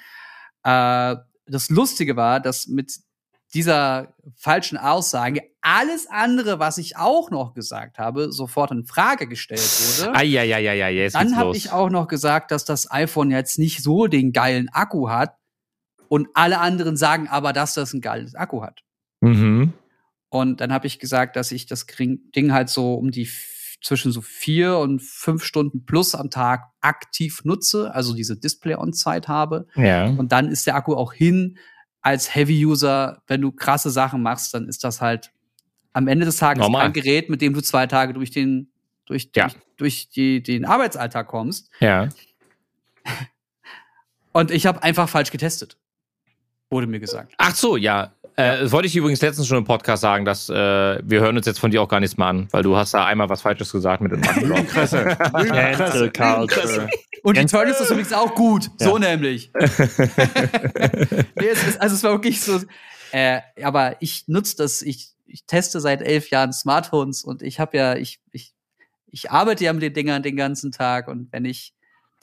Äh, 0.62 1.16
das 1.46 1.70
Lustige 1.70 2.16
war, 2.16 2.40
dass 2.40 2.68
mit 2.68 2.92
dieser 3.54 4.14
falschen 4.36 4.76
Aussage 4.76 5.42
alles 5.62 6.06
andere, 6.08 6.58
was 6.58 6.78
ich 6.78 6.96
auch 6.96 7.30
noch 7.30 7.54
gesagt 7.54 7.98
habe, 7.98 8.30
sofort 8.30 8.70
in 8.70 8.84
Frage 8.84 9.26
gestellt 9.26 9.60
wurde. 9.60 10.14
Eieieiei, 10.14 10.92
jetzt 10.92 11.14
Dann 11.14 11.36
habe 11.36 11.56
ich 11.56 11.72
auch 11.72 11.90
noch 11.90 12.06
gesagt, 12.06 12.50
dass 12.50 12.64
das 12.64 12.90
iPhone 12.90 13.30
jetzt 13.30 13.58
nicht 13.58 13.82
so 13.82 14.06
den 14.06 14.32
geilen 14.32 14.68
Akku 14.68 15.08
hat. 15.08 15.34
Und 16.08 16.28
alle 16.34 16.58
anderen 16.60 16.96
sagen 16.96 17.28
aber, 17.28 17.52
dass 17.52 17.74
das 17.74 17.92
ein 17.92 18.00
geiles 18.00 18.34
Akku 18.34 18.62
hat. 18.62 18.82
Mhm. 19.20 19.57
Und 20.30 20.60
dann 20.60 20.72
habe 20.72 20.86
ich 20.86 20.98
gesagt, 20.98 21.36
dass 21.36 21.52
ich 21.52 21.66
das 21.66 21.86
Ding 21.86 22.52
halt 22.52 22.68
so 22.68 22.94
um 22.94 23.10
die 23.10 23.28
zwischen 23.80 24.10
so 24.12 24.20
vier 24.20 24.78
und 24.78 25.00
fünf 25.00 25.44
Stunden 25.44 25.84
plus 25.84 26.14
am 26.14 26.30
Tag 26.30 26.64
aktiv 26.80 27.42
nutze, 27.44 27.94
also 27.94 28.14
diese 28.14 28.36
Display-On-Zeit 28.36 29.28
habe. 29.28 29.66
Ja. 29.76 30.06
Und 30.06 30.32
dann 30.32 30.48
ist 30.48 30.66
der 30.66 30.74
Akku 30.74 30.94
auch 30.94 31.12
hin. 31.12 31.58
Als 32.00 32.34
Heavy-User, 32.34 33.22
wenn 33.26 33.40
du 33.40 33.52
krasse 33.52 33.90
Sachen 33.90 34.22
machst, 34.22 34.54
dann 34.54 34.68
ist 34.68 34.84
das 34.84 35.00
halt 35.00 35.30
am 35.92 36.08
Ende 36.08 36.26
des 36.26 36.36
Tages 36.36 36.60
Normal. 36.62 36.86
ein 36.86 36.92
Gerät, 36.92 37.28
mit 37.28 37.40
dem 37.40 37.54
du 37.54 37.60
zwei 37.60 37.86
Tage 37.86 38.12
durch 38.14 38.30
den, 38.30 38.70
durch, 39.06 39.30
Ja. 39.34 39.44
durch, 39.48 39.56
durch 39.76 40.08
die, 40.10 40.42
den 40.42 40.64
Arbeitsalltag 40.64 41.26
kommst. 41.28 41.70
Ja. 41.80 42.08
Und 44.32 44.50
ich 44.50 44.66
habe 44.66 44.82
einfach 44.82 45.08
falsch 45.08 45.30
getestet. 45.30 45.76
Wurde 46.70 46.86
mir 46.86 47.00
gesagt. 47.00 47.32
Ach 47.38 47.54
so, 47.54 47.76
ja. 47.76 48.12
Äh, 48.38 48.60
das 48.60 48.70
wollte 48.70 48.86
ich 48.86 48.94
übrigens 48.94 49.20
letztens 49.20 49.48
schon 49.48 49.58
im 49.58 49.64
Podcast 49.64 50.00
sagen, 50.00 50.24
dass 50.24 50.48
äh, 50.48 50.54
wir 50.54 51.20
hören 51.20 51.36
uns 51.36 51.44
jetzt 51.44 51.58
von 51.58 51.72
dir 51.72 51.82
auch 51.82 51.88
gar 51.88 51.98
nichts 51.98 52.16
mehr 52.16 52.28
an, 52.28 52.46
weil 52.52 52.62
du 52.62 52.76
hast 52.76 52.94
da 52.94 53.04
einmal 53.04 53.28
was 53.28 53.42
Falsches 53.42 53.72
gesagt 53.72 54.00
mit 54.00 54.12
dem 54.12 54.22
Lügenpresse. 54.22 55.16
Cancel 55.32 56.12
Culture. 56.12 56.88
Und 57.24 57.36
die 57.36 57.46
Turn 57.46 57.68
ist 57.68 57.80
das 57.80 57.90
übrigens 57.90 58.12
auch 58.12 58.36
gut. 58.36 58.70
Ja. 58.78 58.86
So 58.86 58.98
nämlich. 58.98 59.50
nee, 59.58 61.48
es 61.50 61.66
ist, 61.66 61.80
also 61.80 61.96
es 61.96 62.04
war 62.04 62.12
wirklich 62.12 62.40
so. 62.40 62.60
Äh, 63.10 63.40
aber 63.60 63.96
ich 63.98 64.28
nutze 64.28 64.56
das, 64.56 64.82
ich, 64.82 65.08
ich 65.26 65.44
teste 65.44 65.80
seit 65.80 66.00
elf 66.00 66.30
Jahren 66.30 66.52
Smartphones 66.52 67.24
und 67.24 67.42
ich 67.42 67.58
habe 67.58 67.76
ja, 67.76 67.96
ich, 67.96 68.20
ich, 68.30 68.54
ich 69.10 69.32
arbeite 69.32 69.64
ja 69.64 69.72
mit 69.72 69.82
den 69.82 69.94
Dingern 69.94 70.22
den 70.22 70.36
ganzen 70.36 70.70
Tag 70.70 71.08
und 71.08 71.32
wenn 71.32 71.44
ich 71.44 71.74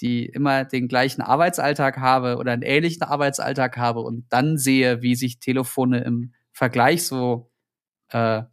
die 0.02 0.26
immer 0.26 0.66
den 0.66 0.88
gleichen 0.88 1.22
Arbeitsalltag 1.22 1.98
habe 1.98 2.38
oder 2.38 2.52
einen 2.52 2.64
ähnlichen 2.64 3.04
Arbeitsalltag 3.04 3.78
habe 3.78 4.02
und 4.02 4.26
dann 4.30 4.58
sehe, 4.58 5.02
wie 5.02 5.16
sich 5.16 5.40
Telefone 5.40 6.04
im 6.04 6.34
Vergleich 6.52 7.06
so, 7.06 7.52
äh, 8.10 8.44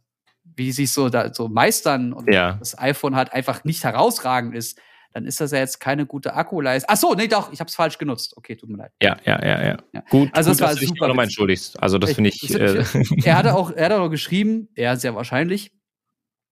wie 0.55 0.71
sich 0.71 0.91
so 0.91 1.09
da 1.09 1.33
so 1.33 1.47
meistern 1.49 2.13
und 2.13 2.31
Ja. 2.31 2.53
das 2.59 2.77
iPhone 2.77 3.15
halt 3.15 3.33
einfach 3.33 3.63
nicht 3.63 3.83
herausragend 3.83 4.55
ist, 4.55 4.79
dann 5.13 5.25
ist 5.25 5.39
das 5.39 5.51
ja 5.51 5.59
jetzt 5.59 5.79
keine 5.79 6.05
gute 6.07 6.33
Akkuleistung. 6.33 6.89
Ach 6.91 6.97
so, 6.97 7.13
nee, 7.13 7.27
doch, 7.27 7.51
ich 7.53 7.59
habe 7.59 7.67
es 7.69 7.75
falsch 7.75 7.97
genutzt. 7.99 8.35
Okay, 8.35 8.55
tut 8.55 8.69
mir 8.69 8.77
leid. 8.77 8.91
Ja, 9.01 9.15
ja, 9.25 9.39
ja, 9.45 9.63
ja. 9.63 9.77
Ja. 9.93 10.03
Gut, 10.09 10.29
Also 10.33 10.49
gut, 10.49 10.59
das 10.59 10.61
war 10.61 10.67
dass 10.69 10.75
du 10.75 10.79
dich 10.81 10.89
super 10.89 11.07
nochmal 11.07 11.25
witzig. 11.25 11.33
entschuldigst. 11.37 11.83
Also 11.83 11.97
das 11.99 12.13
finde 12.13 12.29
ich. 12.31 12.49
Äh, 12.55 12.83
Er 13.25 13.37
hatte 13.37 13.53
auch, 13.55 13.71
er 13.71 13.85
hat 13.85 13.91
auch 13.91 14.09
geschrieben, 14.09 14.69
er 14.75 14.97
sehr 14.97 15.13
wahrscheinlich, 15.13 15.71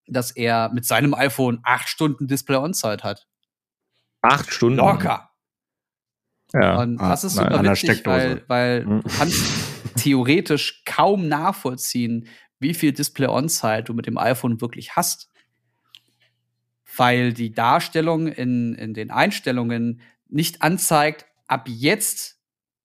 dass 0.07 0.31
er 0.31 0.69
mit 0.73 0.85
seinem 0.85 1.13
iPhone 1.15 1.59
acht 1.63 1.89
Stunden 1.89 2.27
Display-On-Zeit 2.27 3.03
hat. 3.03 3.27
Acht 4.21 4.51
Stunden. 4.53 4.77
Locker. 4.77 5.29
Ja. 6.53 6.79
Und 6.81 6.99
Ah, 6.99 7.09
das 7.09 7.23
ist 7.23 7.35
nein, 7.35 7.45
super 7.51 7.63
der 7.63 7.71
witzig, 7.71 8.05
weil, 8.05 8.43
weil 8.47 8.85
Mhm. 8.85 9.01
du 9.01 9.09
kannst 9.17 9.45
theoretisch 9.97 10.83
kaum 10.85 11.27
nachvollziehen, 11.27 12.27
wie 12.59 12.73
viel 12.73 12.91
Display-On-Zeit 12.91 13.87
du 13.89 13.93
mit 13.93 14.05
dem 14.05 14.17
iPhone 14.17 14.61
wirklich 14.61 14.95
hast. 14.95 15.29
weil 16.97 17.31
die 17.31 17.53
Darstellung 17.53 18.27
in, 18.27 18.75
in 18.75 18.93
den 18.93 19.11
Einstellungen 19.11 20.01
nicht 20.27 20.61
anzeigt, 20.61 21.25
ab 21.47 21.67
jetzt 21.69 22.37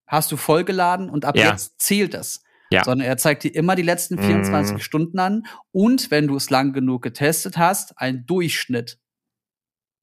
hast 0.07 0.31
du 0.31 0.37
vollgeladen 0.37 1.11
und 1.11 1.25
ab 1.25 1.37
Ja. 1.37 1.51
jetzt 1.51 1.81
zählt 1.81 2.15
das. 2.15 2.45
Ja. 2.71 2.85
Sondern 2.85 3.07
er 3.09 3.17
zeigt 3.17 3.43
dir 3.43 3.53
immer 3.55 3.75
die 3.75 3.83
letzten 3.83 4.17
24 4.23 4.77
Mm. 4.77 4.79
Stunden 4.81 5.19
an 5.19 5.47
und 5.73 6.11
wenn 6.13 6.29
du 6.29 6.37
es 6.37 6.51
lang 6.51 6.73
genug 6.73 7.03
getestet 7.03 7.57
hast, 7.59 7.99
ein 8.01 8.27
Durchschnitt 8.27 8.99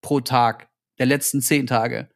pro 0.02 0.20
Tag 0.20 0.68
der 0.98 1.06
letzten 1.06 1.40
zehn 1.40 1.66
Tage. 1.66 2.08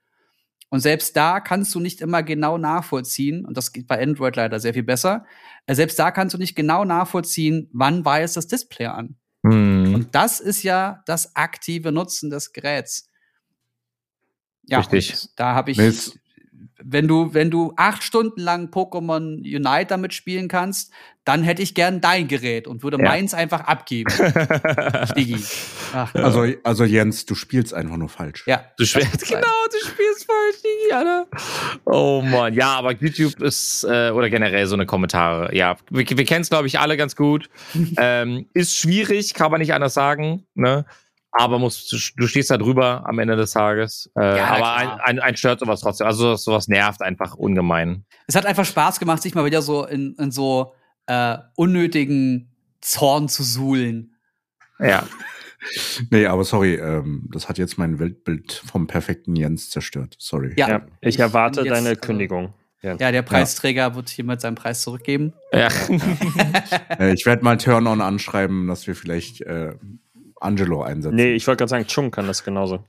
Und 0.71 0.81
selbst 0.81 1.17
da 1.17 1.41
kannst 1.41 1.75
du 1.75 1.81
nicht 1.81 2.01
immer 2.01 2.23
genau 2.23 2.59
nachvollziehen, 2.59 3.45
und 3.45 3.57
das 3.57 3.73
geht 3.73 3.87
bei 3.87 4.03
Android 4.03 4.37
leider 4.37 4.61
sehr 4.61 4.75
viel 4.75 4.83
besser, 4.83 5.25
äh, 5.67 5.75
selbst 5.75 5.99
da 5.99 6.11
kannst 6.11 6.35
du 6.35 6.39
nicht 6.39 6.55
genau 6.55 6.85
nachvollziehen, 6.85 7.71
wann 7.73 8.05
war 8.05 8.21
jetzt 8.21 8.37
das 8.37 8.47
Display 8.47 8.87
an. 8.87 9.17
Hm. 9.45 9.95
Und 9.95 10.15
das 10.15 10.41
ist 10.41 10.63
ja 10.63 11.03
das 11.07 11.35
aktive 11.37 11.93
Nutzen 11.93 12.29
des 12.29 12.53
Geräts. 12.53 13.09
Ja, 14.65 14.81
Richtig. 14.81 15.29
da 15.37 15.55
habe 15.55 15.71
ich, 15.71 15.79
wenn 16.83 17.09
du, 17.09 17.35
wenn 17.35 17.51
du 17.51 17.73
acht 17.77 18.03
Stunden 18.03 18.41
lang 18.41 18.69
Pokémon 18.71 19.39
Unite 19.41 19.87
damit 19.89 20.15
spielen 20.15 20.49
kannst, 20.49 20.93
dann 21.25 21.43
hätte 21.43 21.61
ich 21.61 21.75
gern 21.75 22.01
dein 22.01 22.27
Gerät 22.29 22.67
und 22.67 22.83
würde 22.83 22.97
Ja. 22.99 23.05
meins 23.05 23.35
einfach 23.35 23.61
abgeben. 23.63 24.11
Digi. 25.17 25.43
Ach, 25.93 26.15
Also, 26.15 26.47
also 26.65 26.85
Jens, 26.85 27.27
du 27.27 27.35
spielst 27.35 27.75
einfach 27.75 27.97
nur 27.97 28.09
falsch. 28.09 28.45
ja. 28.47 28.65
Du 28.79 28.85
spielst, 28.87 29.27
genau, 29.29 29.41
du 29.41 29.87
spielst 29.89 30.25
falsch, 30.27 30.63
Digi, 30.63 30.93
Alter. 30.95 31.27
Oh 31.85 32.23
Mann, 32.23 32.55
ja, 32.55 32.77
aber 32.77 32.93
YouTube 32.93 33.41
ist, 33.43 33.85
äh, 33.85 34.11
oder 34.11 34.31
generell 34.31 34.67
so 34.67 34.75
eine 34.75 34.87
Kommentare, 34.87 35.55
ja, 35.55 35.77
wir, 35.91 36.09
wir 36.09 36.25
kennen 36.25 36.43
es, 36.43 36.49
glaube 36.49 36.67
ich, 36.67 36.79
alle 36.79 36.97
ganz 36.97 37.15
gut. 37.17 37.51
ähm, 37.99 38.47
ist 38.55 38.77
schwierig, 38.77 39.35
kann 39.35 39.51
man 39.51 39.61
nicht 39.61 39.75
anders 39.75 39.95
sagen, 39.95 40.47
ne? 40.55 40.85
Aber 41.33 41.59
musst, 41.59 41.93
du- 41.93 42.27
stehst 42.27 42.51
da 42.51 42.57
drüber 42.57 43.03
am 43.07 43.19
Ende 43.19 43.37
des 43.37 43.53
Tages. 43.53 44.11
Äh, 44.19 44.37
Ja, 44.39 44.47
aber 44.47 44.75
ein, 44.77 44.89
ein, 45.01 45.19
ein 45.21 45.37
stört 45.37 45.61
sowas 45.61 45.81
trotzdem. 45.81 46.07
Also 46.07 46.37
sowas 46.37 46.69
nervt 46.69 47.03
einfach 47.03 47.35
ungemein. 47.35 48.05
Es 48.27 48.35
hat 48.35 48.47
einfach 48.47 48.65
Spaß 48.65 48.99
gemacht, 48.99 49.23
sich 49.23 49.35
mal 49.35 49.45
wieder 49.45 49.61
so 49.63 49.85
in, 49.87 50.15
in 50.19 50.31
so 50.31 50.73
äh, 51.07 51.37
unnötigen 51.57 52.51
Zorn 52.81 53.29
zu 53.29 53.43
suhlen. 53.43 54.15
Ja. 54.79 55.05
Nee, 56.11 56.27
aber 56.27 56.45
sorry, 56.45 56.77
ähm, 56.77 57.29
das 57.33 57.49
hat 57.49 57.59
jetzt 57.59 57.79
mein 57.79 57.99
Weltbild 57.99 58.63
vom 58.65 58.87
perfekten 58.87 59.35
Jens 59.35 59.71
zerstört. 59.71 60.15
Sorry. 60.17 60.55
Ja, 60.57 60.69
Ja, 60.69 60.87
ich 61.01 61.19
erwarte 61.19 61.63
jetzt, 61.63 61.73
deine 61.73 61.89
also- 61.91 62.01
Kündigung. 62.01 62.55
Ja. 62.81 62.95
Ja, 62.95 63.11
der 63.11 63.23
Preisträger 63.23 63.97
wird 63.97 64.09
hiermit 64.09 64.41
seinen 64.41 64.55
Preis 64.55 64.83
zurückgeben. 64.83 65.33
ja. 65.53 65.67
Äh, 67.01 67.13
ich 67.13 67.27
werde 67.27 67.43
mal 67.45 67.57
Turn-On 67.59 68.01
anschreiben, 68.01 68.69
dass 68.69 68.87
wir 68.87 68.95
vielleicht 68.95 69.41
äh, 69.43 69.75
Angelo 70.41 70.83
einsetzen. 70.83 71.17
Nee, 71.17 71.35
ich 71.35 71.47
wollte 71.47 71.59
gerade 71.61 71.71
sagen, 71.71 71.87
Chung 71.87 72.11
kann 72.11 72.27
das 72.27 72.43
genauso. 72.45 72.85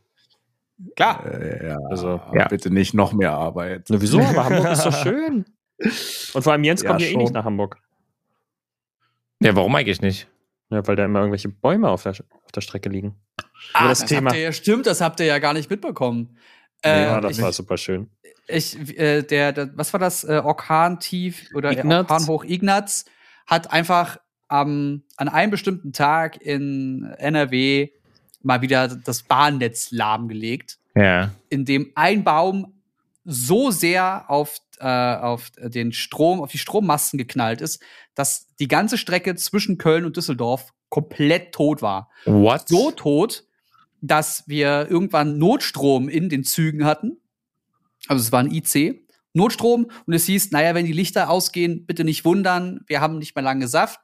Klar. 0.95 1.25
äh, 1.25 1.67
ja, 1.69 1.77
Also, 1.89 2.21
ja. 2.33 2.47
bitte 2.47 2.69
nicht 2.71 2.93
noch 2.93 3.11
mehr 3.13 3.31
Arbeit. 3.33 3.87
Na, 3.89 3.99
wieso? 4.01 4.19
Aber 4.21 4.45
Hamburg 4.45 4.71
ist 4.71 4.85
doch 4.85 5.03
schön. 5.03 5.45
Und 6.33 6.41
vor 6.43 6.51
allem 6.53 6.63
Jens 6.63 6.81
Ja, 6.83 6.89
kommt 6.89 7.01
ja 7.01 7.07
eh 7.07 7.11
schon. 7.11 7.21
nicht 7.21 7.33
nach 7.33 7.43
Hamburg. 7.45 7.77
ja, 9.41 9.55
warum 9.55 9.75
eigentlich 9.75 10.01
nicht? 10.01 10.27
Ja, 10.69 10.85
weil 10.87 10.95
da 10.95 11.05
immer 11.05 11.19
irgendwelche 11.19 11.49
Bäume 11.49 11.89
auf 11.89 12.03
der, 12.03 12.11
auf 12.11 12.51
der 12.53 12.61
Strecke 12.61 12.89
liegen. 12.89 13.15
Ah, 13.73 13.87
das 13.89 13.99
das, 13.99 14.09
Thema. 14.09 14.29
Habt 14.29 14.37
ihr, 14.37 14.43
ja- 14.43 14.51
stimmt, 14.51 14.85
das 14.85 15.01
habt 15.01 15.19
ihr 15.19 15.25
ja 15.25 15.39
gar 15.39 15.53
nicht 15.53 15.69
mitbekommen. 15.69 16.37
ja, 16.85 17.17
Äh, 17.17 17.21
das 17.21 17.37
ich, 17.37 17.43
war 17.43 17.51
super 17.51 17.77
schön. 17.77 18.09
ich, 18.47 18.97
äh, 18.99 19.23
der, 19.23 19.51
der, 19.51 19.77
was 19.77 19.91
war 19.93 19.99
das? 19.99 20.23
Äh, 20.23 20.41
Orkan-Tief 20.43 21.49
oder 21.55 21.71
äh, 21.71 21.79
Ignaz? 21.79 22.09
Orkan 22.11 22.27
hoch 22.27 22.43
Ignaz 22.43 23.05
hat 23.47 23.71
einfach 23.73 24.17
am 24.49 25.03
an 25.15 25.29
einem 25.29 25.51
bestimmten 25.51 25.93
Tag 25.93 26.41
in 26.41 27.05
NRW 27.17 27.89
mal 28.41 28.61
wieder 28.61 28.87
das 28.87 29.23
Bahnnetz 29.23 29.91
lahmgelegt, 29.91 30.77
Ja. 30.95 31.31
in 31.49 31.65
dem 31.65 31.91
ein 31.95 32.23
Baum 32.23 32.73
so 33.25 33.69
sehr 33.71 34.29
auf, 34.29 34.57
äh, 34.79 34.85
auf 34.87 35.51
den 35.61 35.93
Strom, 35.93 36.41
auf 36.41 36.51
die 36.51 36.57
Strommasten 36.57 37.17
geknallt 37.17 37.61
ist, 37.61 37.81
dass 38.15 38.47
die 38.59 38.67
ganze 38.67 38.97
Strecke 38.97 39.35
zwischen 39.35 39.77
Köln 39.77 40.03
und 40.05 40.17
Düsseldorf 40.17 40.73
komplett 40.89 41.53
tot 41.53 41.81
war. 41.81 42.09
What? 42.25 42.67
So 42.67 42.91
tot, 42.91 43.43
dass 44.01 44.45
wir 44.47 44.87
irgendwann 44.89 45.37
Notstrom 45.37 46.09
in 46.09 46.29
den 46.29 46.43
Zügen 46.43 46.85
hatten. 46.85 47.17
Also 48.07 48.23
es 48.23 48.31
war 48.31 48.39
ein 48.39 48.51
IC. 48.51 49.05
Notstrom 49.33 49.91
und 50.07 50.13
es 50.13 50.25
hieß, 50.25 50.49
naja, 50.51 50.73
wenn 50.73 50.85
die 50.85 50.93
Lichter 50.93 51.29
ausgehen, 51.29 51.85
bitte 51.85 52.03
nicht 52.03 52.25
wundern, 52.25 52.79
wir 52.87 52.99
haben 53.01 53.19
nicht 53.19 53.35
mehr 53.35 53.43
lange 53.43 53.67
Saft. 53.67 53.99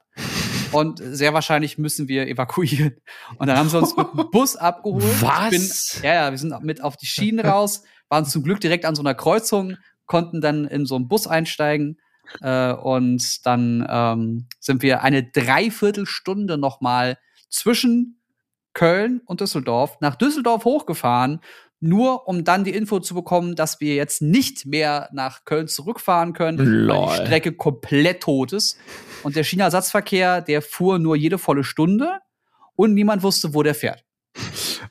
Und 0.76 1.00
sehr 1.02 1.34
wahrscheinlich 1.34 1.78
müssen 1.78 2.08
wir 2.08 2.28
evakuieren. 2.28 2.98
Und 3.38 3.48
dann 3.48 3.58
haben 3.58 3.70
sie 3.70 3.78
uns 3.78 3.96
mit 3.96 4.08
dem 4.14 4.30
Bus 4.30 4.56
abgeholt. 4.56 5.22
Was? 5.22 5.50
Bin, 5.50 5.70
ja, 6.04 6.14
ja, 6.14 6.32
wir 6.32 6.38
sind 6.38 6.62
mit 6.64 6.82
auf 6.82 6.98
die 6.98 7.06
Schienen 7.06 7.46
raus, 7.46 7.84
waren 8.10 8.26
zum 8.26 8.44
Glück 8.44 8.60
direkt 8.60 8.86
an 8.86 8.96
so 8.96 9.02
einer 9.02 9.16
Kreuzung, 9.16 9.78
konnten 10.06 10.42
dann 10.42 10.66
in 10.66 10.86
so 10.86 10.96
einen 10.96 11.08
Bus 11.08 11.28
einsteigen. 11.28 11.98
Äh, 12.42 12.74
und 12.74 13.46
dann 13.46 13.86
ähm, 13.90 14.48
sind 14.60 14.82
wir 14.82 15.04
eine 15.04 15.24
Dreiviertelstunde 15.24 16.58
noch 16.58 16.82
mal 16.82 17.18
zwischen 17.50 18.22
Köln 18.74 19.22
und 19.26 19.42
Düsseldorf 19.42 19.98
nach 20.02 20.16
Düsseldorf 20.16 20.66
hochgefahren, 20.66 21.40
nur 21.80 22.28
um 22.28 22.44
dann 22.44 22.64
die 22.64 22.72
Info 22.72 23.00
zu 23.00 23.14
bekommen, 23.14 23.56
dass 23.56 23.80
wir 23.80 23.96
jetzt 23.96 24.22
nicht 24.22 24.66
mehr 24.66 25.10
nach 25.12 25.46
Köln 25.46 25.68
zurückfahren 25.68 26.34
können, 26.34 26.58
weil 26.58 26.68
Lol. 26.68 27.08
die 27.08 27.26
Strecke 27.26 27.52
komplett 27.52 28.24
tot 28.24 28.54
ist. 28.54 28.78
Und 29.24 29.36
der 29.36 29.44
Schienenersatzverkehr, 29.44 30.42
der 30.42 30.62
fuhr 30.62 31.00
nur 31.00 31.16
jede 31.16 31.38
volle 31.38 31.64
Stunde 31.64 32.20
und 32.76 32.94
niemand 32.94 33.24
wusste, 33.24 33.54
wo 33.54 33.64
der 33.64 33.76
fährt. 33.76 34.04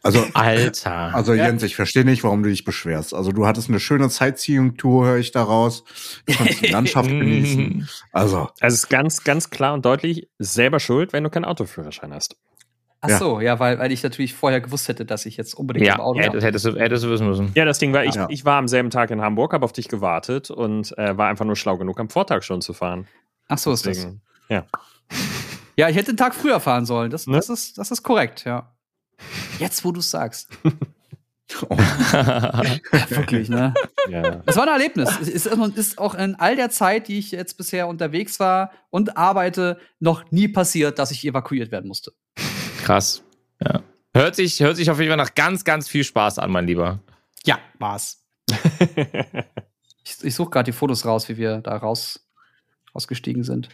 Also, 0.03 0.25
Alter. 0.35 1.15
also 1.15 1.35
Ja. 1.35 1.47
Jens, 1.47 1.63
ich 1.63 1.77
verstehe 1.77 2.05
nicht, 2.05 2.25
warum 2.25 2.43
du 2.43 2.49
dich 2.51 2.65
beschwerst. 2.65 3.15
Also 3.15 3.33
du 3.33 3.47
hattest 3.47 3.69
eine 3.69 3.81
schöne 3.81 4.09
Sightseeing-Tour, 4.09 5.07
höre 5.07 5.19
ich 5.19 5.33
daraus. 5.33 5.85
Du 6.27 6.35
konntest 6.35 6.63
die 6.63 6.69
Landschaft 6.69 7.09
genießen. 7.09 7.89
Also, 8.13 8.39
Also 8.39 8.51
es 8.61 8.75
ist 8.75 8.89
ganz, 8.89 9.25
ganz 9.25 9.51
klar 9.51 9.75
und 9.75 9.85
deutlich 9.85 10.29
selber 10.39 10.81
schuld, 10.81 11.13
wenn 11.13 11.25
du 11.25 11.31
keinen 11.31 11.45
Autoführerschein 11.45 12.13
hast. 12.13 12.37
Ach 13.07 13.11
Ja. 13.11 13.19
so, 13.19 13.41
ja, 13.41 13.59
weil, 13.59 13.79
weil 13.79 13.93
ich 13.93 14.03
natürlich 14.03 14.33
vorher 14.33 14.63
gewusst 14.63 14.89
hätte, 14.89 15.05
dass 15.05 15.27
ich 15.27 15.37
jetzt 15.37 15.53
unbedingt 15.53 15.87
ja, 15.87 15.97
im 15.97 16.01
Auto 16.01 16.21
hättest, 16.21 16.43
hättest, 16.47 16.65
du, 16.65 16.77
hättest 16.79 17.05
du 17.05 17.11
wissen 17.11 17.27
müssen. 17.27 17.53
Ja, 17.55 17.67
das 17.67 17.79
Ding 17.79 17.93
war, 17.93 18.03
ich, 18.05 18.15
Ja. 18.15 18.27
ich 18.31 18.47
war 18.47 18.57
am 18.59 18.67
selben 18.67 18.89
Tag 18.89 19.11
in 19.11 19.21
Hamburg, 19.21 19.53
habe 19.53 19.63
auf 19.63 19.73
dich 19.73 19.89
gewartet 19.89 20.51
und 20.51 20.97
äh, 20.97 21.15
war 21.19 21.29
einfach 21.29 21.45
nur 21.45 21.55
schlau 21.57 21.77
genug, 21.77 22.01
am 22.01 22.09
Vortag 22.09 22.43
schon 22.45 22.63
zu 22.63 22.73
fahren. 22.73 23.07
Ach 23.49 23.59
so 23.59 23.73
ist 23.73 23.85
das. 23.87 23.99
Deswegen, 23.99 24.23
ja. 24.49 24.65
Ja, 25.77 25.89
ich 25.89 25.97
hätte 25.97 26.11
einen 26.11 26.17
Tag 26.17 26.35
früher 26.35 26.61
fahren 26.61 26.87
sollen. 26.87 27.11
Das, 27.11 27.27
Ne? 27.27 27.37
das, 27.37 27.49
ist, 27.51 27.77
das 27.79 27.91
ist 27.91 28.03
korrekt, 28.05 28.45
ja. 28.45 28.73
Jetzt, 29.59 29.85
wo 29.85 29.91
du 29.93 29.99
es 30.01 30.09
sagst. 30.11 30.49
oh, 31.69 31.77
Wirklich, 33.09 33.49
ne? 33.49 33.75
ja. 34.09 34.43
Es 34.47 34.57
war 34.57 34.63
ein 34.65 34.69
Erlebnis. 34.73 35.11
Es 35.21 35.29
ist, 35.29 35.47
ist 35.47 35.99
auch 35.99 36.15
in 36.15 36.37
all 36.37 36.57
der 36.57 36.71
Zeit, 36.71 37.09
die 37.09 37.19
ich 37.19 37.33
jetzt 37.33 37.57
bisher 37.57 37.89
unterwegs 37.89 38.41
war 38.41 38.71
und 38.91 39.17
arbeite, 39.17 39.79
noch 40.01 40.31
nie 40.31 40.49
passiert, 40.49 40.99
dass 40.99 41.11
ich 41.11 41.25
evakuiert 41.27 41.71
werden 41.73 41.89
musste. 41.89 42.13
Krass. 42.85 43.23
Ja. 43.61 43.83
Hört 44.15 44.37
sich, 44.37 44.61
hört 44.61 44.77
sich 44.77 44.91
auf 44.91 44.99
jeden 44.99 45.11
Fall 45.11 45.17
nach 45.17 45.35
ganz, 45.35 45.65
ganz 45.65 45.89
viel 45.89 46.05
Spaß 46.05 46.39
an, 46.39 46.51
mein 46.53 46.67
Lieber. 46.67 47.01
Ja, 47.45 47.59
war's. 47.79 48.25
Ich, 50.07 50.23
ich 50.23 50.35
suche 50.35 50.51
gerade 50.51 50.71
die 50.71 50.77
Fotos 50.77 51.07
raus, 51.07 51.31
wie 51.31 51.39
wir 51.39 51.63
da 51.63 51.77
raus, 51.79 52.29
rausgestiegen 52.95 53.43
sind. 53.43 53.71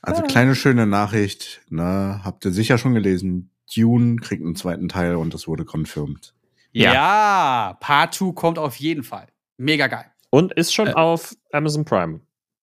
also 0.00 0.22
kleine 0.22 0.54
schöne 0.54 0.86
Nachricht, 0.86 1.60
ne, 1.70 2.20
habt 2.22 2.44
ihr 2.44 2.52
sicher 2.52 2.78
schon 2.78 2.94
gelesen. 2.94 3.50
Dune 3.74 4.16
kriegt 4.16 4.44
einen 4.44 4.54
zweiten 4.54 4.88
Teil 4.88 5.16
und 5.16 5.34
das 5.34 5.48
wurde 5.48 5.64
confirmed. 5.64 6.34
Ja. 6.70 6.92
Ja, 6.94 7.76
Part 7.80 8.14
2 8.14 8.32
kommt 8.32 8.58
auf 8.60 8.76
jeden 8.76 9.02
Fall. 9.02 9.26
Mega 9.56 9.88
geil. 9.88 10.04
Und 10.30 10.52
ist 10.52 10.72
schon 10.72 10.86
Äh. 10.86 10.92
auf 10.92 11.34
Amazon 11.52 11.84
Prime, 11.84 12.20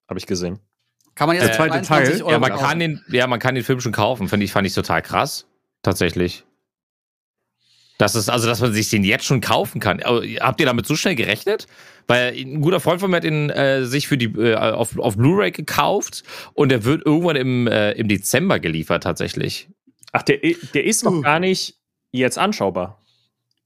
habe 0.07 0.17
ich 0.17 0.25
gesehen. 0.25 0.59
Kann 1.15 1.27
man 1.27 1.37
jetzt 1.37 1.45
Der 1.47 1.53
für 1.53 1.57
zweite 1.57 1.71
23 1.81 2.13
Teil? 2.15 2.21
Euro 2.21 2.31
Ja, 2.31 2.39
man 2.39 2.51
kaufen. 2.51 2.65
kann 2.65 2.79
den, 2.79 3.01
ja, 3.09 3.27
man 3.27 3.39
kann 3.39 3.55
den 3.55 3.63
Film 3.63 3.79
schon 3.79 3.91
kaufen, 3.93 4.27
finde 4.27 4.45
ich, 4.45 4.51
fand 4.51 4.67
ich 4.67 4.73
total 4.73 5.01
krass. 5.01 5.47
Tatsächlich. 5.81 6.43
Das 7.97 8.15
ist, 8.15 8.27
also, 8.29 8.47
dass 8.47 8.59
man 8.59 8.73
sich 8.73 8.89
den 8.89 9.05
jetzt 9.05 9.23
schon 9.23 9.39
kaufen 9.39 9.79
kann. 9.79 10.03
Aber 10.03 10.21
Habt 10.41 10.59
ihr 10.59 10.65
damit 10.65 10.85
so 10.85 10.95
schnell 10.97 11.15
gerechnet? 11.15 11.67
Weil 12.07 12.33
ein 12.35 12.61
guter 12.61 12.79
Freund 12.81 12.99
von 12.99 13.09
mir 13.09 13.17
hat 13.17 13.23
den 13.23 13.49
äh, 13.49 13.85
sich 13.85 14.07
für 14.07 14.17
die 14.17 14.25
äh, 14.25 14.55
auf, 14.55 14.99
auf 14.99 15.15
Blu-ray 15.15 15.51
gekauft 15.51 16.23
und 16.53 16.69
der 16.69 16.83
wird 16.83 17.05
irgendwann 17.05 17.37
im, 17.37 17.67
äh, 17.67 17.93
im 17.93 18.09
Dezember 18.09 18.59
geliefert 18.59 19.03
tatsächlich. 19.03 19.69
Ach, 20.11 20.21
der, 20.21 20.37
der 20.73 20.83
ist 20.83 21.03
noch 21.03 21.21
gar 21.21 21.39
nicht 21.39 21.75
jetzt 22.11 22.37
anschaubar. 22.37 23.01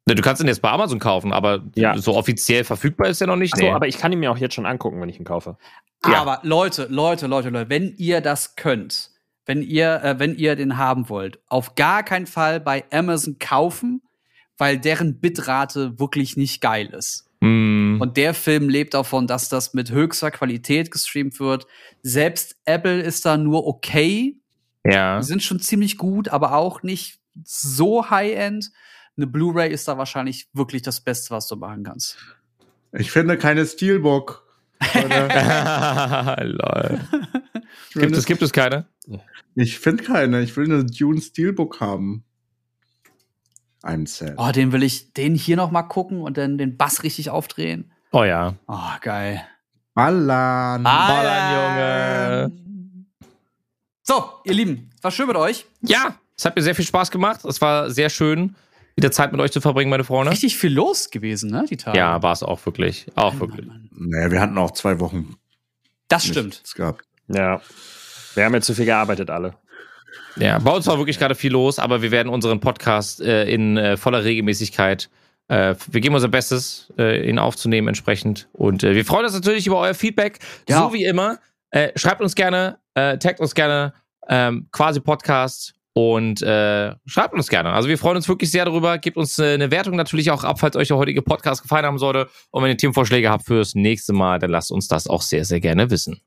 Ne, 0.09 0.15
Du 0.15 0.21
kannst 0.21 0.41
ihn 0.41 0.47
jetzt 0.47 0.61
bei 0.61 0.69
Amazon 0.69 0.99
kaufen, 0.99 1.31
aber 1.31 1.63
Ja. 1.75 1.97
so 1.97 2.15
offiziell 2.15 2.63
verfügbar 2.63 3.07
ist 3.09 3.21
er 3.21 3.27
noch 3.27 3.35
nicht. 3.37 3.53
Achso, 3.53 3.65
Nee. 3.65 3.71
aber 3.71 3.87
ich 3.87 3.97
kann 3.97 4.11
ihn 4.11 4.19
mir 4.19 4.31
auch 4.31 4.37
jetzt 4.37 4.55
schon 4.55 4.65
angucken, 4.65 4.99
wenn 5.01 5.09
ich 5.09 5.19
ihn 5.19 5.25
kaufe. 5.25 5.57
Ja. 6.05 6.21
Aber 6.21 6.39
Leute, 6.43 6.87
Leute, 6.89 7.27
Leute, 7.27 7.49
Leute, 7.49 7.69
wenn 7.69 7.93
ihr 7.97 8.21
das 8.21 8.55
könnt, 8.55 9.11
wenn 9.45 9.61
ihr, 9.61 10.01
äh, 10.03 10.19
wenn 10.19 10.35
ihr 10.35 10.55
den 10.55 10.77
haben 10.77 11.09
wollt, 11.09 11.39
auf 11.47 11.75
gar 11.75 12.03
keinen 12.03 12.27
Fall 12.27 12.59
bei 12.59 12.83
Amazon 12.91 13.37
kaufen, 13.39 14.01
weil 14.57 14.77
deren 14.77 15.19
Bitrate 15.19 15.99
wirklich 15.99 16.37
nicht 16.37 16.61
geil 16.61 16.87
ist. 16.87 17.25
Hm, 17.41 17.97
Und 18.01 18.17
der 18.17 18.33
Film 18.33 18.67
lebt 18.69 18.93
davon, 18.93 19.25
dass 19.27 19.47
das 19.49 19.73
mit 19.73 19.91
höchster 19.91 20.29
Qualität 20.31 20.91
gestreamt 20.91 21.39
wird. 21.39 21.67
Selbst 22.03 22.57
Apple 22.65 22.99
ist 23.01 23.25
da 23.25 23.37
nur 23.37 23.65
okay. 23.65 24.35
ja. 24.83 25.17
Die 25.19 25.23
sind 25.25 25.41
schon 25.43 25.59
ziemlich 25.59 25.97
gut, 25.97 26.27
aber 26.29 26.53
auch 26.53 26.83
nicht 26.83 27.19
so 27.43 28.09
High-End. 28.09 28.71
Eine 29.19 29.27
Blu-ray 29.27 29.69
ist 29.69 29.85
da 29.85 29.97
wahrscheinlich 29.97 30.47
wirklich 30.53 30.81
das 30.81 31.01
Beste, 31.01 31.31
was 31.31 31.45
du 31.47 31.57
machen 31.57 31.83
kannst. 31.83 32.17
Ich 32.93 33.11
finde 33.11 33.37
keine 33.37 33.65
Steelbook. 33.65 34.47
Lol. 36.39 37.01
Gibt 37.93 38.15
es, 38.15 38.25
gibt 38.25 38.41
es 38.41 38.53
keine? 38.53 38.87
Ich 39.55 39.77
finde 39.77 40.05
keine. 40.05 40.41
Ich 40.41 40.55
will 40.55 40.71
eine 40.71 40.85
Dune 40.85 41.19
Steelbook 41.19 41.81
haben. 41.81 42.23
I'm 43.83 44.07
sad. 44.07 44.35
Oh, 44.37 44.53
den 44.53 44.71
will 44.71 44.83
ich, 44.83 45.11
den 45.11 45.35
hier 45.35 45.57
noch 45.57 45.69
mal 45.69 45.83
gucken 45.83 46.21
und 46.21 46.37
dann 46.37 46.57
den 46.57 46.77
Bass 46.77 47.03
richtig 47.03 47.29
aufdrehen. 47.29 47.91
Oh 48.13 48.23
ja. 48.23 48.55
Oh, 48.67 48.77
geil. 49.01 49.45
Ballern. 49.95 50.81
Ballern, 50.81 52.47
Junge. 52.47 52.51
So, 54.01 54.29
ihr 54.45 54.53
Lieben, 54.53 54.89
war 55.01 55.11
schön 55.11 55.27
mit 55.27 55.35
euch. 55.35 55.65
Ja, 55.81 56.15
es 56.37 56.45
hat 56.45 56.55
mir 56.55 56.61
sehr 56.61 56.75
viel 56.75 56.85
Spaß 56.85 57.11
gemacht. 57.11 57.43
Es 57.43 57.59
war 57.59 57.91
sehr 57.91 58.09
schön, 58.09 58.55
wieder 58.99 59.11
Zeit 59.11 59.31
mit 59.31 59.39
euch 59.41 59.51
zu 59.51 59.61
verbringen, 59.61 59.89
meine 59.89 60.03
Freunde. 60.03 60.31
Richtig 60.31 60.57
viel 60.57 60.73
los 60.73 61.09
gewesen, 61.09 61.49
ne, 61.49 61.65
die 61.69 61.77
Tage. 61.77 61.97
Ja, 61.97 62.21
war 62.21 62.33
es 62.33 62.43
auch 62.43 62.65
wirklich. 62.65 63.07
Auch 63.15 63.33
Mann, 63.33 63.39
wirklich. 63.39 63.65
Mann, 63.65 63.89
Mann. 63.91 64.09
Naja, 64.09 64.31
wir 64.31 64.41
hatten 64.41 64.57
auch 64.57 64.71
zwei 64.71 64.99
Wochen. 64.99 65.35
Das 66.09 66.25
stimmt. 66.25 66.61
Es 66.63 66.75
gab. 66.75 67.01
Ja. 67.27 67.61
Wir 68.35 68.45
haben 68.45 68.53
jetzt 68.53 68.65
zu 68.65 68.75
viel 68.75 68.85
gearbeitet, 68.85 69.29
alle. 69.29 69.55
Ja, 70.35 70.59
bei 70.59 70.71
uns 70.71 70.85
war 70.87 70.97
wirklich 70.97 71.17
gerade 71.19 71.35
viel 71.35 71.51
los, 71.51 71.79
aber 71.79 72.01
wir 72.01 72.11
werden 72.11 72.29
unseren 72.29 72.59
Podcast 72.59 73.21
äh, 73.21 73.49
in 73.49 73.77
äh, 73.77 73.97
voller 73.97 74.23
Regelmäßigkeit, 74.23 75.09
äh, 75.47 75.75
wir 75.89 76.01
geben 76.01 76.15
unser 76.15 76.27
Bestes, 76.27 76.91
äh, 76.97 77.27
ihn 77.27 77.39
aufzunehmen 77.39 77.87
entsprechend. 77.87 78.47
Und 78.53 78.83
äh, 78.83 78.95
wir 78.95 79.05
freuen 79.05 79.25
uns 79.25 79.33
natürlich 79.33 79.65
über 79.67 79.79
euer 79.79 79.93
Feedback, 79.93 80.39
Ja. 80.67 80.79
so 80.79 80.93
wie 80.93 81.03
immer. 81.05 81.39
Äh, 81.71 81.91
schreibt 81.97 82.21
uns 82.21 82.35
gerne, 82.35 82.77
äh, 82.93 83.17
taggt 83.17 83.39
uns 83.39 83.53
gerne, 83.55 83.93
ähm, 84.27 84.67
quasi 84.71 84.99
Podcast 84.99 85.73
und 85.93 86.41
äh, 86.41 86.95
schreibt 87.05 87.33
uns 87.33 87.49
gerne. 87.49 87.71
Also 87.73 87.89
wir 87.89 87.97
freuen 87.97 88.17
uns 88.17 88.27
wirklich 88.27 88.51
sehr 88.51 88.65
darüber. 88.65 88.97
Gebt 88.97 89.17
uns 89.17 89.39
äh, 89.39 89.53
eine 89.53 89.71
Wertung 89.71 89.95
natürlich 89.95 90.31
auch 90.31 90.43
ab, 90.43 90.59
falls 90.59 90.75
euch 90.75 90.87
der 90.89 90.97
heutige 90.97 91.21
Podcast 91.21 91.61
gefallen 91.61 91.85
haben 91.85 91.97
sollte. 91.97 92.29
Und 92.51 92.63
wenn 92.63 92.69
ihr 92.69 92.77
Themenvorschläge 92.77 93.29
habt 93.29 93.45
fürs 93.45 93.75
nächste 93.75 94.13
Mal, 94.13 94.39
dann 94.39 94.51
lasst 94.51 94.71
uns 94.71 94.87
das 94.87 95.07
auch 95.07 95.21
sehr, 95.21 95.45
sehr 95.45 95.59
gerne 95.59 95.89
wissen. 95.89 96.21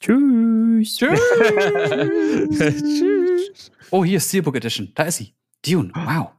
Tschüss. 0.00 0.96
Tschüss. 0.96 1.20
Tschüss. 2.50 3.70
oh, 3.90 4.04
hier 4.04 4.18
ist 4.18 4.28
Steelbook 4.28 4.56
Edition. 4.56 4.92
Da 4.94 5.04
ist 5.04 5.16
sie. 5.16 5.34
Dune. 5.64 5.90
Wow. 5.94 6.30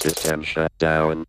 System 0.00 0.42
shut 0.42 0.72
down. 0.78 1.26